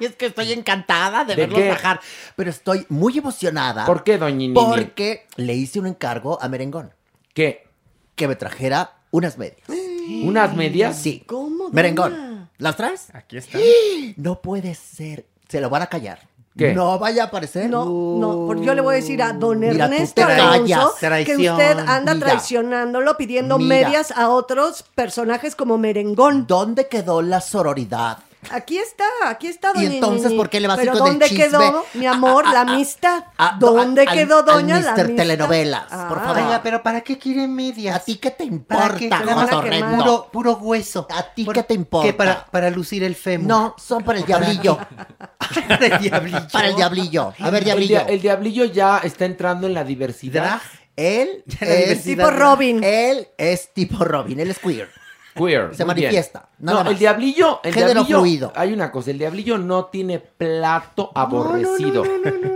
es 0.00 0.16
que 0.16 0.26
estoy 0.26 0.52
encantada 0.52 1.24
de, 1.24 1.34
¿De 1.36 1.42
verlos 1.42 1.60
qué? 1.60 1.68
bajar. 1.68 2.00
Pero 2.34 2.50
estoy 2.50 2.84
muy 2.88 3.16
emocionada. 3.18 3.86
¿Por 3.86 4.02
qué, 4.04 4.18
Doñini? 4.18 4.54
Porque 4.54 5.26
le 5.36 5.54
hice 5.54 5.78
un 5.80 5.86
encargo 5.86 6.38
a 6.42 6.48
Merengón. 6.48 6.92
¿Qué? 7.32 7.66
Que 8.14 8.28
me 8.28 8.34
trajera 8.36 8.92
unas 9.12 9.38
medias. 9.38 9.58
¿Unas 10.24 10.54
medias? 10.54 10.96
Sí. 10.96 11.22
¿Cómo? 11.26 11.68
Merengón. 11.70 12.48
¿Las 12.58 12.76
traes? 12.76 13.08
Aquí 13.12 13.36
está. 13.36 13.58
No 14.16 14.40
puede 14.40 14.74
ser. 14.74 15.26
Se 15.48 15.60
lo 15.60 15.68
van 15.70 15.82
a 15.82 15.86
callar. 15.86 16.20
¿Qué? 16.56 16.72
No 16.72 16.98
vaya 16.98 17.24
a 17.24 17.26
aparecer. 17.26 17.68
No, 17.68 17.84
no, 17.84 18.44
porque 18.46 18.64
yo 18.64 18.74
le 18.74 18.80
voy 18.80 18.94
a 18.94 18.96
decir 18.96 19.22
a 19.22 19.34
don 19.34 19.60
Mira, 19.60 19.88
tú 19.88 19.92
Ernesto 19.92 20.24
Alonso 20.24 20.50
callas. 20.62 20.88
que 20.98 21.06
Traición. 21.06 21.52
usted 21.54 21.78
anda 21.86 22.14
Mira. 22.14 22.26
traicionándolo 22.28 23.16
pidiendo 23.18 23.58
Mira. 23.58 23.68
medias 23.88 24.10
a 24.10 24.30
otros 24.30 24.82
personajes 24.94 25.54
como 25.54 25.76
Merengón. 25.76 26.46
¿Dónde 26.46 26.88
quedó 26.88 27.20
la 27.20 27.42
sororidad? 27.42 28.18
Aquí 28.50 28.78
está, 28.78 29.04
aquí 29.26 29.46
está 29.48 29.70
¿Y 29.74 29.84
doña 29.84 29.94
entonces 29.94 30.26
Nini. 30.26 30.36
por 30.36 30.48
qué 30.50 30.60
le 30.60 30.68
vas 30.68 30.78
a 30.78 30.82
ir 30.84 30.88
con 30.90 30.98
el 30.98 31.04
¿dónde 31.04 31.26
chisme? 31.28 31.44
quedó, 31.46 31.84
mi 31.94 32.06
amor, 32.06 32.44
la 32.46 32.60
amistad? 32.62 33.24
Ah, 33.38 33.56
¿Dónde 33.58 34.02
al- 34.02 34.14
quedó 34.14 34.42
doña 34.42 34.76
al 34.76 34.84
la 34.84 34.90
Mister 34.92 35.04
amistad? 35.06 35.22
Telenovelas, 35.22 35.82
por 35.84 36.18
Ah. 36.18 36.22
favor. 36.24 36.38
Oiga, 36.42 36.60
pero 36.62 36.82
¿para 36.82 37.00
qué 37.00 37.18
quieren 37.18 37.54
medias? 37.54 37.96
¿A 37.96 38.00
ti 38.04 38.16
qué 38.16 38.30
te 38.30 38.44
importa? 38.44 39.22
Puro, 39.96 40.28
puro 40.32 40.52
hueso. 40.56 41.06
¿A 41.10 41.22
ti 41.34 41.44
Por- 41.44 41.54
qué 41.54 41.62
te 41.62 41.74
importa? 41.74 42.06
¿Qué, 42.06 42.12
para, 42.14 42.46
para 42.46 42.70
lucir 42.70 43.02
el 43.04 43.14
fémur. 43.14 43.46
No, 43.48 43.74
son 43.78 44.02
para 44.04 44.18
el 44.18 44.26
diablillo. 44.26 44.78
para 45.68 45.86
el 45.86 45.98
diablillo. 46.00 46.46
Para 46.52 46.68
el 46.68 46.76
diablillo. 46.76 47.34
A 47.40 47.50
ver, 47.50 47.58
El, 47.62 47.64
diablillo. 47.64 47.98
dia- 48.00 48.06
el 48.08 48.20
diablillo 48.20 48.64
ya 48.66 48.98
está 49.02 49.24
entrando 49.24 49.66
en 49.66 49.74
la 49.74 49.84
diversidad. 49.84 50.42
Drag. 50.42 50.60
Él 50.96 51.44
es. 51.60 52.04
Tipo 52.04 52.30
Robin. 52.30 52.82
Él 52.82 53.28
es 53.36 53.72
tipo 53.74 54.02
Robin, 54.04 54.40
él 54.40 54.50
es 54.50 54.58
queer. 54.58 54.88
Queer. 55.36 55.74
Se 55.74 55.84
manifiesta, 55.84 56.48
nada 56.58 56.78
no, 56.78 56.84
más. 56.84 56.92
el 56.92 56.98
diablillo, 56.98 57.60
el 57.62 57.72
Género 57.74 57.92
diablillo, 58.04 58.18
fluido. 58.20 58.52
hay 58.56 58.72
una 58.72 58.90
cosa, 58.90 59.10
el 59.10 59.18
diablillo 59.18 59.58
no 59.58 59.84
tiene 59.86 60.18
plato 60.18 61.10
aborrecido. 61.14 62.04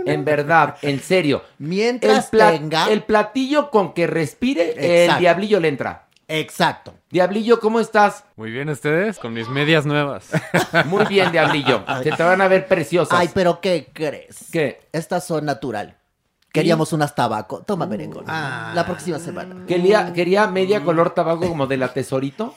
En 0.05 0.25
verdad, 0.25 0.75
en 0.81 0.99
serio. 0.99 1.43
Mientras 1.59 2.29
el, 2.33 2.39
tenga- 2.39 2.89
el 2.89 3.03
platillo 3.03 3.69
con 3.69 3.93
que 3.93 4.07
respire, 4.07 5.05
el 5.05 5.17
diablillo 5.19 5.59
le 5.59 5.67
entra. 5.67 6.07
Exacto. 6.27 6.93
Diablillo, 7.09 7.59
¿cómo 7.59 7.81
estás? 7.81 8.23
Muy 8.37 8.51
bien, 8.51 8.69
ustedes, 8.69 9.19
con 9.19 9.33
mis 9.33 9.49
medias 9.49 9.85
nuevas. 9.85 10.29
Muy 10.85 11.03
bien, 11.05 11.29
diablillo. 11.31 11.83
Se 12.03 12.11
te 12.11 12.23
van 12.23 12.39
a 12.39 12.47
ver 12.47 12.67
preciosas. 12.67 13.19
Ay, 13.19 13.29
pero 13.33 13.59
¿qué 13.59 13.89
crees? 13.93 14.45
¿Qué? 14.49 14.79
Estas 14.93 15.25
son 15.25 15.43
natural. 15.45 15.97
Queríamos 16.53 16.91
unas 16.91 17.15
tabaco. 17.15 17.63
Toma, 17.63 17.85
merengón. 17.85 18.25
La 18.27 18.83
próxima 18.85 19.19
semana. 19.19 19.65
Quería, 19.67 20.11
quería 20.11 20.47
media 20.47 20.83
color 20.83 21.11
tabaco 21.13 21.47
como 21.47 21.65
de 21.67 21.77
la 21.77 21.93
tesorito. 21.93 22.55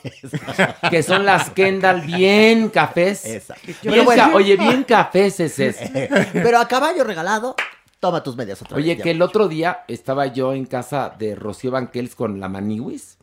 que 0.89 1.01
son 1.01 1.25
las 1.25 1.49
Kendall 1.51 2.01
bien 2.01 2.69
cafés. 2.69 3.25
Exacto. 3.25 3.61
Bien 3.65 3.77
Pero 3.83 4.03
bueno. 4.03 4.23
ca- 4.31 4.35
oye, 4.35 4.57
bien 4.57 4.83
cafés 4.83 5.39
es 5.39 5.57
ese. 5.59 6.09
Pero 6.33 6.59
a 6.59 6.67
caballo 6.67 7.03
regalado, 7.05 7.55
toma 8.05 8.21
tus 8.23 8.35
medias 8.37 8.61
otra 8.61 8.77
Oye, 8.77 8.93
vez. 8.95 9.03
que 9.03 9.11
el 9.11 9.21
otro 9.21 9.47
día 9.47 9.79
estaba 9.87 10.27
yo 10.27 10.53
en 10.53 10.65
casa 10.65 11.15
de 11.17 11.33
Rocío 11.35 11.71
Banquels 11.71 12.13
con 12.15 12.39
la 12.39 12.47
Maniwis. 12.49 13.17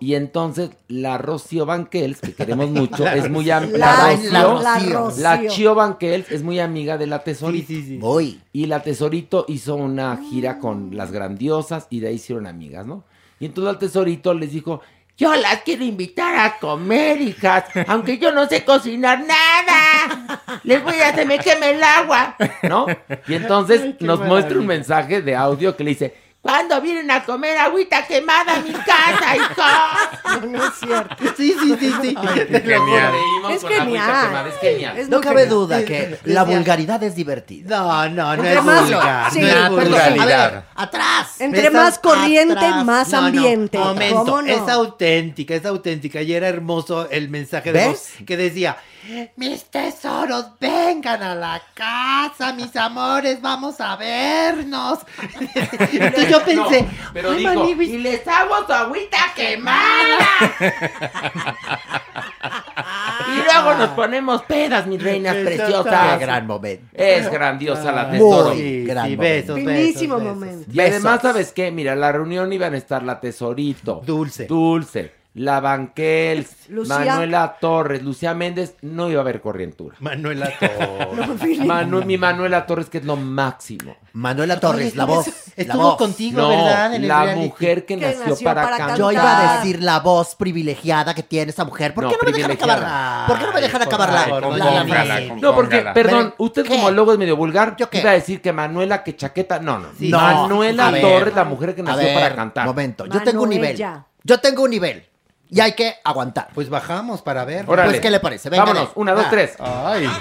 Y 0.00 0.14
entonces 0.14 0.70
la 0.88 1.16
Rocío 1.16 1.64
Banquels, 1.64 2.20
que 2.20 2.34
queremos 2.34 2.68
mucho, 2.70 3.04
La 3.04 3.14
es 3.16 3.30
muy 3.30 3.50
amiga. 3.50 3.78
La- 3.78 3.96
La, 4.30 4.30
la- 4.30 4.42
Rocío, 4.44 4.62
la 4.62 4.80
la 5.22 5.36
Rocío. 5.36 5.50
Chio 5.50 5.74
Banquels 5.74 6.30
es 6.30 6.42
muy 6.42 6.60
amiga 6.60 6.98
de 6.98 7.06
la 7.06 7.20
Tesorito. 7.24 7.66
Sí, 7.66 7.76
sí, 7.82 7.86
sí. 7.88 7.96
Voy. 7.98 8.40
Y 8.52 8.66
la 8.66 8.82
Tesorito 8.82 9.46
hizo 9.48 9.74
una 9.76 10.16
gira 10.18 10.58
con 10.58 10.94
las 10.96 11.12
grandiosas 11.12 11.86
y 11.88 12.00
de 12.00 12.08
ahí 12.08 12.16
hicieron 12.16 12.46
amigas, 12.46 12.86
¿no? 12.86 13.04
Y 13.40 13.46
entonces 13.46 13.70
al 13.72 13.78
Tesorito 13.78 14.34
les 14.34 14.52
dijo, 14.52 14.80
yo 15.16 15.34
las 15.34 15.62
quiero 15.62 15.82
invitar 15.84 16.36
a 16.36 16.58
comer, 16.58 17.20
hijas, 17.20 17.64
aunque 17.86 18.18
yo 18.18 18.32
no 18.32 18.46
sé 18.46 18.64
cocinar 18.64 19.20
nada. 19.20 20.42
Les 20.62 20.82
voy 20.82 20.96
a 20.96 21.08
hacer 21.08 21.26
me 21.26 21.38
queme 21.38 21.70
el 21.70 21.82
agua, 21.82 22.36
¿no? 22.62 22.86
Y 23.26 23.34
entonces 23.34 23.80
Ay, 23.82 23.96
nos 24.00 24.20
muestra 24.20 24.58
un 24.58 24.66
mensaje 24.66 25.22
de 25.22 25.34
audio 25.34 25.74
que 25.74 25.84
le 25.84 25.90
dice, 25.90 26.14
¿cuándo 26.46 26.80
vienen 26.80 27.10
a 27.10 27.24
comer 27.24 27.58
agüita 27.58 28.06
quemada 28.06 28.54
a 28.54 28.60
mi 28.60 28.72
casa, 28.72 29.36
hijos? 29.36 30.40
No, 30.42 30.46
no 30.46 30.64
es 30.66 30.74
cierto. 30.78 31.16
Sí, 31.36 31.54
sí, 31.60 31.76
sí, 31.80 31.92
sí. 32.02 32.14
Te 32.14 32.60
lo 32.60 32.84
genial. 32.86 33.12
Es 33.50 33.62
genial. 33.62 34.24
quemada, 34.26 34.48
es 34.48 34.58
genial. 34.60 34.98
Es 34.98 35.08
No 35.08 35.20
cabe 35.20 35.40
genial. 35.42 35.48
duda 35.58 35.84
que 35.84 36.18
la 36.24 36.44
vulgaridad 36.44 37.02
es 37.02 37.14
divertida. 37.14 37.78
No, 37.78 38.08
no, 38.10 38.24
no 38.36 38.44
Entre 38.44 38.54
es 38.54 38.64
más- 38.64 38.82
vulgar. 38.82 39.32
sí, 39.32 39.40
no 39.40 39.46
es 39.46 39.52
perdón. 39.54 39.70
vulgar. 39.74 39.90
Naturalidad. 40.10 40.44
A 40.46 40.50
ver, 40.50 40.62
atrás. 40.76 41.40
Entre 41.40 41.70
más 41.70 41.98
corriente, 41.98 42.54
atrás. 42.54 42.84
más 42.84 43.08
No, 43.10 43.20
no, 43.20 43.26
ambiente. 43.26 43.78
momento, 43.78 44.24
¿Cómo 44.24 44.42
no? 44.42 44.48
es 44.48 44.68
auténtica, 44.68 45.54
es 45.54 45.64
auténtica. 45.66 46.22
Y 46.22 46.32
era 46.32 46.48
hermoso 46.48 47.08
el 47.10 47.28
mensaje 47.28 47.72
de 47.72 47.78
¿Ves? 47.80 47.88
voz 47.88 48.26
que 48.26 48.36
decía: 48.36 48.76
Mis 49.36 49.64
tesoros, 49.64 50.46
vengan 50.60 51.22
a 51.22 51.34
la 51.34 51.62
casa, 51.74 52.52
mis 52.52 52.74
amores, 52.76 53.40
vamos 53.40 53.80
a 53.80 53.96
vernos. 53.96 54.98
Entonces 55.92 56.35
yo 56.38 56.44
pensé, 56.44 56.82
No, 56.82 56.88
pero 57.12 57.30
"Ay, 57.30 57.38
dijo, 57.38 57.54
Maniwis, 57.54 57.88
y 57.90 57.98
les 57.98 58.26
hago 58.28 58.66
su 58.66 58.72
agüita 58.72 59.18
quemada. 59.34 60.28
y 63.28 63.44
luego 63.44 63.74
nos 63.78 63.88
ponemos 63.90 64.42
pedas, 64.42 64.86
mis 64.86 65.02
reinas 65.02 65.34
preciosas. 65.36 66.18
Qué 66.18 66.24
gran 66.24 66.46
momento. 66.46 66.86
Es 66.94 67.30
grandiosa 67.30 67.92
la 67.92 68.10
tesoro. 68.10 68.54
Muy 68.54 68.84
gran 68.84 69.06
sí, 69.06 69.16
momento. 69.16 69.22
besos, 69.22 69.56
besos, 69.56 69.72
Finísimo 69.72 70.16
besos. 70.18 70.34
momento. 70.34 70.70
Y 70.72 70.80
además. 70.80 71.20
¿sabes 71.22 71.52
qué? 71.52 71.70
Mira, 71.70 71.96
la 71.96 72.12
reunión 72.12 72.52
iban 72.52 72.74
a 72.74 72.76
estar 72.76 73.02
la 73.02 73.20
Tesorito. 73.20 74.02
Dulce. 74.04 74.46
Dulce. 74.46 75.12
La 75.36 75.60
Banquels. 75.60 76.48
Lucía. 76.68 76.98
Manuela 76.98 77.56
Torres. 77.60 78.02
Lucía 78.02 78.32
Méndez. 78.32 78.74
No 78.80 79.10
iba 79.10 79.18
a 79.20 79.22
haber 79.22 79.40
corrientura. 79.42 79.94
Manuela 80.00 80.50
Torres. 80.58 81.58
Manu- 81.66 82.04
mi 82.06 82.16
Manuela 82.16 82.64
Torres, 82.64 82.88
que 82.88 82.98
es 82.98 83.04
lo 83.04 83.16
máximo. 83.16 83.96
Manuela 84.14 84.58
Torres, 84.58 84.88
Oye, 84.88 84.96
la 84.96 85.04
voz. 85.04 85.26
Estuvo 85.54 85.76
la 85.82 85.88
voz. 85.90 85.96
contigo, 85.98 86.40
No, 86.40 86.48
¿verdad? 86.48 86.94
En 86.94 87.06
la 87.06 87.34
mujer 87.36 87.84
que, 87.84 87.98
Que 87.98 88.06
nació, 88.06 88.26
nació 88.28 88.44
para, 88.44 88.62
para 88.62 88.76
cantar. 88.78 88.98
Yo 88.98 89.12
iba 89.12 89.52
a 89.52 89.56
decir 89.58 89.82
la 89.82 90.00
voz 90.00 90.34
privilegiada 90.36 91.12
que 91.14 91.22
tiene 91.22 91.50
esa 91.50 91.64
mujer. 91.66 91.92
¿Por 91.92 92.04
No, 92.04 92.10
qué 92.10 92.16
no 92.16 92.22
me 92.24 92.32
dejan 92.32 92.50
privilegiada. 92.56 92.86
acabar? 93.22 93.26
¿Por 93.28 93.38
qué 93.38 93.44
no 93.44 93.52
me 93.52 93.60
dejan 93.60 93.80
Ay, 93.82 93.86
acabar 93.86 94.08
por 94.08 94.14
la, 94.14 94.20
favor, 94.24 94.58
la- 94.58 95.20
no 95.40 95.54
porque, 95.54 95.84
perdón, 95.92 96.34
usted 96.38 96.62
¿qué? 96.62 96.68
como 96.70 96.90
logo 96.90 97.12
es 97.12 97.18
medio 97.18 97.36
vulgar. 97.36 97.76
¿Yo 97.76 97.90
qué? 97.90 98.00
Iba 98.00 98.10
a 98.10 98.14
decir 98.14 98.40
que 98.40 98.52
Manuela, 98.54 99.04
que 99.04 99.14
chaqueta. 99.16 99.58
No, 99.58 99.78
no. 99.78 99.88
Sí. 99.98 100.08
No, 100.08 100.18
Manuela 100.18 100.90
ver, 100.90 101.02
Torres, 101.02 101.34
la 101.34 101.44
mujer 101.44 101.74
que 101.74 101.82
nació 101.82 102.04
ver, 102.06 102.14
para 102.14 102.34
cantar. 102.34 102.66
Momento, 102.66 103.04
yo 103.06 103.22
tengo 103.22 103.42
un 103.42 103.50
nivel. 103.50 103.76
Yo 104.24 104.40
tengo 104.40 104.62
un 104.62 104.70
nivel. 104.70 105.04
Y 105.50 105.60
hay 105.60 105.72
que 105.72 105.94
aguantar. 106.04 106.48
Pues 106.54 106.68
bajamos 106.68 107.22
para 107.22 107.44
ver. 107.44 107.64
Órale. 107.68 107.90
Pues, 107.90 108.00
¿qué 108.00 108.10
le 108.10 108.20
parece? 108.20 108.50
Venga, 108.50 108.64
Vámonos. 108.64 108.90
Una, 108.96 109.12
dos, 109.12 109.24
Ah. 109.26 109.30
tres. 109.30 109.52
Ay. 109.60 110.08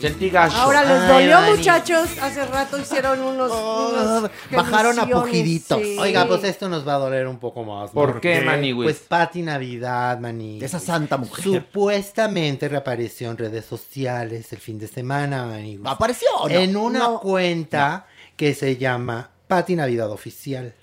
Sentí 0.00 0.30
gacho. 0.30 0.56
Ahora 0.56 0.82
les 0.82 1.00
Ay, 1.02 1.08
dolió, 1.08 1.40
Dani. 1.40 1.56
muchachos. 1.56 2.08
Hace 2.20 2.44
rato 2.46 2.76
hicieron 2.78 3.20
unos. 3.20 3.52
unas 3.52 4.30
bajaron 4.50 4.98
a 4.98 5.06
pujiditos. 5.06 5.80
sí. 5.80 5.96
Oiga, 5.98 6.26
pues 6.26 6.42
esto 6.42 6.68
nos 6.68 6.86
va 6.86 6.94
a 6.94 6.98
doler 6.98 7.28
un 7.28 7.38
poco 7.38 7.62
más. 7.62 7.90
¿no? 7.90 8.00
¿Por 8.00 8.20
qué, 8.20 8.40
Maniwis? 8.40 8.84
Pues 8.84 8.98
Pati 9.08 9.42
Navidad, 9.42 10.18
Mani. 10.18 10.58
Esa 10.62 10.80
santa 10.80 11.16
mujer. 11.18 11.44
Supuestamente 11.44 12.68
reapareció 12.68 13.30
en 13.30 13.38
redes 13.38 13.64
sociales 13.64 14.52
el 14.52 14.58
fin 14.58 14.78
de 14.78 14.88
semana, 14.88 15.46
Maniwis. 15.46 15.86
¿Apareció 15.86 16.28
o 16.40 16.48
no? 16.48 16.54
En 16.54 16.76
una 16.76 16.98
No. 16.98 17.20
cuenta 17.20 18.06
que 18.36 18.54
se 18.54 18.76
llama 18.76 19.30
Pati 19.46 19.76
Navidad 19.76 20.10
Oficial. 20.10 20.74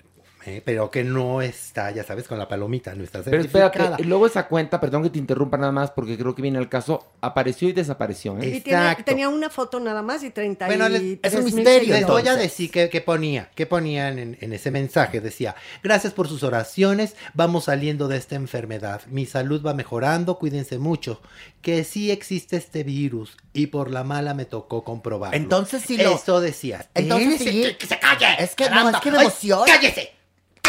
¿Eh? 0.57 0.61
pero 0.65 0.89
que 0.91 1.03
no 1.03 1.41
está, 1.41 1.91
ya 1.91 2.03
sabes, 2.03 2.27
con 2.27 2.37
la 2.37 2.47
palomita, 2.47 2.93
no 2.95 3.03
está 3.03 3.21
Pero 3.23 3.37
certificada. 3.43 3.67
espérate, 3.67 4.03
luego 4.03 4.25
esa 4.27 4.47
cuenta, 4.47 4.79
perdón 4.79 5.03
que 5.03 5.09
te 5.09 5.19
interrumpa 5.19 5.57
nada 5.57 5.71
más 5.71 5.91
porque 5.91 6.17
creo 6.17 6.35
que 6.35 6.41
viene 6.41 6.57
al 6.57 6.69
caso, 6.69 7.05
apareció 7.21 7.69
y 7.69 7.73
desapareció. 7.73 8.37
¿eh? 8.39 8.47
Y 8.57 8.61
tiene- 8.61 8.95
tenía 9.05 9.29
una 9.29 9.49
foto 9.49 9.79
nada 9.79 10.01
más 10.01 10.23
y 10.23 10.29
30 10.31 10.65
Bueno, 10.67 10.89
les, 10.89 11.01
Les 11.21 12.05
voy 12.07 12.27
a 12.27 12.35
decir 12.35 12.71
qué 12.71 12.89
qué 12.89 13.01
ponía, 13.01 13.49
qué 13.55 13.65
ponían 13.65 14.19
en, 14.19 14.37
en 14.41 14.53
ese 14.53 14.71
mensaje. 14.71 15.21
Decía, 15.21 15.55
gracias 15.83 16.13
por 16.13 16.27
sus 16.27 16.43
oraciones, 16.43 17.15
vamos 17.33 17.65
saliendo 17.65 18.07
de 18.07 18.17
esta 18.17 18.35
enfermedad. 18.35 19.01
Mi 19.07 19.25
salud 19.25 19.65
va 19.65 19.73
mejorando, 19.73 20.37
cuídense 20.39 20.77
mucho. 20.79 21.21
Que 21.61 21.83
sí 21.83 22.09
existe 22.11 22.55
este 22.57 22.83
virus 22.83 23.37
y 23.53 23.67
por 23.67 23.91
la 23.91 24.03
mala 24.03 24.33
me 24.33 24.45
tocó 24.45 24.83
comprobarlo. 24.83 25.35
Entonces 25.37 25.83
sí 25.85 25.97
lo- 25.97 26.15
Eso 26.15 26.39
decía. 26.41 26.87
Entonces 26.93 27.39
sí. 27.39 27.61
que- 27.63 27.77
que 27.77 27.87
se 27.87 27.99
calle. 27.99 28.25
Es 28.39 28.55
que 28.55 28.63
no, 28.65 28.69
caramba. 28.69 28.91
es 28.97 29.03
que 29.03 29.11
me 29.11 29.17
Ay, 29.17 29.23
emociona. 29.25 29.65
cállese, 29.65 30.11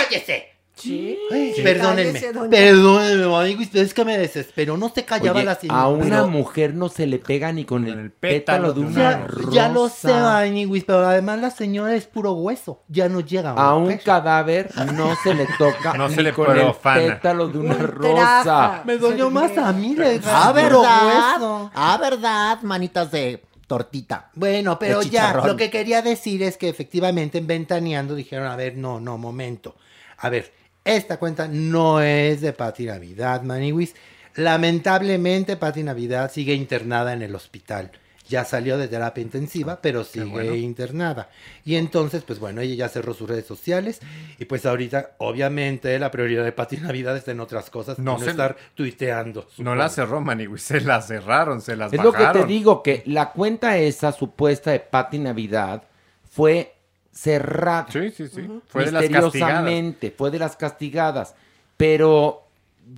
cállese. 0.05 0.47
Sí. 0.77 1.19
Ay, 1.31 1.53
Sí. 1.55 1.61
Perdónenme, 1.63 2.13
Cállese, 2.15 2.33
doña. 2.33 2.49
perdónenme, 2.49 3.37
amigos, 3.37 3.67
pero 3.71 3.85
es 3.85 3.93
que 3.93 4.03
me 4.03 4.17
desesperó, 4.17 4.79
no 4.79 4.89
se 4.89 5.05
callaba 5.05 5.37
Oye, 5.37 5.45
la 5.45 5.55
señora. 5.57 5.79
a 5.81 5.89
una 5.89 6.05
Pero- 6.23 6.29
mujer 6.29 6.73
no 6.75 6.89
se 6.89 7.07
le 7.07 7.19
pega 7.19 7.53
ni 7.53 7.67
con 7.67 7.87
el, 7.87 8.11
pétalo 8.13 8.73
de 8.73 8.81
una 8.81 8.95
ya, 8.99 9.27
rosa. 9.27 9.51
ya 9.53 9.69
lo 9.69 9.91
sé, 9.91 10.11
Baniwis, 10.11 10.85
pero 10.85 11.07
además 11.07 11.39
la 11.41 11.51
señora 11.51 11.95
es 11.95 12.07
puro 12.07 12.33
hueso. 12.33 12.83
Ya 12.89 13.11
no 13.11 13.21
llega 13.21 13.51
A 13.51 13.75
un 13.77 13.95
cadáver 13.99 14.71
no 14.95 15.15
se 15.23 15.35
le 15.35 15.47
toca 15.59 15.93
No 15.99 16.09
ni 16.09 16.15
se 16.15 16.23
le 16.23 16.33
con 16.33 16.47
profana. 16.47 17.03
el 17.03 17.13
pétalo 17.13 17.49
de 17.49 17.59
una 17.59 17.75
rosa. 17.75 18.83
Me 18.87 18.97
dolió 18.97 19.29
más 19.29 19.59
a 19.59 19.73
mí. 19.75 19.95
le 19.95 20.19
Ah, 20.25 20.51
¿verdad? 20.53 21.35
hueso. 21.35 21.71
Ah, 21.75 21.99
¿verdad? 22.01 22.59
Manitas 22.63 23.11
de 23.11 23.43
tortita. 23.67 24.31
Bueno, 24.35 24.79
pero 24.79 25.03
ya, 25.03 25.35
lo 25.45 25.57
que 25.57 25.69
quería 25.69 26.01
decir 26.01 26.43
es 26.43 26.57
que 26.57 26.71
efectivamente 26.71 27.37
en 27.39 27.47
Ventaneando 27.47 28.15
dijeron, 28.15 28.47
a 28.49 28.57
ver, 28.57 28.77
no, 28.79 28.99
no, 28.99 29.19
momento. 29.19 29.77
A 30.21 30.29
ver, 30.29 30.53
esta 30.85 31.19
cuenta 31.19 31.49
no 31.49 32.01
es 32.01 32.41
de 32.41 32.53
Pati 32.53 32.87
Navidad, 32.87 33.43
Maniwis. 33.43 33.95
Lamentablemente, 34.37 35.57
Pati 35.57 35.83
Navidad 35.83 36.31
sigue 36.33 36.55
internada 36.55 37.13
en 37.13 37.23
el 37.23 37.35
hospital. 37.35 37.91
Ya 38.29 38.45
salió 38.45 38.79
de 38.79 38.87
terapia 38.87 39.23
intensiva, 39.23 39.81
pero 39.83 40.05
sigue 40.05 40.27
bueno. 40.27 40.55
internada. 40.55 41.31
Y 41.65 41.75
entonces, 41.75 42.23
pues 42.23 42.39
bueno, 42.39 42.61
ella 42.61 42.75
ya 42.77 42.89
cerró 42.89 43.13
sus 43.13 43.29
redes 43.29 43.45
sociales. 43.47 44.01
Y 44.39 44.45
pues 44.45 44.67
ahorita, 44.67 45.13
obviamente, 45.19 45.99
la 45.99 46.13
prioridad 46.13 46.45
de 46.45 46.53
Pati 46.53 46.77
Navidad 46.77 47.17
está 47.17 47.33
en 47.33 47.41
otras 47.41 47.71
cosas. 47.71 47.99
No 47.99 48.13
no 48.13 48.19
se- 48.21 48.31
estar 48.31 48.57
tuiteando. 48.77 49.49
No 49.59 49.75
la 49.75 49.89
cerró 49.89 50.21
Manigui, 50.21 50.59
se 50.59 50.81
la 50.81 51.03
cerraron, 51.03 51.61
se 51.61 51.75
las 51.75 51.93
Es 51.93 52.01
lo 52.01 52.13
que 52.13 52.27
te 52.27 52.45
digo, 52.45 52.85
que 52.85 53.03
la 53.07 53.33
cuenta 53.33 53.77
esa 53.79 54.13
supuesta 54.13 54.71
de 54.71 54.79
Pati 54.79 55.19
Navidad 55.19 55.83
fue 56.31 56.77
cerrada. 57.13 57.87
Sí, 57.91 58.11
sí, 58.11 58.29
sí. 58.29 58.49
Fue 58.67 58.85
de 58.85 58.93
las 58.93 59.03
castigadas. 59.03 59.25
Misteriosamente, 59.35 60.11
fue 60.11 60.31
de 60.31 60.39
las 60.39 60.57
castigadas. 60.57 61.35
Pero 61.77 62.45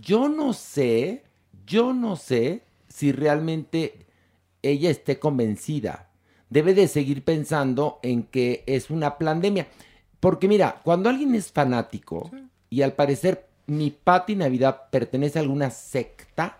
yo 0.00 0.28
no 0.28 0.52
sé, 0.52 1.22
yo 1.66 1.92
no 1.92 2.16
sé 2.16 2.62
si 2.88 3.12
realmente 3.12 4.06
ella 4.62 4.90
esté 4.90 5.18
convencida. 5.18 6.08
Debe 6.50 6.74
de 6.74 6.88
seguir 6.88 7.24
pensando 7.24 7.98
en 8.02 8.24
que 8.24 8.62
es 8.66 8.90
una 8.90 9.18
pandemia. 9.18 9.66
Porque 10.20 10.46
mira, 10.48 10.80
cuando 10.84 11.08
alguien 11.08 11.34
es 11.34 11.50
fanático 11.50 12.30
y 12.70 12.82
al 12.82 12.92
parecer 12.92 13.46
mi 13.66 13.90
Pati 13.90 14.36
Navidad 14.36 14.82
pertenece 14.90 15.38
a 15.38 15.42
alguna 15.42 15.70
secta, 15.70 16.58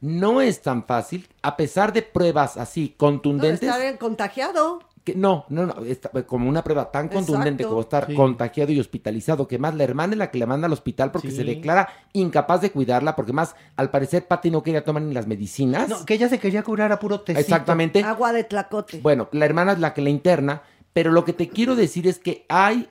no 0.00 0.40
es 0.40 0.62
tan 0.62 0.84
fácil, 0.84 1.28
a 1.42 1.56
pesar 1.56 1.92
de 1.92 2.02
pruebas 2.02 2.56
así 2.56 2.80
No, 2.82 2.86
de 2.88 2.96
contundentes. 2.96 3.62
estar 3.68 3.98
contagiado. 3.98 4.80
Que 5.04 5.14
no, 5.14 5.46
no, 5.48 5.64
no, 5.66 5.84
está- 5.86 6.10
como 6.26 6.46
una 6.48 6.62
prueba 6.62 6.90
tan 6.90 7.08
contundente 7.08 7.62
Exacto. 7.62 7.68
como 7.70 7.80
estar 7.80 8.06
Sí. 8.06 8.14
contagiado 8.14 8.70
y 8.72 8.80
hospitalizado, 8.80 9.48
que 9.48 9.58
más 9.58 9.74
la 9.74 9.84
hermana 9.84 10.12
es 10.12 10.18
la 10.18 10.30
que 10.30 10.38
la 10.38 10.44
manda 10.46 10.66
al 10.66 10.72
hospital 10.74 11.10
porque 11.10 11.30
Sí. 11.30 11.36
se 11.36 11.44
declara 11.44 11.88
incapaz 12.12 12.60
de 12.60 12.70
cuidarla, 12.70 13.16
porque 13.16 13.32
más 13.32 13.54
al 13.76 13.90
parecer 13.90 14.26
Patty 14.28 14.50
no 14.50 14.62
quería 14.62 14.84
tomar 14.84 15.02
ni 15.02 15.14
las 15.14 15.26
medicinas. 15.26 15.88
No, 15.88 16.04
que 16.04 16.14
ella 16.14 16.28
se 16.28 16.38
quería 16.38 16.62
curar 16.62 16.92
a 16.92 16.98
puro 16.98 17.20
tecito. 17.20 17.40
Exactamente. 17.40 18.02
Agua 18.02 18.32
de 18.34 18.44
tlacote. 18.44 19.00
Bueno, 19.00 19.28
la 19.32 19.46
hermana 19.46 19.72
es 19.72 19.78
la 19.78 19.94
que 19.94 20.02
la 20.02 20.10
interna, 20.10 20.62
pero 20.92 21.12
lo 21.12 21.24
que 21.24 21.32
te 21.32 21.48
quiero 21.48 21.76
decir 21.76 22.06
es 22.06 22.18
que 22.18 22.44
hay, 22.50 22.90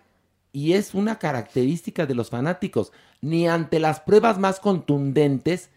y 0.51 0.73
es 0.73 0.95
una 0.95 1.19
característica 1.19 2.07
de 2.07 2.15
los 2.15 2.31
fanáticos, 2.31 2.91
ni 3.21 3.47
ante 3.47 3.79
las 3.79 3.99
pruebas 3.99 4.39
más 4.39 4.59
contundentes 4.59 5.69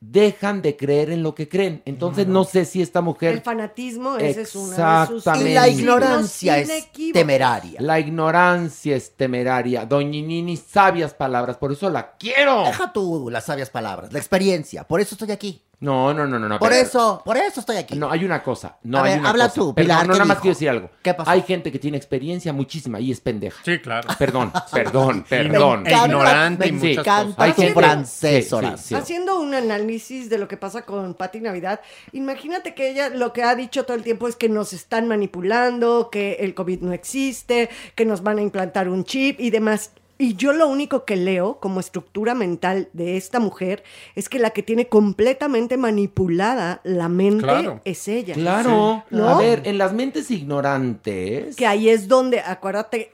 dejan 0.00 0.62
de 0.62 0.76
creer 0.76 1.10
en 1.10 1.22
lo 1.22 1.34
que 1.34 1.48
creen. 1.48 1.82
Entonces 1.84 2.26
no 2.26 2.44
sé 2.44 2.64
si 2.64 2.82
esta 2.82 3.00
mujer... 3.00 3.34
El 3.34 3.40
fanatismo, 3.40 4.16
ese 4.18 4.42
es 4.42 4.54
una 4.54 5.00
de 5.02 5.06
sus. 5.06 5.26
Y 5.40 5.54
la 5.54 5.68
ignorancia 5.68 6.58
es 6.58 6.88
temeraria. 7.12 7.80
La 7.80 7.98
ignorancia 7.98 8.96
es 8.96 9.16
temeraria. 9.16 9.86
Doñinini, 9.86 10.56
sabias 10.56 11.14
palabras, 11.14 11.56
por 11.56 11.72
eso 11.72 11.90
la 11.90 12.16
quiero. 12.16 12.64
Deja 12.64 12.92
tú 12.92 13.28
las 13.30 13.44
sabias 13.44 13.70
palabras, 13.70 14.12
la 14.12 14.18
experiencia. 14.18 14.84
Por 14.84 15.00
eso 15.00 15.14
estoy 15.14 15.32
aquí. 15.32 15.62
No, 15.78 16.14
no, 16.14 16.26
no, 16.26 16.38
no. 16.38 16.48
no 16.48 16.58
Por 16.58 16.70
pero- 16.70 16.80
eso, 16.80 17.20
por 17.22 17.36
eso 17.36 17.60
estoy 17.60 17.76
aquí. 17.76 17.96
No, 17.98 18.10
hay 18.10 18.24
una 18.24 18.42
cosa. 18.42 18.78
No 18.84 18.96
A 18.98 19.02
hay 19.04 19.10
ver, 19.10 19.20
una 19.20 19.28
habla 19.28 19.44
cosa. 19.44 19.54
tú, 19.60 19.74
Perdón, 19.74 19.96
no, 19.98 20.02
¿qué 20.04 20.08
nada 20.18 20.24
más 20.24 20.38
quiero 20.38 20.54
decir 20.54 20.70
algo. 20.70 20.90
¿Qué 21.02 21.12
pasó? 21.12 21.30
Hay 21.30 21.42
gente 21.42 21.70
que 21.70 21.78
tiene 21.78 21.98
experiencia 21.98 22.50
muchísima 22.54 22.98
y 22.98 23.10
es 23.12 23.20
pendeja. 23.20 23.60
Sí, 23.62 23.78
claro. 23.80 24.08
Perdón, 24.18 24.52
perdón, 24.72 25.16
Me 25.18 25.22
perdón. 25.24 25.86
encanta- 25.86 26.06
ignorante 26.06 26.64
y 26.66 26.68
Sí. 26.70 26.74
muchas 26.74 26.90
encanta 27.06 27.24
cosas. 27.26 27.38
Hay 27.38 27.52
gente- 27.52 27.74
francés, 27.80 28.44
sí, 28.44 28.48
sí, 28.48 28.54
Horacio. 28.54 28.78
sí. 28.78 28.94
Haciendo 28.94 29.38
un 29.38 29.54
análisis 29.54 30.30
de 30.30 30.38
lo 30.38 30.48
que 30.48 30.56
pasa 30.56 30.82
con 30.86 31.12
Patti 31.12 31.40
Navidad, 31.40 31.80
imagínate 32.12 32.74
que 32.74 32.88
ella 32.90 33.10
lo 33.10 33.34
que 33.34 33.42
ha 33.42 33.54
dicho 33.54 33.84
todo 33.84 33.96
el 33.98 34.02
tiempo 34.02 34.28
es 34.28 34.36
que 34.36 34.48
nos 34.48 34.72
están 34.72 35.06
manipulando, 35.08 36.08
que 36.10 36.34
el 36.40 36.54
COVID 36.54 36.80
no 36.80 36.92
existe, 36.94 37.68
que 37.94 38.06
nos 38.06 38.22
van 38.22 38.38
a 38.38 38.42
implantar 38.42 38.88
un 38.88 39.04
chip 39.04 39.38
y 39.40 39.50
demás. 39.50 39.90
Y 40.18 40.34
yo 40.36 40.54
lo 40.54 40.66
único 40.68 41.04
que 41.04 41.14
leo 41.16 41.58
como 41.60 41.78
estructura 41.78 42.34
mental 42.34 42.88
de 42.94 43.18
esta 43.18 43.38
mujer 43.38 43.82
es 44.14 44.28
que 44.30 44.38
la 44.38 44.48
que 44.50 44.62
tiene 44.62 44.88
completamente 44.88 45.76
manipulada 45.76 46.80
la 46.84 47.08
mente 47.10 47.42
Claro. 47.44 47.80
es 47.84 48.08
ella. 48.08 48.32
Claro. 48.34 49.04
¿No? 49.10 49.28
A 49.28 49.38
ver, 49.38 49.62
en 49.64 49.76
las 49.76 49.92
mentes 49.92 50.30
ignorantes. 50.30 51.54
Que 51.56 51.66
ahí 51.66 51.88
es 51.90 52.08
donde, 52.08 52.40
acuérdate, 52.40 53.12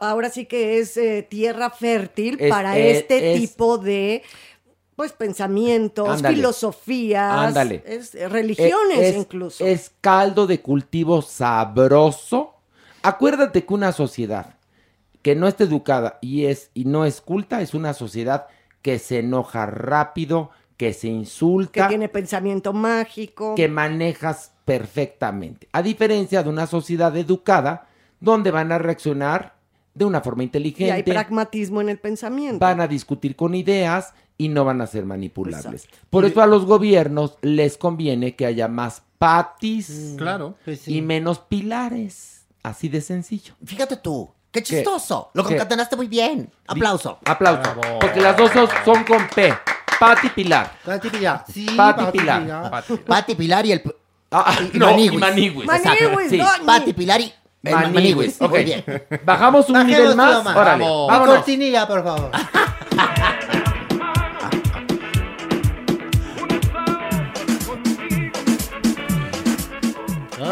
ahora 0.00 0.28
sí 0.28 0.44
que 0.46 0.78
es 0.78 0.96
eh, 0.98 1.26
tierra 1.28 1.70
fértil 1.70 2.36
Es- 2.38 2.50
para 2.50 2.76
es- 2.76 2.98
este 2.98 3.32
es- 3.34 3.40
tipo 3.40 3.78
de 3.78 4.22
pues 4.94 5.12
pensamientos, 5.12 6.06
Ándale. 6.06 6.36
filosofías, 6.36 7.32
Ándale. 7.48 7.82
es- 7.86 8.14
eh, 8.14 8.28
religiones 8.28 8.98
Es- 8.98 9.16
incluso. 9.16 9.64
Es 9.64 9.90
caldo 10.02 10.46
de 10.46 10.60
cultivo 10.60 11.22
sabroso. 11.22 12.54
Acuérdate 13.02 13.64
que 13.64 13.72
una 13.74 13.92
sociedad 13.92 14.54
que 15.22 15.34
no 15.34 15.48
está 15.48 15.64
educada 15.64 16.18
y 16.20 16.46
es 16.46 16.70
y 16.74 16.84
no 16.84 17.04
es 17.04 17.20
culta 17.20 17.62
es 17.62 17.74
una 17.74 17.94
sociedad 17.94 18.46
que 18.82 18.98
se 18.98 19.20
enoja 19.20 19.66
rápido, 19.66 20.50
que 20.76 20.92
se 20.92 21.06
que 21.06 21.14
insulta, 21.14 21.88
tiene 21.88 22.08
pensamiento 22.08 22.72
mágico. 22.72 23.54
que 23.54 23.68
manejas 23.68 24.52
perfectamente. 24.64 25.68
A 25.72 25.82
diferencia 25.82 26.42
de 26.42 26.48
una 26.48 26.66
sociedad 26.66 27.16
educada 27.16 27.86
donde 28.20 28.50
van 28.50 28.72
a 28.72 28.78
reaccionar 28.78 29.54
de 29.94 30.04
una 30.04 30.20
forma 30.20 30.42
y 30.42 30.44
hay 30.44 30.48
inteligente, 30.48 31.12
pragmatismo 31.12 31.80
en 31.80 31.88
el 31.90 31.98
pensamiento. 31.98 32.58
van 32.58 32.80
a 32.80 32.88
discutir 32.88 33.36
con 33.36 33.54
ideas 33.54 34.14
y 34.38 34.48
no 34.48 34.64
van 34.64 34.80
a 34.80 34.86
ser 34.86 35.04
manipulables. 35.04 35.84
Exacto. 35.84 36.06
Por 36.10 36.24
eso 36.24 36.40
a 36.40 36.46
los 36.46 36.64
gobiernos 36.64 37.38
les 37.42 37.76
conviene 37.76 38.34
que 38.34 38.46
haya 38.46 38.68
más 38.68 39.02
patis 39.18 40.14
Claro. 40.16 40.56
Pues 40.64 40.80
sí. 40.80 40.96
y 40.96 41.02
menos 41.02 41.38
pilares. 41.40 42.46
Así 42.62 42.88
de 42.88 43.00
sencillo. 43.00 43.54
Fíjate 43.64 43.96
tú, 43.96 44.30
qué 44.52 44.62
chistoso. 44.62 45.30
Lo 45.34 45.42
¿Qué? 45.42 45.50
concatenaste 45.50 45.96
muy 45.96 46.06
bien. 46.06 46.52
Aplauso. 46.68 47.18
Aplauso. 47.24 47.62
Bravo. 47.74 47.98
Porque 48.00 48.20
las 48.20 48.36
dos 48.36 48.50
son, 48.52 48.68
son 48.84 49.04
con 49.04 49.26
P. 49.28 49.52
Pati 49.98 50.28
Pilar. 50.28 50.72
Pati 50.84 51.08
Pilar. 51.10 51.44
Sí, 51.52 51.66
Pati 51.76 52.04
Pati 52.04 52.18
Pilar. 52.18 52.42
Pilar. 52.42 52.70
Pati. 52.70 52.96
Pati 52.98 53.34
Pilar 53.34 53.66
y 53.66 53.72
el... 53.72 53.82
Ah, 54.30 54.54
y 54.72 54.78
no, 54.78 54.86
Manigüis. 54.86 55.12
y 55.12 55.18
Manigüis. 55.18 55.66
Manigüis, 55.66 55.96
exacto, 55.96 56.20
sí. 56.30 56.38
doña. 56.38 56.66
Pati 56.66 56.92
Pilar 56.92 57.20
y... 57.20 57.32
el 57.64 57.74
Manigüis. 57.74 57.94
Manigüis. 57.94 58.42
Ok. 58.42 58.50
Muy 58.50 58.64
bien. 58.64 58.84
Bajamos 59.24 59.68
un 59.68 59.74
Bajemos 59.74 59.98
nivel 59.98 60.16
más. 60.16 60.46
Órale. 60.46 60.84
Vamos. 60.84 61.06
Mi 61.08 61.12
Vámonos. 61.12 61.34
cortinilla, 61.36 61.86
por 61.86 62.04
favor. 62.04 62.30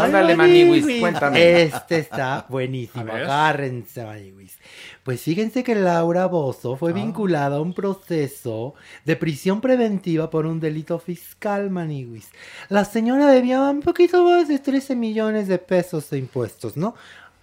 Ándale, 0.04 0.36
Maniwis, 0.36 1.00
cuéntame. 1.00 1.62
Este 1.62 1.98
está 1.98 2.46
buenísimo. 2.48 3.12
Agárrense, 3.12 4.04
Maniwis. 4.04 4.58
Pues 5.02 5.22
fíjense 5.22 5.64
que 5.64 5.74
Laura 5.74 6.26
Bozo 6.26 6.74
Ah. 6.74 6.76
fue 6.76 6.92
vinculada 6.92 7.56
a 7.56 7.60
un 7.60 7.72
proceso 7.72 8.74
de 9.04 9.16
prisión 9.16 9.60
preventiva 9.60 10.30
por 10.30 10.46
un 10.46 10.60
delito 10.60 10.98
fiscal, 10.98 11.70
Maniwis. 11.70 12.28
La 12.68 12.84
señora 12.84 13.26
debía 13.26 13.60
un 13.62 13.80
poquito 13.80 14.24
más 14.24 14.48
de 14.48 14.58
13 14.58 14.96
millones 14.96 15.48
de 15.48 15.58
pesos 15.58 16.10
de 16.10 16.18
impuestos, 16.18 16.76
¿no? 16.76 16.94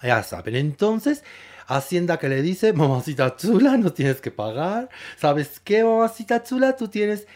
Ya 0.02 0.22
saben, 0.24 0.56
entonces, 0.56 1.24
Hacienda 1.70 2.18
que 2.18 2.30
le 2.30 2.42
dice, 2.42 2.72
mamacita 2.72 3.36
chula, 3.36 3.76
no 3.76 3.92
tienes 3.92 4.22
que 4.22 4.32
pagar. 4.32 4.88
¿Sabes 5.18 5.60
qué, 5.60 5.84
mamacita 5.84 6.42
chula? 6.42 6.78
Tú 6.78 6.88
tienes 6.88 7.28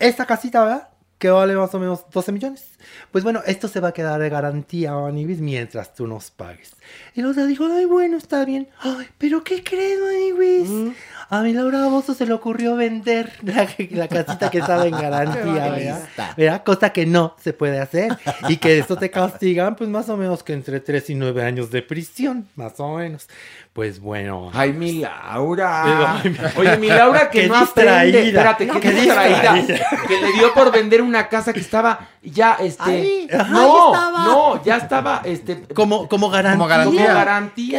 esta 0.00 0.26
casita, 0.26 0.64
¿verdad? 0.64 0.88
Que 1.20 1.28
vale 1.28 1.54
más 1.54 1.72
o 1.74 1.78
menos 1.78 2.06
12 2.10 2.32
millones. 2.32 2.64
Pues 3.12 3.22
bueno, 3.22 3.42
esto 3.46 3.68
se 3.68 3.78
va 3.78 3.88
a 3.88 3.92
quedar 3.92 4.18
de 4.20 4.30
garantía, 4.30 4.94
Maniwis, 4.94 5.40
mientras 5.40 5.94
tú 5.94 6.06
nos 6.06 6.30
pagues. 6.30 6.72
Y 7.14 7.20
Laura 7.20 7.44
dijo, 7.44 7.66
ay, 7.70 7.84
bueno, 7.84 8.16
está 8.16 8.46
bien. 8.46 8.68
Ay, 8.80 9.06
pero 9.18 9.44
¿qué 9.44 9.62
crees, 9.62 10.00
Maniwis? 10.00 10.94
A 11.28 11.42
mi 11.42 11.52
Laura 11.52 11.86
Bozo 11.88 12.14
se 12.14 12.24
le 12.24 12.32
ocurrió 12.32 12.74
vender 12.74 13.32
la, 13.42 13.68
la 13.90 14.08
casita 14.08 14.50
que 14.50 14.58
estaba 14.58 14.86
en 14.86 14.92
garantía, 14.92 15.70
¿verdad? 15.70 16.08
¿verdad? 16.38 16.64
Cosa 16.64 16.90
que 16.90 17.04
no 17.04 17.36
se 17.38 17.52
puede 17.52 17.78
hacer. 17.80 18.16
Y 18.48 18.56
que 18.56 18.78
esto 18.78 18.96
te 18.96 19.10
castigan, 19.10 19.76
pues 19.76 19.90
más 19.90 20.08
o 20.08 20.16
menos 20.16 20.42
que 20.42 20.54
entre 20.54 20.80
3 20.80 21.10
y 21.10 21.14
9 21.16 21.44
años 21.44 21.70
de 21.70 21.82
prisión, 21.82 22.48
más 22.56 22.80
o 22.80 22.96
menos. 22.96 23.28
Pues 23.80 23.98
bueno. 23.98 24.50
Ay, 24.52 24.74
mi 24.74 24.92
Laura. 25.00 26.16
Ay, 26.20 26.28
mi- 26.28 26.36
Oye, 26.60 26.76
mi 26.76 26.88
Laura 26.88 27.30
que 27.30 27.48
no 27.48 27.54
aprende. 27.56 27.64
distraída. 27.64 28.18
Espérate, 28.20 28.66
No, 28.66 28.74
que 28.74 28.80
qué 28.80 28.90
distraída. 28.92 29.54
distraída. 29.54 29.86
Que 30.06 30.20
le 30.20 30.32
dio 30.34 30.52
por 30.52 30.70
vender 30.70 31.00
una 31.00 31.30
casa 31.30 31.54
que 31.54 31.60
estaba 31.60 32.06
ya, 32.22 32.58
este. 32.60 32.82
Ahí, 32.82 33.28
ahí 33.32 33.50
no, 33.50 33.94
estaba. 33.94 34.24
no, 34.26 34.62
ya 34.62 34.76
estaba, 34.76 35.22
este. 35.24 35.62
Como, 35.74 36.06
como 36.10 36.28
garantía. 36.28 36.58
Como 36.58 36.68
garantía. 36.68 37.06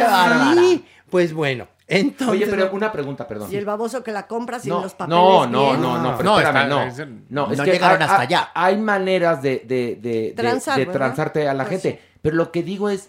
Como 0.06 0.16
garantía. 0.16 0.54
Sí, 0.56 0.84
Pues 1.08 1.32
bueno, 1.32 1.68
entonces. 1.86 2.28
Oye, 2.36 2.46
pero 2.48 2.68
una 2.72 2.90
pregunta, 2.90 3.28
perdón. 3.28 3.48
Y 3.52 3.54
el 3.54 3.64
baboso 3.64 4.02
que 4.02 4.10
la 4.10 4.26
compra 4.26 4.58
sin 4.58 4.70
No, 4.72 4.82
los 4.82 4.94
papeles 4.94 5.16
no, 5.16 5.46
no, 5.46 5.66
bien. 5.68 5.82
no, 5.82 5.98
no, 6.02 6.16
pero 6.16 6.30
No, 6.30 6.38
espérame, 6.40 6.88
está- 6.88 7.04
no. 7.06 7.46
No, 7.46 7.52
es 7.52 7.58
No 7.58 7.64
que 7.64 7.70
llegaron 7.70 8.02
hay- 8.02 8.08
hasta 8.08 8.20
allá. 8.22 8.48
Hay 8.54 8.76
maneras 8.76 9.40
de, 9.40 9.62
de, 9.64 9.96
de, 10.02 10.10
de- 10.10 10.34
Transar, 10.36 10.78
de 10.80 10.84
¿verdad? 10.86 10.98
transarte 10.98 11.48
a 11.48 11.54
la 11.54 11.64
Pues 11.64 11.80
gente. 11.80 12.02
Pero 12.22 12.34
lo 12.34 12.50
que 12.50 12.64
digo 12.64 12.88
es, 12.88 13.08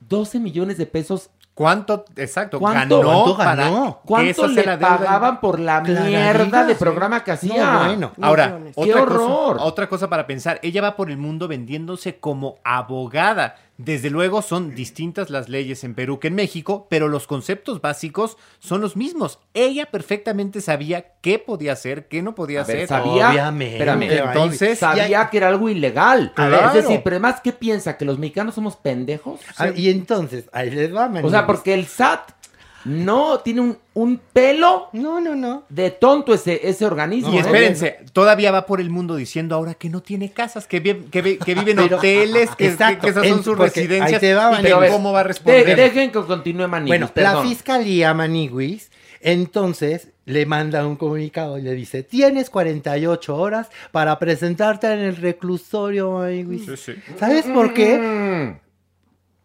12 0.00 0.40
millones 0.40 0.78
de 0.78 0.86
pesos. 0.86 1.30
¿Cuánto, 1.58 2.04
exacto, 2.14 2.60
¿Cuánto, 2.60 3.00
ganó 3.00 3.24
¿cuánto 3.24 3.34
ganó? 3.34 4.00
¿Cuánto 4.04 4.46
le 4.46 4.64
la 4.64 4.78
pagaban 4.78 5.40
por 5.40 5.58
la 5.58 5.80
mierda 5.80 6.64
de 6.64 6.76
programa 6.76 7.24
que 7.24 7.32
hacía? 7.32 7.98
Ahora, 8.20 8.60
¡Qué 8.76 8.92
otra 8.92 9.02
horror! 9.02 9.54
Cosa, 9.54 9.64
otra 9.64 9.88
cosa 9.88 10.08
para 10.08 10.24
pensar, 10.28 10.60
ella 10.62 10.82
va 10.82 10.94
por 10.94 11.10
el 11.10 11.16
mundo 11.16 11.48
vendiéndose 11.48 12.20
como 12.20 12.58
abogada. 12.62 13.56
Desde 13.78 14.10
luego 14.10 14.42
son 14.42 14.74
distintas 14.74 15.30
las 15.30 15.48
leyes 15.48 15.84
en 15.84 15.94
Perú 15.94 16.18
que 16.18 16.26
en 16.28 16.34
México, 16.34 16.88
pero 16.90 17.06
los 17.06 17.28
conceptos 17.28 17.80
básicos 17.80 18.36
son 18.58 18.80
los 18.80 18.96
mismos. 18.96 19.38
Ella 19.54 19.86
perfectamente 19.86 20.60
sabía 20.60 21.12
qué 21.22 21.38
podía 21.38 21.74
hacer, 21.74 22.08
qué 22.08 22.20
no 22.20 22.34
podía 22.34 22.62
A 22.62 22.64
ver, 22.64 22.76
hacer. 22.78 22.88
sabía, 22.88 23.30
Obviamente. 23.30 23.74
espérame, 23.76 24.02
Entonces, 24.28 24.80
sabía 24.80 25.30
que 25.30 25.36
era 25.36 25.46
algo 25.48 25.68
ilegal. 25.68 26.32
Claro. 26.34 26.66
Es 26.68 26.74
decir, 26.84 27.02
pero 27.04 27.14
además, 27.16 27.40
¿qué 27.40 27.52
piensa? 27.52 27.96
¿Que 27.96 28.04
los 28.04 28.18
mexicanos 28.18 28.56
somos 28.56 28.74
pendejos? 28.74 29.38
Ah, 29.56 29.68
y 29.74 29.90
entonces, 29.90 30.50
ahí 30.52 30.70
les 30.70 30.92
va, 30.92 31.06
O 31.06 31.10
Maniwis. 31.10 31.30
sea, 31.30 31.46
porque 31.46 31.72
el 31.74 31.86
SAT 31.86 32.32
no 32.88 33.38
tiene 33.40 33.60
un, 33.60 33.78
un 33.94 34.20
pelo 34.32 34.88
No, 34.92 35.20
no, 35.20 35.34
no. 35.34 35.64
de 35.68 35.90
tonto 35.90 36.34
ese, 36.34 36.68
ese 36.68 36.84
organismo. 36.86 37.32
Y 37.32 37.36
¿eh? 37.36 37.40
espérense, 37.40 37.98
todavía 38.12 38.50
va 38.50 38.66
por 38.66 38.80
el 38.80 38.90
mundo 38.90 39.14
diciendo 39.16 39.54
ahora 39.54 39.74
que 39.74 39.88
no 39.88 40.00
tiene 40.02 40.32
casas, 40.32 40.66
que, 40.66 40.80
vi- 40.80 41.04
que, 41.10 41.22
vi- 41.22 41.36
que 41.38 41.54
vive 41.54 41.70
en 41.72 41.76
Pero- 41.78 41.98
hoteles, 41.98 42.50
que, 42.56 42.66
Exacto, 42.68 43.02
que- 43.04 43.10
esas 43.10 43.24
en- 43.24 43.30
son 43.34 43.44
sus 43.44 43.56
porque 43.56 43.80
residencias. 43.80 44.12
ahí 44.14 44.18
te 44.28 44.34
va, 44.34 44.42
y 44.42 44.44
Maniguis. 44.44 44.58
que 44.60 44.62
Pero 44.64 44.76
a 44.76 44.80
ver, 44.80 44.90
¿Cómo 44.92 45.12
va 45.12 45.20
a 45.20 45.22
de- 45.22 45.28
responder? 45.28 45.76
dejen 45.76 46.10
que 46.10 46.20
continúe 46.22 46.66
Maniguis, 46.68 46.88
Bueno, 46.90 47.06
la 47.06 47.12
perdón. 47.32 47.48
fiscalía 47.48 48.14
Maniguis 48.14 48.90
entonces 49.20 50.08
le 50.26 50.46
manda 50.46 50.86
un 50.86 50.96
comunicado 50.96 51.58
y 51.58 51.62
le 51.62 51.72
dice, 51.74 52.02
tienes 52.02 52.50
48 52.50 53.34
horas 53.36 53.68
para 53.92 54.18
presentarte 54.18 54.86
en 54.92 55.00
el 55.00 55.16
reclusorio 55.16 56.12
Maniguis. 56.12 56.66
¿Sabes 57.18 57.44
por 57.46 57.72
qué? 57.74 57.98
Mm. 57.98 58.67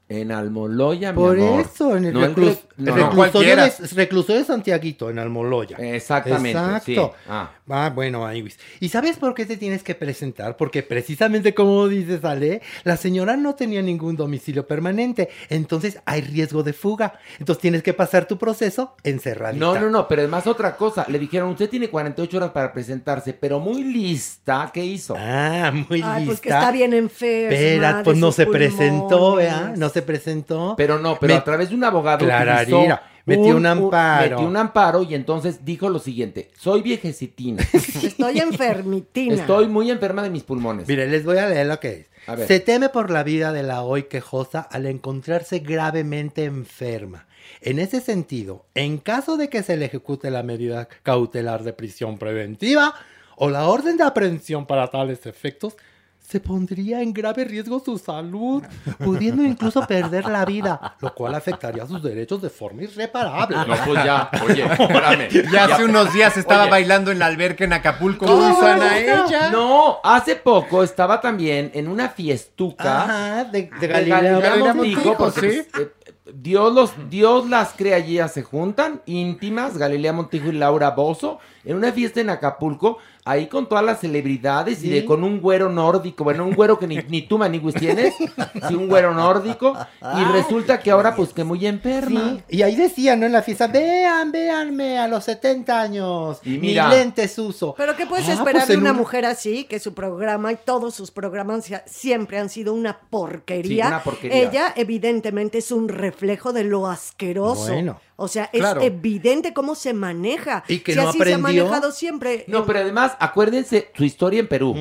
En 0.09 0.31
Almoloya, 0.31 1.11
mi 1.11 1.15
Por 1.17 1.37
amor. 1.39 1.61
eso, 1.61 1.95
en 1.95 2.05
el, 2.05 2.13
No, 2.13 2.19
reclus- 2.21 2.35
rec- 2.49 2.59
no, 2.77 2.93
el 2.93 2.99
no. 2.99 3.07
reclusorio, 3.07 3.31
cualquiera. 3.31 3.65
de, 3.65 3.87
reclusorio 3.95 4.41
de 4.41 4.45
Santiaguito, 4.45 5.09
en 5.09 5.17
Almoloya. 5.17 5.77
Exactamente, 5.77 6.51
Exacto. 6.59 6.83
sí. 7.15 7.21
Ah. 7.29 7.51
Ah, 7.69 7.91
bueno, 7.95 8.19
Maniguis. 8.19 8.59
¿Y 8.81 8.89
sabes 8.89 9.17
por 9.17 9.33
qué 9.33 9.45
te 9.45 9.55
tienes 9.55 9.81
que 9.81 9.95
presentar? 9.95 10.57
Porque 10.57 10.83
precisamente 10.83 11.53
como 11.55 11.87
dice 11.87 12.19
Ale, 12.21 12.61
la 12.83 12.97
señora 12.97 13.37
no 13.37 13.55
tenía 13.55 13.81
ningún 13.81 14.17
domicilio 14.17 14.67
permanente. 14.67 15.29
Entonces 15.49 15.97
hay 16.05 16.19
riesgo 16.21 16.61
de 16.61 16.73
fuga. 16.73 17.13
Entonces 17.39 17.61
tienes 17.61 17.81
que 17.81 17.93
pasar 17.93 18.25
tu 18.27 18.37
proceso 18.37 18.95
encerradita. 19.03 19.65
No, 19.65 19.79
no, 19.79 19.89
no, 19.89 20.07
pero 20.09 20.21
además 20.21 20.45
otra 20.45 20.75
cosa. 20.75 21.05
Le 21.07 21.17
dijeron, 21.17 21.49
usted 21.49 21.69
tiene 21.69 21.89
48 21.89 22.35
horas 22.37 22.51
para 22.51 22.73
presentarse, 22.73 23.31
pero 23.33 23.61
muy 23.61 23.83
lista. 23.85 24.69
¿Qué 24.73 24.83
hizo? 24.83 25.15
Ah, 25.17 25.71
muy 25.73 25.99
lista. 25.99 26.15
Ay, 26.15 26.25
pues 26.25 26.41
que 26.41 26.49
está 26.49 26.69
bien 26.71 26.93
enferma. 26.93 27.55
Espera, 27.55 28.01
pues 28.03 28.17
no 28.17 28.31
se 28.33 28.45
presentó. 28.45 29.35
¿vea? 29.35 29.73
No 29.77 29.87
se 29.93 30.01
presentó. 30.01 30.73
Pero 30.77 30.99
no, 30.99 31.17
pero 31.19 31.33
Me- 31.35 31.39
a 31.39 31.43
través 31.43 31.69
de 31.69 31.75
un 31.75 31.83
abogado 31.83 32.25
Clararira, 32.25 33.03
metió 33.25 33.55
un 33.55 33.65
amparo. 33.65 34.29
metió 34.31 34.47
un 34.47 34.57
amparo 34.57 35.03
y 35.03 35.15
entonces 35.15 35.63
dijo 35.63 35.89
lo 35.89 35.99
siguiente, 35.99 36.51
soy 36.57 36.81
viejecitina, 36.81 37.63
Estoy 37.73 38.39
enfermitina. 38.39 39.35
estoy 39.35 39.67
muy 39.67 39.89
enferma 39.91 40.23
de 40.23 40.29
mis 40.29 40.43
pulmones. 40.43 40.87
Mire, 40.87 41.07
les 41.07 41.23
voy 41.23 41.37
a 41.37 41.47
leer 41.47 41.67
lo 41.67 41.79
que 41.79 41.91
es. 41.91 42.07
A 42.27 42.35
ver. 42.35 42.47
Se 42.47 42.59
teme 42.59 42.89
por 42.89 43.09
la 43.09 43.23
vida 43.23 43.51
de 43.53 43.63
la 43.63 43.81
hoy 43.83 44.03
quejosa 44.03 44.61
al 44.61 44.85
encontrarse 44.85 45.59
gravemente 45.59 46.45
enferma. 46.45 47.27
En 47.61 47.79
ese 47.79 47.99
sentido, 47.99 48.65
en 48.75 48.97
caso 48.97 49.35
de 49.37 49.49
que 49.49 49.63
se 49.63 49.75
le 49.77 49.85
ejecute 49.85 50.31
la 50.31 50.43
medida 50.43 50.87
cautelar 51.03 51.63
de 51.63 51.73
prisión 51.73 52.17
preventiva 52.17 52.93
o 53.35 53.49
la 53.49 53.67
orden 53.67 53.97
de 53.97 54.03
aprehensión 54.03 54.65
para 54.65 54.87
tales 54.89 55.25
efectos, 55.25 55.75
se 56.27 56.39
pondría 56.39 57.01
en 57.01 57.13
grave 57.13 57.43
riesgo 57.43 57.81
su 57.83 57.97
salud, 57.97 58.63
pudiendo 58.97 59.43
incluso 59.43 59.85
perder 59.85 60.25
la 60.25 60.45
vida, 60.45 60.95
lo 61.01 61.13
cual 61.13 61.35
afectaría 61.35 61.85
sus 61.85 62.01
derechos 62.01 62.41
de 62.41 62.49
forma 62.49 62.83
irreparable. 62.83 63.57
No, 63.57 63.65
pues 63.85 64.03
ya, 64.03 64.29
oye, 64.43 64.63
espérame. 64.63 65.29
Ya 65.51 65.65
hace 65.65 65.83
unos 65.83 66.13
días 66.13 66.35
estaba 66.37 66.63
Oye. 66.63 66.71
bailando 66.71 67.11
en 67.11 67.19
la 67.19 67.27
alberca 67.27 67.65
en 67.65 67.73
Acapulco, 67.73 68.25
ella. 68.25 69.49
No, 69.51 69.99
hace 70.03 70.35
poco 70.35 70.81
estaba 70.83 71.19
también 71.21 71.71
en 71.73 71.87
una 71.87 72.09
fiestuca 72.09 73.03
Ajá, 73.03 73.43
de, 73.45 73.63
de 73.63 73.79
de 73.79 73.87
Galilea 73.87 74.39
Galilea 74.39 74.73
Montijo, 74.73 75.01
Montijo, 75.01 75.17
porque 75.17 75.51
sí. 75.51 75.67
pues, 75.71 75.83
eh, 75.83 75.91
Dios 76.33 76.73
los, 76.73 77.09
Dios 77.09 77.49
las 77.49 77.73
crea 77.73 77.97
allí, 77.97 78.15
ya 78.15 78.27
se 78.27 78.43
juntan, 78.43 79.01
íntimas, 79.05 79.77
Galilea 79.77 80.13
Montijo 80.13 80.47
y 80.47 80.53
Laura 80.53 80.91
Bozo, 80.91 81.39
en 81.65 81.75
una 81.77 81.91
fiesta 81.91 82.21
en 82.21 82.29
Acapulco, 82.29 82.97
ahí 83.25 83.47
con 83.47 83.69
todas 83.69 83.83
las 83.85 83.99
celebridades 84.01 84.83
y 84.83 84.89
de 84.89 85.05
con 85.05 85.23
un 85.23 85.39
güero 85.39 85.69
nórdico, 85.69 86.23
bueno, 86.23 86.45
un 86.45 86.53
güero 86.55 86.77
que 86.77 86.87
ni, 86.87 86.97
ni 87.07 87.21
tú, 87.21 87.37
Maniguis, 87.37 87.75
tienes, 87.75 88.13
sí, 88.67 88.75
un 88.75 88.87
güero 88.87 89.13
nórdico, 89.13 89.73
y 90.01 90.23
resulta 90.33 90.79
que 90.79 90.91
ahora, 90.91 91.15
pues, 91.15 91.31
que 91.33 91.43
muy 91.43 91.65
enferma. 91.65 92.19
Sí, 92.49 92.57
y 92.57 92.61
ahí 92.63 92.75
decían, 92.75 93.21
¿no? 93.21 93.25
En 93.25 93.31
la 93.31 93.41
fiesta, 93.41 93.67
vean, 93.67 94.31
véanme 94.31 94.99
a 94.99 95.07
los 95.07 95.23
70 95.23 95.79
años, 95.81 96.39
Y 96.43 96.57
mira. 96.57 96.87
mis 96.89 96.97
lentes 96.97 97.37
uso. 97.39 97.73
Pero 97.77 97.95
¿qué 97.95 98.05
puedes 98.05 98.27
Ah, 98.27 98.33
esperar 98.33 98.53
pues 98.53 98.67
de 98.67 98.73
en 98.73 98.81
una 98.81 98.91
un- 98.91 98.97
mujer 98.97 99.25
así? 99.25 99.63
Que 99.65 99.79
su 99.79 99.93
programa 99.93 100.51
y 100.51 100.57
todos 100.57 100.93
sus 100.93 101.11
programas 101.11 101.65
siempre 101.85 102.39
han 102.39 102.49
sido 102.49 102.73
una 102.73 102.99
porquería. 103.09 103.85
Sí, 103.85 103.87
una 103.89 104.03
porquería. 104.03 104.37
Ella 104.49 104.73
evidentemente 104.75 105.59
es 105.59 105.71
un 105.71 105.87
reflejo 105.87 106.51
de 106.51 106.63
lo 106.65 106.87
asqueroso. 106.87 107.71
Bueno. 107.71 107.99
O 108.15 108.27
sea, 108.27 108.49
es 108.53 108.59
Claro. 108.59 108.81
evidente 108.81 109.53
cómo 109.53 109.73
se 109.75 109.93
maneja. 109.93 110.63
Y 110.67 110.79
que 110.79 110.93
si 110.93 110.99
no 110.99 111.09
así 111.09 111.17
se 111.17 111.23
ha 111.33 111.35
aprendió. 111.37 111.63
manejado 111.65 111.91
siempre. 111.91 112.45
No, 112.47 112.65
pero 112.65 112.79
además, 112.79 113.17
acuérdense 113.19 113.89
su 113.95 114.03
historia 114.03 114.39
en 114.39 114.47
Perú. 114.47 114.75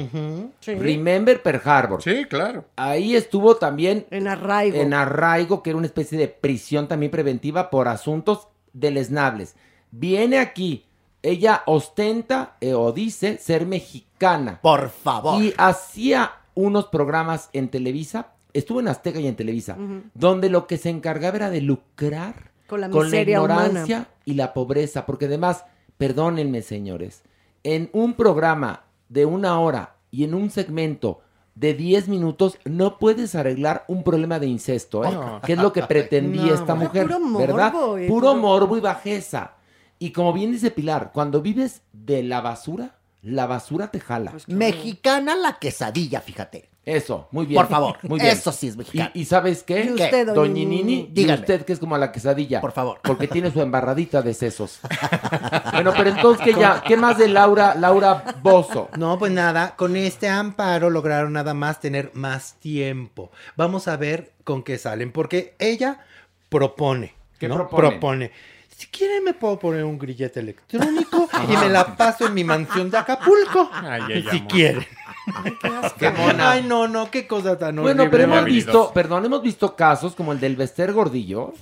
Sí. 0.60 0.74
Remember 0.74 1.42
Pearl 1.42 1.60
Harbor. 1.64 2.02
Sí, 2.02 2.24
claro. 2.26 2.66
Ahí 2.76 3.16
estuvo 3.16 3.56
también 3.56 4.06
En 4.10 4.28
arraigo. 4.28 4.76
en 4.76 4.92
arraigo, 4.94 5.62
que 5.62 5.70
era 5.70 5.76
una 5.78 5.86
especie 5.86 6.18
de 6.18 6.28
prisión 6.28 6.88
también 6.88 7.10
preventiva 7.10 7.70
por 7.70 7.88
asuntos 7.88 8.48
deleznables. 8.74 9.54
Viene 9.90 10.38
aquí, 10.38 10.84
ella 11.22 11.62
ostenta 11.66 12.56
eh, 12.60 12.74
o 12.74 12.92
dice 12.92 13.38
ser 13.38 13.66
mexicana. 13.66 14.60
Por 14.62 14.90
favor. 14.90 15.42
Y 15.42 15.54
hacía 15.56 16.32
unos 16.54 16.86
programas 16.86 17.48
en 17.54 17.68
Televisa, 17.68 18.28
estuvo 18.52 18.80
en 18.80 18.88
Azteca 18.88 19.20
y 19.20 19.26
en 19.26 19.36
Televisa, 19.36 19.76
donde 20.14 20.50
lo 20.50 20.66
que 20.66 20.76
se 20.76 20.90
encargaba 20.90 21.36
era 21.36 21.50
de 21.50 21.62
lucrar 21.62 22.51
Con 22.72 22.80
la 22.80 22.88
con 22.88 23.00
la 23.00 23.04
miseria 23.04 23.36
ignorancia 23.36 23.96
humana. 23.96 24.08
y 24.24 24.32
la 24.34 24.54
pobreza, 24.54 25.04
porque 25.04 25.26
además, 25.26 25.64
perdónenme 25.98 26.62
señores, 26.62 27.22
en 27.64 27.90
un 27.92 28.14
programa 28.14 28.84
de 29.10 29.26
una 29.26 29.60
hora 29.60 29.96
y 30.10 30.24
en 30.24 30.32
un 30.34 30.48
segmento 30.48 31.20
de 31.54 31.74
10 31.74 32.08
minutos 32.08 32.56
no 32.64 32.98
puedes 32.98 33.34
arreglar 33.34 33.84
un 33.88 34.02
problema 34.04 34.38
de 34.38 34.46
incesto, 34.46 35.04
¿eh? 35.04 35.10
No. 35.12 35.40
que 35.44 35.52
es 35.52 35.58
lo 35.58 35.70
que 35.70 35.82
pretendía 35.82 36.46
No, 36.46 36.54
esta 36.54 36.74
mujer, 36.74 37.02
Puro 37.08 37.20
morbo, 37.20 37.38
¿verdad? 37.38 37.68
y 38.02 38.08
Puro 38.08 38.28
puro- 38.30 38.34
morbo 38.36 38.76
y 38.78 38.80
bajeza. 38.80 39.52
Y 39.98 40.12
como 40.12 40.32
bien 40.32 40.50
dice 40.50 40.70
Pilar, 40.70 41.10
cuando 41.12 41.42
vives 41.42 41.82
de 41.92 42.22
la 42.22 42.40
basura, 42.40 42.96
la 43.20 43.44
basura 43.46 43.90
te 43.90 44.00
jala. 44.00 44.30
Pues 44.30 44.48
Mexicana 44.48 45.36
la 45.36 45.58
quesadilla, 45.58 46.22
fíjate. 46.22 46.70
Eso, 46.84 47.28
muy 47.30 47.46
bien. 47.46 47.60
Por 47.60 47.70
favor, 47.70 47.96
muy 48.02 48.18
bien. 48.18 48.32
eso 48.32 48.50
sí 48.50 48.66
es 48.66 48.76
mexicano. 48.76 49.10
¿Y, 49.14 49.20
y 49.20 49.24
sabes 49.24 49.62
qué? 49.62 49.84
¿Y 49.84 49.90
usted, 49.90 50.10
¿Qué? 50.10 50.24
doña 50.24 50.52
Nini? 50.64 50.94
Y 50.94 51.08
Dígame. 51.12 51.40
usted 51.40 51.64
que 51.64 51.72
es 51.74 51.78
como 51.78 51.96
la 51.96 52.10
quesadilla. 52.10 52.60
Por 52.60 52.72
favor. 52.72 52.98
Porque 53.04 53.28
tiene 53.28 53.52
su 53.52 53.60
embarradita 53.62 54.20
de 54.20 54.34
sesos. 54.34 54.80
bueno, 55.72 55.92
pero 55.96 56.10
entonces, 56.10 56.44
¿qué, 56.44 56.54
ya, 56.60 56.82
¿qué 56.84 56.96
más 56.96 57.18
de 57.18 57.28
Laura, 57.28 57.76
Laura 57.76 58.24
Bozo? 58.42 58.88
No, 58.98 59.16
pues 59.16 59.30
nada, 59.30 59.76
con 59.76 59.94
este 59.96 60.28
amparo 60.28 60.90
lograron 60.90 61.32
nada 61.34 61.54
más 61.54 61.78
tener 61.78 62.10
más 62.14 62.54
tiempo. 62.54 63.30
Vamos 63.56 63.86
a 63.86 63.96
ver 63.96 64.32
con 64.42 64.64
qué 64.64 64.76
salen, 64.76 65.12
porque 65.12 65.54
ella 65.60 66.00
propone. 66.48 67.14
¿Qué 67.38 67.48
¿no? 67.48 67.68
propone? 67.68 68.32
Si 68.76 68.88
quieren 68.88 69.22
me 69.22 69.34
puedo 69.34 69.60
poner 69.60 69.84
un 69.84 69.96
grillete 69.96 70.40
electrónico 70.40 71.28
y 71.48 71.56
me 71.56 71.68
la 71.68 71.96
paso 71.96 72.26
en 72.26 72.34
mi 72.34 72.42
mansión 72.42 72.90
de 72.90 72.98
Acapulco. 72.98 73.70
Ay, 73.72 74.02
ay, 74.08 74.22
si 74.28 74.38
amor. 74.38 74.84
Quieren. 75.24 75.90
Qué 75.98 76.10
mona. 76.10 76.50
Ay, 76.52 76.62
no, 76.66 76.88
no, 76.88 77.10
qué 77.10 77.26
cosa 77.26 77.58
tan 77.58 77.76
Bueno, 77.76 78.02
horrible. 78.02 78.10
pero 78.10 78.24
hemos 78.24 78.44
visto, 78.44 78.92
perdón, 78.92 79.24
hemos 79.24 79.42
visto 79.42 79.74
casos 79.76 80.14
como 80.14 80.32
el 80.32 80.40
del 80.40 80.56
Bester 80.56 80.92
Gordillo, 80.92 81.52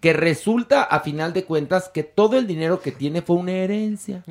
que 0.00 0.12
resulta 0.12 0.82
a 0.82 1.00
final 1.00 1.32
de 1.32 1.44
cuentas 1.44 1.88
que 1.88 2.02
todo 2.02 2.36
el 2.38 2.46
dinero 2.46 2.80
que 2.80 2.92
tiene 2.92 3.22
fue 3.22 3.36
una 3.36 3.52
herencia. 3.52 4.22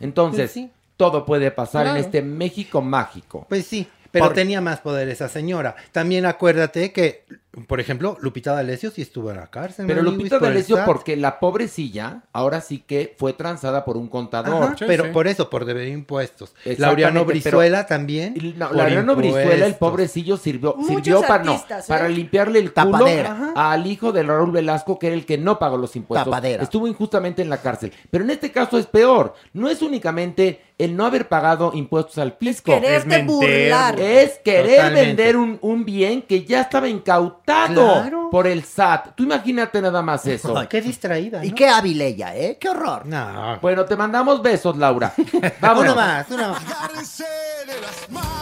Entonces, 0.00 0.40
Pues 0.42 0.52
sí. 0.52 0.70
todo 0.96 1.24
puede 1.26 1.50
pasar 1.50 1.82
Claro. 1.84 1.98
en 1.98 2.04
este 2.04 2.22
México 2.22 2.80
mágico. 2.80 3.44
Pues 3.48 3.66
sí, 3.66 3.88
pero 4.12 4.26
Por- 4.26 4.34
tenía 4.34 4.60
más 4.60 4.80
poder 4.80 5.08
esa 5.08 5.28
señora. 5.28 5.74
También 5.92 6.26
acuérdate 6.26 6.92
que, 6.92 7.24
por 7.66 7.80
ejemplo, 7.80 8.16
Lupita 8.20 8.54
D'Alessio 8.54 8.90
sí 8.90 9.02
estuvo 9.02 9.30
en 9.30 9.36
la 9.38 9.46
cárcel. 9.46 9.86
Pero 9.86 10.02
Lupita 10.02 10.38
D'Alessio, 10.38 10.78
porque 10.84 11.16
la 11.16 11.40
pobrecilla, 11.40 12.22
ahora 12.32 12.60
sí 12.60 12.84
que 12.86 13.14
fue 13.18 13.32
transada 13.32 13.84
por 13.84 13.96
un 13.96 14.08
contador. 14.08 14.62
Ajá, 14.62 14.74
pero 14.86 15.10
por 15.12 15.26
eso, 15.26 15.48
por 15.48 15.64
deber 15.64 15.88
impuestos. 15.88 16.54
Laureano 16.78 17.20
pero- 17.20 17.26
Brizuela 17.26 17.86
también. 17.86 18.34
No, 18.56 18.72
Laureano 18.72 19.16
Brizuela, 19.16 19.66
el 19.66 19.74
pobrecillo, 19.76 20.36
sirvió, 20.36 20.74
Muchos 20.76 21.04
sirvió 21.04 21.20
para, 21.22 21.44
no, 21.44 21.54
¿eh? 21.54 21.60
para 21.88 22.08
limpiarle 22.08 22.58
el 22.58 22.72
culo 22.72 22.90
Tapadera. 22.92 23.32
Ajá. 23.32 23.72
al 23.72 23.86
hijo 23.86 24.12
de 24.12 24.22
Raúl 24.22 24.50
Velasco, 24.52 24.98
que 24.98 25.06
era 25.08 25.16
el 25.16 25.24
que 25.24 25.38
no 25.38 25.58
pagó 25.58 25.76
los 25.76 25.96
impuestos. 25.96 26.26
Tapadera. 26.26 26.62
Estuvo 26.62 26.86
injustamente 26.86 27.42
en 27.42 27.48
la 27.48 27.58
cárcel. 27.58 27.92
Pero 28.10 28.24
en 28.24 28.30
este 28.30 28.52
caso 28.52 28.78
es 28.78 28.86
peor. 28.86 29.34
No 29.52 29.68
es 29.68 29.82
únicamente 29.82 30.60
el 30.78 30.94
no 30.94 31.06
haber 31.06 31.26
pagado 31.28 31.70
impuestos 31.74 32.18
al 32.18 32.32
fisco. 32.32 32.72
quererte 32.72 32.96
Es 32.96 33.06
mentir. 33.06 33.26
burlar. 33.26 33.98
Es 33.98 34.38
querer 34.44 34.76
Totalmente. 34.76 35.06
vender 35.06 35.36
un, 35.38 35.58
un 35.62 35.84
bien 35.86 36.20
que 36.22 36.44
ya 36.44 36.60
estaba 36.60 36.86
incautado 36.88 37.45
Claro. 37.46 38.28
por 38.30 38.46
el 38.46 38.64
SAT. 38.64 39.14
Tú 39.14 39.22
imagínate 39.22 39.80
nada 39.80 40.02
más 40.02 40.26
eso. 40.26 40.56
Ay, 40.58 40.66
qué 40.66 40.80
distraída. 40.82 41.44
Y 41.44 41.52
qué 41.52 41.68
hábil 41.68 42.00
ella, 42.00 42.36
¿eh? 42.36 42.58
Qué 42.60 42.68
horror. 42.68 43.06
No. 43.06 43.58
Bueno, 43.60 43.84
te 43.84 43.96
mandamos 43.96 44.42
besos, 44.42 44.76
Laura. 44.76 45.12
Vámonos. 45.60 45.94
Una 45.94 46.06
más, 46.06 46.30
una 46.30 46.48
más. 46.48 48.35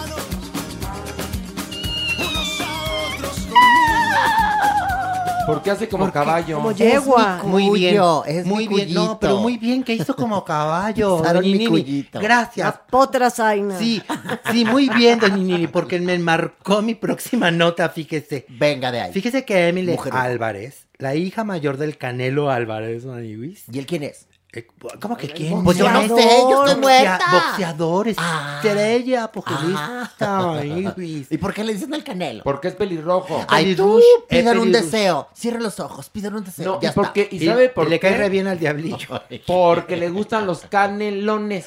Porque 5.47 5.71
hace 5.71 5.89
como 5.89 6.11
caballo. 6.11 6.57
Como 6.57 6.73
yegua. 6.73 7.43
Muy 7.45 7.71
bien, 7.71 8.01
es 8.27 8.47
muy 8.47 8.69
mi 8.69 8.77
bien. 8.77 8.95
No, 8.95 9.19
pero 9.19 9.39
muy 9.39 9.59
bien 9.59 9.83
que 9.83 9.95
hizo 9.95 10.17
como 10.17 10.45
caballo. 10.45 11.19
Pisaron 11.19 11.43
doña 11.43 11.53
mi 11.53 11.59
Nini. 11.59 11.71
cuyito. 11.71 12.21
Gracias. 12.21 12.67
La 12.67 12.87
potra 12.87 13.31
zaina. 13.31 13.79
Sí, 13.79 14.03
sí, 14.51 14.65
muy 14.65 14.89
bien, 14.89 15.19
doña 15.19 15.37
Nini, 15.37 15.67
porque 15.67 16.01
me 16.01 16.19
marcó 16.19 16.83
mi 16.83 16.95
próxima 16.95 17.51
nota, 17.51 17.89
fíjese. 17.89 18.47
Venga 18.49 18.91
de 18.91 19.03
ahí. 19.03 19.13
Fíjese 19.13 19.45
que 19.45 19.69
Emily 19.69 19.93
Mujer. 19.93 20.15
Álvarez, 20.15 20.87
la 20.99 21.15
hija 21.15 21.45
mayor 21.45 21.77
del 21.77 21.99
Canelo 21.99 22.51
Álvarez. 22.51 23.05
¿Y 23.05 23.79
él 23.79 23.87
quién 23.87 24.03
es? 24.05 24.27
Eh, 24.57 24.69
¿Cómo 25.01 25.17
que 25.17 25.29
quién? 25.31 25.65
Pues 25.65 25.77
yo 25.79 25.91
no 25.91 26.03
sé, 26.03 26.29
yo 26.49 26.65
estoy 26.65 26.81
muerta. 26.81 27.19
Boxeador, 27.33 28.07
Ah. 28.19 28.61
estrella, 28.63 29.27
pugilista, 29.33 30.41
Maniwis. 30.43 31.27
¿Y 31.31 31.39
por 31.39 31.53
qué 31.53 31.65
le 31.65 31.73
dicen 31.75 31.93
el 31.93 32.05
canelo? 32.05 32.45
Porque 32.45 32.69
es 32.69 32.75
pelirrojo. 32.75 33.45
Ay, 33.49 33.75
tú, 33.75 34.01
pidan 34.29 34.59
un 34.59 34.71
deseo. 34.71 35.29
Cierren 35.35 35.63
los 35.63 35.81
ojos, 35.81 36.09
pidan 36.09 36.37
un 36.37 36.45
deseo. 36.45 36.75
No, 36.75 36.81
ya 36.81 36.91
¿y 36.91 36.93
por 36.93 37.05
está. 37.07 37.15
qué? 37.15 37.29
¿Y 37.33 37.45
sabe 37.45 37.69
por 37.69 37.89
le 37.89 37.99
qué? 37.99 38.09
cae 38.09 38.17
re 38.19 38.29
bien 38.29 38.47
al 38.47 38.59
diablillo. 38.59 39.23
Porque 39.47 39.97
le 39.97 40.09
gustan 40.11 40.47
los 40.47 40.61
canelones 40.63 41.67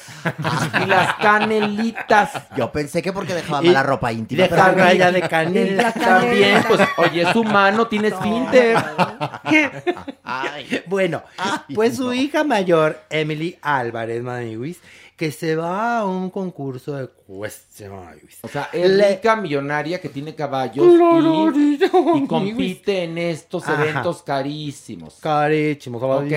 y 0.82 0.86
las 0.86 1.14
canelitas. 1.16 2.30
Yo 2.56 2.72
pensé 2.72 3.02
que 3.02 3.12
porque 3.12 3.34
dejaba 3.34 3.60
mala 3.62 3.82
ropa 3.82 4.12
íntima. 4.12 4.44
deja 4.44 4.70
raya 4.72 5.12
de 5.12 5.20
canela. 5.28 5.92
También, 5.92 6.64
pues, 6.66 6.80
oye, 6.96 7.22
es 7.28 7.36
humano, 7.36 7.86
tiene 7.86 8.08
esfínter. 8.08 8.78
Bueno, 10.86 11.22
pues 11.74 11.96
su 11.96 12.12
hija 12.12 12.44
mayor, 12.44 12.77
Emily 13.10 13.56
Álvarez 13.62 14.22
Maniwis, 14.22 14.80
que 15.16 15.32
se 15.32 15.56
va 15.56 15.98
a 15.98 16.04
un 16.06 16.30
concurso 16.30 16.94
de 16.96 17.08
Maniwis. 17.88 18.38
O 18.42 18.48
sea, 18.48 18.68
es 18.72 18.88
Le- 18.90 19.16
rica 19.16 19.34
millonaria 19.36 20.00
que 20.00 20.08
tiene 20.08 20.34
caballos 20.34 20.86
y, 21.56 22.26
compite 22.26 23.02
en 23.04 23.18
estos 23.18 23.64
Ajá. 23.68 23.82
eventos 23.82 24.22
carísimos. 24.22 25.16
Carísimos. 25.20 26.00
La 26.02 26.08
Ok. 26.08 26.28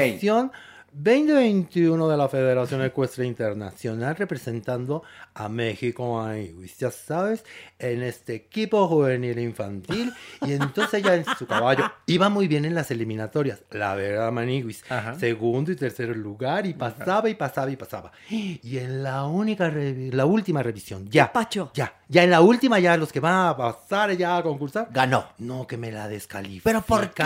Edición 0.94 1.28
2021 1.28 2.08
de 2.10 2.18
la 2.18 2.28
Federación 2.28 2.84
Ecuestre 2.84 3.26
Internacional 3.26 4.16
representando 4.16 5.04
a 5.34 5.48
México 5.48 6.16
Maniwis. 6.22 6.78
Ya 6.78 6.92
sabes, 6.92 7.44
en 7.80 8.04
este 8.04 8.36
equipo 8.36 8.88
juvenil 8.88 9.40
infantil. 9.40 10.12
Y 10.46 10.54
entonces 10.54 11.02
ya 11.04 11.16
en 11.16 11.26
su 11.38 11.48
caballo 11.48 11.86
iba 12.08 12.30
muy 12.30 12.48
bien 12.48 12.66
en 12.66 12.76
las 12.76 12.92
eliminatorias. 12.92 13.62
La 13.72 13.96
verdad, 13.96 14.32
Maniwis. 14.32 14.84
Ajá. 14.90 15.18
Segundo 15.18 15.72
y 15.72 15.76
tercer 15.76 16.10
lugar. 16.16 16.66
Y 16.66 16.74
pasaba 16.74 17.30
y 17.30 17.36
pasaba 17.36 17.72
y 17.72 17.76
pasaba. 17.78 18.12
Y 18.30 18.78
en 18.78 19.04
la 19.04 19.26
única, 19.26 19.72
la 19.74 20.26
última 20.26 20.62
revisión, 20.62 21.08
ya. 21.10 21.32
Pacho. 21.32 21.72
Ya, 21.74 21.94
ya 22.10 22.24
en 22.24 22.30
la 22.32 22.42
última, 22.42 22.80
ya 22.80 22.98
los 22.98 23.12
que 23.14 23.20
van 23.22 23.48
a 23.48 23.56
pasar 23.58 24.12
ya 24.18 24.38
a 24.38 24.44
concursar. 24.44 24.90
Ganó. 24.92 25.26
No, 25.38 25.66
que 25.66 25.78
me 25.78 25.92
la 25.92 26.08
descalifican. 26.10 26.64
¿Pero 26.64 26.82
por 26.86 27.12
qué? 27.12 27.24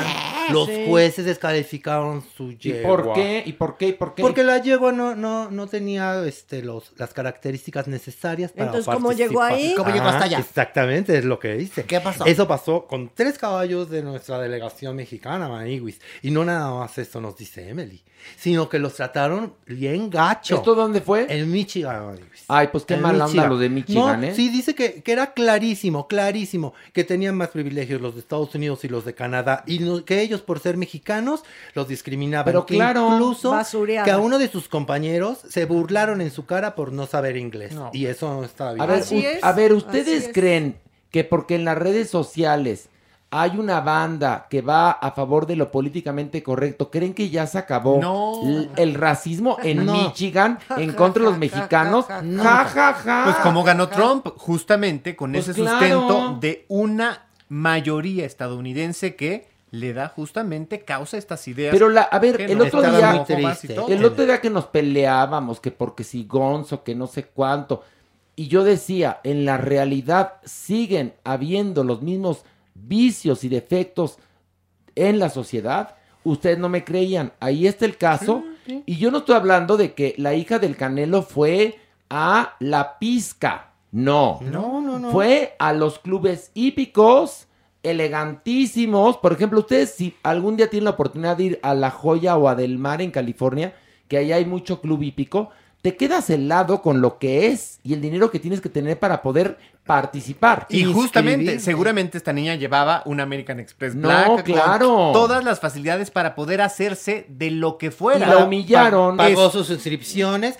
Los 0.51 0.67
Sí. 0.67 0.85
jueces 0.87 1.25
descalificaron 1.25 2.23
su 2.35 2.51
¿Y 2.51 2.57
yegua. 2.57 2.89
por 2.97 3.13
qué? 3.13 3.43
¿Y 3.45 3.53
por 3.55 3.77
qué? 3.77 3.87
¿Y 3.89 3.93
por 3.93 4.13
qué? 4.15 4.21
Porque 4.21 4.43
la 4.43 4.59
yegua 4.61 4.91
no, 4.91 5.15
no, 5.15 5.49
no 5.51 5.67
tenía 5.67 6.23
este, 6.25 6.61
los, 6.61 6.93
las 6.97 7.13
características 7.13 7.87
necesarias 7.87 8.51
para 8.51 8.67
Entonces, 8.67 8.93
¿cómo 8.93 9.11
llegó 9.11 9.41
ahí? 9.41 9.73
¿Cómo 9.75 9.91
llegó 9.91 10.05
hasta 10.05 10.25
allá? 10.25 10.39
Exactamente, 10.39 11.17
es 11.17 11.25
lo 11.25 11.39
que 11.39 11.55
dice. 11.55 11.83
¿Qué 11.85 11.99
pasó? 11.99 12.25
Eso 12.25 12.47
pasó 12.47 12.85
con 12.85 13.09
tres 13.13 13.37
caballos 13.37 13.89
de 13.89 14.03
nuestra 14.03 14.39
delegación 14.39 14.95
mexicana, 14.95 15.49
Maniguis. 15.49 15.99
Y 16.21 16.31
no 16.31 16.45
nada 16.45 16.73
más 16.73 16.97
eso 16.97 17.19
nos 17.19 17.35
dice 17.37 17.69
Emily, 17.69 18.01
sino 18.37 18.69
que 18.69 18.79
los 18.79 18.93
trataron 18.95 19.53
bien 19.65 20.09
gacho. 20.09 20.55
¿Esto 20.55 20.75
dónde 20.75 21.01
fue? 21.01 21.25
En 21.29 21.51
Michigan, 21.51 22.05
Maniguis. 22.05 22.43
Ay, 22.47 22.67
pues 22.71 22.85
qué 22.85 22.95
En 22.95 23.01
mala 23.01 23.25
onda 23.25 23.27
Michigan. 23.27 23.49
lo 23.49 23.57
de 23.57 23.69
Michigan, 23.69 24.21
No, 24.21 24.27
¿eh? 24.27 24.33
Sí, 24.35 24.49
dice 24.49 24.75
que, 24.75 25.01
que 25.01 25.11
era 25.11 25.33
clarísimo, 25.33 26.07
clarísimo, 26.07 26.73
que 26.93 27.03
tenían 27.03 27.35
más 27.35 27.49
privilegios 27.49 28.01
los 28.01 28.13
de 28.15 28.19
Estados 28.21 28.53
Unidos 28.55 28.83
y 28.83 28.89
los 28.89 29.05
de 29.05 29.13
Canadá, 29.13 29.63
y 29.67 29.79
no- 29.79 30.03
que 30.05 30.21
ellos 30.21 30.41
por 30.41 30.59
ser 30.59 30.77
mexicanos 30.77 31.43
los 31.73 31.87
discriminaban. 31.87 32.45
Pero 32.45 32.65
que 32.65 32.75
claro. 32.75 33.09
incluso 33.13 33.44
Basureada. 33.51 34.05
que 34.05 34.11
a 34.11 34.17
uno 34.19 34.37
de 34.39 34.47
sus 34.47 34.67
compañeros 34.69 35.39
se 35.49 35.65
burlaron 35.65 36.21
en 36.21 36.31
su 36.31 36.45
cara 36.45 36.75
por 36.75 36.91
no 36.93 37.05
saber 37.07 37.37
inglés. 37.37 37.73
No. 37.73 37.89
Y 37.93 38.05
eso 38.07 38.33
no 38.33 38.43
está 38.43 38.73
bien. 38.73 38.81
A 38.81 38.85
ver, 38.85 38.99
Así 39.01 39.25
es, 39.25 39.43
a 39.43 39.51
ver, 39.53 39.71
así 39.71 39.77
¿ustedes 39.77 40.25
es. 40.27 40.33
creen 40.33 40.77
que 41.11 41.23
porque 41.23 41.55
en 41.55 41.65
las 41.65 41.77
redes 41.77 42.09
sociales 42.09 42.89
hay 43.31 43.57
una 43.57 43.81
banda 43.81 44.47
que 44.49 44.61
va 44.61 44.91
a 44.91 45.11
favor 45.11 45.45
de 45.47 45.55
lo 45.57 45.69
políticamente 45.71 46.41
correcto, 46.43 46.89
creen 46.89 47.13
que 47.13 47.29
ya 47.29 47.47
se 47.47 47.57
acabó 47.57 47.99
No. 47.99 48.69
el 48.77 48.93
racismo 48.93 49.57
en 49.63 49.85
No. 49.85 49.93
Michigan 49.93 50.59
en 50.77 50.93
contra 50.93 51.23
de 51.23 51.29
los 51.31 51.37
mexicanos? 51.37 52.05
Ja, 52.05 52.65
ja, 52.65 52.93
ja. 52.93 53.21
Pues 53.25 53.35
como 53.37 53.63
ganó 53.63 53.89
Trump, 53.89 54.27
justamente 54.37 55.15
con 55.15 55.33
Pues 55.33 55.47
ese 55.49 55.59
claro. 55.61 55.79
sustento 55.79 56.37
de 56.39 56.65
una 56.69 57.25
mayoría 57.49 58.25
estadounidense 58.25 59.15
que 59.15 59.47
le 59.75 59.93
da 59.93 60.07
justamente 60.07 60.81
causa 60.81 61.17
a 61.17 61.19
estas 61.19 61.47
ideas. 61.47 61.73
Pero 61.73 61.89
la, 61.89 62.03
a 62.03 62.19
ver, 62.19 62.39
el 62.41 62.61
otro 62.61 62.81
día, 62.81 63.25
el 63.89 64.05
otro 64.05 64.25
día 64.25 64.39
que 64.39 64.49
nos 64.49 64.65
peleábamos, 64.67 65.59
que 65.59 65.71
porque 65.71 66.03
si 66.03 66.23
Gonzo, 66.23 66.83
que 66.83 66.95
no 66.95 67.07
sé 67.07 67.25
cuánto, 67.25 67.83
y 68.35 68.47
yo 68.47 68.63
decía, 68.63 69.19
en 69.23 69.45
la 69.45 69.57
realidad 69.57 70.35
siguen 70.43 71.13
habiendo 71.23 71.83
los 71.83 72.01
mismos 72.01 72.43
vicios 72.73 73.43
y 73.43 73.49
defectos 73.49 74.17
en 74.95 75.19
la 75.19 75.29
sociedad, 75.29 75.95
ustedes 76.23 76.57
no 76.57 76.69
me 76.69 76.83
creían. 76.83 77.33
Ahí 77.39 77.67
está 77.67 77.85
el 77.85 77.97
caso. 77.97 78.43
Y 78.85 78.97
yo 78.97 79.11
no 79.11 79.19
estoy 79.19 79.35
hablando 79.35 79.77
de 79.77 79.93
que 79.93 80.15
la 80.17 80.33
hija 80.33 80.57
del 80.57 80.75
Canelo 80.75 81.21
fue 81.21 81.79
a 82.09 82.55
la 82.59 82.97
pizca. 82.97 83.71
No. 83.91 84.39
No, 84.41 84.81
no, 84.81 84.99
no. 84.99 85.11
Fue 85.11 85.55
a 85.59 85.71
los 85.71 85.99
clubes 85.99 86.51
hípicos 86.53 87.47
elegantísimos. 87.85 89.17
Por 89.17 89.33
ejemplo, 89.33 89.59
ustedes 89.59 89.91
si 89.91 90.15
algún 90.23 90.57
día 90.57 90.69
tienen 90.69 90.85
la 90.85 90.91
oportunidad 90.91 91.37
de 91.37 91.43
ir 91.43 91.59
a 91.63 91.73
La 91.73 91.91
Joya 91.91 92.35
o 92.37 92.49
a 92.49 92.55
Del 92.55 92.77
Mar 92.77 93.01
en 93.01 93.11
California, 93.11 93.75
que 94.07 94.17
allá 94.17 94.35
hay 94.35 94.45
mucho 94.45 94.81
club 94.81 95.03
hípico, 95.03 95.49
te 95.81 95.95
quedas 95.95 96.29
helado 96.29 96.81
con 96.81 97.01
lo 97.01 97.19
que 97.19 97.47
es 97.47 97.79
y 97.83 97.93
el 97.93 98.01
dinero 98.01 98.31
que 98.31 98.39
tienes 98.39 98.59
que 98.59 98.69
tener 98.69 98.99
para 98.99 99.21
poder 99.21 99.57
participar. 99.85 100.65
Y 100.69 100.83
justamente, 100.83 101.59
seguramente 101.59 102.17
esta 102.17 102.33
niña 102.33 102.55
llevaba 102.55 103.03
un 103.05 103.19
American 103.19 103.59
Express 103.59 103.95
No, 103.95 104.07
Black. 104.07 104.25
con 104.27 104.41
claro. 104.41 105.11
Todas 105.13 105.43
las 105.43 105.59
facilidades 105.59 106.11
para 106.11 106.33
poder 106.35 106.61
hacerse 106.61 107.25
de 107.29 107.51
lo 107.51 107.77
que 107.77 107.91
fuera. 107.91 108.25
Y 108.25 108.29
la 108.29 108.37
humillaron. 108.39 109.17
Pa- 109.17 109.25
Pagó 109.25 109.47
Es- 109.47 109.51
sus 109.53 109.69
inscripciones, 109.69 110.57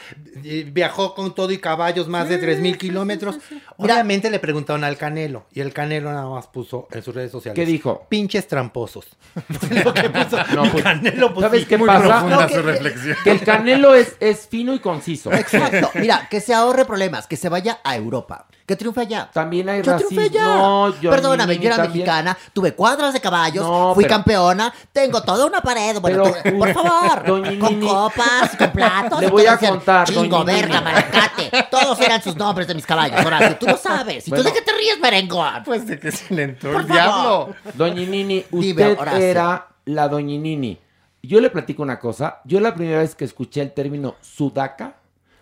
viajó 0.71 1.15
con 1.15 1.33
todo 1.33 1.51
y 1.51 1.57
caballos 1.57 2.07
más 2.07 2.29
de 2.29 2.39
3.000 2.39 2.77
kilómetros. 2.77 3.37
Obviamente 3.77 4.29
le 4.29 4.39
preguntaron 4.39 4.83
al 4.83 4.97
Canelo 4.97 5.45
y 5.53 5.61
el 5.61 5.73
Canelo 5.73 6.11
nada 6.11 6.29
más 6.29 6.47
puso 6.47 6.87
en 6.91 7.01
sus 7.03 7.13
redes 7.15 7.31
sociales. 7.31 7.55
¿Qué 7.55 7.65
dijo? 7.65 8.05
Pinches 8.09 8.47
tramposos. 8.47 9.07
Lo 9.83 9.93
que 9.93 10.09
puso. 10.09 10.37
No, 10.55 10.71
pues, 10.71 10.83
Canelo 10.83 11.33
pues, 11.33 11.45
¿Sabes 11.45 11.65
qué 11.65 11.77
muy 11.77 11.87
pasa? 11.87 12.07
profunda 12.07 12.35
No, 12.43 12.47
su 12.49 12.55
que- 12.55 12.61
reflexión. 12.61 13.17
Que 13.23 13.31
el 13.31 13.41
Canelo 13.41 13.95
es, 13.95 14.15
es 14.19 14.47
fino 14.47 14.73
y 14.73 14.79
conciso. 14.79 15.31
Exacto. 15.33 15.89
Mira, 15.95 16.27
que 16.29 16.39
se 16.41 16.53
ahorre 16.53 16.85
problemas, 16.85 17.27
que 17.27 17.37
se 17.37 17.49
vaya 17.49 17.79
a 17.83 17.95
Europa. 17.95 18.47
Que 18.65 18.75
triunfe 18.75 19.01
allá. 19.01 19.29
También 19.31 19.69
hay 19.69 19.83
Yo 19.83 19.91
racismo. 19.91 20.09
triunfé 20.17 20.39
allá. 20.39 20.43
No, 20.55 20.99
yo 20.99 21.11
Perdóname, 21.11 21.53
ni- 21.55 21.59
yo 21.59 21.67
era 21.67 21.75
también- 21.77 21.93
mexicana, 22.05 22.35
tuve 22.51 22.73
cuadras 22.73 23.13
de 23.13 23.21
caballos, 23.21 23.63
No, 23.63 23.93
fui 23.93 24.05
pero- 24.05 24.15
campeona, 24.15 24.73
tengo 24.91 25.21
toda 25.21 25.45
una 25.45 25.61
pared. 25.61 25.99
Bueno, 26.01 26.23
Pero, 26.23 26.51
tú- 26.51 26.57
por 26.59 26.73
favor, 26.73 27.23
Doña 27.27 27.59
con 27.59 27.79
Nini, 27.79 27.87
copas 27.87 28.55
con 28.57 28.71
platos. 28.71 29.19
le 29.21 29.27
voy 29.29 29.45
a 29.45 29.51
decían, 29.51 29.75
contar, 29.75 30.07
Chingo, 30.07 30.39
doña 30.39 30.43
verga, 30.45 30.79
Nini". 30.79 30.83
malacate. 30.83 31.51
Todos 31.69 31.99
eran 32.01 32.23
sus 32.23 32.35
nombres 32.35 32.67
de 32.67 32.73
mis 32.73 32.85
caballos, 32.87 33.23
Horacio. 33.23 33.55
Tú 33.57 33.67
lo 33.67 33.77
sabes. 33.77 34.27
¿Y 34.27 34.31
Bueno. 34.31 34.43
tú 34.43 34.49
de 34.49 34.55
qué 34.55 34.61
te 34.63 34.71
ríes, 34.71 34.99
merengón? 34.99 35.63
Pues 35.63 35.85
de 35.85 35.99
que 35.99 36.11
se 36.11 36.33
le 36.33 36.43
entró 36.43 36.71
Por 36.71 36.81
el 36.81 36.87
favor. 36.87 37.53
diablo. 37.53 37.55
Doñinini, 37.75 38.45
Dime, 38.49 38.81
usted 38.89 38.99
Horacio. 38.99 39.19
era 39.23 39.67
la 39.85 40.07
Doñinini. 40.07 40.79
Yo 41.21 41.39
le 41.39 41.51
platico 41.51 41.83
una 41.83 41.99
cosa. 41.99 42.41
Yo 42.45 42.59
la 42.59 42.73
primera 42.73 42.97
vez 42.99 43.13
que 43.13 43.25
escuché 43.25 43.61
el 43.61 43.73
término 43.73 44.15
sudaca, 44.21 44.95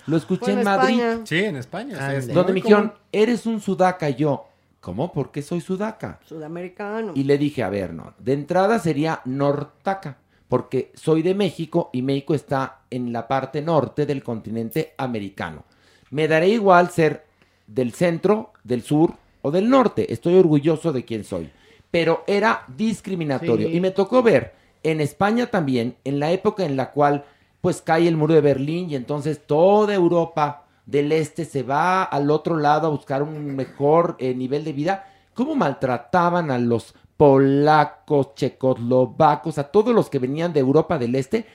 lo 0.08 0.18
escuché 0.18 0.52
en 0.52 0.60
en, 0.60 0.66
Madrid. 0.66 1.00
España. 1.00 1.26
Sí, 1.26 1.40
en 1.40 1.56
España. 1.56 2.10
sí, 2.10 2.16
es 2.18 2.34
Donde 2.34 2.54
me 2.54 2.62
dijeron, 2.62 2.94
eres 3.12 3.46
un 3.46 3.62
sudaca. 3.62 4.10
Y 4.10 4.16
yo, 4.16 4.48
¿cómo? 4.80 5.12
¿Por 5.12 5.32
qué 5.32 5.42
soy 5.42 5.62
sudaca? 5.62 6.20
Sudamericano. 6.26 7.14
Y 7.16 7.24
le 7.24 7.38
dije, 7.38 7.64
a 7.64 7.70
ver, 7.70 7.94
no. 7.94 8.14
De 8.20 8.34
entrada 8.34 8.80
sería 8.80 9.22
nortaca, 9.26 10.18
porque 10.50 10.92
soy 10.96 11.22
de 11.22 11.36
México 11.36 11.90
y 11.94 12.02
México 12.02 12.34
está 12.34 12.82
en 12.90 13.14
la 13.14 13.28
parte 13.28 13.62
norte 13.62 14.06
del 14.06 14.24
continente 14.24 14.94
americano. 14.98 15.66
Me 16.12 16.28
daré 16.28 16.50
igual 16.50 16.90
ser 16.90 17.26
del 17.68 17.94
centro, 17.94 18.52
del 18.64 18.84
sur 18.84 19.14
o 19.42 19.52
del 19.52 19.70
norte. 19.70 20.12
Estoy 20.12 20.36
orgulloso 20.36 20.92
de 20.92 21.06
quién 21.06 21.24
soy. 21.24 21.50
Pero 21.90 22.24
era 22.28 22.66
discriminatorio. 22.76 23.68
Sí. 23.68 23.76
Y 23.76 23.80
me 23.80 23.92
tocó 23.92 24.22
ver 24.22 24.54
en 24.84 25.00
España 25.00 25.48
también, 25.48 25.96
en 26.04 26.20
la 26.20 26.32
época 26.32 26.66
en 26.66 26.76
la 26.76 26.92
cual 26.92 27.24
pues 27.64 27.82
cae 27.82 28.10
el 28.10 28.18
muro 28.18 28.34
de 28.34 28.42
Berlín 28.42 28.90
y 28.90 28.96
entonces 28.98 29.48
toda 29.48 29.94
Europa 29.94 30.66
del 30.86 31.14
este 31.14 31.46
se 31.46 31.64
va 31.64 32.04
al 32.04 32.30
otro 32.30 32.58
lado 32.58 32.88
a 32.88 32.90
buscar 32.90 33.24
un 33.24 33.56
mejor 33.56 34.18
eh, 34.20 34.36
nivel 34.36 34.66
de 34.66 34.74
vida, 34.74 35.08
cómo 35.34 35.56
maltrataban 35.56 36.52
a 36.52 36.58
los 36.58 36.94
polacos, 37.16 38.36
checoslovacos, 38.36 39.60
a 39.60 39.72
todos 39.72 39.96
los 39.96 40.10
que 40.10 40.20
venían 40.20 40.52
de 40.52 40.60
Europa 40.60 40.98
del 40.98 41.16
este, 41.16 41.46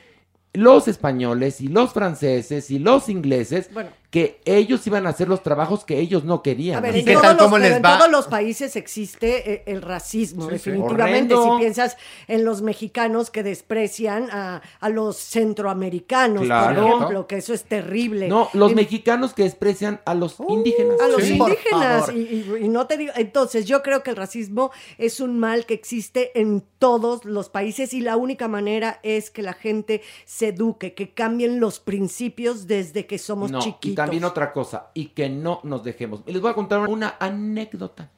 los 0.54 0.88
españoles 0.88 1.60
y 1.60 1.68
los 1.68 1.92
franceses 1.92 2.70
y 2.70 2.78
los 2.78 3.10
ingleses, 3.10 3.70
Bueno. 3.74 3.90
Que 4.10 4.40
ellos 4.46 4.86
iban 4.86 5.06
a 5.06 5.10
hacer 5.10 5.28
los 5.28 5.42
trabajos 5.42 5.84
que 5.84 5.98
ellos 6.00 6.24
no 6.24 6.42
querían. 6.42 6.78
A 6.78 6.80
ver, 6.80 6.94
¿no? 6.94 6.98
en, 7.00 7.04
todos 7.20 7.36
los, 7.36 7.52
pero 7.60 7.76
en 7.76 7.82
todos 7.82 8.10
los 8.10 8.26
países 8.26 8.74
existe 8.74 9.52
eh, 9.52 9.62
el 9.66 9.82
racismo, 9.82 10.44
Sí, 10.46 10.52
definitivamente. 10.52 11.34
Si 11.36 11.48
piensas 11.58 11.96
en 12.26 12.44
los 12.46 12.62
mexicanos 12.62 13.28
que 13.30 13.42
desprecian 13.42 14.30
a, 14.30 14.62
a 14.80 14.88
los 14.88 15.18
centroamericanos, 15.62 16.44
Claro. 16.44 16.82
por 16.82 16.90
ejemplo, 16.96 17.26
que 17.26 17.36
eso 17.36 17.52
es 17.52 17.64
terrible. 17.64 18.28
No, 18.28 18.48
los 18.54 18.70
En- 18.70 18.76
mexicanos 18.76 19.34
que 19.34 19.42
desprecian 19.42 20.00
a 20.04 20.14
los 20.14 20.36
indígenas. 20.48 21.00
a 21.00 21.08
los 21.08 21.22
Sí. 21.22 21.34
indígenas. 21.36 22.08
Y, 22.14 22.18
y- 22.18 22.52
y 22.62 22.68
no 22.68 22.86
te 22.86 22.96
digo, 22.96 23.12
entonces 23.16 23.66
yo 23.66 23.82
creo 23.82 24.02
que 24.02 24.10
el 24.10 24.16
racismo 24.16 24.70
es 24.96 25.20
un 25.20 25.38
mal 25.38 25.66
que 25.66 25.74
existe 25.74 26.38
en 26.40 26.64
todos 26.78 27.24
los 27.24 27.50
países 27.50 27.92
y 27.92 28.00
la 28.00 28.16
única 28.16 28.48
manera 28.48 29.00
es 29.02 29.30
que 29.30 29.42
la 29.42 29.52
gente 29.52 30.00
se 30.24 30.48
eduque, 30.48 30.94
que 30.94 31.10
cambien 31.12 31.60
los 31.60 31.80
principios 31.80 32.66
desde 32.66 33.06
que 33.06 33.18
somos 33.18 33.50
No, 33.50 33.58
chiquitos. 33.60 33.97
También 33.98 34.22
otra 34.22 34.52
cosa, 34.52 34.90
y 34.94 35.06
que 35.06 35.28
no 35.28 35.58
nos 35.64 35.82
dejemos. 35.82 36.22
Les 36.24 36.40
voy 36.40 36.52
a 36.52 36.54
contar 36.54 36.88
una 36.88 37.16
anécdota. 37.18 38.12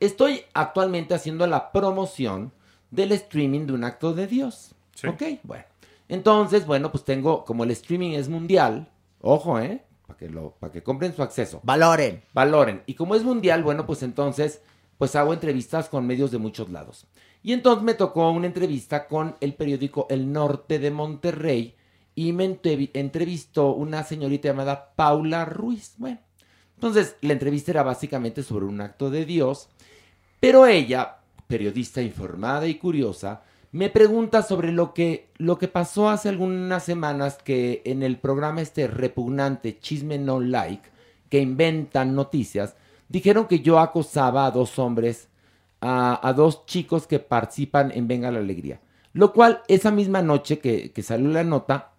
Estoy 0.00 0.40
actualmente 0.54 1.12
haciendo 1.12 1.46
la 1.46 1.70
promoción 1.70 2.50
del 2.90 3.12
streaming 3.12 3.66
de 3.66 3.74
un 3.74 3.84
acto 3.84 4.14
de 4.14 4.26
Dios. 4.26 4.74
Ok, 5.06 5.22
bueno. 5.42 5.64
Entonces, 6.08 6.64
bueno, 6.64 6.90
pues 6.90 7.04
tengo, 7.04 7.44
como 7.44 7.64
el 7.64 7.70
streaming 7.72 8.12
es 8.12 8.30
mundial, 8.30 8.88
ojo, 9.20 9.60
¿eh? 9.60 9.84
Para 10.06 10.18
que, 10.18 10.30
lo, 10.30 10.52
para 10.52 10.72
que 10.72 10.82
compren 10.82 11.14
su 11.14 11.22
acceso. 11.22 11.60
Valoren. 11.62 12.22
Valoren. 12.32 12.82
Y 12.86 12.94
como 12.94 13.14
es 13.14 13.22
mundial, 13.22 13.62
bueno, 13.62 13.84
pues 13.84 14.02
entonces, 14.02 14.62
pues 14.96 15.14
hago 15.14 15.34
entrevistas 15.34 15.90
con 15.90 16.06
medios 16.06 16.30
de 16.30 16.38
muchos 16.38 16.70
lados. 16.70 17.06
Y 17.42 17.52
entonces 17.52 17.84
me 17.84 17.92
tocó 17.92 18.30
una 18.30 18.46
entrevista 18.46 19.06
con 19.06 19.36
el 19.42 19.52
periódico 19.52 20.06
El 20.08 20.32
Norte 20.32 20.78
de 20.78 20.90
Monterrey 20.90 21.76
y 22.18 22.32
me 22.32 22.50
entrevi- 22.50 22.90
entrevistó 22.94 23.74
una 23.74 24.02
señorita 24.02 24.48
llamada 24.48 24.90
Paula 24.96 25.44
Ruiz. 25.44 25.94
Bueno, 25.98 26.18
entonces 26.74 27.14
la 27.20 27.32
entrevista 27.32 27.70
era 27.70 27.84
básicamente 27.84 28.42
sobre 28.42 28.64
un 28.64 28.80
acto 28.80 29.08
de 29.08 29.24
Dios, 29.24 29.68
pero 30.40 30.66
ella, 30.66 31.18
periodista 31.46 32.02
informada 32.02 32.66
y 32.66 32.74
curiosa, 32.74 33.42
me 33.70 33.88
pregunta 33.88 34.42
sobre 34.42 34.72
lo 34.72 34.94
que, 34.94 35.28
lo 35.36 35.58
que 35.58 35.68
pasó 35.68 36.08
hace 36.08 36.28
algunas 36.28 36.82
semanas 36.82 37.38
que 37.38 37.82
en 37.84 38.02
el 38.02 38.16
programa 38.16 38.62
este 38.62 38.88
repugnante 38.88 39.78
Chisme 39.78 40.18
No 40.18 40.40
Like, 40.40 40.90
que 41.28 41.38
inventan 41.38 42.16
noticias, 42.16 42.74
dijeron 43.08 43.46
que 43.46 43.60
yo 43.60 43.78
acosaba 43.78 44.44
a 44.44 44.50
dos 44.50 44.76
hombres, 44.80 45.28
a, 45.80 46.26
a 46.28 46.32
dos 46.32 46.66
chicos 46.66 47.06
que 47.06 47.20
participan 47.20 47.92
en 47.94 48.08
Venga 48.08 48.32
la 48.32 48.40
Alegría. 48.40 48.80
Lo 49.12 49.32
cual, 49.32 49.62
esa 49.68 49.92
misma 49.92 50.20
noche 50.20 50.58
que, 50.58 50.90
que 50.90 51.04
salió 51.04 51.28
la 51.28 51.44
nota, 51.44 51.92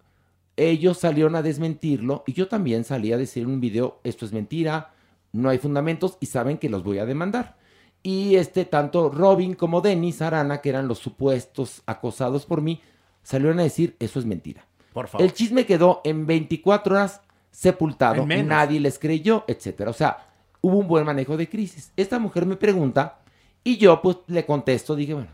ellos 0.56 0.98
salieron 0.98 1.36
a 1.36 1.42
desmentirlo 1.42 2.24
y 2.26 2.32
yo 2.32 2.48
también 2.48 2.84
salí 2.84 3.12
a 3.12 3.18
decir 3.18 3.44
en 3.44 3.50
un 3.50 3.60
video, 3.60 4.00
esto 4.04 4.24
es 4.24 4.32
mentira, 4.32 4.92
no 5.32 5.48
hay 5.48 5.58
fundamentos 5.58 6.16
y 6.20 6.26
saben 6.26 6.58
que 6.58 6.68
los 6.68 6.82
voy 6.82 6.98
a 6.98 7.06
demandar. 7.06 7.56
Y 8.02 8.36
este, 8.36 8.64
tanto 8.64 9.10
Robin 9.10 9.54
como 9.54 9.80
Denis 9.80 10.22
Arana, 10.22 10.60
que 10.60 10.70
eran 10.70 10.88
los 10.88 10.98
supuestos 10.98 11.82
acosados 11.86 12.46
por 12.46 12.62
mí, 12.62 12.80
salieron 13.22 13.60
a 13.60 13.64
decir, 13.64 13.96
eso 13.98 14.18
es 14.18 14.26
mentira. 14.26 14.64
Por 14.92 15.06
favor. 15.06 15.24
El 15.24 15.32
chisme 15.32 15.66
quedó 15.66 16.00
en 16.04 16.26
24 16.26 16.94
horas 16.94 17.20
sepultado, 17.50 18.26
nadie 18.26 18.80
les 18.80 18.98
creyó, 18.98 19.44
etcétera. 19.46 19.90
O 19.90 19.94
sea, 19.94 20.26
hubo 20.60 20.78
un 20.78 20.88
buen 20.88 21.04
manejo 21.04 21.36
de 21.36 21.48
crisis. 21.48 21.92
Esta 21.96 22.18
mujer 22.18 22.46
me 22.46 22.56
pregunta 22.56 23.20
y 23.62 23.76
yo 23.76 24.00
pues 24.00 24.18
le 24.26 24.46
contesto, 24.46 24.96
dije, 24.96 25.14
bueno, 25.14 25.28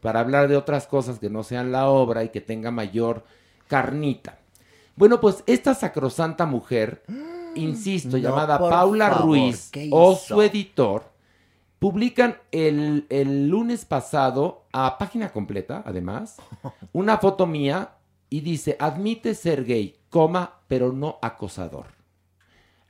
para 0.00 0.20
hablar 0.20 0.48
de 0.48 0.56
otras 0.56 0.86
cosas 0.86 1.18
que 1.18 1.30
no 1.30 1.42
sean 1.42 1.72
la 1.72 1.88
obra 1.88 2.24
y 2.24 2.28
que 2.28 2.40
tenga 2.40 2.70
mayor 2.70 3.24
carnita. 3.66 4.38
Bueno, 4.96 5.20
pues 5.20 5.44
esta 5.46 5.74
sacrosanta 5.74 6.46
mujer, 6.46 7.02
insisto, 7.54 8.16
no, 8.16 8.18
llamada 8.18 8.58
Paula 8.58 9.10
favor, 9.10 9.26
Ruiz 9.26 9.68
¿qué 9.70 9.88
o 9.92 10.16
su 10.16 10.40
editor, 10.40 11.04
publican 11.78 12.38
el, 12.50 13.06
el 13.10 13.48
lunes 13.48 13.84
pasado, 13.84 14.64
a 14.72 14.96
página 14.98 15.30
completa, 15.32 15.82
además, 15.84 16.36
una 16.92 17.18
foto 17.18 17.46
mía 17.46 17.90
y 18.30 18.40
dice, 18.40 18.76
admite 18.78 19.34
ser 19.34 19.64
gay, 19.64 19.96
coma, 20.10 20.60
pero 20.66 20.92
no 20.92 21.18
acosador. 21.22 21.86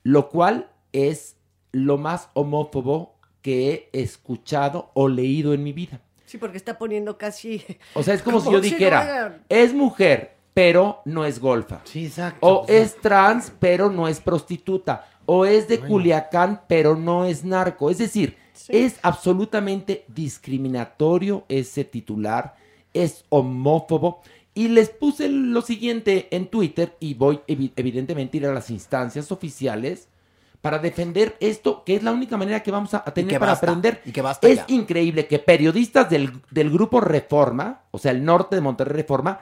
Lo 0.02 0.28
cual 0.28 0.70
es 0.92 1.36
lo 1.72 1.98
más 1.98 2.30
homófobo 2.34 3.16
que 3.42 3.90
he 3.92 4.02
escuchado 4.02 4.90
o 4.94 5.08
leído 5.08 5.52
en 5.52 5.62
mi 5.62 5.72
vida. 5.72 6.00
Sí, 6.24 6.38
porque 6.38 6.56
está 6.56 6.78
poniendo 6.78 7.18
casi... 7.18 7.64
O 7.94 8.02
sea, 8.02 8.14
es 8.14 8.22
como, 8.22 8.40
si 8.42 8.50
yo 8.50 8.60
dijera, 8.60 9.40
es 9.48 9.74
mujer, 9.74 10.35
pero 10.56 11.02
no 11.04 11.26
es 11.26 11.38
golfa. 11.38 11.82
Sí, 11.84 12.06
exacto. 12.06 12.38
O 12.46 12.64
es 12.66 12.96
trans, 12.96 13.52
pero 13.60 13.90
no 13.90 14.08
es 14.08 14.20
prostituta. 14.20 15.06
O 15.26 15.44
es 15.44 15.68
de 15.68 15.80
Culiacán, 15.80 16.62
pero 16.66 16.96
no 16.96 17.26
es 17.26 17.44
narco. 17.44 17.90
Es 17.90 17.98
decir, 17.98 18.38
es 18.68 18.98
absolutamente 19.02 20.06
discriminatorio 20.08 21.44
ese 21.50 21.84
titular. 21.84 22.54
Es 22.94 23.26
homófobo. 23.28 24.22
Y 24.54 24.68
les 24.68 24.88
puse 24.88 25.28
lo 25.28 25.60
siguiente 25.60 26.28
en 26.30 26.46
Twitter 26.46 26.96
y 27.00 27.12
voy 27.12 27.40
evi- 27.46 27.72
evidentemente 27.76 28.38
a 28.38 28.40
ir 28.40 28.46
a 28.46 28.54
las 28.54 28.70
instancias 28.70 29.30
oficiales 29.30 30.08
para 30.62 30.78
defender 30.78 31.36
esto, 31.40 31.84
que 31.84 31.96
es 31.96 32.02
la 32.02 32.12
única 32.12 32.38
manera 32.38 32.62
que 32.62 32.70
vamos 32.70 32.94
a, 32.94 33.02
a 33.04 33.12
tener 33.12 33.28
que 33.32 33.38
para 33.38 33.52
basta, 33.52 33.66
aprender. 33.66 34.00
y 34.06 34.10
que 34.10 34.22
basta 34.22 34.48
es 34.48 34.56
ya. 34.56 34.64
increíble 34.68 35.26
que 35.26 35.38
periodistas 35.38 36.08
del, 36.08 36.32
del 36.50 36.70
grupo 36.70 37.02
Reforma, 37.02 37.82
o 37.90 37.98
sea, 37.98 38.12
el 38.12 38.24
norte 38.24 38.56
de 38.56 38.62
Monterrey 38.62 38.96
Reforma, 39.02 39.38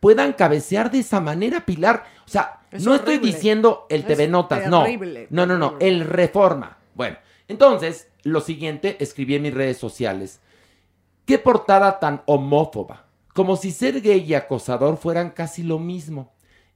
puedan 0.00 0.32
cabecear 0.32 0.90
de 0.90 1.00
esa 1.00 1.20
manera, 1.20 1.64
Pilar. 1.66 2.04
O 2.26 2.28
sea, 2.28 2.60
Es 2.70 2.84
no 2.84 2.94
estoy 2.94 3.18
diciendo 3.18 3.86
el 3.88 4.00
Es 4.00 4.06
TV 4.06 4.28
Notas, 4.28 4.68
no. 4.68 4.84
terrible, 4.84 5.26
No, 5.30 5.46
no, 5.46 5.58
no, 5.58 5.76
el 5.80 6.00
Reforma. 6.00 6.78
Bueno, 6.94 7.16
entonces, 7.48 8.08
lo 8.22 8.40
siguiente, 8.40 8.96
escribí 9.00 9.34
en 9.34 9.42
mis 9.42 9.54
redes 9.54 9.78
sociales. 9.78 10.40
¿Qué 11.24 11.38
portada 11.38 11.98
tan 11.98 12.22
homófoba? 12.26 13.06
Como 13.34 13.56
si 13.56 13.70
ser 13.70 14.00
gay 14.00 14.24
y 14.24 14.34
acosador 14.34 14.96
fueran 14.96 15.30
casi 15.30 15.62
lo 15.62 15.78
mismo. 15.78 16.32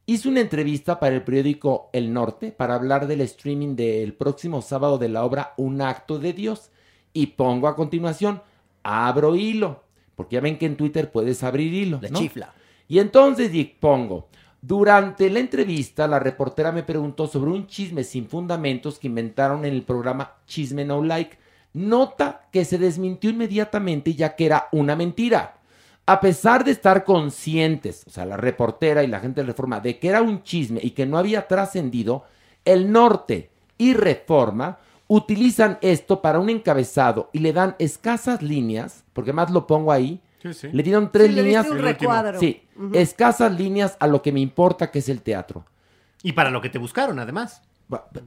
Hice 0.06 0.28
una 0.28 0.40
entrevista 0.40 0.98
para 0.98 1.14
el 1.14 1.22
periódico 1.22 1.88
El 1.92 2.12
Norte 2.12 2.50
para 2.50 2.74
hablar 2.74 3.06
del 3.06 3.20
streaming 3.20 3.76
del 3.76 4.12
próximo 4.12 4.60
sábado 4.60 4.98
de 4.98 5.08
la 5.08 5.24
obra 5.24 5.54
Un 5.56 5.80
acto 5.80 6.18
de 6.18 6.32
Dios. 6.32 6.70
Y 7.12 7.28
pongo 7.28 7.68
a 7.68 7.76
continuación, 7.76 8.42
abro 8.82 9.36
hilo. 9.36 9.84
Porque 10.16 10.34
ya 10.34 10.40
ven 10.40 10.58
que 10.58 10.66
en 10.66 10.76
Twitter 10.76 11.10
puedes 11.10 11.42
abrir 11.44 11.72
hilo. 11.72 12.00
¿no? 12.10 12.18
chifla. 12.18 12.52
Y 12.90 12.98
entonces 12.98 13.52
pongo, 13.78 14.26
durante 14.60 15.30
la 15.30 15.38
entrevista 15.38 16.08
la 16.08 16.18
reportera 16.18 16.72
me 16.72 16.82
preguntó 16.82 17.28
sobre 17.28 17.52
un 17.52 17.68
chisme 17.68 18.02
sin 18.02 18.26
fundamentos 18.26 18.98
que 18.98 19.06
inventaron 19.06 19.64
en 19.64 19.74
el 19.74 19.84
programa 19.84 20.38
Chisme 20.44 20.84
No 20.84 21.00
Like. 21.00 21.38
Nota 21.72 22.48
que 22.50 22.64
se 22.64 22.78
desmintió 22.78 23.30
inmediatamente 23.30 24.14
ya 24.14 24.34
que 24.34 24.46
era 24.46 24.66
una 24.72 24.96
mentira. 24.96 25.58
A 26.04 26.20
pesar 26.20 26.64
de 26.64 26.72
estar 26.72 27.04
conscientes, 27.04 28.02
o 28.08 28.10
sea, 28.10 28.24
la 28.24 28.36
reportera 28.36 29.04
y 29.04 29.06
la 29.06 29.20
gente 29.20 29.40
de 29.40 29.46
Reforma, 29.46 29.78
de 29.78 30.00
que 30.00 30.08
era 30.08 30.20
un 30.20 30.42
chisme 30.42 30.80
y 30.82 30.90
que 30.90 31.06
no 31.06 31.16
había 31.16 31.46
trascendido, 31.46 32.24
el 32.64 32.90
norte 32.90 33.52
y 33.78 33.94
Reforma 33.94 34.80
utilizan 35.06 35.78
esto 35.80 36.20
para 36.20 36.40
un 36.40 36.50
encabezado 36.50 37.30
y 37.32 37.38
le 37.38 37.52
dan 37.52 37.76
escasas 37.78 38.42
líneas, 38.42 39.04
porque 39.12 39.32
más 39.32 39.48
lo 39.52 39.68
pongo 39.68 39.92
ahí, 39.92 40.20
Sí, 40.42 40.54
sí. 40.54 40.68
le 40.72 40.82
dieron 40.82 41.10
tres 41.12 41.28
Sí, 41.28 41.32
le 41.34 41.42
líneas. 41.42 41.66
un 41.66 41.78
El 41.78 41.84
último. 41.84 41.92
recuadro. 42.12 42.40
Sí, 42.40 42.62
Ujú. 42.76 42.90
escasas 42.94 43.52
líneas 43.58 43.96
a 44.00 44.06
lo 44.06 44.22
que 44.22 44.32
me 44.32 44.40
importa, 44.40 44.90
que 44.90 45.00
es 45.00 45.08
el 45.08 45.22
teatro. 45.22 45.64
Y 46.22 46.32
para 46.32 46.50
lo 46.50 46.60
que 46.60 46.68
te 46.70 46.78
buscaron, 46.78 47.18
además. 47.18 47.62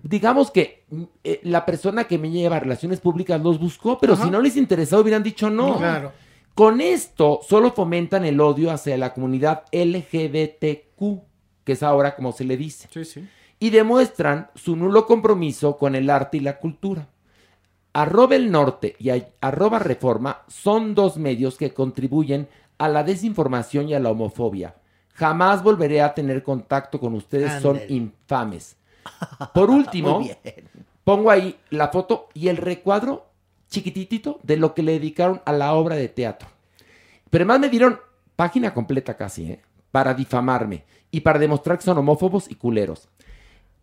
Digamos 0.04 0.52
que 0.52 0.84
eh, 1.24 1.40
la 1.44 1.66
persona 1.66 2.04
que 2.04 2.18
me 2.18 2.30
lleva 2.30 2.58
a 2.58 2.60
relaciones 2.60 3.00
públicas 3.00 3.42
los 3.42 3.60
buscó, 3.60 3.98
pero 3.98 4.14
Ajá. 4.14 4.26
si 4.26 4.30
no 4.30 4.42
les 4.42 4.58
interesó 4.58 5.00
hubieran 5.00 5.24
dicho 5.24 5.50
no. 5.50 5.68
No, 5.70 5.78
claro. 5.78 6.12
Con 6.54 6.82
esto 6.82 7.40
solo 7.48 7.72
fomentan 7.72 8.26
el 8.26 8.40
odio 8.42 8.70
hacia 8.72 8.98
la 8.98 9.14
comunidad 9.14 9.64
LGBTQ, 9.72 11.22
que 11.64 11.72
es 11.72 11.84
ahora 11.84 12.16
como 12.16 12.32
se 12.32 12.44
le 12.44 12.58
dice. 12.58 12.88
Sí, 12.92 13.06
sí. 13.06 13.28
Y 13.60 13.70
demuestran 13.70 14.50
su 14.56 14.76
nulo 14.76 15.06
compromiso 15.06 15.78
con 15.78 15.96
el 15.96 16.10
arte 16.10 16.38
y 16.38 16.42
la 16.42 16.58
cultura. 16.60 17.08
Arroba 17.94 18.36
el 18.36 18.52
norte 18.52 18.96
y 19.00 19.12
arroba 19.40 19.78
reforma 19.78 20.42
son 20.48 20.96
dos 20.96 21.18
medios 21.18 21.58
que 21.58 21.74
contribuyen 21.74 22.48
a 22.80 22.88
la 22.88 23.04
desinformación 23.04 23.88
y 23.88 23.94
a 23.94 24.00
la 24.00 24.10
homofobia. 24.10 24.76
Jamás 25.14 25.62
volveré 25.62 26.02
a 26.02 26.16
tener 26.16 26.42
contacto 26.42 27.00
con 27.00 27.14
ustedes, 27.14 27.62
son 27.62 27.80
infames. 27.88 28.78
Por 29.54 29.70
último, 29.70 30.22
pongo 31.04 31.30
ahí 31.30 31.60
la 31.70 31.90
foto 31.90 32.30
y 32.34 32.48
el 32.48 32.58
recuadro 32.58 33.28
chiquititito 33.70 34.40
de 34.44 34.58
lo 34.58 34.74
que 34.74 34.84
le 34.84 34.94
dedicaron 34.94 35.42
a 35.46 35.52
la 35.52 35.74
obra 35.74 35.96
de 35.96 36.10
teatro. 36.10 36.48
Pero 37.30 37.44
además 37.44 37.60
me 37.60 37.70
dieron 37.70 38.00
página 38.36 38.74
completa 38.74 39.16
casi, 39.16 39.52
¿eh? 39.52 39.62
Para 39.92 40.14
difamarme 40.14 40.86
y 41.12 41.22
para 41.22 41.40
demostrar 41.40 41.78
que 41.78 41.84
son 41.84 41.98
homófobos 42.00 42.50
y 42.50 42.56
culeros. 42.56 43.08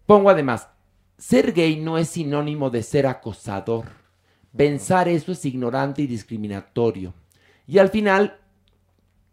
Pongo 0.07 0.31
además, 0.31 0.69
ser 1.17 1.53
gay 1.53 1.77
no 1.77 1.99
es 1.99 2.09
sinónimo 2.09 2.71
de 2.71 2.83
ser 2.83 3.07
acosador. 3.07 4.00
Pensar 4.57 5.09
eso 5.09 5.33
es 5.33 5.45
ignorante 5.45 6.03
y 6.03 6.07
discriminatorio. 6.07 7.15
Y 7.67 7.79
al 7.79 7.89
final 7.89 8.39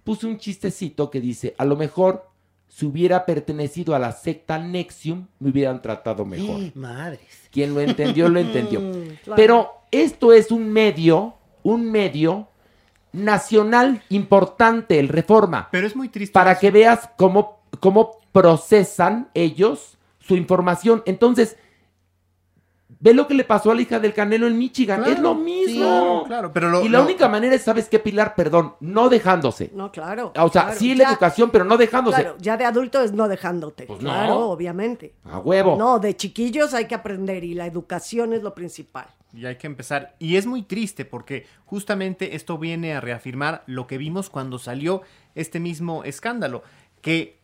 puse 0.03 0.27
un 0.27 0.37
chistecito 0.37 1.09
que 1.09 1.19
dice, 1.19 1.55
a 1.57 1.65
lo 1.65 1.75
mejor 1.75 2.29
si 2.67 2.85
hubiera 2.85 3.25
pertenecido 3.25 3.95
a 3.95 3.99
la 3.99 4.11
secta 4.11 4.59
Nexium, 4.59 5.27
me 5.39 5.49
hubieran 5.49 5.81
tratado 5.81 6.25
mejor. 6.25 6.75
Madres. 6.75 7.49
Quien 7.51 7.73
lo 7.73 7.81
entendió, 7.81 8.29
lo 8.29 8.39
entendió. 8.39 8.79
Mm, 8.87 9.07
claro. 9.23 9.35
Pero 9.35 9.71
esto 9.91 10.33
es 10.33 10.51
un 10.51 10.71
medio, 10.71 11.35
un 11.63 11.91
medio 11.91 12.47
nacional 13.11 14.03
importante, 14.09 14.99
el 14.99 15.07
Reforma. 15.07 15.69
Pero 15.71 15.87
es 15.87 15.95
muy 15.95 16.09
triste. 16.09 16.33
Para 16.33 16.59
que 16.59 16.71
veas 16.71 17.09
cómo, 17.17 17.61
cómo 17.79 18.17
procesan 18.31 19.29
ellos 19.33 19.97
su 20.19 20.35
información. 20.35 21.03
Entonces, 21.05 21.57
ve 22.99 23.13
lo 23.13 23.27
que 23.27 23.33
le 23.33 23.43
pasó 23.43 23.71
a 23.71 23.75
la 23.75 23.81
hija 23.81 23.99
del 23.99 24.13
Canelo 24.13 24.47
en 24.47 24.57
Michigan. 24.57 24.99
Claro, 24.99 25.13
es 25.13 25.19
lo 25.19 25.33
sí, 25.35 25.39
mismo. 25.41 25.85
claro, 25.85 26.23
claro, 26.25 26.51
pero 26.53 26.69
lo- 26.69 26.83
y 26.85 26.89
la 26.89 26.99
lo- 26.99 27.05
única 27.05 27.27
manera 27.27 27.53
es, 27.55 27.61
¿sabes 27.63 27.89
qué, 27.89 27.99
Pilar? 27.99 28.33
Perdón, 28.35 28.75
no 28.79 29.09
dejándose. 29.09 29.71
No, 29.73 29.91
claro. 29.91 30.31
O 30.37 30.49
sea, 30.49 30.63
claro. 30.63 30.79
sí 30.79 30.95
la 30.95 31.03
Ya- 31.05 31.09
educación, 31.11 31.49
pero 31.51 31.65
no 31.65 31.77
dejándose. 31.77 32.21
Claro, 32.21 32.37
ya 32.39 32.57
de 32.57 32.65
adulto 32.65 33.01
es 33.01 33.11
no 33.11 33.27
dejándote. 33.27 33.85
Pues 33.85 34.01
no. 34.01 34.09
Claro, 34.09 34.49
obviamente. 34.49 35.13
A 35.25 35.39
huevo. 35.39 35.75
No, 35.77 35.99
de 35.99 36.15
chiquillos 36.15 36.73
hay 36.73 36.85
que 36.85 36.95
aprender 36.95 37.43
y 37.43 37.53
la 37.53 37.65
educación 37.67 38.33
es 38.33 38.41
lo 38.41 38.55
principal. 38.55 39.07
Y 39.33 39.45
hay 39.45 39.57
que 39.57 39.67
empezar. 39.67 40.15
Y 40.19 40.37
es 40.37 40.45
muy 40.47 40.63
triste 40.63 41.03
porque 41.05 41.45
justamente 41.65 42.35
esto 42.35 42.57
viene 42.57 42.93
a 42.95 43.01
reafirmar 43.01 43.63
lo 43.67 43.85
que 43.85 43.97
vimos 43.97 44.29
cuando 44.29 44.57
salió 44.57 45.01
este 45.35 45.59
mismo 45.59 46.03
escándalo, 46.05 46.63
que 47.01 47.36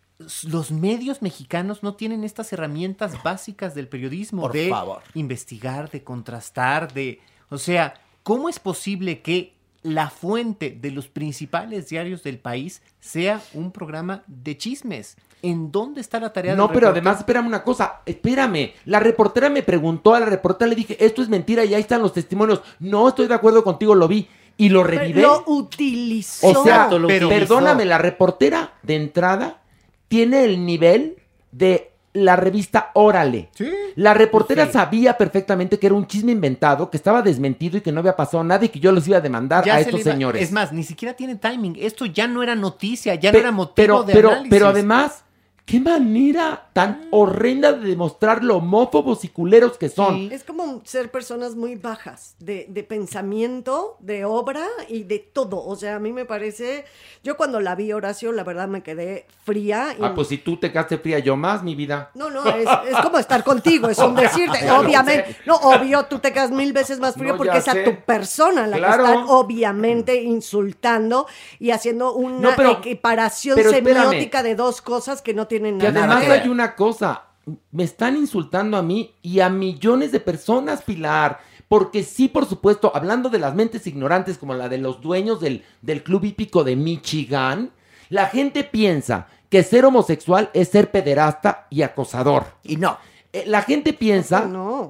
los 0.44 0.72
medios 0.72 1.22
mexicanos 1.22 1.84
no 1.84 1.96
tienen 1.96 2.24
estas 2.24 2.52
herramientas 2.54 3.22
básicas 3.24 3.76
del 3.76 3.88
periodismo 3.88 4.44
Por 4.44 4.54
de 4.54 4.70
favor. 4.70 5.02
investigar, 5.14 5.90
de 5.92 6.04
contrastar, 6.04 6.94
de, 6.94 7.20
o 7.50 7.58
sea, 7.58 7.94
¿cómo 8.24 8.50
es 8.50 8.60
posible 8.60 9.22
que 9.22 9.54
la 9.84 10.10
fuente 10.10 10.78
de 10.80 10.92
los 10.92 11.08
principales 11.08 11.90
diarios 11.90 12.24
del 12.24 12.40
país 12.40 12.82
sea 13.00 13.42
un 13.54 13.72
programa 13.72 14.24
de 14.28 14.58
chismes? 14.58 15.18
¿En 15.42 15.74
dónde 15.74 16.00
está 16.00 16.22
la 16.22 16.32
tarea 16.32 16.56
No, 16.56 16.68
del 16.68 16.74
pero 16.74 16.88
reportero? 16.88 17.02
además, 17.10 17.20
espérame 17.20 17.48
una 17.48 17.64
cosa, 17.64 18.02
espérame. 18.06 18.72
La 18.86 19.02
reportera 19.02 19.50
me 19.50 19.62
preguntó, 19.62 20.16
a 20.16 20.22
la 20.22 20.26
reportera 20.26 20.70
le 20.70 20.76
dije, 20.76 21.04
esto 21.06 21.22
es 21.22 21.28
mentira 21.28 21.66
y 21.66 21.74
ahí 21.74 21.82
están 21.82 22.02
los 22.02 22.14
testimonios. 22.14 22.62
No 22.80 23.10
estoy 23.10 23.28
de 23.28 23.34
acuerdo 23.34 23.62
contigo, 23.64 23.94
lo 23.94 24.08
vi. 24.08 24.28
Y 24.56 24.70
lo 24.70 24.84
revivé. 24.84 25.22
Lo 25.24 25.44
utilizó. 25.48 26.48
o 26.48 26.64
sea, 26.64 26.88
lo 26.92 27.08
pero, 27.08 27.28
utilizó. 27.28 27.30
perdóname, 27.56 27.86
la 27.86 27.98
reportera 27.98 28.74
de 28.84 28.96
entrada 28.96 29.63
tiene 30.08 30.44
el 30.46 30.66
nivel 30.66 31.18
de 31.52 31.92
la 32.14 32.36
revista 32.36 32.92
Órale. 32.94 33.50
La 33.96 34.14
reportera 34.14 34.68
Sí. 34.68 34.74
sabía 34.74 35.18
perfectamente 35.18 35.80
que 35.80 35.88
era 35.88 35.96
un 35.96 36.06
chisme 36.06 36.32
inventado, 36.32 36.92
que 36.92 36.98
estaba 36.98 37.24
desmentido 37.24 37.78
y 37.78 37.82
que 37.82 37.92
no 37.92 38.02
había 38.02 38.16
pasado 38.16 38.44
nada 38.44 38.64
y 38.66 38.70
que 38.70 38.80
yo 38.80 38.92
los 38.92 39.08
iba 39.08 39.18
a 39.18 39.22
demandar 39.22 39.66
Ya 39.66 39.74
a 39.74 39.78
se 39.78 39.86
estos 39.86 40.02
iba- 40.02 40.12
señores. 40.12 40.44
Es 40.44 40.52
más, 40.52 40.72
ni 40.72 40.84
siquiera 40.84 41.16
tiene 41.16 41.36
timing. 41.38 41.76
Esto 41.80 42.06
ya 42.06 42.28
no 42.28 42.44
era 42.44 42.54
noticia, 42.56 43.16
ya 43.16 43.32
Pe- 43.32 43.38
no 43.40 43.42
era 43.42 43.52
motivo 43.52 43.74
pero, 43.76 44.04
de 44.04 44.14
pero, 44.14 44.30
análisis. 44.30 44.50
pero 44.52 44.68
además, 44.68 45.24
qué 45.66 45.80
manera 45.80 46.70
tan 46.74 47.08
horrenda 47.12 47.72
de 47.74 47.88
demostrar 47.88 48.44
lo 48.44 48.58
homófobos 48.58 49.24
y 49.24 49.28
culeros 49.30 49.78
que 49.78 49.90
son. 49.90 50.32
Es 50.32 50.44
como 50.44 50.82
ser 50.84 51.12
personas 51.12 51.56
muy 51.56 51.76
bajas 51.76 52.36
de, 52.40 52.66
de 52.68 52.84
pensamiento, 52.84 53.96
de 54.00 54.26
obra 54.26 54.66
y 54.90 55.04
de 55.04 55.20
todo. 55.20 55.64
O 55.64 55.76
sea, 55.76 55.96
a 55.96 56.00
mí 56.00 56.12
me 56.12 56.26
parece, 56.26 56.86
yo 57.24 57.38
cuando 57.38 57.60
la 57.60 57.76
vi 57.76 57.92
Horacio, 57.94 58.32
la 58.32 58.44
verdad 58.44 58.68
me 58.68 58.82
quedé 58.84 59.26
fría. 59.46 59.96
y- 60.00 60.04
Ah, 60.04 60.14
pues 60.16 60.28
si 60.30 60.38
tú 60.40 60.58
te 60.58 60.72
quedaste 60.72 60.98
fría, 60.98 61.20
yo 61.20 61.36
más, 61.36 61.62
mi 61.64 61.76
vida. 61.76 62.10
No, 62.16 62.30
no, 62.30 62.44
es, 62.48 62.68
es 62.90 62.98
como 63.04 63.20
estar 63.20 63.44
contigo, 63.44 63.88
es 63.90 64.00
un 64.00 64.16
decirte. 64.16 64.70
Obviamente, 64.72 65.36
no, 65.46 65.56
obvio, 65.56 66.06
tú 66.06 66.20
te 66.20 66.34
quedas 66.34 66.52
mil 66.52 66.74
veces 66.74 67.00
más 67.00 67.14
frío 67.16 67.34
No, 67.34 67.38
porque 67.38 67.58
es 67.60 67.68
a 67.68 67.84
tu 67.84 67.96
persona 68.06 68.66
la 68.68 68.78
Claro. 68.78 69.04
que 69.04 69.10
están 69.12 69.26
obviamente 69.28 70.22
insultando 70.24 71.28
y 71.60 71.72
haciendo 71.72 72.14
una 72.14 72.40
No, 72.50 72.56
pero- 72.56 72.72
equiparación 72.72 73.56
pero 73.56 73.70
espérame. 73.72 74.04
semiótica 74.06 74.44
de 74.44 74.56
dos 74.56 74.82
cosas 74.82 75.22
que 75.22 75.34
no 75.34 75.48
tienen 75.48 75.78
nada 75.78 76.00
además 76.00 76.22
que 76.24 76.30
ver. 76.30 76.42
hay 76.42 76.50
una 76.50 76.63
cosa, 76.76 77.24
me 77.72 77.84
están 77.84 78.16
insultando 78.18 78.78
a 78.78 78.84
mí 78.84 79.14
y 79.22 79.40
a 79.42 79.50
millones 79.50 80.12
de 80.12 80.20
personas, 80.20 80.82
Pilar. 80.82 81.40
Porque 81.68 82.04
sí, 82.04 82.28
por 82.28 82.46
supuesto, 82.46 82.92
hablando 82.94 83.30
de 83.30 83.40
las 83.40 83.56
mentes 83.56 83.88
ignorantes 83.88 84.38
como 84.38 84.54
la 84.54 84.70
de 84.70 84.78
los 84.78 85.02
dueños 85.02 85.40
del, 85.42 85.64
del 85.82 86.04
club 86.04 86.24
hípico 86.26 86.64
de 86.64 86.76
Michigan, 86.76 87.72
la 88.10 88.28
gente 88.28 88.64
piensa 88.64 89.28
que 89.50 89.64
ser 89.64 89.86
homosexual 89.86 90.50
es 90.54 90.70
ser 90.70 90.92
pederasta 90.92 91.68
y 91.70 91.82
acosador. 91.82 92.46
Y 92.64 92.76
no. 92.78 92.98
Eh, 93.32 93.44
la 93.48 93.62
gente 93.64 93.94
piensa, 93.94 94.48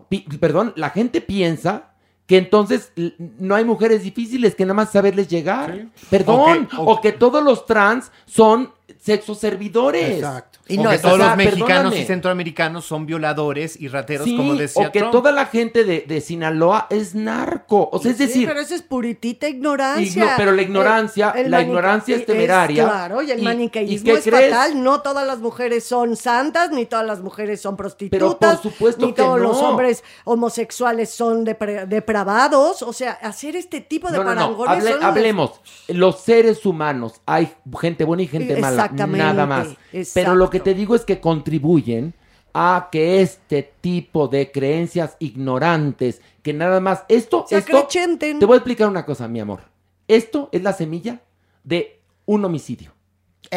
pi- 0.09 0.25
perdón, 0.39 0.73
la 0.75 0.89
gente 0.89 1.21
piensa 1.21 1.91
que 2.25 2.37
entonces 2.37 2.91
no 3.17 3.55
hay 3.55 3.65
mujeres 3.65 4.03
difíciles, 4.03 4.55
que 4.55 4.65
nada 4.65 4.73
más 4.73 4.91
saberles 4.91 5.27
llegar. 5.27 5.87
Perdón, 6.09 6.67
o 6.77 7.01
que 7.01 7.11
todos 7.13 7.43
los 7.43 7.65
trans 7.65 8.11
son 8.25 8.71
sexos 9.01 9.39
servidores. 9.39 10.17
Exacto. 10.17 10.59
Y 10.67 10.77
o 10.77 10.83
no 10.83 10.89
que 10.91 10.95
es 10.95 11.01
todos 11.01 11.17
los 11.17 11.35
mexicanos 11.35 11.67
perdóname. 11.67 11.99
y 11.99 12.05
centroamericanos 12.05 12.85
son 12.85 13.05
violadores 13.05 13.79
y 13.79 13.89
rateros, 13.89 14.25
Sí, 14.25 14.37
como 14.37 14.55
decía 14.55 14.87
o 14.87 14.91
que 14.93 14.99
Trump. 14.99 15.11
toda 15.11 15.31
la 15.33 15.45
gente 15.47 15.83
de, 15.83 16.01
de 16.07 16.21
Sinaloa 16.21 16.87
es 16.89 17.13
narco. 17.15 17.89
O 17.91 17.99
sea, 17.99 18.11
es 18.11 18.17
Sí, 18.17 18.25
decir, 18.27 18.47
pero 18.47 18.61
eso 18.61 18.73
es 18.75 18.81
puritita 18.81 19.47
ignorancia. 19.49 20.23
Igno- 20.23 20.33
pero 20.37 20.51
la 20.53 20.61
ignorancia- 20.61 21.31
El- 21.35 21.45
el 21.45 21.51
la 21.51 21.61
ignorancia 21.61 22.15
es 22.15 22.25
temeraria. 22.25 22.85
claro, 22.85 23.21
y 23.21 23.31
el 23.31 23.39
¿Y- 23.39 23.41
y 23.41 23.45
maniqueísmo 23.45 24.13
es 24.13 24.23
crees? 24.23 24.51
fatal. 24.53 24.81
No 24.83 25.01
todas 25.01 25.27
las 25.27 25.39
mujeres 25.39 25.83
son 25.83 26.15
santas, 26.15 26.71
ni 26.71 26.85
todas 26.85 27.05
las 27.05 27.19
mujeres 27.21 27.59
son 27.61 27.75
prostitutas. 27.75 28.19
Pero 28.19 28.37
por 28.39 28.61
supuesto 28.71 29.05
ni 29.05 29.11
que 29.13 29.21
todos 29.21 29.37
no. 29.39 29.47
los 29.49 29.57
hombres 29.57 30.03
homosexuales 30.23 31.09
son 31.09 31.45
depre- 31.45 31.85
depravados. 31.87 32.81
O 32.83 32.93
sea, 32.93 33.11
hacer 33.21 33.55
este 33.57 33.81
tipo 33.81 34.09
de 34.09 34.17
no, 34.17 34.23
no, 34.23 34.29
no, 34.29 34.35
parangones 34.57 34.77
hable- 34.83 34.91
son- 34.93 35.03
hablemos. 35.03 35.51
Los 35.89 36.21
seres 36.21 36.65
humanos, 36.65 37.21
hay 37.25 37.53
gente 37.81 38.03
buena 38.05 38.23
y 38.23 38.27
gente 38.27 38.55
mala, 38.57 38.72
Exactamente, 38.73 39.25
nada 39.25 39.45
más. 39.45 39.67
Pero 40.13 40.35
lo 40.35 40.49
que 40.49 40.59
te 40.59 40.73
digo 40.73 40.95
es 40.95 41.05
que 41.05 41.19
contribuyen 41.19 42.13
a 42.53 42.89
que 42.91 43.21
este 43.21 43.73
tipo 43.81 44.27
de 44.27 44.51
creencias 44.51 45.15
ignorantes, 45.19 46.21
que 46.43 46.53
nada 46.53 46.79
más, 46.79 47.03
esto, 47.07 47.45
Se 47.47 47.57
esto, 47.57 47.77
acrechenten. 47.77 48.39
te 48.39 48.45
voy 48.45 48.55
a 48.55 48.57
explicar 48.57 48.87
una 48.87 49.05
cosa, 49.05 49.27
mi 49.27 49.39
amor. 49.39 49.61
Esto 50.07 50.49
es 50.51 50.61
la 50.61 50.73
semilla 50.73 51.21
de 51.63 52.01
un 52.25 52.45
homicidio. 52.45 52.91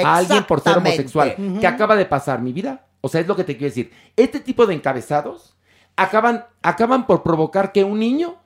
A 0.02 0.16
alguien 0.16 0.44
por 0.44 0.60
ser 0.60 0.78
homosexual, 0.78 1.36
que 1.60 1.66
acaba 1.66 1.96
de 1.96 2.06
pasar 2.06 2.40
mi 2.42 2.52
vida. 2.52 2.86
O 3.00 3.08
sea, 3.08 3.20
es 3.20 3.26
lo 3.26 3.36
que 3.36 3.44
te 3.44 3.56
quiero 3.56 3.70
decir. 3.70 3.92
Este 4.16 4.40
tipo 4.40 4.66
de 4.66 4.74
encabezados 4.74 5.56
acaban, 5.96 6.44
acaban 6.62 7.06
por 7.06 7.22
provocar 7.22 7.72
que 7.72 7.84
un 7.84 7.98
niño 7.98 8.36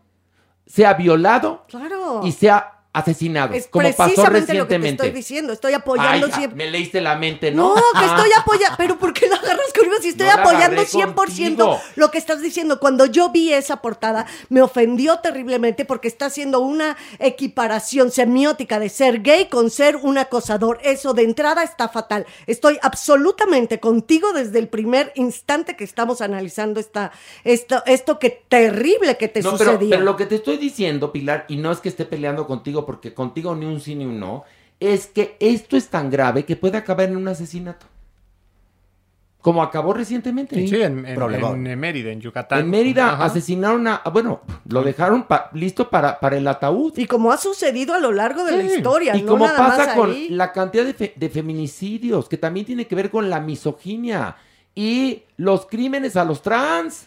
sea 0.66 0.94
violado 0.94 1.64
Claro. 1.68 2.20
y 2.24 2.32
sea 2.32 2.79
asesinado, 2.92 3.54
Es 3.54 3.68
como 3.68 3.88
pasó 3.94 4.24
lo 4.24 4.32
que 4.66 4.78
te 4.78 4.88
estoy 4.88 5.10
diciendo. 5.10 5.52
Estoy 5.52 5.74
apoyando 5.74 6.26
Ay, 6.26 6.32
siempre. 6.32 6.56
me 6.64 6.70
leíste 6.70 7.00
la 7.00 7.14
mente, 7.16 7.52
¿no? 7.52 7.68
No, 7.68 7.74
que 7.74 8.04
Ah. 8.04 8.16
estoy 8.16 8.30
apoyando. 8.36 8.76
Pero 8.78 8.98
¿por 8.98 9.12
qué 9.12 9.28
la 9.28 9.36
agarras 9.36 9.72
con 9.72 9.84
amigos, 9.86 10.04
y 10.04 10.08
estoy 10.08 10.26
No 10.26 10.32
apoyando 10.32 10.64
agarré 10.80 10.86
100% 10.86 11.64
contigo. 11.66 11.80
lo 11.96 12.10
que 12.10 12.18
estás 12.18 12.40
diciendo. 12.42 12.80
Cuando 12.80 13.06
yo 13.06 13.30
vi 13.30 13.52
esa 13.52 13.76
portada, 13.80 14.26
me 14.48 14.60
ofendió 14.60 15.18
terriblemente 15.20 15.84
porque 15.84 16.08
está 16.08 16.26
haciendo 16.26 16.60
una 16.60 16.96
equiparación 17.18 18.10
semiótica 18.10 18.78
de 18.78 18.88
ser 18.88 19.22
gay 19.22 19.46
con 19.46 19.70
ser 19.70 19.96
un 19.96 20.18
acosador. 20.18 20.78
Eso 20.82 21.14
de 21.14 21.22
entrada 21.22 21.62
está 21.62 21.88
fatal. 21.88 22.26
Estoy 22.46 22.78
absolutamente 22.82 23.80
contigo 23.80 24.32
desde 24.32 24.58
el 24.58 24.68
primer 24.68 25.12
instante 25.14 25.76
que 25.76 25.84
estamos 25.84 26.20
analizando 26.20 26.80
esta, 26.80 27.12
esto, 27.44 27.82
esto 27.86 28.18
que 28.18 28.42
terrible 28.48 29.16
que 29.16 29.28
te 29.28 29.42
No, 29.42 29.56
pero, 29.56 29.72
sucedía. 29.72 29.90
pero 29.96 30.04
lo 30.04 30.16
que 30.16 30.26
te 30.26 30.34
estoy 30.36 30.56
diciendo, 30.58 31.12
Pilar, 31.12 31.44
y 31.48 31.56
no 31.56 31.70
es 31.72 31.78
que 31.78 31.88
esté 31.88 32.04
peleando 32.04 32.46
contigo, 32.46 32.79
porque 32.86 33.14
contigo 33.14 33.54
ni 33.54 33.66
un 33.66 33.80
sí 33.80 33.94
ni 33.94 34.04
un 34.04 34.18
no, 34.20 34.44
es 34.78 35.06
que 35.06 35.36
esto 35.40 35.76
es 35.76 35.88
tan 35.88 36.10
grave 36.10 36.44
que 36.44 36.56
puede 36.56 36.78
acabar 36.78 37.08
en 37.08 37.16
un 37.16 37.28
asesinato. 37.28 37.86
Como 39.40 39.62
acabó 39.62 39.94
recientemente. 39.94 40.54
Sí, 40.68 40.82
en, 40.82 41.06
en- 41.06 41.66
en 41.66 41.80
Mérida, 41.80 42.10
en 42.12 42.20
Yucatán. 42.20 42.58
En 42.60 42.68
Mérida 42.68 43.14
Ajá. 43.14 43.24
asesinaron 43.24 43.86
a. 43.88 44.02
Bueno, 44.12 44.42
lo 44.68 44.82
dejaron 44.82 45.22
pa- 45.22 45.48
listo 45.54 45.88
para, 45.88 46.20
para 46.20 46.36
el 46.36 46.46
ataúd. 46.46 46.92
Y 46.98 47.06
como 47.06 47.32
ha 47.32 47.38
sucedido 47.38 47.94
a 47.94 47.98
lo 47.98 48.12
largo 48.12 48.44
de 48.44 48.54
la 48.58 48.62
historia, 48.64 49.16
Y 49.16 49.22
no 49.22 49.28
como 49.32 49.46
nada 49.46 49.56
pasa 49.56 49.86
más 49.86 49.96
con 49.96 50.10
ahí. 50.10 50.28
la 50.28 50.52
cantidad 50.52 50.84
de, 50.84 50.92
fe- 50.92 51.14
de 51.16 51.30
feminicidios, 51.30 52.28
que 52.28 52.36
también 52.36 52.66
tiene 52.66 52.86
que 52.86 52.94
ver 52.94 53.10
con 53.10 53.30
la 53.30 53.40
misoginia 53.40 54.36
y 54.74 55.22
los 55.38 55.64
crímenes 55.64 56.16
a 56.16 56.24
los 56.26 56.42
trans. 56.42 57.06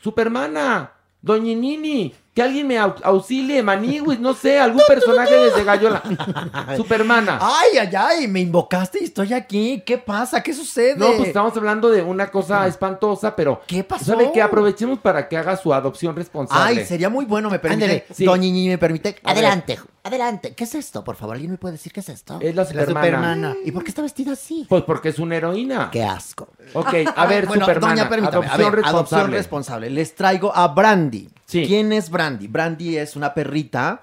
Supermana, 0.00 0.92
Doñinini, 1.20 2.14
que 2.36 2.42
alguien 2.42 2.66
me 2.66 2.78
au- 2.78 2.94
auxilie, 3.02 3.62
Maniwis, 3.62 4.20
no 4.20 4.34
sé, 4.34 4.58
algún 4.60 4.82
personaje 4.86 5.34
desde 5.34 5.64
Gallola. 5.64 6.02
Supermana. 6.76 7.38
Ay, 7.40 7.78
ay, 7.78 7.90
ay, 7.96 8.28
me 8.28 8.40
invocaste 8.40 8.98
y 9.00 9.04
estoy 9.04 9.32
aquí. 9.32 9.82
¿Qué 9.86 9.96
pasa? 9.96 10.42
¿Qué 10.42 10.52
sucede? 10.52 10.96
No, 10.96 11.12
pues 11.16 11.28
estamos 11.28 11.56
hablando 11.56 11.88
de 11.88 12.02
una 12.02 12.30
cosa 12.30 12.66
espantosa, 12.66 13.34
pero. 13.34 13.62
¿Qué 13.66 13.82
pasó? 13.84 14.04
¿Sabe 14.04 14.30
qué? 14.34 14.42
Aprovechemos 14.42 14.98
para 14.98 15.28
que 15.28 15.38
haga 15.38 15.56
su 15.56 15.72
adopción 15.72 16.14
responsable. 16.14 16.80
Ay, 16.82 16.84
sería 16.86 17.08
muy 17.08 17.24
bueno, 17.24 17.48
me 17.48 17.58
permite. 17.58 17.84
Ándele. 17.84 18.06
Sí. 18.12 18.26
Doña 18.26 18.48
Ñi, 18.50 18.68
me 18.68 18.76
permite. 18.76 19.16
Adelante, 19.24 19.78
adelante. 20.04 20.54
¿Qué 20.54 20.64
es 20.64 20.74
esto? 20.74 21.02
Por 21.02 21.16
favor, 21.16 21.36
¿alguien 21.36 21.52
me 21.52 21.56
puede 21.56 21.72
decir 21.72 21.90
qué 21.90 22.00
es 22.00 22.08
esto? 22.10 22.38
Es 22.42 22.54
la 22.54 22.66
Supermana. 22.66 23.56
¿Y 23.64 23.72
por 23.72 23.82
qué 23.82 23.88
está 23.88 24.02
vestida 24.02 24.32
así? 24.32 24.66
Pues 24.68 24.82
porque 24.82 25.08
es 25.08 25.18
una 25.18 25.36
heroína. 25.36 25.88
Qué 25.90 26.04
asco. 26.04 26.48
Ok, 26.74 26.92
a 27.16 27.24
ver, 27.26 27.46
bueno, 27.48 27.64
Supermana. 27.64 27.94
doña, 27.94 28.08
permítame. 28.10 28.46
a 28.46 28.50
adopción 28.50 28.72
ver, 28.72 28.84
adopción 28.84 29.30
responsable. 29.32 29.36
responsable. 29.38 29.90
Les 29.90 30.14
traigo 30.14 30.54
a 30.54 30.68
Brandy. 30.68 31.30
Sí. 31.46 31.64
¿Quién 31.66 31.92
es 31.92 32.10
Brandy? 32.10 32.48
Brandy 32.48 32.96
es 32.96 33.16
una 33.16 33.32
perrita 33.34 34.02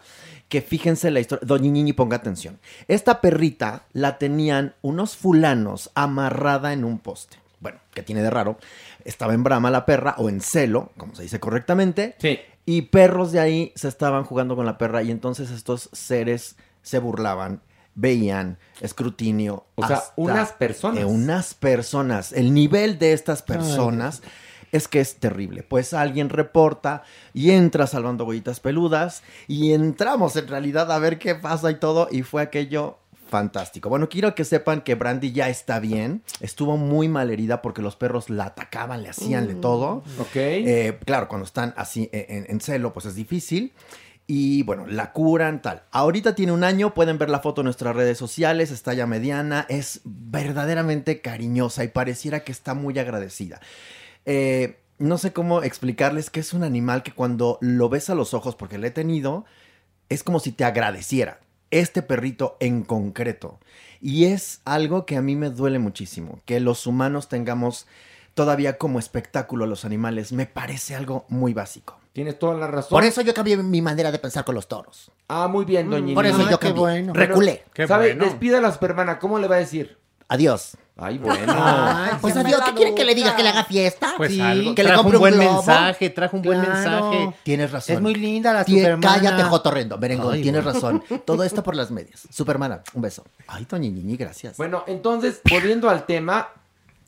que 0.50 0.62
fíjense 0.62 1.12
la 1.12 1.20
historia. 1.20 1.46
Doña 1.46 1.70
Ñiñi, 1.70 1.94
ponga 1.94 2.18
atención. 2.18 2.60
Esta 2.88 3.22
perrita 3.22 3.86
la 3.94 4.18
tenían 4.18 4.76
unos 4.82 5.16
fulanos 5.16 5.92
amarrada 5.96 6.74
en 6.74 6.84
un 6.84 7.00
poste. 7.00 7.38
Bueno, 7.60 7.80
¿qué 7.94 8.04
tiene 8.04 8.22
de 8.22 8.30
raro? 8.30 8.58
Estaba 9.04 9.34
en 9.34 9.44
brama 9.44 9.72
la 9.72 9.86
perra, 9.86 10.16
o 10.18 10.30
en 10.30 10.42
celo, 10.42 10.92
como 10.98 11.16
se 11.16 11.24
dice 11.24 11.40
correctamente. 11.40 12.16
Sí. 12.20 12.40
Y 12.66 12.84
perros 12.84 13.32
de 13.32 13.40
ahí 13.40 13.72
se 13.76 13.88
estaban 13.88 14.26
jugando 14.26 14.56
con 14.56 14.66
la 14.66 14.78
perra 14.78 15.02
y 15.02 15.12
entonces 15.12 15.50
estos 15.50 15.90
seres 15.92 16.56
se 16.82 17.00
burlaban, 17.00 17.62
veían, 17.96 18.58
escrutinio. 18.80 19.66
O 19.76 19.88
sea, 19.88 20.04
unas 20.16 20.52
personas. 20.52 21.00
eh, 21.02 21.06
unas 21.06 21.54
personas. 21.56 22.32
El 22.32 22.54
nivel 22.54 23.00
de 23.00 23.14
estas 23.14 23.42
personas 23.42 24.22
es 24.74 24.88
que 24.90 25.00
es 25.00 25.16
terrible. 25.16 25.64
Pues 25.64 25.94
alguien 25.94 26.30
reporta 26.30 27.04
y 27.34 27.52
entra 27.52 27.88
salvando 27.88 28.26
huellitas 28.26 28.60
peludas 28.60 29.24
y 29.48 29.72
entramos 29.72 30.36
en 30.36 30.48
realidad 30.48 30.92
a 30.92 31.00
ver 31.00 31.20
qué 31.20 31.36
pasa 31.36 31.72
y 31.72 31.76
todo 31.76 32.10
y 32.12 32.24
fue 32.24 32.42
aquello 32.42 32.98
fantástico. 33.30 33.90
Bueno, 33.90 34.10
quiero 34.10 34.36
que 34.36 34.46
sepan 34.46 34.82
que 34.82 34.96
Brandy 34.96 35.32
ya 35.32 35.48
está 35.50 35.80
bien. 35.80 36.24
Estuvo 36.40 36.76
muy 36.76 37.08
mal 37.08 37.30
herida 37.30 37.62
porque 37.62 37.82
los 37.82 37.96
perros 37.96 38.30
la 38.30 38.46
atacaban, 38.46 39.04
le 39.04 39.10
hacían 39.10 39.48
de 39.48 39.56
todo. 39.56 40.04
Ok. 40.20 40.36
Eh, 40.36 41.00
claro, 41.06 41.28
cuando 41.28 41.46
están 41.46 41.74
así 41.78 42.10
eh, 42.12 42.26
en, 42.30 42.46
en 42.50 42.60
celo, 42.60 42.94
pues 42.94 43.06
es 43.06 43.16
difícil. 43.16 43.74
Y 44.26 44.64
bueno, 44.64 44.88
la 44.88 45.12
curan, 45.12 45.62
tal. 45.62 45.84
Ahorita 45.92 46.34
tiene 46.34 46.52
un 46.52 46.64
año, 46.64 46.94
pueden 46.94 47.18
ver 47.18 47.30
la 47.30 47.40
foto 47.40 47.62
en 47.62 47.66
nuestras 47.66 47.96
redes 47.96 48.18
sociales, 48.18 48.72
está 48.72 48.94
ya 48.94 49.06
mediana, 49.06 49.66
es 49.68 50.02
verdaderamente 50.06 51.22
cariñosa 51.22 51.84
y 51.84 51.90
pareciera 51.90 52.44
que 52.44 52.52
está 52.52 52.74
muy 52.74 52.98
agradecida. 52.98 53.60
Eh, 54.26 54.80
no 55.00 55.18
sé 55.18 55.34
cómo 55.34 55.64
explicarles 55.64 56.30
que 56.30 56.40
es 56.40 56.54
un 56.54 56.64
animal 56.64 57.04
que 57.04 57.12
cuando 57.12 57.58
lo 57.62 57.90
ves 57.90 58.10
a 58.10 58.16
los 58.16 58.34
ojos, 58.34 58.56
porque 58.56 58.78
lo 58.78 58.88
he 58.88 58.92
tenido, 58.92 59.46
es 60.10 60.24
como 60.24 60.40
si 60.40 60.52
te 60.52 60.64
agradeciera. 60.64 61.40
Este 61.72 62.02
perrito 62.04 62.56
en 62.60 62.84
concreto. 62.84 63.60
Y 64.00 64.26
es 64.26 64.62
algo 64.64 65.06
que 65.06 65.18
a 65.18 65.22
mí 65.22 65.36
me 65.36 65.50
duele 65.50 65.80
muchísimo, 65.80 66.40
que 66.46 66.60
los 66.60 66.86
humanos 66.86 67.30
tengamos 67.30 67.88
todavía 68.34 68.78
como 68.78 69.00
espectáculo 69.00 69.66
a 69.66 69.68
los 69.68 69.86
animales. 69.86 70.32
Me 70.32 70.46
parece 70.46 70.96
algo 70.96 71.26
muy 71.30 71.54
básico. 71.54 71.98
Tienes 72.14 72.38
toda 72.38 72.54
la 72.54 72.68
razón. 72.68 72.92
Por 72.92 73.04
eso 73.04 73.22
yo 73.22 73.34
cambié 73.34 73.58
mi 73.58 73.82
manera 73.82 74.12
de 74.12 74.20
pensar 74.20 74.46
con 74.46 74.54
los 74.54 74.68
toros. 74.68 75.12
Ah, 75.28 75.48
muy 75.48 75.66
bien, 75.66 75.90
doña 75.90 76.14
Por 76.14 76.28
eso 76.28 76.48
yo 76.48 76.60
cambié. 76.60 77.12
Reculé. 77.12 77.64
Qué 77.74 77.88
¿Sabe? 77.88 78.10
bueno. 78.10 78.26
Despida 78.26 78.60
a 78.60 78.62
la 78.62 78.72
Supermana. 78.72 79.18
¿Cómo 79.18 79.40
le 79.40 79.48
va 79.48 79.56
a 79.56 79.60
decir? 79.60 79.98
Adiós. 80.28 80.78
Ay, 80.96 81.18
bueno. 81.18 81.54
Ay, 81.58 82.12
pues 82.22 82.38
adiós. 82.38 82.62
¿Qué 82.66 82.74
quieren 82.74 82.94
que 82.94 83.04
le 83.04 83.16
diga? 83.16 83.36
¿Que 83.36 83.42
le 83.42 83.50
haga 83.50 83.64
fiesta? 83.64 84.14
Pues 84.16 84.32
Sí, 84.32 84.40
algo. 84.40 84.76
que 84.76 84.84
le 84.84 84.90
trajo 84.90 85.02
compre 85.04 85.18
un 85.18 85.22
buen 85.22 85.34
globo. 85.34 85.54
mensaje, 85.56 86.10
trajo 86.12 86.38
un 86.38 86.44
buen 86.44 86.62
Claro. 86.62 86.74
mensaje. 87.10 87.36
Tienes 87.44 87.72
razón. 87.72 87.96
Es 87.96 88.02
muy 88.02 88.14
linda 88.14 88.54
la 88.54 88.64
Tie- 88.64 88.78
Supermana. 88.78 89.16
Cállate, 89.16 89.44
Jotorrendo. 89.44 89.98
Merengón, 89.98 90.34
Ay, 90.36 90.42
tienes 90.44 90.64
bueno. 90.64 90.80
razón. 90.80 91.04
Todo 91.26 91.44
esto 91.44 91.64
por 91.64 91.76
las 91.76 91.90
medias. 91.90 92.28
Supermana, 92.32 92.84
un 92.94 93.02
beso. 93.02 93.24
Ay, 93.48 93.66
Doña 93.68 93.90
Ñiñi, 93.90 94.16
gracias. 94.18 94.56
Bueno, 94.58 94.84
entonces, 94.86 95.42
volviendo 95.50 95.90
al 95.90 96.06
tema, 96.06 96.50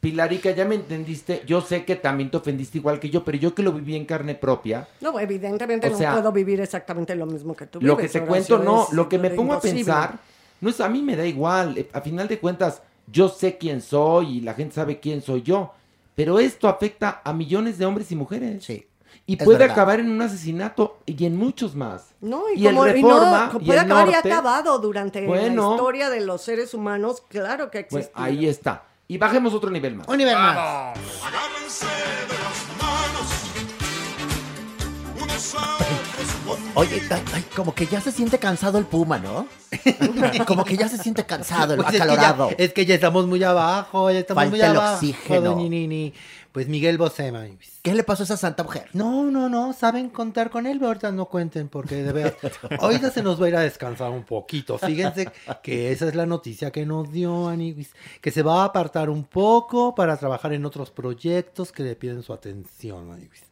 Pilarica, 0.01 0.49
ya 0.51 0.65
me 0.65 0.75
entendiste. 0.75 1.43
Yo 1.47 1.61
sé 1.61 1.85
que 1.85 1.95
también 1.95 2.29
te 2.31 2.37
ofendiste 2.37 2.79
igual 2.79 2.99
que 2.99 3.09
yo, 3.11 3.23
pero 3.23 3.37
yo 3.37 3.53
que 3.55 3.61
lo 3.63 3.71
viví 3.71 3.95
en 3.95 4.05
carne 4.05 4.33
propia. 4.35 4.87
No, 5.01 5.19
evidentemente 5.19 5.87
O 5.87 5.91
no 5.99 6.11
puedo 6.13 6.31
vivir 6.31 6.59
exactamente 6.61 7.15
lo 7.15 7.25
mismo 7.27 7.55
que 7.55 7.65
tú 7.67 7.79
Lo 7.81 7.97
que 7.97 8.07
te 8.09 8.21
cuento, 8.21 8.57
no, 8.59 8.87
lo 8.91 9.07
que 9.09 9.17
me 9.19 9.29
pongo 9.31 9.53
imposible. 9.53 9.81
a 9.81 9.85
pensar, 9.85 10.19
no 10.61 10.69
es, 10.71 10.79
a 10.81 10.89
mí 10.89 11.01
me 11.01 11.15
da 11.15 11.25
igual, 11.25 11.77
eh, 11.77 11.89
a 11.93 12.01
final 12.01 12.27
de 12.27 12.37
cuentas, 12.39 12.81
yo 13.07 13.29
sé 13.29 13.57
quién 13.57 13.81
soy 13.81 14.37
y 14.37 14.41
la 14.41 14.53
gente 14.53 14.75
sabe 14.75 14.99
quién 14.99 15.21
soy 15.21 15.41
yo, 15.43 15.73
pero 16.15 16.39
esto 16.39 16.67
afecta 16.67 17.21
a 17.23 17.33
millones 17.33 17.77
de 17.77 17.85
hombres 17.85 18.11
y 18.11 18.15
mujeres. 18.15 18.63
Sí. 18.63 18.87
Y 19.27 19.37
puede 19.37 19.57
verdad. 19.59 19.73
acabar 19.73 19.99
en 19.99 20.09
un 20.11 20.21
asesinato 20.21 20.99
y 21.05 21.25
en 21.25 21.35
muchos 21.35 21.73
más. 21.75 22.09
No, 22.21 22.43
y, 22.53 22.61
Y 22.61 22.67
el 22.67 22.75
como, 22.75 22.87
y 22.87 23.01
no, 23.01 23.09
Reforma 23.09 23.51
y 23.59 23.65
puede 23.65 23.79
el 23.79 23.85
acabar 23.85 24.09
y 24.09 24.13
ha 24.13 24.19
acabado 24.19 24.77
durante 24.79 25.25
bueno. 25.25 25.69
la 25.69 25.75
historia 25.75 26.09
de 26.11 26.21
los 26.21 26.41
seres 26.43 26.73
humanos, 26.73 27.23
claro 27.27 27.71
que 27.71 27.85
Pues 27.89 28.05
existe. 28.05 28.21
ahí 28.21 28.45
está. 28.47 28.83
Y 29.07 29.17
bajemos 29.17 29.53
otro 29.53 29.69
nivel 29.71 29.95
más. 29.95 30.07
Un 30.07 30.17
nivel 30.17 30.35
más. 30.35 30.95
Oye, 36.75 37.01
ay, 37.09 37.21
ay, 37.33 37.45
como 37.55 37.73
que 37.73 37.85
ya 37.87 38.01
se 38.01 38.11
siente 38.11 38.37
cansado 38.39 38.77
el 38.77 38.85
puma, 38.85 39.17
¿no? 39.17 39.47
como 40.45 40.63
que 40.63 40.77
ya 40.77 40.87
se 40.87 40.97
siente 40.97 41.25
cansado, 41.25 41.73
el 41.73 41.81
Pues 41.81 41.93
es, 41.93 41.97
que 41.97 42.03
acalorado. 42.03 42.49
ya, 42.49 42.55
es 42.57 42.73
que 42.73 42.85
ya 42.85 42.95
estamos 42.95 43.27
muy 43.27 43.43
abajo, 43.43 44.11
ya 44.11 44.19
estamos 44.19 44.43
Falta 44.43 44.49
muy 44.57 44.59
el 44.61 44.77
abajo. 44.77 44.95
oxígeno. 44.95 45.41
doña 45.41 45.69
Nini. 45.69 46.13
Pues 46.51 46.69
Miguel 46.69 46.97
Bosé. 46.97 47.33
¿Qué 47.81 47.93
le 47.93 48.03
pasó 48.05 48.23
a 48.23 48.25
esa 48.25 48.37
santa 48.37 48.63
mujer? 48.63 48.87
No, 48.93 49.29
no, 49.29 49.49
no, 49.49 49.73
saben 49.73 50.09
contar 50.09 50.49
con 50.49 50.65
él, 50.65 50.77
pero 50.77 50.87
ahorita 50.87 51.11
no 51.11 51.25
cuenten 51.25 51.67
porque 51.67 51.95
de 51.95 52.13
verdad, 52.13 52.33
ahorita 52.79 53.11
se 53.11 53.21
nos 53.21 53.41
va 53.41 53.47
a 53.47 53.49
ir 53.49 53.55
a 53.57 53.59
descansar 53.59 54.09
un 54.09 54.23
poquito. 54.23 54.77
Fíjense 54.77 55.29
que 55.61 55.91
esa 55.91 56.07
es 56.07 56.15
la 56.15 56.25
noticia 56.25 56.71
que 56.71 56.85
nos 56.85 57.11
dio 57.11 57.49
Aniwis, 57.49 57.91
que 58.21 58.31
se 58.31 58.41
va 58.41 58.61
a 58.61 58.65
apartar 58.67 59.09
un 59.09 59.25
poco 59.25 59.95
para 59.95 60.15
trabajar 60.15 60.53
en 60.53 60.65
otros 60.65 60.91
proyectos 60.91 61.73
que 61.73 61.83
le 61.83 61.95
piden 61.97 62.23
su 62.23 62.31
atención, 62.31 63.11
Aniwis. 63.11 63.43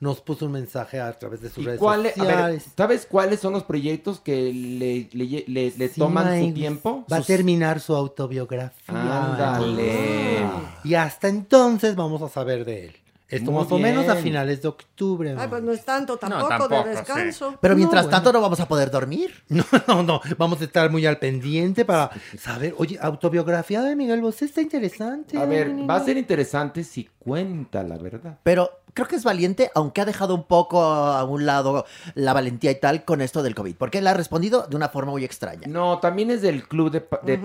Nos 0.00 0.20
puso 0.20 0.46
un 0.46 0.52
mensaje 0.52 1.00
a 1.00 1.12
través 1.18 1.40
de 1.40 1.48
sus 1.48 1.58
¿Y 1.64 1.66
redes 1.66 1.80
ver, 1.80 2.12
sociales. 2.14 2.66
¿Sabes 2.76 3.04
cuáles 3.04 3.40
son 3.40 3.52
los 3.52 3.64
proyectos 3.64 4.20
que 4.20 4.52
le, 4.52 5.08
le- 5.12 5.44
le- 5.48 5.72
le 5.76 5.88
Sí, 5.88 5.98
toman 5.98 6.38
su 6.40 6.54
tiempo? 6.54 7.04
Va 7.12 7.16
a 7.16 7.22
terminar 7.22 7.80
su 7.80 7.96
autobiografía. 7.96 8.94
Ándale. 8.94 10.42
Y 10.84 10.94
hasta 10.94 11.28
entonces 11.28 11.96
vamos 11.96 12.22
a 12.22 12.28
saber 12.28 12.64
de 12.64 12.86
él. 12.86 12.96
Esto 13.30 13.50
Muy 13.50 13.62
más 13.62 13.72
o 13.72 13.78
menos 13.78 14.08
a 14.08 14.16
finales 14.16 14.62
de 14.62 14.68
octubre. 14.68 15.34
Ay, 15.36 15.48
pues 15.48 15.62
no 15.62 15.70
es 15.72 15.84
tanto 15.84 16.16
tampoco, 16.16 16.48
tampoco, 16.48 16.82
de 16.84 16.90
descanso. 16.94 17.56
Pero 17.60 17.74
No, 17.74 17.78
mientras 17.78 18.04
bueno. 18.04 18.16
tanto 18.16 18.32
no 18.32 18.40
vamos 18.40 18.58
a 18.60 18.66
poder 18.66 18.90
dormir. 18.90 19.34
No, 19.50 19.64
no, 19.86 20.02
no. 20.02 20.20
Vamos 20.38 20.62
a 20.62 20.64
estar 20.64 20.90
muy 20.90 21.04
al 21.04 21.18
pendiente 21.18 21.84
para 21.84 22.10
saber. 22.38 22.74
Oye, 22.78 22.98
autobiografía 23.02 23.82
de 23.82 23.96
Miguel 23.96 24.22
Bosé 24.22 24.46
está 24.46 24.62
interesante. 24.62 25.36
A 25.36 25.44
ver, 25.44 25.68
va 25.88 25.96
a 25.96 26.04
ser 26.04 26.16
interesante 26.16 26.82
si 26.84 27.10
cuenta 27.18 27.82
la 27.82 27.98
verdad. 27.98 28.38
Pero 28.44 28.70
creo 28.98 29.08
que 29.08 29.16
es 29.16 29.22
valiente, 29.22 29.70
aunque 29.76 30.00
ha 30.00 30.04
dejado 30.04 30.34
un 30.34 30.42
poco 30.42 30.82
a 30.82 31.22
un 31.22 31.46
lado 31.46 31.86
la 32.14 32.32
valentía 32.32 32.72
y 32.72 32.80
tal 32.80 33.04
con 33.04 33.20
esto 33.20 33.44
del 33.44 33.54
COVID. 33.54 33.76
Porque 33.76 33.98
él 33.98 34.06
ha 34.08 34.14
respondido 34.14 34.66
de 34.68 34.74
una 34.74 34.88
forma 34.88 35.12
muy 35.12 35.24
extraña. 35.24 35.68
No, 35.68 35.98
también 36.00 36.32
es 36.32 36.42
del 36.42 36.66
club 36.66 36.90
de, 36.90 37.00
pa- 37.02 37.20
de. 37.24 37.38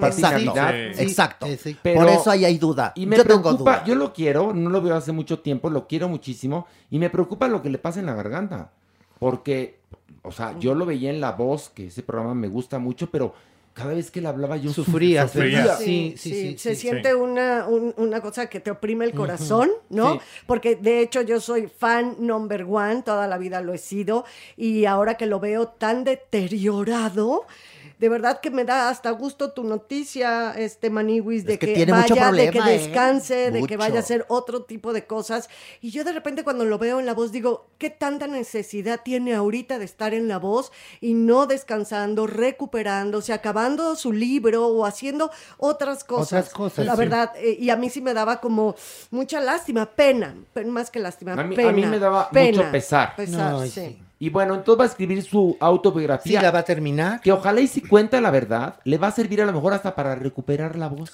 Sí. 0.97 1.03
Exacto. 1.03 1.45
sí. 1.57 1.77
Pero- 1.83 1.99
Por 2.01 2.09
eso 2.09 2.31
ahí 2.31 2.43
hay 2.45 2.57
duda. 2.57 2.91
Y 2.95 3.05
me 3.05 3.17
Yo 3.17 3.23
tengo 3.25 3.53
duda. 3.53 3.83
yo 3.85 3.93
lo 3.93 4.13
quiero, 4.13 4.51
no 4.53 4.71
lo 4.71 4.81
veo 4.81 4.95
hace 4.95 5.11
mucho 5.11 5.39
tiempo, 5.39 5.69
lo 5.69 5.87
quiero 5.87 6.09
muchísimo, 6.09 6.65
y 6.89 6.97
me 6.97 7.11
preocupa 7.11 7.47
lo 7.47 7.61
que 7.61 7.69
le 7.69 7.77
pasa 7.77 7.99
en 7.99 8.07
la 8.07 8.15
garganta. 8.15 8.71
Porque, 9.19 9.79
o 10.23 10.31
sea, 10.31 10.57
yo 10.59 10.73
lo 10.75 10.85
veía 10.85 11.09
en 11.11 11.21
La 11.21 11.33
Voz, 11.33 11.69
que 11.69 11.87
ese 11.87 12.03
programa 12.03 12.33
me 12.33 12.47
gusta 12.47 12.79
mucho, 12.79 13.09
pero 13.11 13.33
cada 13.73 13.93
vez 13.93 14.11
que 14.11 14.21
le 14.21 14.27
hablaba 14.27 14.55
yo 14.57 14.71
Sufría, 14.71 15.27
sufría. 15.27 15.75
Sí, 15.77 16.13
sí, 16.17 16.29
sí, 16.31 16.57
se 16.57 16.75
sí. 16.75 16.81
siente 16.81 17.15
Una, 17.15 17.65
un- 17.67 17.93
una 17.97 18.21
cosa 18.21 18.47
que 18.47 18.59
te 18.59 18.69
oprime 18.71 19.05
el 19.05 19.13
corazón, 19.13 19.71
¿no? 19.89 20.13
Sí. 20.13 20.19
Porque 20.45 20.75
de 20.75 20.99
hecho 21.01 21.21
yo 21.21 21.39
soy 21.39 21.67
fan 21.67 22.15
number 22.19 22.63
one, 22.69 23.01
toda 23.01 23.27
la 23.27 23.37
vida 23.37 23.61
lo 23.61 23.73
he 23.73 23.77
sido, 23.79 24.25
y 24.57 24.85
ahora 24.85 25.15
que 25.15 25.25
lo 25.25 25.39
veo 25.39 25.67
tan 25.69 26.03
deteriorado, 26.03 27.45
de 28.03 28.09
verdad 28.09 28.41
que 28.41 28.51
me 28.51 28.65
da 28.65 28.89
hasta 28.89 29.11
gusto 29.11 29.53
tu 29.53 29.63
noticia, 29.63 30.51
este 30.57 30.89
Maniwis, 30.89 31.45
de 31.45 31.57
que 31.57 31.67
que, 31.67 31.73
tiene 31.73 31.93
mucho 31.93 32.15
vaya, 32.15 32.31
de 32.33 32.49
que 32.51 32.59
¿eh? 32.59 32.63
descanse, 32.63 33.49
de 33.49 33.63
que 33.63 33.77
vaya 33.77 33.95
a 33.95 33.99
hacer 33.99 34.25
otro 34.27 34.63
tipo 34.63 34.91
de 34.91 35.05
cosas. 35.05 35.49
Y 35.79 35.91
yo 35.91 36.03
de 36.03 36.11
repente 36.11 36.43
cuando 36.43 36.65
lo 36.65 36.77
veo 36.77 36.99
en 36.99 37.05
la 37.05 37.13
voz 37.13 37.31
digo, 37.31 37.65
¿qué 37.77 37.89
tanta 37.89 38.27
necesidad 38.27 38.99
tiene 39.05 39.33
ahorita 39.33 39.79
de 39.79 39.85
estar 39.85 40.13
en 40.13 40.27
la 40.27 40.37
voz 40.37 40.73
y 40.99 41.13
no 41.13 41.45
descansando, 41.45 42.27
recuperándose, 42.27 43.31
acabando 43.31 43.95
su 43.95 44.11
libro 44.11 44.67
o 44.67 44.85
haciendo 44.85 45.31
otras 45.57 46.03
cosas? 46.03 46.47
Otras 46.47 46.53
cosas, 46.53 46.85
La 46.85 46.95
sí. 46.95 46.99
verdad, 46.99 47.31
eh, 47.37 47.55
y 47.57 47.69
a 47.69 47.77
mí 47.77 47.89
sí 47.89 48.01
me 48.01 48.13
daba 48.13 48.41
como 48.41 48.75
mucha 49.11 49.39
lástima, 49.39 49.85
pena, 49.91 50.35
pe- 50.51 50.65
más 50.65 50.91
que 50.91 50.99
lástima, 50.99 51.31
A 51.35 51.43
mí, 51.45 51.55
pena. 51.55 51.69
a 51.69 51.71
mí 51.71 51.85
me 51.85 51.99
daba 51.99 52.29
pena, 52.31 52.57
mucho 52.57 52.69
pesar. 52.69 53.15
pesar, 53.15 53.65
sí. 53.69 54.02
Y 54.23 54.29
bueno, 54.29 54.55
entonces 54.55 54.79
va 54.79 54.83
a 54.85 54.87
escribir 54.87 55.21
su 55.21 55.57
autobiografía. 55.59 56.39
Sí, 56.39 56.43
la 56.45 56.51
va 56.51 56.59
a 56.59 56.63
terminar. 56.63 57.19
Que 57.19 57.31
ojalá 57.33 57.59
y 57.59 57.67
si 57.67 57.81
cuenta 57.81 58.21
la 58.21 58.31
verdad, 58.31 58.79
le 58.85 58.97
va 58.97 59.07
a 59.07 59.11
servir 59.11 59.41
a 59.41 59.45
lo 59.45 59.51
mejor 59.51 59.73
hasta 59.73 59.93
para 59.95 60.15
recuperar 60.15 60.77
la 60.77 60.87
voz. 60.87 61.11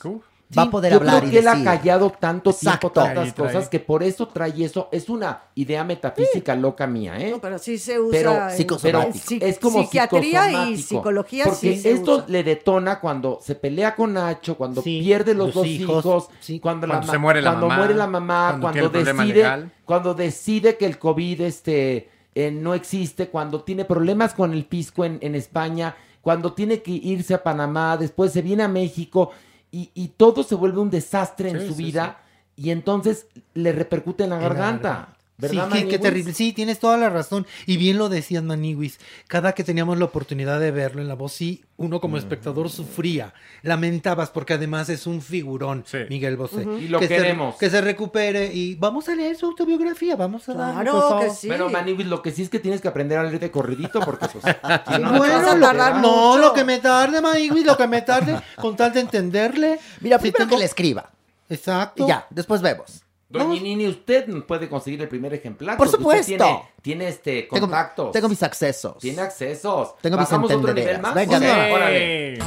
Va 0.57 0.63
a 0.63 0.69
poder 0.69 0.91
Yo 0.91 0.97
hablar 0.99 1.17
creo 1.19 1.29
y 1.29 1.31
que 1.33 1.39
él 1.39 1.47
ha 1.47 1.63
callado 1.63 2.11
tanto 2.11 2.53
tiempo 2.53 2.91
tantas 2.91 3.33
trae. 3.33 3.47
cosas 3.47 3.67
que 3.69 3.79
por 3.79 4.03
eso 4.03 4.27
trae 4.27 4.63
eso. 4.63 4.89
Es 4.91 5.09
una 5.09 5.41
idea 5.55 5.83
metafísica 5.83 6.55
loca 6.55 6.85
mía, 6.85 7.19
¿eh? 7.19 7.31
No, 7.31 7.39
pero 7.41 7.57
sí 7.57 7.77
se 7.79 7.99
usa 7.99 8.11
pero, 8.11 8.31
en- 8.31 8.37
pero 8.37 8.55
psicosomático. 8.57 9.45
es 9.45 9.59
como 9.59 9.81
psiquiatría 9.83 10.69
y 10.69 10.77
psicología 10.77 11.45
Porque 11.45 11.75
sí 11.75 11.79
se 11.81 11.91
esto 11.91 12.15
usa. 12.17 12.25
le 12.27 12.43
detona 12.43 12.99
cuando 12.99 13.39
se 13.41 13.55
pelea 13.55 13.95
con 13.95 14.13
Nacho, 14.13 14.55
cuando 14.55 14.81
Sí, 14.83 14.99
pierde 15.03 15.33
los, 15.33 15.47
los 15.47 15.55
dos 15.55 15.65
hijos, 15.67 16.05
hijos, 16.05 16.29
sí. 16.39 16.59
cuando, 16.59 16.85
la 16.87 17.01
se 17.01 17.17
muere 17.17 17.41
la 17.41 17.51
cuando 17.51 17.67
mamá, 17.67 17.77
muere 17.79 17.93
la 17.95 18.07
mamá, 18.07 18.57
cuando 18.61 18.89
decide, 18.89 19.33
legal. 19.33 19.71
cuando 19.85 20.13
decide 20.15 20.77
que 20.77 20.85
el 20.87 20.97
COVID 20.99 21.41
este, 21.41 22.09
eh, 22.39 22.51
no 22.51 22.73
existe, 22.73 23.27
cuando 23.29 23.63
tiene 23.63 23.83
problemas 23.85 24.33
con 24.33 24.53
el 24.53 24.65
pisco 24.65 25.03
en, 25.03 25.17
en 25.21 25.35
España, 25.35 25.95
cuando 26.21 26.53
tiene 26.53 26.81
que 26.81 26.91
irse 26.91 27.33
a 27.33 27.43
Panamá, 27.43 27.97
después 27.97 28.31
se 28.31 28.41
viene 28.41 28.63
a 28.63 28.67
México 28.67 29.31
y, 29.71 29.91
y 29.93 30.09
todo 30.09 30.43
se 30.43 30.55
vuelve 30.55 30.79
un 30.79 30.89
desastre 30.89 31.49
en 31.49 31.67
su 31.67 31.73
sí, 31.73 31.83
vida 31.83 32.21
y 32.55 32.71
entonces 32.71 33.27
le 33.53 33.71
repercute 33.71 34.23
en 34.23 34.31
la 34.31 34.37
En 34.37 34.41
la 34.43 34.49
garganta. 34.49 35.13
Garganta. 35.39 35.65
¿Verdad, 35.75 35.77
sí, 35.81 35.87
qué, 35.87 35.99
terrible. 35.99 36.33
Sí, 36.33 36.53
tienes 36.53 36.79
toda 36.79 36.97
la 36.97 37.09
razón. 37.09 37.47
Y 37.65 37.77
bien 37.77 37.97
lo 37.97 38.09
decías, 38.09 38.43
Maniwis. 38.43 38.99
Cada 39.27 39.53
que 39.53 39.63
teníamos 39.63 39.97
la 39.97 40.05
oportunidad 40.05 40.59
de 40.59 40.71
verlo 40.71 41.01
en 41.01 41.07
la 41.07 41.15
voz, 41.15 41.33
sí, 41.33 41.63
uno 41.77 42.01
como 42.01 42.17
espectador 42.17 42.69
sufría. 42.69 43.33
Lamentabas 43.61 44.29
porque 44.31 44.53
además 44.53 44.89
es 44.89 45.07
un 45.07 45.21
figurón, 45.21 45.83
Sí. 45.87 45.99
Miguel 46.09 46.35
Bosé. 46.37 46.63
Y 46.63 46.87
lo 46.89 46.99
que 46.99 47.07
queremos. 47.07 47.55
Se, 47.55 47.59
que 47.59 47.69
se 47.69 47.81
recupere 47.81 48.53
y 48.53 48.75
vamos 48.75 49.07
a 49.09 49.15
leer 49.15 49.35
su 49.37 49.45
autobiografía. 49.45 50.15
Vamos 50.15 50.47
a 50.49 50.53
dar. 50.53 50.83
Claro 50.83 51.19
que 51.21 51.29
sí. 51.29 51.47
Pero 51.47 51.69
Maniwis, 51.69 52.07
lo 52.07 52.21
que 52.21 52.31
sí 52.31 52.41
es 52.43 52.49
que 52.49 52.59
tienes 52.59 52.81
que 52.81 52.87
aprender 52.89 53.17
a 53.17 53.23
leer 53.23 53.39
de 53.39 53.51
corridito 53.51 53.99
porque 54.01 54.27
pues, 54.27 54.43
si 54.87 55.01
no, 55.01 55.17
Bueno, 55.17 55.55
lo- 55.55 55.67
tardar 55.67 55.95
no, 56.01 56.31
mucho. 56.31 56.39
lo 56.39 56.53
que 56.53 56.63
me 56.63 56.79
tarde, 56.79 57.21
Maniwis, 57.21 57.65
lo 57.65 57.77
que 57.77 57.87
me 57.87 58.01
tarde, 58.01 58.39
con 58.57 58.75
tal 58.75 58.91
de 58.93 58.99
entenderle. 59.01 59.79
Mira, 60.01 60.17
primero 60.19 60.39
tengo- 60.45 60.49
que 60.51 60.57
le 60.57 60.65
escriba. 60.65 61.09
Exacto. 61.49 62.03
Y 62.05 62.07
ya, 62.09 62.27
después 62.29 62.61
vemos. 62.61 63.03
Doña 63.29 63.61
Nini, 63.61 63.87
usted 63.87 64.25
puede 64.47 64.67
conseguir 64.67 65.01
el 65.03 65.07
primer 65.07 65.31
ejemplar. 65.35 65.77
Por 65.77 65.87
supuesto. 65.87 66.25
Tiene, 66.25 66.61
tiene, 66.81 67.07
este 67.09 67.43
Tengo, 67.43 67.61
contactos. 67.67 68.11
tengo 68.11 68.27
mis 68.27 68.41
accesos. 68.41 68.97
Tiene 68.97 69.21
accesos. 69.21 69.95
Tengo 70.01 70.17
mis 70.17 70.25
¿Bajamos 70.25 70.51
otro 70.51 70.73
nivel 70.73 70.95
entendederas. 70.95 71.01
más? 71.01 71.13
Venga, 71.13 71.37
Sí. 71.39 71.45
venga. 71.45 71.73
Órale. 71.75 72.33
¡Eh! 72.35 72.39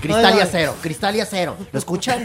Cristal 0.00 0.36
y 0.36 0.40
acero, 0.40 0.74
cristal 0.82 1.16
y 1.16 1.20
acero. 1.20 1.56
¿Lo 1.72 1.78
escuchan? 1.78 2.24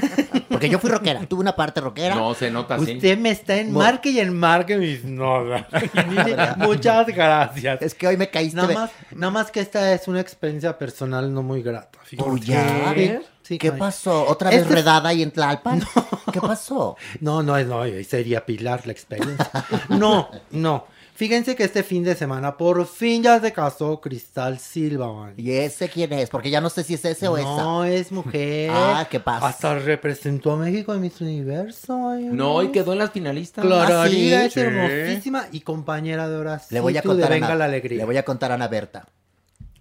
Porque 0.49 0.69
yo 0.69 0.80
fui 0.80 0.89
rockera. 0.89 1.26
Tuve 1.26 1.41
una 1.41 1.56
parte 1.56 1.81
rockera. 1.81 2.15
No, 2.15 2.34
se 2.34 2.49
nota 2.52 2.76
así. 2.76 2.93
Usted 2.95 3.18
me 3.18 3.31
está 3.31 3.56
en 3.57 3.72
marque 3.73 4.10
y 4.10 4.19
en 4.19 4.34
marque 4.38 4.77
mis 4.77 5.03
notas. 5.03 5.65
Muchas 6.57 7.07
gracias. 7.07 7.81
Es 7.81 7.93
que 7.93 8.07
hoy 8.07 8.18
me 8.18 8.30
caíste. 8.30 8.56
Nada 8.56 8.68
de- 8.69 8.73
más, 8.76 8.91
nada 9.11 9.31
más 9.31 9.52
que 9.52 9.60
esta 9.60 9.93
es 9.93 10.07
una 10.07 10.19
experiencia 10.22 10.77
personal 10.77 11.34
no 11.34 11.43
muy 11.43 11.61
grata. 11.61 11.99
fíjate. 12.03 12.30
Oh, 12.30 12.38
ya. 12.38 13.19
Sí, 13.43 13.60
¿Qué 13.60 13.72
pasó? 13.72 14.26
¿Otra 14.27 14.49
vez 14.49 14.61
Este 14.61 14.73
es- 14.73 14.80
redada 14.80 15.14
y 15.14 15.22
en 15.22 15.31
Tlalpan? 15.31 15.84
¿Qué 16.34 16.41
pasó? 16.41 16.97
No, 17.19 17.43
no, 17.43 17.60
no, 17.64 17.84
sería 18.07 18.43
Pilar 18.45 18.85
la 18.88 18.91
experiencia. 18.91 19.52
No, 19.89 20.30
no. 20.52 20.88
Fíjense 21.15 21.55
que 21.55 21.63
este 21.63 21.81
fin 21.83 22.03
de 22.03 22.13
semana 22.13 22.57
por 22.57 22.85
fin 22.85 23.23
ya 23.23 23.39
se 23.39 23.53
casó 23.53 24.01
Cristal 24.01 24.59
Silva, 24.59 25.13
man. 25.13 25.33
¿Y 25.37 25.51
ese 25.53 25.87
quién 25.87 26.11
es? 26.11 26.29
Porque 26.29 26.49
ya 26.49 26.59
no 26.59 26.69
sé 26.69 26.83
si 26.83 26.95
es 26.95 27.05
ese 27.05 27.29
o 27.29 27.37
esa. 27.37 27.47
No, 27.47 27.85
es 27.85 28.11
mujer. 28.11 28.69
Ah, 28.73 29.07
¿qué 29.09 29.21
pasa? 29.21 29.47
Hasta 29.47 29.79
representó 29.79 30.51
a 30.51 30.57
México 30.57 30.93
en 30.93 30.99
Miss 30.99 31.21
Universo. 31.21 32.09
ay, 32.09 32.25
No, 32.25 32.61
y 32.61 32.67
quedó 32.67 32.91
en 32.91 32.99
las 32.99 33.11
finalistas. 33.11 33.63
Claro, 33.65 34.01
¿Ah, 34.01 34.09
sí? 34.09 34.33
es 34.33 34.51
Sí. 34.53 34.59
hermosísima 34.59 35.47
y 35.53 35.61
compañera 35.61 36.27
de 36.27 36.35
Horacio. 36.35 36.75
Le 36.75 36.81
voy 36.81 36.97
a 36.97 37.01
contar 37.01 37.29
Venga 37.29 37.45
Ana, 37.47 37.55
la 37.55 37.65
Alegría. 37.65 37.97
Le 37.99 38.05
voy 38.05 38.17
a 38.17 38.25
contar 38.25 38.51
a 38.51 38.55
Ana 38.55 38.67
Berta. 38.67 39.07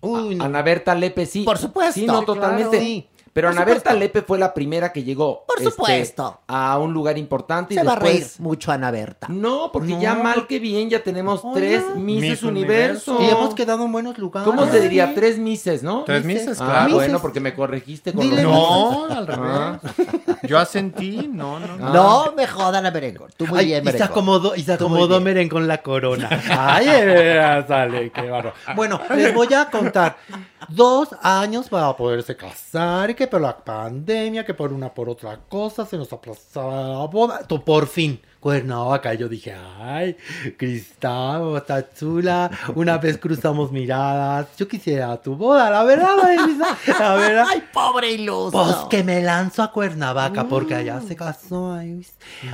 Uy, 0.03 0.37
no. 0.37 0.45
Ana 0.45 0.63
Berta 0.63 0.95
Lepe, 0.95 1.27
sí. 1.27 1.43
Por 1.43 1.59
supuesto. 1.59 1.95
Sí, 1.99 2.07
no, 2.07 2.23
totalmente. 2.23 2.79
Sí. 2.79 3.09
Pero 3.35 3.49
Por 3.49 3.57
Ana 3.57 3.65
Berta. 3.67 3.93
Lepe 3.93 4.23
fue 4.23 4.39
la 4.39 4.55
primera 4.55 4.93
que 4.93 5.03
llegó. 5.05 5.45
Por 5.47 5.59
este, 5.59 5.71
supuesto. 5.73 6.41
a 6.47 6.79
un 6.79 6.95
lugar 6.95 7.19
importante 7.19 7.75
y 7.75 7.77
Se 7.77 7.83
va 7.83 7.93
a 7.93 7.97
reír 7.97 8.21
después. 8.21 8.41
mucho 8.41 8.71
Ana 8.73 8.91
Berta. 8.93 9.27
No, 9.29 9.71
porque 9.73 9.93
No, 9.95 10.01
ya 10.01 10.15
mal 10.15 10.47
que 10.47 10.59
bien 10.61 10.89
ya 10.89 11.03
tenemos 11.03 11.43
tres 11.53 11.83
Misses 11.97 12.31
Miss 12.31 12.43
Universo. 12.45 13.19
Y 13.21 13.25
hemos 13.29 13.55
quedado 13.55 13.85
en 13.85 13.93
buenos 13.93 14.17
lugares. 14.19 14.49
¿Cómo 14.49 14.65
se 14.71 14.81
diría? 14.81 15.13
Tres 15.15 15.37
Misses, 15.39 15.83
¿no? 15.83 16.05
Tres 16.05 16.25
Mises. 16.25 16.61
Ah, 16.61 16.65
claro. 16.67 16.95
bueno, 16.95 17.21
porque 17.21 17.41
me 17.41 17.55
corregiste 17.55 18.13
con 18.13 18.23
Dile 18.23 18.43
los 18.45 18.53
No, 18.53 19.05
al 19.07 19.27
Ah. 19.29 19.81
revés. 19.83 20.07
Yo 20.45 20.59
asentí, 20.59 21.29
no, 21.33 21.59
no. 21.59 21.77
no. 21.77 21.93
No 21.93 22.33
me 22.37 22.47
jodan 22.47 22.87
a 22.87 22.91
Merengón. 22.91 23.31
Tú 23.37 23.47
muy 23.49 23.59
Ay, 23.61 23.67
bien, 23.67 23.83
y 23.83 23.87
se 23.87 23.93
Merengón. 23.95 24.09
acomodó, 24.13 24.55
y 24.55 24.63
se 24.63 24.73
acomodó 24.75 25.09
bien. 25.09 25.25
Meren 25.25 25.49
con 25.49 25.67
la 25.67 25.79
corona. 25.83 26.29
Ay, 26.51 26.87
eh, 26.89 27.65
sale, 27.67 28.13
qué 28.13 28.31
barro. 28.31 28.53
Bueno, 28.77 29.01
les 29.17 29.35
voy 29.35 29.53
a 29.55 29.69
contar. 29.71 30.17
Dos 30.69 31.09
años 31.23 31.69
para 31.69 31.97
poderse 31.97 32.37
casar, 32.37 33.11
y 33.11 33.15
que 33.15 33.27
por 33.27 33.41
la 33.41 33.57
pandemia, 33.57 34.45
que 34.45 34.55
por 34.55 34.73
una 34.73 34.93
por 34.93 35.09
otra 35.09 35.39
cosa, 35.49 35.85
se 35.87 35.97
nos 35.97 36.13
aplazaba 36.13 36.89
la 37.01 37.07
boda. 37.07 37.41
Por 37.65 37.87
fin, 37.87 38.21
Cuernavaca. 38.41 39.15
Yo 39.15 39.29
dije, 39.29 39.55
ay, 39.81 40.17
Cristal, 40.57 41.57
está 41.57 41.89
chula. 41.93 42.51
Una 42.75 42.99
vez 42.99 43.17
cruzamos 43.19 43.71
miradas. 43.71 44.49
Yo 44.57 44.67
quisiera 44.69 45.17
tu 45.21 45.37
boda, 45.37 45.71
la 45.71 45.85
verdad, 45.85 46.17
Marisa, 46.23 46.77
La 46.99 47.15
verdad. 47.15 47.47
Ay, 47.49 47.63
pobre 47.73 48.11
iluso. 48.13 48.51
Pues 48.53 48.77
que 48.91 49.05
me 49.05 49.23
lanzo 49.23 49.63
a 49.63 49.71
Cuernavaca, 49.73 50.45
porque 50.45 50.75
allá 50.75 51.01
se 51.01 51.15
casó 51.17 51.73
ahí. 51.73 52.05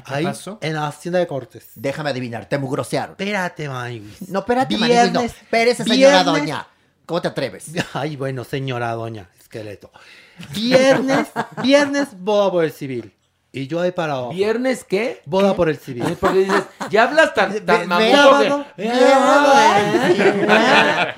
ahí 0.05 0.25
pasó? 0.25 0.59
En 0.61 0.75
la 0.75 0.87
hacienda 0.89 1.19
de 1.19 1.27
Cortes. 1.27 1.71
Déjame 1.75 2.11
adivinar, 2.11 2.47
te 2.47 2.59
mugrosearon. 2.59 3.13
Espérate, 3.13 3.69
Maywis. 3.69 4.29
No, 4.29 4.41
espérate, 4.41 4.77
Maniguis, 4.77 5.13
no. 5.13 5.21
Espérese, 5.21 5.85
señora 5.85 6.23
viernes- 6.23 6.41
doña. 6.41 6.67
¿Cómo 7.11 7.21
te 7.21 7.27
atreves? 7.27 7.73
Ay, 7.93 8.15
bueno, 8.15 8.45
señora 8.45 8.93
doña 8.93 9.29
esqueleto. 9.41 9.91
Viernes, 10.55 11.27
viernes, 11.61 12.11
boda 12.17 12.53
por 12.53 12.63
el 12.65 12.71
civil. 12.71 13.13
Y 13.51 13.67
yo 13.67 13.81
ahí 13.81 13.91
para 13.91 14.13
abajo. 14.13 14.31
¿Viernes 14.31 14.85
qué? 14.85 15.21
Boda 15.27 15.57
por 15.57 15.69
el 15.69 15.77
civil. 15.77 16.05
Es 16.05 16.17
porque 16.17 16.39
dices, 16.39 16.63
ya 16.89 17.03
hablas 17.03 17.35
tan, 17.35 17.67
tan 17.67 17.89
sábado, 17.89 18.65
sábado, 18.79 19.87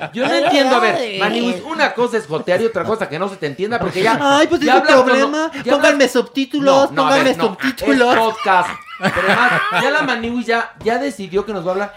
Yo 0.15 0.27
no 0.27 0.35
entiendo, 0.35 0.77
a 0.77 0.81
ver, 0.81 1.21
Maniwis, 1.21 1.61
una 1.63 1.93
cosa 1.93 2.17
es 2.17 2.27
jotear 2.27 2.63
y 2.63 2.65
otra 2.65 2.85
cosa 2.85 3.07
que 3.07 3.19
no 3.19 3.29
se 3.29 3.37
te 3.37 3.45
entienda 3.45 3.79
porque 3.79 4.03
ya. 4.03 4.19
Ay, 4.19 4.47
pues 4.47 4.63
ya 4.63 4.79
es 4.79 4.81
un 4.81 4.87
hablas 4.87 5.03
problema. 5.05 5.53
ya 5.63 5.75
Pónganme 5.75 6.09
subtítulos, 6.09 6.91
No, 6.91 6.97
no, 6.97 7.03
a 7.03 7.11
pónganme 7.11 7.25
ver, 7.25 7.37
no, 7.37 7.49
subtítulos. 7.49 8.15
Es 8.15 8.19
podcast. 8.19 8.71
Pero 9.03 9.27
además, 9.29 9.53
ya 9.83 9.91
la 9.91 10.03
Maniwis 10.03 10.47
ya, 10.47 10.73
ya 10.85 10.99
decidió 10.99 11.45
que 11.45 11.53
nos 11.53 11.65
va 11.67 11.71
a 11.71 11.73
hablar. 11.73 11.95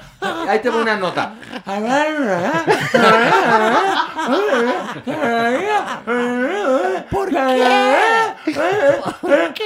Ahí 0.49 0.59
te 0.59 0.69
va 0.69 0.77
una 0.81 0.97
nota. 0.97 1.33
¿Por 7.09 7.29
qué? 9.53 9.63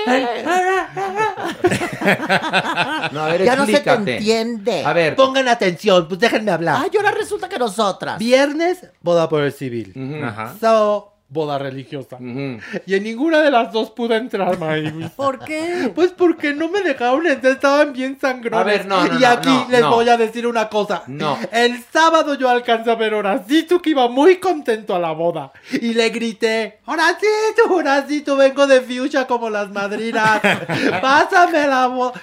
No, 3.11 3.21
a 3.21 3.27
ver, 3.29 3.43
Ya 3.43 3.55
no 3.55 3.65
se 3.65 3.71
te 3.73 3.77
explícate. 3.77 4.17
entiende. 4.17 4.85
A 4.85 4.93
ver. 4.93 5.15
Pongan 5.15 5.47
atención, 5.47 6.07
pues 6.07 6.19
déjenme 6.19 6.51
hablar. 6.51 6.81
Ay, 6.83 6.91
ahora 6.97 7.11
resulta 7.11 7.47
que 7.49 7.57
nosotras. 7.59 8.17
Viernes, 8.19 8.85
boda 9.01 9.27
por 9.29 9.41
el 9.43 9.51
civil. 9.53 9.93
Ujú. 9.95 10.25
Ajá. 10.25 10.53
Sábado, 10.59 11.13
boda 11.29 11.59
religiosa. 11.59 12.15
Ujú. 12.15 12.59
Y 12.85 12.95
en 12.95 13.03
ninguna 13.03 13.41
de 13.41 13.51
las 13.51 13.71
dos 13.71 13.91
pude 13.91 14.15
entrar, 14.15 14.57
Maywis. 14.57 15.09
¿Por 15.15 15.39
qué? 15.39 15.91
Pues 15.93 16.11
porque 16.11 16.53
no 16.53 16.69
me 16.69 16.81
dejaron 16.81 17.25
entrar, 17.27 17.53
estaban 17.53 17.93
bien 17.93 18.17
sangrones. 18.19 18.59
A 18.59 18.63
ver, 18.63 18.85
no, 18.87 19.05
no, 19.05 19.15
Y 19.17 19.21
no, 19.21 19.27
aquí 19.27 19.49
no, 19.49 19.67
les 19.69 19.81
no. 19.81 19.91
voy 19.91 20.09
a 20.09 20.17
decir 20.17 20.47
una 20.47 20.67
cosa. 20.69 21.03
No. 21.07 21.37
El 21.51 21.83
sábado 21.93 22.33
yo 22.33 22.49
alcancé 22.49 22.89
a 22.91 22.95
ver 22.95 23.13
a 23.13 23.17
Horacito 23.17 23.81
que 23.81 23.91
iba 23.91 24.07
muy 24.07 24.37
contento 24.37 24.95
a 24.95 24.99
la 24.99 25.11
boda. 25.11 25.51
Y 25.73 25.93
le 25.93 26.09
grité, 26.09 26.79
Horacito, 26.85 27.71
Horacito, 27.71 28.35
vengo 28.35 28.65
de 28.65 28.81
fuchsia 28.81 29.27
como 29.27 29.49
las 29.49 29.69
madrinas. 29.69 30.41
Pásame 31.01 31.67
la 31.67 31.87
boda. 31.87 32.13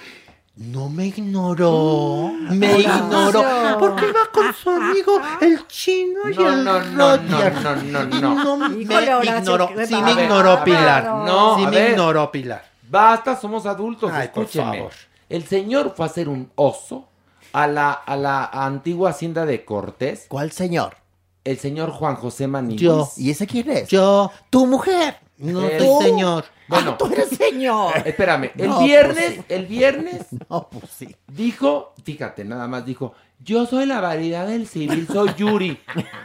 No 0.56 0.88
me 0.88 1.06
ignoró. 1.08 2.32
Me 2.50 2.74
Horacio. 2.74 2.94
ignoró. 2.94 3.44
Porque 3.78 4.08
iba 4.08 4.26
con 4.32 4.54
su 4.54 4.70
amigo 4.70 5.20
el 5.42 5.66
chino 5.66 6.20
y 6.30 6.34
No, 6.34 6.48
el 6.52 6.64
no, 6.64 6.80
no, 6.80 7.16
no, 7.18 7.50
no, 7.82 8.04
no, 8.04 8.56
no. 8.56 8.68
me 8.68 8.76
ignoró. 8.82 9.68
Sí 9.86 9.94
me 9.96 10.12
ignoró 10.12 10.64
Pilar. 10.64 11.04
No, 11.04 11.56
sí 11.58 11.64
me 11.66 11.70
ver. 11.70 11.90
ignoró 11.90 12.30
Pilar. 12.32 12.64
Basta, 12.88 13.36
somos 13.38 13.66
adultos, 13.66 14.10
Ay, 14.14 14.28
por 14.28 14.44
escúchenme. 14.44 14.78
favor. 14.78 14.92
El 15.28 15.44
señor 15.44 15.92
fue 15.94 16.06
a 16.06 16.08
hacer 16.08 16.28
un 16.28 16.50
oso 16.54 17.06
a 17.52 17.66
la, 17.66 17.92
a 17.92 18.16
la 18.16 18.44
antigua 18.46 19.10
hacienda 19.10 19.44
de 19.44 19.64
Cortés. 19.64 20.24
¿Cuál 20.28 20.52
señor? 20.52 20.96
El 21.44 21.58
señor 21.58 21.90
Juan 21.90 22.16
José 22.16 22.46
Maniguis. 22.46 22.80
Yo. 22.80 23.08
¿Y 23.16 23.30
ese 23.30 23.46
quién 23.46 23.70
es? 23.70 23.88
Yo. 23.88 24.30
Tu 24.50 24.66
mujer. 24.66 25.18
No 25.38 25.60
El- 25.68 25.78
soy 25.84 26.02
señor. 26.04 26.44
Bueno, 26.68 26.92
Ah, 26.92 26.98
tú 26.98 27.06
eres 27.06 27.28
señor. 27.30 27.92
espérame, 28.04 28.50
el 28.56 28.68
No, 28.68 28.74
pues 28.76 28.86
viernes, 28.86 29.34
sí. 29.34 29.40
el 29.48 29.66
viernes 29.66 30.26
No, 30.50 30.68
pues 30.70 30.90
sí. 30.90 31.14
dijo, 31.28 31.94
fíjate, 32.04 32.44
nada 32.44 32.66
más 32.68 32.84
dijo, 32.84 33.14
yo 33.40 33.66
soy 33.66 33.86
la 33.86 34.00
variedad 34.00 34.46
del 34.46 34.66
civil, 34.66 35.06
soy 35.12 35.30
Yuri. 35.36 35.78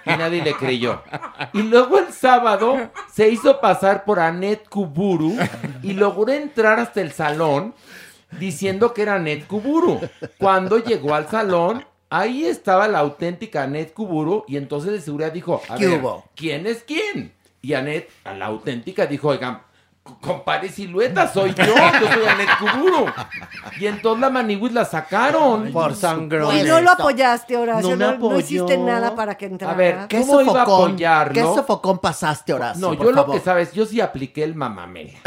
Y 0.05 0.09
nadie 0.09 0.41
le 0.43 0.53
creyó. 0.53 1.03
Y 1.53 1.61
luego 1.63 1.99
el 1.99 2.11
sábado 2.13 2.89
se 3.13 3.30
hizo 3.30 3.59
pasar 3.59 4.05
por 4.05 4.19
Anet 4.19 4.68
Kuburu 4.69 5.35
y 5.84 5.93
logró 5.93 6.31
entrar 6.31 6.80
hasta 6.80 7.01
el 7.01 7.11
salón 7.11 7.73
diciendo 8.39 8.93
que 8.93 9.01
era 9.01 9.15
Anet 9.15 9.45
Kuburu. 9.45 9.99
Cuando 10.38 10.77
llegó 10.77 11.13
al 11.13 11.27
salón, 11.30 11.85
ahí 12.09 12.45
estaba 12.45 12.88
la 12.88 12.99
auténtica 12.99 13.63
Anet 13.63 13.93
Kuburu 13.93 14.45
y 14.47 14.55
entonces 14.57 14.91
de 14.93 15.01
seguridad 15.01 15.34
dijo, 15.34 15.61
a 15.69 15.76
¿Qué 15.76 15.88
ver, 15.88 15.99
hubo? 16.01 16.23
¿quién 16.35 16.65
es 16.65 16.84
quién? 16.84 17.34
Y 17.61 17.73
Anet, 17.73 18.09
a 18.23 18.34
la 18.34 18.45
auténtica, 18.45 19.05
dijo, 19.05 19.27
oigan, 19.27 19.61
compare 20.19 20.67
silueta, 20.69 21.31
soy 21.31 21.53
yo, 21.53 21.63
yo 21.65 21.73
soy 22.13 22.25
Anet 22.27 22.49
Kuburu. 22.59 23.05
Y 23.79 23.85
entonces 23.85 24.19
la 24.21 24.29
Maniwis 24.29 24.73
la 24.73 24.83
sacaron. 24.85 25.71
Por 25.71 25.95
sangrón. 25.95 26.55
Y 26.57 26.63
no 26.63 26.81
lo 26.81 26.91
apoyaste, 26.91 27.55
Horacio. 27.55 27.95
No 27.95 28.11
me 28.11 28.17
No, 28.17 28.29
no 28.31 28.39
hiciste 28.39 28.77
nada 28.77 29.15
para 29.15 29.35
que 29.35 29.45
entrara. 29.45 29.73
A 29.73 29.75
ver, 29.77 30.07
¿Qué 30.07 30.19
¿Cómo 30.21 30.41
iba 30.41 30.59
a 30.59 30.63
apoyarlo? 30.63 31.33
¿Qué 31.33 31.41
sofocón 31.41 31.99
pasaste, 31.99 32.53
Horacio? 32.53 32.81
No, 32.81 32.97
por 32.97 33.05
yo 33.05 33.11
lo 33.11 33.17
favor? 33.21 33.35
que 33.37 33.41
sabes, 33.43 33.71
yo 33.73 33.85
sí 33.85 34.01
apliqué 34.01 34.43
el 34.43 34.55
mamamé. 34.55 35.17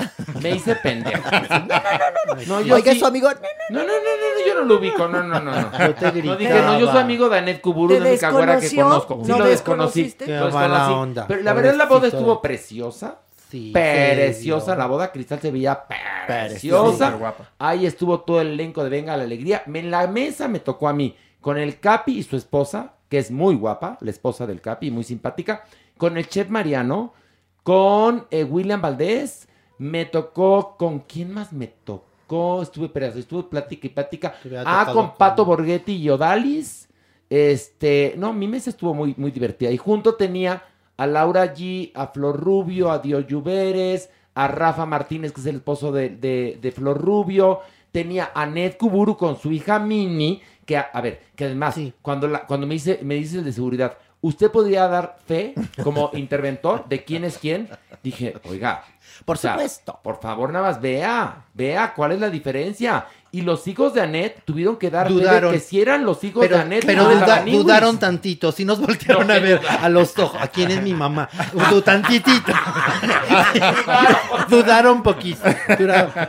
Me 0.43 0.51
hice 0.51 0.75
pendejo. 0.77 1.23
No, 1.31 1.39
no, 1.39 2.35
no, 2.37 2.45
no. 2.47 2.61
yo 2.63 2.75
Oiga, 2.75 2.93
sí- 2.93 2.99
su 2.99 3.07
amigo. 3.07 3.29
No, 3.71 3.79
no, 3.81 3.85
no, 3.87 3.93
no, 3.93 3.93
no, 3.93 4.47
yo 4.47 4.55
no 4.57 4.63
lo 4.63 4.79
ubico, 4.79 5.09
no, 5.09 5.23
no, 5.23 5.41
no, 5.41 5.53
no. 5.53 5.79
Yo 5.79 5.95
te 5.95 6.23
No 6.23 6.37
dije, 6.37 6.53
no, 6.63 6.79
yo 6.81 6.91
soy 6.91 7.01
amigo 7.01 7.29
de 7.29 7.39
Anet 7.39 7.61
Kuburu, 7.61 7.95
¿Te 7.95 8.01
la 8.01 8.09
única 8.11 8.31
güera 8.31 8.61
que 8.61 8.75
conozco. 8.75 9.21
Sí 9.25 9.31
¿No 9.31 9.39
lo 9.39 9.45
desconocí. 9.47 10.03
desconociste? 10.03 10.25
Qué 10.27 10.37
lo 10.37 10.51
mala 10.51 10.69
desconocí. 10.79 10.93
onda. 10.95 11.27
Pero 11.29 11.43
la 11.43 11.53
verdad 11.53 11.75
la 11.77 11.85
boda 11.87 12.09
estuvo 12.09 12.35
de- 12.35 12.41
preciosa. 12.43 13.19
Sí, 13.55 13.71
Preciosa, 13.73 14.75
la 14.75 14.87
boda 14.87 15.13
Cristal 15.13 15.39
se 15.41 15.53
veía 15.53 15.85
Preciosa. 16.27 17.17
Ahí 17.57 17.87
estuvo 17.87 18.19
todo 18.23 18.41
el 18.41 18.49
elenco 18.49 18.83
de 18.83 18.91
Venga 18.91 19.17
la 19.17 19.23
Alegría. 19.23 19.63
En 19.73 19.93
la 19.93 20.09
mesa 20.09 20.49
me 20.49 20.59
tocó 20.59 20.89
a 20.89 20.93
mí 20.93 21.15
con 21.41 21.57
el 21.57 21.79
Capi 21.79 22.19
y 22.19 22.23
su 22.25 22.37
esposa, 22.37 22.95
que 23.09 23.19
es 23.19 23.31
muy 23.31 23.55
guapa, 23.55 23.97
la 24.01 24.11
esposa 24.11 24.45
del 24.49 24.61
Capi, 24.61 24.91
muy 24.91 25.05
simpática, 25.05 25.65
con 25.97 26.17
el 26.17 26.27
chef 26.27 26.49
Mariano, 26.49 27.15
con 27.63 28.27
eh, 28.33 28.43
William 28.43 28.83
Valdés, 28.83 29.47
me 29.79 30.05
tocó, 30.05 30.75
¿con 30.77 30.99
quién 31.01 31.33
más 31.33 31.53
me 31.53 31.69
tocó? 31.69 32.61
Estuve, 32.61 32.87
espera, 32.87 33.07
estuve 33.07 33.45
plática 33.45 33.87
y 33.87 33.91
plática. 33.91 34.35
Ah, 34.67 34.87
con 34.87 34.95
con- 34.95 35.17
Pato 35.17 35.45
Borghetti 35.45 35.95
y 35.95 36.11
Odalis. 36.11 36.89
Este, 37.31 38.15
no, 38.17 38.33
mi 38.33 38.49
mesa 38.49 38.71
estuvo 38.71 38.95
muy, 38.95 39.15
muy 39.17 39.31
divertida. 39.31 39.71
Y 39.71 39.77
junto 39.77 40.17
tenía 40.17 40.61
a 40.97 41.07
Laura 41.07 41.55
G, 41.55 41.91
a 41.95 42.09
Flor 42.09 42.39
Rubio, 42.41 42.91
a 42.91 42.99
Dio 42.99 43.21
Lluveres, 43.21 44.11
a 44.35 44.49
Rafa 44.49 44.87
Martínez, 44.87 45.33
que 45.33 45.41
es 45.41 45.47
el 45.47 45.57
esposo 45.57 45.93
de, 45.93 46.11
de- 46.11 46.59
de 46.61 46.73
Flor 46.73 47.01
Rubio. 47.01 47.61
Tenía 47.93 48.33
a 48.35 48.47
Ned 48.47 48.75
Kuburu 48.77 49.17
con 49.17 49.37
su 49.39 49.53
hija 49.53 49.79
Mini, 49.79 50.43
que, 50.67 50.77
a, 50.77 50.81
a 50.93 51.01
ver, 51.01 51.21
que 51.37 51.45
además, 51.45 51.79
cuando, 52.03 52.27
la, 52.27 52.45
cuando 52.47 52.67
me 52.67 52.75
dice, 52.75 52.99
me 53.03 53.15
dice 53.15 53.39
el 53.39 53.45
de 53.45 53.53
seguridad, 53.53 53.97
¿usted 54.21 54.51
podría 54.51 54.89
dar 54.89 55.17
fe 55.25 55.55
como 55.83 56.11
interventor 56.15 56.89
de 56.89 57.05
quién 57.05 57.25
es 57.25 57.39
quién? 57.39 57.69
Dije, 58.03 58.35
oiga. 58.49 58.85
Por 59.25 59.37
o 59.37 59.39
sea, 59.39 59.53
supuesto. 59.53 60.01
Por 60.03 60.21
favor, 60.21 60.53
nada 60.53 60.67
más 60.71 60.81
vea, 60.81 61.45
vea 61.55 61.95
cuál 61.95 62.13
es 62.13 62.21
la 62.21 62.31
diferencia. 62.31 63.07
Y 63.35 63.41
los 63.43 63.67
hijos 63.67 63.93
de 63.95 64.01
Anet 64.01 64.43
tuvieron 64.45 64.77
que 64.77 64.91
dar 64.91 65.09
de 65.09 65.15
Dudaron. 65.15 65.53
que 65.53 65.59
si 65.59 65.81
eran 65.81 66.05
los 66.05 66.23
hijos 66.23 66.41
Pero, 66.41 66.57
de 66.57 66.63
Anet. 66.63 66.87
pero 66.87 67.05
duda- 67.11 67.43
dudaron 67.45 67.99
tantito, 67.99 68.53
si 68.53 68.65
nos 68.65 68.79
voltearon 68.81 69.27
No, 69.27 69.35
a 69.35 69.39
ver 69.41 69.61
a 69.81 69.89
los 69.89 70.17
ojos. 70.19 70.41
¿A 70.41 70.47
quién 70.47 70.71
es 70.71 70.81
mi 70.81 70.95
mamá? 70.95 71.29
Tantitito. 71.85 72.53
dudaron 74.49 75.03
poquito. 75.03 75.43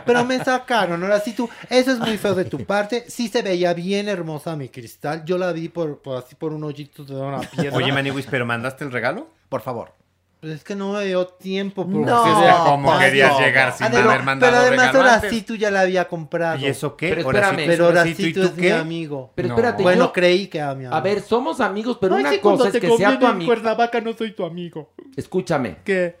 Pero 0.04 0.24
me 0.24 0.42
sacaron. 0.42 1.02
Ahora 1.02 1.20
sí 1.20 1.32
tú, 1.32 1.48
eso 1.70 1.92
es 1.92 1.98
muy 1.98 2.18
feo 2.18 2.34
de 2.34 2.44
tu 2.44 2.64
parte. 2.64 3.04
Sí 3.08 3.28
se 3.28 3.42
veía 3.42 3.72
bien 3.72 4.08
hermosa 4.08 4.56
mi 4.56 4.68
cristal. 4.68 5.24
Yo 5.24 5.38
la 5.38 5.52
vi 5.52 5.68
por, 5.68 5.98
por 6.02 6.18
así 6.18 6.34
por 6.34 6.52
un 6.52 6.64
hoyito 6.64 7.04
de 7.04 7.14
una 7.14 7.38
piedra. 7.56 7.76
Oye, 7.76 7.92
Maniwis, 7.92 8.26
¿pero 8.28 8.44
mandaste 8.46 8.84
el 8.84 8.90
regalo? 8.92 9.28
Por 9.48 9.60
favor. 9.62 9.92
Pues 10.40 10.52
es 10.52 10.64
que 10.64 10.76
no 10.76 10.92
me 10.92 11.04
dio 11.06 11.26
tiempo. 11.26 11.84
Por 11.86 11.94
No, 12.06 12.22
O 12.22 12.40
sea, 12.42 12.58
¿cómo 12.64 12.98
querías 12.98 13.38
llegar 13.40 13.72
sin 13.76 13.88
Pero- 13.90 14.10
haber 14.10 14.22
mandado 14.22 14.52
Pero 14.52 14.62
además 14.66 14.94
ahora 14.94 15.20
sí 15.30 15.42
tú 15.42 15.56
ya 15.56 15.70
la 15.70 15.80
había 15.80 16.06
comprado. 16.08 16.58
¿Y 16.58 16.66
eso 16.66 16.96
qué? 16.96 17.08
Pero 17.08 17.22
Ahora 17.24 17.40
sí 17.40 17.46
espérame. 17.46 17.64
tú- 17.66 17.70
Pero 17.72 17.84
ahora 17.86 18.04
sí 18.04 18.14
tú- 18.14 18.22
sí 18.22 18.28
¿y 18.28 18.32
tú 18.34 18.40
tú 18.42 18.46
es 18.48 18.56
mi 18.56 18.68
amigo. 18.68 19.32
Pero 19.34 19.48
No. 19.48 19.54
espérate, 19.54 19.82
Bueno, 19.82 20.04
yo- 20.06 20.12
creí 20.12 20.46
que 20.48 20.58
era 20.58 20.68
mi 20.74 20.84
amigo. 20.84 20.94
A 20.94 21.00
ver, 21.00 21.20
somos 21.22 21.60
amigos, 21.60 21.96
pero 22.00 22.14
Ay, 22.16 22.20
una 22.20 22.30
sí, 22.32 22.38
cosa 22.38 22.66
es 22.66 22.72
te 22.72 22.80
que 22.80 22.96
sea 22.96 23.18
tu 23.18 23.26
amigo. 23.26 23.48
Cuernavaca 23.50 24.00
no 24.00 24.12
soy 24.12 24.32
tu 24.32 24.44
amigo. 24.44 24.92
Escúchame. 25.16 25.78
¿Qué? 25.84 26.16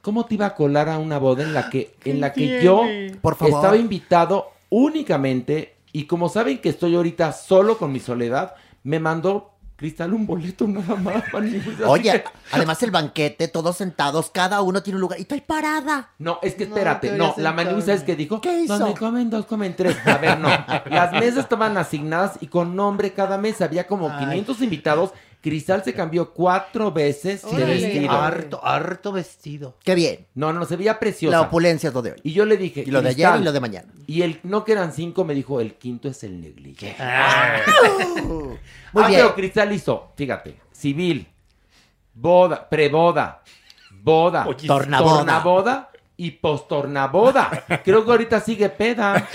¿Cómo 0.00 0.24
te 0.24 0.34
iba 0.34 0.46
a 0.46 0.54
colar 0.54 0.88
a 0.88 0.98
una 0.98 1.18
boda 1.18 1.42
en 1.42 1.52
la 1.52 1.68
que, 1.68 1.94
en 2.04 2.20
la 2.20 2.32
que 2.32 2.62
yo 2.62 2.84
Por 3.20 3.36
favor. 3.36 3.54
estaba 3.56 3.76
invitado 3.76 4.50
únicamente 4.70 5.76
y 5.92 6.04
como 6.06 6.28
saben 6.28 6.58
que 6.58 6.70
estoy 6.70 6.94
ahorita 6.96 7.32
solo 7.32 7.76
con 7.78 7.92
mi 7.92 8.00
soledad, 8.00 8.54
me 8.82 8.98
mandó 9.00 9.52
Cristal 9.78 10.12
un 10.12 10.26
boleto 10.26 10.66
nada 10.66 10.96
más. 10.96 11.22
Maniwis, 11.32 11.64
así 11.68 11.84
Oye, 11.86 12.10
que- 12.10 12.24
además 12.50 12.82
el 12.82 12.90
banquete, 12.90 13.46
todos 13.46 13.76
sentados, 13.76 14.28
cada 14.28 14.60
uno 14.60 14.82
tiene 14.82 14.96
un 14.96 15.02
lugar. 15.02 15.20
Y 15.20 15.22
estoy 15.22 15.40
parada. 15.40 16.10
No, 16.18 16.40
es 16.42 16.56
que 16.56 16.64
espérate, 16.64 17.10
te 17.10 17.16
no, 17.16 17.32
la 17.36 17.54
sentar. 17.56 17.82
¿sabes 17.82 18.02
qué 18.02 18.16
dijo? 18.16 18.40
¿Qué 18.40 18.62
hizo? 18.62 18.76
Donde 18.76 18.98
comen 18.98 19.30
dos, 19.30 19.46
comen 19.46 19.76
tres. 19.76 19.96
A 20.04 20.18
ver, 20.18 20.36
no. 20.40 20.48
Las 20.90 21.12
mesas 21.12 21.44
estaban 21.44 21.78
asignadas 21.78 22.38
y 22.40 22.48
con 22.48 22.74
nombre 22.74 23.12
cada 23.12 23.38
mesa. 23.38 23.66
Había 23.66 23.86
como 23.86 24.10
Ay. 24.10 24.24
500 24.24 24.62
invitados. 24.62 25.12
Cristal 25.40 25.84
se 25.84 25.94
cambió 25.94 26.32
cuatro 26.32 26.90
veces 26.90 27.42
de 27.42 27.48
Órale. 27.48 27.74
vestido. 27.80 28.10
Harto, 28.10 28.64
harto 28.64 29.12
vestido. 29.12 29.76
Qué 29.84 29.94
bien. 29.94 30.26
No, 30.34 30.52
no, 30.52 30.64
se 30.64 30.76
veía 30.76 30.98
preciosa. 30.98 31.36
La 31.36 31.42
opulencia 31.42 31.88
es 31.88 31.94
lo 31.94 32.02
de 32.02 32.12
hoy. 32.12 32.20
Y 32.24 32.32
yo 32.32 32.44
le 32.44 32.56
dije. 32.56 32.82
Y 32.84 32.90
lo 32.90 33.00
de 33.00 33.10
ayer 33.10 33.26
"Cristal". 33.26 33.40
y 33.40 33.44
lo 33.44 33.52
de 33.52 33.60
mañana. 33.60 33.92
Y 34.06 34.22
el, 34.22 34.40
no 34.42 34.64
que 34.64 34.72
eran 34.72 34.92
cinco, 34.92 35.24
me 35.24 35.34
dijo, 35.34 35.60
el 35.60 35.74
quinto 35.74 36.08
es 36.08 36.24
el 36.24 36.40
negligé. 36.40 36.96
Muy 38.92 39.04
ah, 39.04 39.06
bien. 39.08 39.20
pero 39.20 39.34
Cristal 39.34 39.72
hizo, 39.72 40.12
fíjate, 40.16 40.56
civil, 40.72 41.28
boda, 42.14 42.68
preboda, 42.68 43.42
boda, 44.02 44.46
Oye, 44.46 44.66
tornaboda. 44.66 45.18
tornaboda 45.18 45.90
y 46.18 46.32
postornaboda. 46.32 47.64
Creo 47.84 48.04
que 48.04 48.10
ahorita 48.10 48.40
sigue 48.40 48.68
peda. 48.68 49.26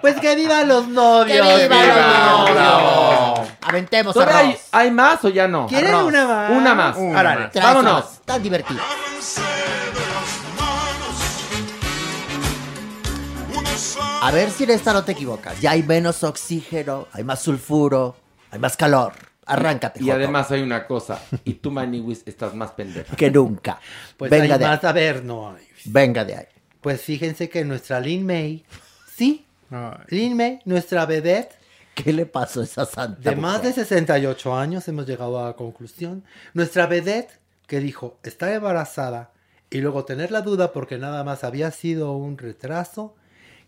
Pues 0.00 0.16
que 0.18 0.34
vivan 0.34 0.66
los 0.66 0.88
novios. 0.88 1.46
¡Que 1.46 1.62
viva 1.62 1.82
vivan 1.82 1.88
los 1.88 2.56
novios! 2.56 3.48
Aventemos 3.62 4.14
¿Todavía 4.14 4.38
hay, 4.38 4.46
arroz. 4.48 4.68
hay 4.72 4.90
más 4.90 5.24
o 5.24 5.28
ya 5.28 5.46
no? 5.46 5.66
¿Quieren 5.66 5.94
Arroz. 5.94 6.04
una 6.06 6.26
más? 6.26 6.50
Una 6.50 6.74
más. 6.74 6.96
Una 6.96 7.22
más. 7.22 7.52
Vámonos. 7.54 8.22
Tan 8.24 8.42
divertido. 8.42 8.80
A 14.22 14.30
ver 14.30 14.50
si 14.50 14.64
en 14.64 14.70
esta 14.70 14.92
no 14.94 15.04
te 15.04 15.12
equivocas. 15.12 15.60
Ya 15.60 15.72
hay 15.72 15.82
menos 15.82 16.24
oxígeno, 16.24 17.06
hay 17.12 17.24
más 17.24 17.42
sulfuro, 17.42 18.16
hay 18.50 18.58
más 18.58 18.76
calor. 18.76 19.12
Arráncate, 19.46 20.00
Y 20.00 20.04
Joto. 20.06 20.16
además 20.16 20.50
hay 20.50 20.62
una 20.62 20.86
cosa. 20.86 21.20
Y 21.44 21.54
tú, 21.54 21.70
Maniwis, 21.70 22.22
estás 22.26 22.54
más 22.54 22.72
pendeja. 22.72 23.14
Que 23.16 23.30
nunca. 23.30 23.78
Pues 24.16 24.30
Venga 24.30 24.54
hay 24.54 24.58
de 24.58 24.64
ahí. 24.66 24.70
más 24.72 24.84
a 24.84 24.92
ver, 24.92 25.24
no. 25.24 25.54
Venga 25.86 26.24
de 26.24 26.34
ahí. 26.36 26.46
Pues 26.80 27.00
fíjense 27.02 27.48
que 27.48 27.64
nuestra 27.64 28.00
Lin 28.00 28.26
May, 28.26 28.64
sí, 29.14 29.44
Ay. 29.70 29.92
Lin 30.08 30.36
May, 30.36 30.58
nuestra 30.64 31.06
vedette, 31.06 31.54
¿Qué 31.94 32.12
le 32.12 32.26
pasó 32.26 32.60
a 32.60 32.64
esa 32.64 32.84
santa 32.84 33.30
de 33.30 33.36
más 33.36 33.62
de 33.62 33.68
mujer? 33.70 33.84
68 33.86 34.54
años, 34.54 34.86
hemos 34.86 35.06
llegado 35.06 35.40
a 35.42 35.46
la 35.46 35.52
conclusión, 35.54 36.24
nuestra 36.52 36.86
vedette 36.86 37.30
que 37.66 37.80
dijo 37.80 38.18
estar 38.22 38.52
embarazada 38.52 39.30
y 39.70 39.78
luego 39.80 40.04
tener 40.04 40.30
la 40.30 40.42
duda 40.42 40.72
porque 40.72 40.98
nada 40.98 41.24
más 41.24 41.42
había 41.42 41.70
sido 41.70 42.12
un 42.12 42.36
retraso, 42.36 43.16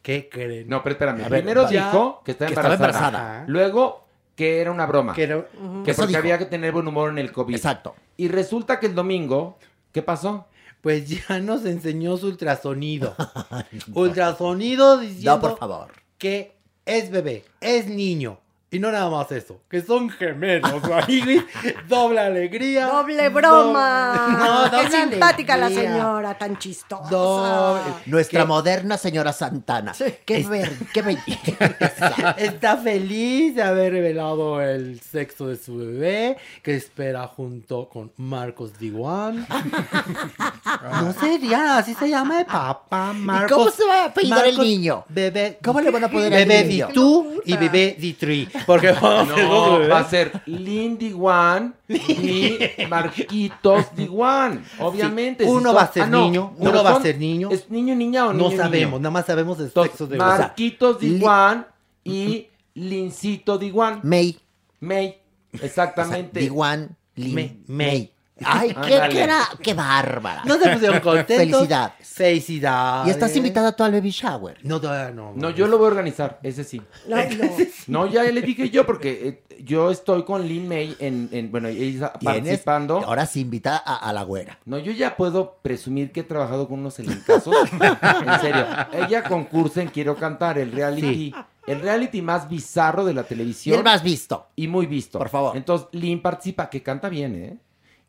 ¿qué 0.03 0.29
creen? 0.29 0.69
No, 0.69 0.83
pero 0.83 0.93
espérame. 0.93 1.25
A 1.25 1.29
Primero 1.29 1.67
dijo 1.67 2.21
que 2.25 2.33
estaba 2.33 2.49
Que 2.49 2.55
estaba 2.55 2.75
embarazada. 2.75 3.07
embarazada. 3.09 3.45
Luego 3.49 4.08
que 4.39 4.61
era 4.61 4.71
una 4.71 4.87
broma. 4.87 5.15
Que 5.15 5.25
era- 5.25 5.45
Que 5.85 5.93
porque 5.95 6.07
dijo. 6.07 6.19
había 6.21 6.39
que 6.39 6.45
tener 6.47 6.71
buen 6.71 6.87
humor 6.87 7.11
en 7.11 7.19
el 7.19 7.33
COVID. 7.33 7.57
Exacto. 7.57 7.97
Y 8.17 8.29
resulta 8.29 8.79
que 8.79 8.87
el 8.87 8.95
domingo, 8.95 9.59
¿qué 9.91 10.01
pasó? 10.01 10.47
Pues 10.81 11.09
ya 11.09 11.41
nos 11.41 11.65
enseñó 11.65 12.17
su 12.17 12.29
ultrasonido. 12.29 13.17
ultrasonido 13.95 14.99
diciendo 14.99 15.35
No, 15.35 15.41
por 15.41 15.59
favor. 15.59 15.89
que 16.19 16.55
es 16.87 17.11
bebé, 17.11 17.45
es 17.61 17.89
niño. 17.89 18.39
Y 18.71 18.79
no 18.81 18.93
nada 18.93 19.09
más 19.09 19.33
eso, 19.33 19.63
que 19.71 19.81
son 19.81 20.11
gemelos, 20.11 20.83
Maniwis. 20.89 21.43
doble 21.89 22.21
alegría. 22.21 22.87
Doble 22.87 23.31
broma. 23.31 24.37
No, 24.39 24.69
doble 24.69 24.91
Qué 24.91 25.11
simpática 25.11 25.57
la 25.57 25.71
señora, 25.71 26.37
tan 26.37 26.59
chistosa. 26.59 27.09
Doble. 27.09 27.95
Nuestra 28.05 28.45
moderna 28.45 28.99
señora 28.99 29.33
Santana. 29.33 29.95
Qué, 30.27 30.47
ver, 30.47 30.71
qué 30.93 31.01
belleza. 31.01 32.33
Está 32.39 32.77
feliz 32.77 33.55
de 33.55 33.63
haber 33.63 33.95
revelado 33.95 34.61
el 34.61 35.01
sexo 35.01 35.47
de 35.47 35.57
su 35.57 35.79
bebé, 35.79 36.37
que 36.63 36.77
espera 36.77 37.27
junto 37.27 37.89
con 37.89 38.13
Marcos 38.19 38.79
Diwan. 38.79 39.47
no 40.93 41.13
sería, 41.15 41.79
así 41.79 41.95
se 41.95 42.11
llama 42.11 42.41
el 42.41 42.47
papá, 42.47 43.15
Marcos. 43.15 43.57
cómo 43.57 43.71
se 43.71 43.87
va 43.87 44.03
a 44.03 44.05
apellidar 44.07 44.47
el 44.47 44.59
niño? 44.59 45.07
Bebé. 45.09 45.59
¿Cómo 45.65 45.81
le 45.81 45.91
van 45.91 46.05
a 46.05 46.11
poner 46.11 46.35
al 46.35 46.45
Bebé 46.47 46.65
niño? 46.65 46.89
Di2 46.91 47.43
y 47.47 47.57
Bebé 47.57 47.97
Di3. 47.99 48.58
Porque 48.67 48.93
vamos 49.01 49.29
No, 49.29 49.73
bebés. 49.79 49.91
va 49.91 49.99
a 50.01 50.09
ser 50.09 50.43
Lindy 50.47 51.13
One 51.19 51.73
y 51.89 52.59
Marquitos 52.89 53.95
Diwan. 53.95 54.65
Obviamente. 54.79 55.45
Sí, 55.45 55.51
si 55.51 55.57
uno 55.57 55.71
son- 55.71 55.77
va 55.77 55.83
a 55.83 55.93
ser 55.93 56.03
ah, 56.05 56.07
niño, 56.07 56.53
no, 56.59 56.71
uno 56.71 56.85
va 56.85 56.91
a 56.97 57.03
ser 57.03 57.19
niño. 57.19 57.51
¿Es 57.51 57.71
niño, 57.71 57.95
niña 57.95 58.27
o 58.27 58.33
niño? 58.33 58.51
No 58.51 58.57
sabemos, 58.57 58.93
niño? 58.93 58.99
nada 59.01 59.11
más 59.11 59.27
sabemos 59.27 59.59
el 59.61 59.71
sexo 59.71 60.07
de 60.07 60.17
o 60.17 60.19
sea, 60.21 60.39
Marquitos 60.39 61.01
Diwan 61.01 61.67
y 62.05 62.49
Lincito 62.75 63.59
Diwan. 63.59 64.01
May. 64.03 64.39
May, 64.81 65.19
exactamente. 65.53 66.41
Diwan, 66.41 66.97
Lin, 67.17 67.35
May. 67.35 67.63
May. 67.67 68.13
Ay, 68.45 68.75
qué, 68.87 69.21
era, 69.23 69.49
qué 69.63 69.75
bárbara. 69.75 70.43
No 70.45 70.59
se 70.59 70.69
pusieron 70.71 71.01
contentos. 71.01 71.37
Felicidad. 71.37 71.93
Felicidades. 72.01 73.09
Y 73.09 73.11
estás 73.11 73.35
invitada 73.37 73.73
tú 73.73 73.85
al 73.85 73.93
baby 73.93 74.11
shower. 74.11 74.59
No, 74.63 74.81
todavía 74.81 75.15
no. 75.15 75.33
No, 75.35 75.51
yo 75.51 75.67
lo 75.67 75.79
voy 75.79 75.87
a 75.87 75.89
organizar, 75.89 76.39
ese 76.43 76.65
sí. 76.65 76.81
No, 77.09 77.17
no. 77.17 77.51
No, 77.87 78.07
ya 78.07 78.23
le 78.25 78.41
dije 78.43 78.71
yo, 78.71 78.85
porque 78.87 79.43
eh, 79.51 79.63
yo 79.65 79.91
estoy 79.91 80.25
con 80.25 80.47
Lin 80.47 80.69
May 80.69 80.97
en, 80.99 81.29
en- 81.33 81.51
bueno, 81.51 81.69
ella 81.69 82.13
Tienes- 82.19 82.23
participando. 82.23 82.99
Ahora 83.05 83.27
sí 83.27 83.41
invita 83.41 83.77
a, 83.85 83.97
a 83.97 84.13
la 84.13 84.23
güera. 84.23 84.59
No, 84.65 84.79
yo 84.79 84.93
ya 84.93 85.17
puedo 85.17 85.59
presumir 85.63 86.13
que 86.13 86.21
he 86.21 86.25
trabajado 86.25 86.69
con 86.69 86.81
unos 86.81 86.99
elencazos. 86.99 87.55
en 87.73 88.41
serio. 88.41 88.67
Ella 88.93 89.23
concursa 89.25 89.83
en 89.83 89.89
Quiero 89.89 90.17
Cantar, 90.17 90.59
el 90.59 90.73
reality. 90.73 91.35
El 91.67 91.81
reality 91.83 92.23
más 92.23 92.49
bizarro 92.49 93.05
de 93.05 93.13
la 93.13 93.21
Y 93.21 93.25
televisión. 93.25 93.77
el 93.79 93.85
más 93.85 94.03
visto. 94.03 94.47
Y 94.57 94.69
muy 94.69 94.87
visto. 94.87 95.19
Por 95.19 95.29
favor. 95.29 95.55
Entonces, 95.57 95.89
Lin 95.93 96.23
participa, 96.23 96.71
que 96.71 96.83
canta 96.83 97.09
bien, 97.11 97.35
¿eh? 97.37 97.59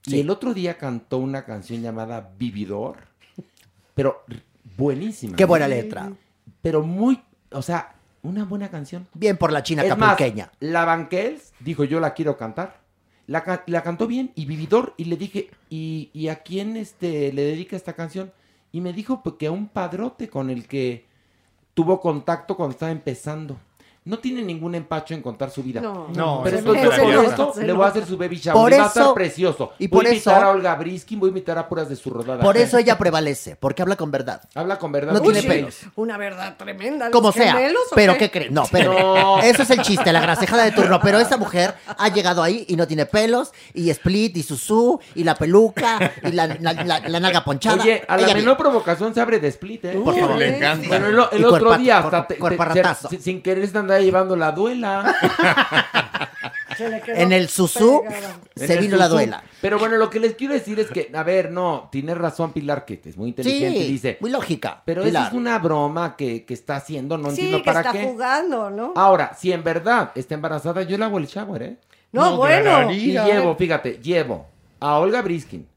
Y 0.06 0.20
el 0.20 0.30
otro 0.30 0.54
día 0.54 0.78
cantó 0.78 1.18
una 1.18 1.46
canción 1.46 1.82
llamada 1.82 2.32
Vividor. 2.38 2.98
Pero 3.94 4.24
buenísima. 4.78 5.36
Qué 5.36 5.46
buena 5.46 5.68
letra. 5.68 6.12
Pero 6.62 6.84
muy, 6.84 7.22
o 7.52 7.62
sea, 7.62 7.96
una 8.22 8.46
buena 8.46 8.70
canción. 8.70 9.08
Bien 9.14 9.38
por 9.38 9.52
la 9.52 9.64
china 9.64 9.84
capulqueña. 9.88 10.52
la 10.60 10.86
Banquels 10.86 11.54
dijo, 11.60 11.84
yo 11.84 12.00
la 12.00 12.14
quiero 12.14 12.38
cantar. 12.38 12.80
La, 13.28 13.64
la 13.68 13.84
cantó 13.84 14.08
bien 14.08 14.32
y 14.36 14.46
Vividor 14.46 14.96
y 14.98 15.06
le 15.06 15.16
dije, 15.16 15.52
¿y, 15.70 16.10
y 16.14 16.30
a 16.30 16.42
quién 16.42 16.78
este, 16.78 17.32
le 17.32 17.44
dedica 17.44 17.76
esta 17.76 17.94
canción? 17.94 18.32
Y 18.72 18.82
me 18.82 18.92
dijo 18.94 19.22
pues, 19.22 19.36
que 19.38 19.48
a 19.48 19.52
un 19.52 19.68
padrote 19.68 20.30
con 20.30 20.50
el 20.50 20.68
que 20.68 21.06
tuvo 21.74 22.02
contacto 22.02 22.56
cuando 22.56 22.72
estaba 22.72 22.92
empezando. 22.92 23.60
No 24.10 24.18
tiene 24.20 24.42
ningún 24.42 24.74
empacho 24.76 25.14
en 25.14 25.22
contar 25.22 25.52
su 25.52 25.62
vida. 25.62 25.82
No. 25.82 26.08
No, 26.16 26.42
Pero 26.44 26.58
entonces 26.58 26.84
por 26.84 26.94
esto 27.24 27.54
le 27.62 27.74
voy 27.74 27.86
a 27.86 27.88
hacer 27.90 28.06
su 28.06 28.18
baby 28.18 28.38
shower. 28.38 28.60
Por 28.62 28.74
y 28.74 28.78
va 28.78 28.84
a 28.84 28.88
estar 28.88 29.04
eso- 29.04 29.14
precioso. 29.14 29.72
y 29.78 29.88
voy 29.88 29.98
por 30.00 30.06
a 30.06 30.10
invitar 30.10 30.38
eso- 30.38 30.46
a 30.46 30.50
Olga 30.50 30.76
Briskin, 30.76 31.20
voy 31.20 31.28
a 31.28 31.30
invitar 31.30 31.58
a 31.60 31.70
puras 31.70 31.88
de 31.90 31.96
su 31.96 32.10
rodada. 32.10 32.44
Por 32.44 32.58
eso 32.58 32.78
ella 32.78 32.98
prevalece, 32.98 33.56
porque 33.56 33.82
habla 33.84 33.96
con 33.96 34.10
verdad. 34.12 34.42
Habla 34.56 34.80
con 34.80 34.92
verdad. 34.92 35.14
No 35.14 35.22
Uy, 35.22 35.32
tiene 35.34 35.48
pelos. 35.48 35.78
Una 35.96 36.18
verdad 36.18 36.56
tremenda. 36.58 37.06
¿los 37.06 37.14
Como 37.14 37.32
sea. 37.32 37.54
gemelos 37.54 37.84
o 37.92 37.96
Pero 37.96 38.14
qué? 38.14 38.20
¿qué 38.20 38.32
crees? 38.32 38.52
No, 38.52 38.64
pero 38.72 38.94
No. 38.94 39.40
eso 39.42 39.62
es 39.64 39.70
el 39.70 39.82
chiste, 39.84 40.12
la 40.12 40.22
grasejada 40.22 40.64
de 40.64 40.72
turno. 40.72 41.00
Pero 41.02 41.20
esa 41.20 41.38
mujer 41.38 41.76
ha 41.86 42.10
llegado 42.10 42.42
ahí 42.42 42.66
y 42.68 42.76
no 42.76 42.88
tiene 42.88 43.06
pelos, 43.06 43.52
y 43.74 43.90
split, 43.92 44.36
y 44.38 44.44
susú, 44.44 45.00
y 45.16 45.24
la 45.24 45.36
peluca, 45.36 46.12
y 46.24 46.32
la, 46.32 46.48
la, 46.48 46.74
la- 46.74 47.00
la 47.00 47.20
nalga 47.20 47.44
ponchada. 47.44 47.82
Oye, 47.84 48.04
a 48.08 48.18
la 48.18 48.24
Ella 48.24 48.34
menor 48.34 48.58
provocación 48.58 49.14
se 49.14 49.22
abre 49.22 49.40
de 49.40 49.48
split, 49.50 49.86
¿eh? 49.86 50.02
Por 50.04 50.18
favor. 50.18 50.38
Le 50.38 50.58
encanta. 50.58 50.88
Bueno, 50.88 51.08
el, 51.32 51.46
otro 51.46 51.68
cuerpa- 51.68 51.78
día 51.78 52.00
hasta 52.00 52.26
te- 52.28 52.36
te- 52.36 53.20
sin 53.20 53.42
querer 53.42 53.68
se 53.68 53.74
llevando 54.02 54.36
la 54.36 54.52
duela. 54.52 55.16
En 57.08 57.34
el 57.34 57.50
susú 57.50 58.04
pegada. 58.08 58.38
se 58.56 58.78
vino 58.78 58.96
la 58.96 59.10
duela. 59.10 59.44
Pero 59.60 59.78
bueno, 59.80 59.98
lo 59.98 60.10
que 60.10 60.20
les 60.22 60.36
quiero 60.36 60.54
decir 60.54 60.80
es 60.80 60.90
que, 60.90 61.12
a 61.14 61.24
ver, 61.24 61.52
no, 61.52 61.90
tiene 61.92 62.16
razón 62.16 62.54
Pilar, 62.54 62.86
que 62.86 63.02
es 63.04 63.18
muy 63.18 63.30
inteligente, 63.30 63.82
Sí, 63.82 63.92
dice. 63.92 64.18
muy 64.22 64.32
lógica. 64.32 64.82
Pero 64.86 65.04
Pilar. 65.04 65.24
esa 65.24 65.32
es 65.32 65.36
una 65.38 65.60
broma 65.60 66.16
que, 66.16 66.46
que 66.46 66.54
está 66.54 66.78
haciendo, 66.78 67.18
no 67.18 67.32
Sí, 67.32 67.42
entiendo 67.42 67.58
que 67.58 67.64
para 67.66 67.80
está 67.82 67.92
qué. 67.92 68.04
jugando, 68.06 68.70
¿no? 68.70 68.94
Ahora, 68.96 69.34
si 69.38 69.52
en 69.52 69.62
verdad 69.64 70.12
está 70.16 70.36
embarazada, 70.36 70.84
yo 70.84 70.98
le 70.98 71.04
hago 71.04 71.18
el 71.18 71.28
shower, 71.28 71.62
¿eh? 71.64 71.78
no, 72.14 72.32
no, 72.32 72.38
bueno. 72.38 72.90
Y 72.94 73.12
llevo, 73.12 73.56
fíjate, 73.56 74.00
llevo 74.02 74.48
a 74.80 75.00
Olga 75.00 75.22
Briskin, 75.22 75.68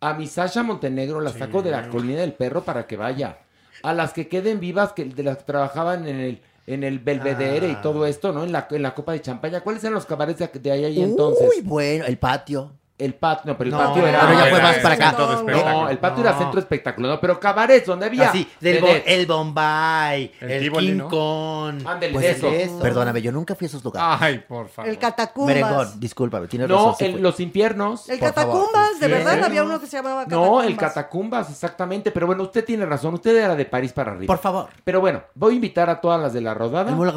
a 0.00 0.12
mi 0.12 0.26
Sasha 0.26 0.62
Montenegro, 0.62 1.20
la 1.22 1.32
saco 1.32 1.62
de 1.62 1.70
la 1.70 1.88
colina 1.88 2.20
del 2.20 2.34
perro 2.34 2.64
para 2.64 2.86
que 2.86 2.96
vaya. 2.98 3.38
A 3.82 3.94
las 3.94 4.12
que 4.12 4.28
queden 4.28 4.60
vivas, 4.60 4.92
que 4.92 5.06
de 5.06 5.22
las 5.22 5.38
que 5.38 5.44
trabajaban 5.44 6.06
en 6.06 6.20
el, 6.20 6.42
en 6.72 6.84
el 6.84 6.98
Belvedere 6.98 7.68
y 7.68 7.72
Ah. 7.72 7.80
todo 7.82 8.06
esto, 8.06 8.32
¿no? 8.32 8.44
En 8.44 8.52
la, 8.52 8.66
en 8.70 8.82
la 8.82 8.94
Copa 8.94 9.12
de 9.12 9.20
Champaña. 9.20 9.60
¿Cuáles 9.60 9.82
eran 9.84 9.94
los 9.94 10.06
cabarets 10.06 10.38
de, 10.38 10.46
de 10.60 10.70
ahí, 10.72 10.84
ahí 10.84 11.02
entonces? 11.02 11.48
Uy, 11.56 11.62
bueno, 11.62 12.04
el 12.06 12.18
patio. 12.18 12.72
El 13.00 13.14
patio, 13.14 13.50
no, 13.52 13.58
pero 13.58 13.68
el 13.70 13.72
No, 13.76 13.78
patio 13.78 14.06
era. 14.06 14.20
pero 14.20 14.32
ya 14.34 14.40
fue 14.40 14.58
era 14.58 14.62
más 14.68 14.76
para 14.78 14.94
acá. 14.94 15.16
todo 15.16 15.42
No. 15.42 15.64
No, 15.64 15.88
el 15.88 15.98
patio 15.98 16.22
era 16.22 16.32
No. 16.32 16.38
centro 16.38 16.60
espectáculo, 16.60 17.08
no, 17.08 17.20
pero 17.20 17.40
cabarets 17.40 17.86
donde 17.86 18.06
había. 18.06 18.28
Así, 18.28 18.46
del 18.60 18.80
bo- 18.80 18.86
vedettes. 18.86 19.12
el 19.18 19.26
Bombay, 19.26 20.32
El 20.40 20.50
el, 20.50 20.72
King 20.72 20.96
¿no? 20.96 21.08
Kong. 21.08 21.76
Ándale, 21.86 22.12
Pues 22.12 22.26
eso. 22.26 22.48
eso. 22.48 22.78
Perdóname, 22.80 23.22
yo 23.22 23.32
nunca 23.32 23.54
fui 23.54 23.64
a 23.64 23.68
esos 23.68 23.82
lugares. 23.82 24.18
Ay, 24.20 24.38
por 24.46 24.68
favor. 24.68 24.88
El 24.90 24.98
catacumbas. 24.98 25.54
Merengón, 25.54 26.00
discúlpame, 26.00 26.46
tienes 26.46 26.68
No, 26.68 26.76
razón. 26.76 26.94
sí 26.98 27.10
fui. 27.12 27.20
los 27.20 27.40
infiernos. 27.40 28.08
El 28.08 28.18
favor. 28.18 28.34
catacumbas, 28.34 29.00
de 29.00 29.06
Sí. 29.06 29.12
verdad, 29.12 29.44
había 29.44 29.62
uno 29.64 29.80
que 29.80 29.86
se 29.86 29.96
llamaba 29.96 30.24
catacumbas. 30.24 30.50
No, 30.50 30.62
el 30.62 30.76
Catacumbas, 30.76 31.50
exactamente. 31.50 32.10
Pero 32.10 32.26
bueno, 32.26 32.42
usted 32.44 32.64
tiene 32.64 32.86
razón. 32.86 33.14
Usted 33.14 33.36
era 33.36 33.54
de 33.54 33.64
París 33.64 33.92
para 33.92 34.12
arriba. 34.12 34.26
Por 34.26 34.38
favor. 34.42 34.68
Pero 34.84 35.00
bueno, 35.00 35.22
voy 35.34 35.52
a 35.52 35.54
invitar 35.56 35.90
a 35.90 36.00
todas 36.00 36.20
las 36.20 36.32
de 36.32 36.40
la 36.40 36.54
rodada. 36.54 36.90
El 36.90 36.96
Voy 36.96 37.08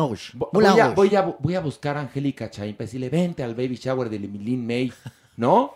a, 0.65 0.89
voy, 0.89 1.15
a, 1.15 1.21
voy 1.39 1.55
a 1.55 1.59
buscar 1.59 1.97
a 1.97 2.01
Angélica 2.01 2.49
Chaín 2.49 2.75
para 2.75 2.85
decirle, 2.85 3.09
vente 3.09 3.43
al 3.43 3.55
baby 3.55 3.75
shower 3.75 4.09
de 4.09 4.19
Lin 4.19 4.65
May. 4.65 4.91
¿No? 5.37 5.75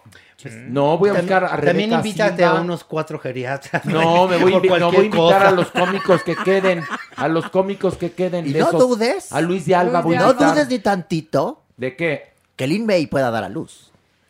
No, 0.67 0.97
voy 0.99 1.09
a 1.09 1.13
buscar 1.13 1.43
a 1.43 1.47
Rebeca 1.55 1.65
También 1.65 1.91
invítate 1.93 2.43
Silva. 2.43 2.59
a 2.59 2.61
unos 2.61 2.83
cuatro 2.83 3.17
geriatras. 3.17 3.83
No, 3.85 4.27
me 4.27 4.37
voy, 4.37 4.53
no, 4.53 4.59
voy 4.59 4.71
a 4.71 5.03
invitar 5.05 5.09
cosa. 5.09 5.47
a 5.47 5.51
los 5.51 5.71
cómicos 5.71 6.21
que 6.23 6.35
queden. 6.35 6.83
A 7.15 7.27
los 7.27 7.49
cómicos 7.49 7.97
que 7.97 8.11
queden. 8.11 8.45
Y 8.45 8.53
de 8.53 8.59
no 8.59 8.67
esos. 8.67 8.79
dudes. 8.79 9.31
A 9.31 9.41
Luis 9.41 9.65
de 9.65 9.73
Alba 9.75 10.01
voy 10.01 10.15
a 10.15 10.19
No 10.19 10.27
invitar. 10.31 10.53
dudes 10.53 10.69
ni 10.69 10.77
tantito 10.79 11.63
¿De 11.75 11.95
qué? 11.95 12.33
que 12.55 12.67
Lin 12.67 12.85
May 12.85 13.07
pueda 13.07 13.31
dar 13.31 13.43
a 13.43 13.49
luz. 13.49 13.86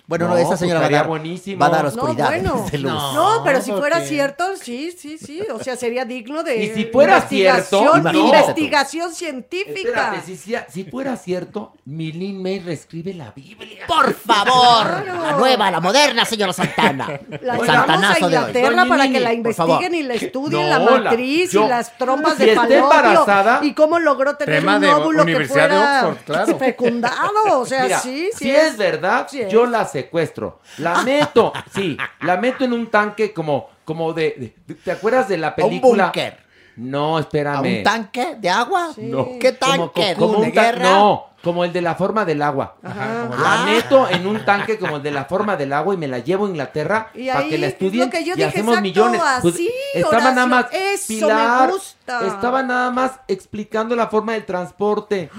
Bueno, 0.07 0.25
no, 0.29 0.35
No, 0.35 0.37
esa 0.37 0.47
pues 0.47 0.59
señora 0.61 0.79
va 0.79 0.85
a 0.85 0.89
dar, 0.89 1.07
buenísimo. 1.07 1.59
va 1.59 1.65
a 1.65 1.69
dar 1.69 1.81
No, 1.83 1.89
oscuridad. 1.89 2.27
bueno. 2.27 2.53
luz. 2.71 3.13
No, 3.13 3.41
pero 3.43 3.61
si 3.61 3.71
fuera 3.73 3.99
cierto, 4.01 4.45
sí, 4.55 4.91
sí, 4.97 5.17
sí. 5.17 5.41
O 5.53 5.61
sea, 5.61 5.75
sería 5.75 6.05
digno 6.05 6.43
de. 6.43 6.57
Y 6.63 6.69
si 6.69 6.85
fuera 6.85 7.21
cierto, 7.21 7.81
investigación- 8.13 9.13
científica. 9.13 9.79
Espérate, 10.13 10.21
si, 10.25 10.37
si- 10.37 10.55
si 10.69 10.83
fuera 10.85 11.17
cierto, 11.17 11.73
mi 11.85 12.11
Lin 12.11 12.41
May 12.41 12.59
reescribe 12.59 13.13
la 13.13 13.31
Biblia. 13.31 13.85
Por 13.87 14.13
favor, 14.13 15.03
Claro. 15.03 15.21
la 15.23 15.31
nueva, 15.33 15.71
la 15.71 15.79
moderna 15.81 16.23
señora 16.25 16.53
Santana. 16.53 17.07
La 17.41 17.55
El 17.55 17.61
llevamos 17.61 17.63
a 17.63 17.65
Santanazo 17.65 18.29
de 18.29 18.37
hoy. 18.37 18.45
Inglaterra 18.47 18.85
para 18.85 19.09
que 19.09 19.19
la 19.19 19.33
investiguen 19.33 19.95
y 19.95 20.03
la 20.03 20.13
estudien 20.13 20.69
No, 20.69 20.69
la 20.69 20.79
matriz 20.79 21.51
yo- 21.51 21.65
y 21.65 21.67
las 21.69 21.97
trompas 21.97 22.37
si 22.37 22.45
de 22.45 22.53
embarazada- 22.77 23.59
y 23.63 23.73
cómo 23.73 23.99
logró 23.99 24.35
tener 24.37 24.59
Tema 24.61 24.75
un 24.75 24.81
de 24.81 24.93
óvulo 24.93 25.25
que 25.25 25.35
de 25.39 25.45
fuera 25.47 26.07
Oxford, 26.07 26.25
claro. 26.25 26.57
fecundado. 26.57 27.59
O 27.59 27.65
sea, 27.65 27.83
Mira, 27.83 27.99
sí, 27.99 28.29
sí. 28.33 28.45
si 28.45 28.51
es, 28.51 28.77
verdad, 28.77 29.27
Sí 29.29 29.41
yo 29.49 29.65
la 29.65 29.85
secuestro. 30.01 30.59
La 30.77 31.01
meto, 31.03 31.51
sí, 31.73 31.97
la 32.21 32.37
meto 32.37 32.63
en 32.65 32.73
un 32.73 32.87
tanque 32.87 33.33
como, 33.33 33.69
como 33.83 34.13
de, 34.13 34.53
de- 34.67 34.75
¿te 34.75 34.91
acuerdas 34.91 35.27
de 35.27 35.37
la 35.37 35.47
A 35.47 35.49
un 35.51 35.55
película? 35.55 36.03
búnker. 36.05 36.37
No, 36.77 37.17
¿A 37.17 37.21
espérame. 37.21 37.77
un 37.79 37.83
tanque 37.83 38.35
de 38.37 38.49
agua? 38.49 38.89
No. 38.97 39.27
¿Qué 39.39 39.57
Como- 39.57 39.89
tanque? 39.89 40.15
como 40.15 40.39
¿De 40.41 40.47
un 40.47 40.53
ta- 40.53 40.61
guerra? 40.63 40.83
No, 40.91 41.29
como 41.47 41.63
el 41.63 41.71
de 41.71 41.81
la 41.81 41.95
forma 41.95 42.25
del 42.25 42.41
agua. 42.41 42.75
Ajá. 42.83 43.29
La 43.41 43.53
Ah. 43.61 43.65
meto 43.65 44.09
en 44.09 44.27
un 44.27 44.43
tanque 44.43 44.77
como 44.77 44.97
el 44.97 45.01
de 45.03 45.11
la 45.11 45.23
forma 45.23 45.55
del 45.55 45.71
agua 45.71 45.93
y 45.93 45.97
me 45.97 46.09
la 46.09 46.19
llevo 46.19 46.45
a 46.45 46.49
Inglaterra 46.49 47.09
para 47.13 47.47
que 47.47 47.57
la 47.57 47.67
es 47.67 47.73
estudien 47.73 48.05
lo 48.05 48.11
que 48.11 48.23
yo 48.25 48.33
y 48.33 48.35
dije, 48.35 48.49
hacemos 48.49 48.77
exacto, 48.77 48.81
millones. 48.81 49.21
Pues, 49.41 49.53
así, 49.55 49.71
estaba 49.93 50.31
nada 50.31 50.45
más 50.45 50.65
eso 50.73 51.05
me 51.13 51.19
Pilar, 51.21 51.71
gusta. 51.71 52.27
estaba 52.27 52.63
nada 52.63 52.91
más 52.91 53.11
explicando 53.29 53.95
la 53.95 54.07
forma 54.07 54.33
del 54.33 54.45
transporte. 54.45 55.29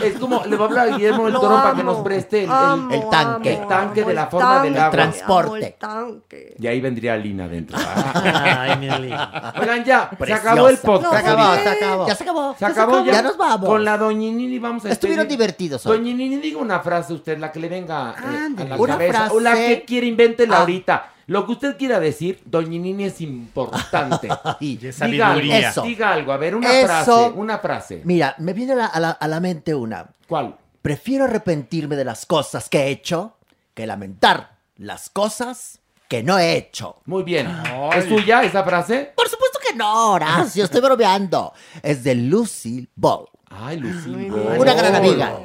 Es 0.00 0.18
como 0.18 0.44
le 0.44 0.54
voy 0.56 0.66
a 0.66 0.68
hablar 0.68 0.88
a 0.88 0.96
Guillermo 0.96 1.24
del 1.24 1.34
Toro 1.34 1.56
para 1.56 1.74
que 1.74 1.82
nos 1.82 1.98
preste 1.98 2.38
el, 2.38 2.44
el- 2.44 2.50
amo, 2.52 2.94
el 2.94 3.10
tanque. 3.10 3.52
El 3.54 3.66
tanque 3.66 4.00
amo 4.02 4.08
de 4.10 4.14
la 4.14 4.22
el 4.22 4.28
forma 4.30 4.62
del 4.62 4.76
agua. 4.78 4.90
Transporte. 4.92 5.76
tanque. 5.80 6.54
y 6.58 6.66
ahí 6.68 6.80
vendría 6.80 7.16
Lina 7.16 7.44
adentro. 7.46 7.76
Ay, 8.14 8.76
mi 8.78 8.88
Lin. 8.88 9.14
Oigan, 9.60 9.84
ya, 9.84 10.10
se 10.24 10.32
acabó 10.32 10.68
el 10.68 10.78
podcast. 10.78 11.12
No, 11.12 11.16
Se 11.16 11.18
acabó, 11.18 11.54
se 11.56 11.68
acabó. 11.68 12.06
Ya 12.06 12.14
se 12.14 12.22
acabó. 12.22 12.54
Se 12.58 12.64
acabó 12.66 13.04
ya. 13.04 13.12
Ya 13.12 13.22
nos 13.22 13.36
vamos. 13.36 13.68
Con 13.68 13.84
la 13.84 13.98
Doñinini 13.98 14.58
vamos 14.58 14.84
a 14.84 14.90
Estuvieron 14.90 15.26
despedir. 15.56 15.70
divertidos 15.70 15.86
hoy. 15.86 15.98
Doñinini, 15.98 16.36
diga 16.36 16.58
una 16.58 16.80
frase 16.80 17.12
usted, 17.12 17.38
la 17.38 17.50
que 17.52 17.60
le 17.60 17.68
venga 17.68 18.10
eh, 18.12 18.62
a 18.62 18.64
la 18.64 18.76
Una 18.76 18.92
cabeza. 18.94 19.28
O 19.32 19.40
la 19.40 19.54
que 19.54 19.84
quiere, 19.86 20.06
invéntela 20.06 20.56
Ah. 20.56 20.60
ahorita. 20.60 21.12
Lo 21.28 21.44
que 21.44 21.52
usted 21.52 21.76
quiera 21.76 21.98
decir, 21.98 22.40
Doñinini 22.44 23.04
es 23.04 23.20
importante. 23.20 24.28
Y 24.60 24.76
diga, 24.76 24.90
algo, 25.30 25.40
sabiduría. 25.40 25.72
diga 25.82 26.12
algo, 26.12 26.32
a 26.32 26.36
ver, 26.36 26.54
una 26.54 26.72
Eso. 26.72 26.86
frase, 26.86 27.12
una 27.34 27.58
frase. 27.58 28.00
Mira, 28.04 28.34
me 28.38 28.52
viene 28.52 28.74
a 28.74 28.76
la, 28.76 28.86
a 28.86 29.00
la- 29.00 29.10
a 29.10 29.26
la 29.28 29.40
mente 29.40 29.74
una. 29.74 30.06
¿Cuál? 30.28 30.56
Prefiero 30.82 31.24
arrepentirme 31.24 31.96
de 31.96 32.04
las 32.04 32.26
cosas 32.26 32.68
que 32.68 32.78
he 32.84 32.90
hecho 32.90 33.36
que 33.74 33.86
lamentar 33.86 34.56
las 34.76 35.10
cosas 35.10 35.80
que 36.08 36.22
no 36.22 36.38
he 36.38 36.56
hecho. 36.56 36.98
Muy 37.06 37.24
bien. 37.24 37.48
¿Es 37.96 38.08
tuya 38.08 38.44
esa 38.44 38.62
frase? 38.62 39.12
Por 39.16 39.28
supuesto 39.28 39.58
que 39.68 39.74
no, 39.74 40.12
Horacio, 40.12 40.62
estoy 40.64 40.80
bromeando. 40.80 41.52
Es 41.82 42.04
de 42.04 42.14
Lucy 42.14 42.88
Ball. 42.94 43.26
Ay, 43.50 43.78
Lucy. 43.78 44.10
Una 44.10 44.74
gran 44.74 44.94
amiga. 44.94 45.38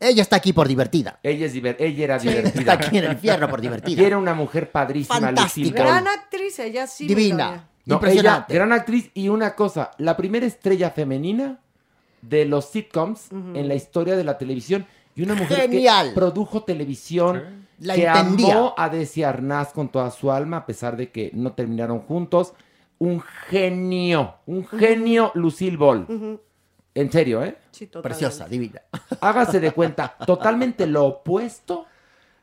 Ella 0.00 0.22
está 0.22 0.36
aquí 0.36 0.52
por 0.52 0.68
divertida. 0.68 1.18
Ella, 1.22 1.46
es 1.46 1.54
diver- 1.54 1.76
ella 1.78 2.04
era 2.04 2.18
divertida. 2.18 2.60
está 2.60 2.72
aquí 2.74 2.98
en 2.98 3.04
el 3.04 3.12
infierno 3.12 3.48
por 3.48 3.60
divertida. 3.60 4.02
Y 4.02 4.04
era 4.04 4.18
una 4.18 4.34
mujer 4.34 4.70
padrísima, 4.70 5.18
Fantástica. 5.20 5.66
Lucille 5.68 5.78
Ball. 5.78 5.86
Gran 6.02 6.08
actriz, 6.08 6.58
ella 6.58 6.86
sí. 6.86 7.06
Divina. 7.06 7.68
No, 7.86 7.94
Impresionante. 7.96 8.52
ella, 8.52 8.64
gran 8.64 8.72
actriz 8.72 9.10
y 9.14 9.28
una 9.28 9.54
cosa, 9.54 9.90
la 9.98 10.16
primera 10.16 10.46
estrella 10.46 10.90
femenina 10.90 11.58
de 12.22 12.46
los 12.46 12.66
sitcoms 12.70 13.28
en 13.30 13.68
la 13.68 13.74
historia 13.74 14.16
de 14.16 14.24
la 14.24 14.38
televisión 14.38 14.86
y 15.14 15.22
una 15.22 15.34
mujer 15.34 15.60
Genial. 15.70 16.08
que 16.08 16.14
produjo 16.14 16.62
televisión, 16.64 17.66
La 17.78 17.94
que 17.94 18.06
entendía. 18.06 18.54
amó 18.54 18.74
a 18.78 18.88
Desi 18.88 19.22
Arnaz 19.22 19.72
con 19.74 19.90
toda 19.90 20.10
su 20.10 20.32
alma 20.32 20.58
a 20.58 20.66
pesar 20.66 20.96
de 20.96 21.10
que 21.10 21.30
no 21.34 21.52
terminaron 21.52 22.00
juntos. 22.00 22.54
Un 22.98 23.20
genio, 23.20 24.36
un 24.46 24.66
genio 24.66 25.30
Lucille 25.34 25.76
Ball. 25.76 26.06
En 26.94 27.10
serio, 27.10 27.42
¿eh? 27.42 27.56
Sí. 27.72 27.86
Preciosa, 27.86 28.46
divina. 28.46 28.80
Hágase 29.20 29.60
de 29.60 29.72
cuenta, 29.72 30.16
totalmente 30.24 30.86
lo 30.86 31.04
opuesto 31.06 31.86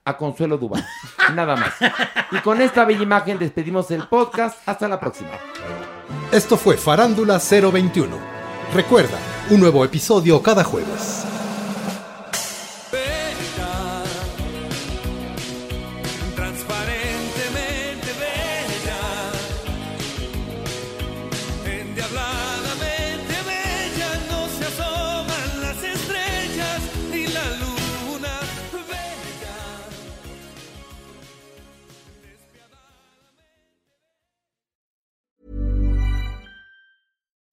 a 0.03 0.17
Consuelo 0.17 0.57
Duval. 0.57 0.85
Nada 1.33 1.55
más. 1.55 1.73
Y 2.31 2.39
con 2.39 2.61
esta 2.61 2.85
bella 2.85 3.03
imagen 3.03 3.39
despedimos 3.39 3.89
el 3.91 4.07
podcast. 4.07 4.67
Hasta 4.67 4.87
la 4.87 4.99
próxima. 4.99 5.31
Esto 6.31 6.57
fue 6.57 6.77
Farándula 6.77 7.39
021. 7.39 8.17
Recuerda, 8.73 9.17
un 9.49 9.59
nuevo 9.59 9.85
episodio 9.85 10.41
cada 10.41 10.63
jueves. 10.63 11.30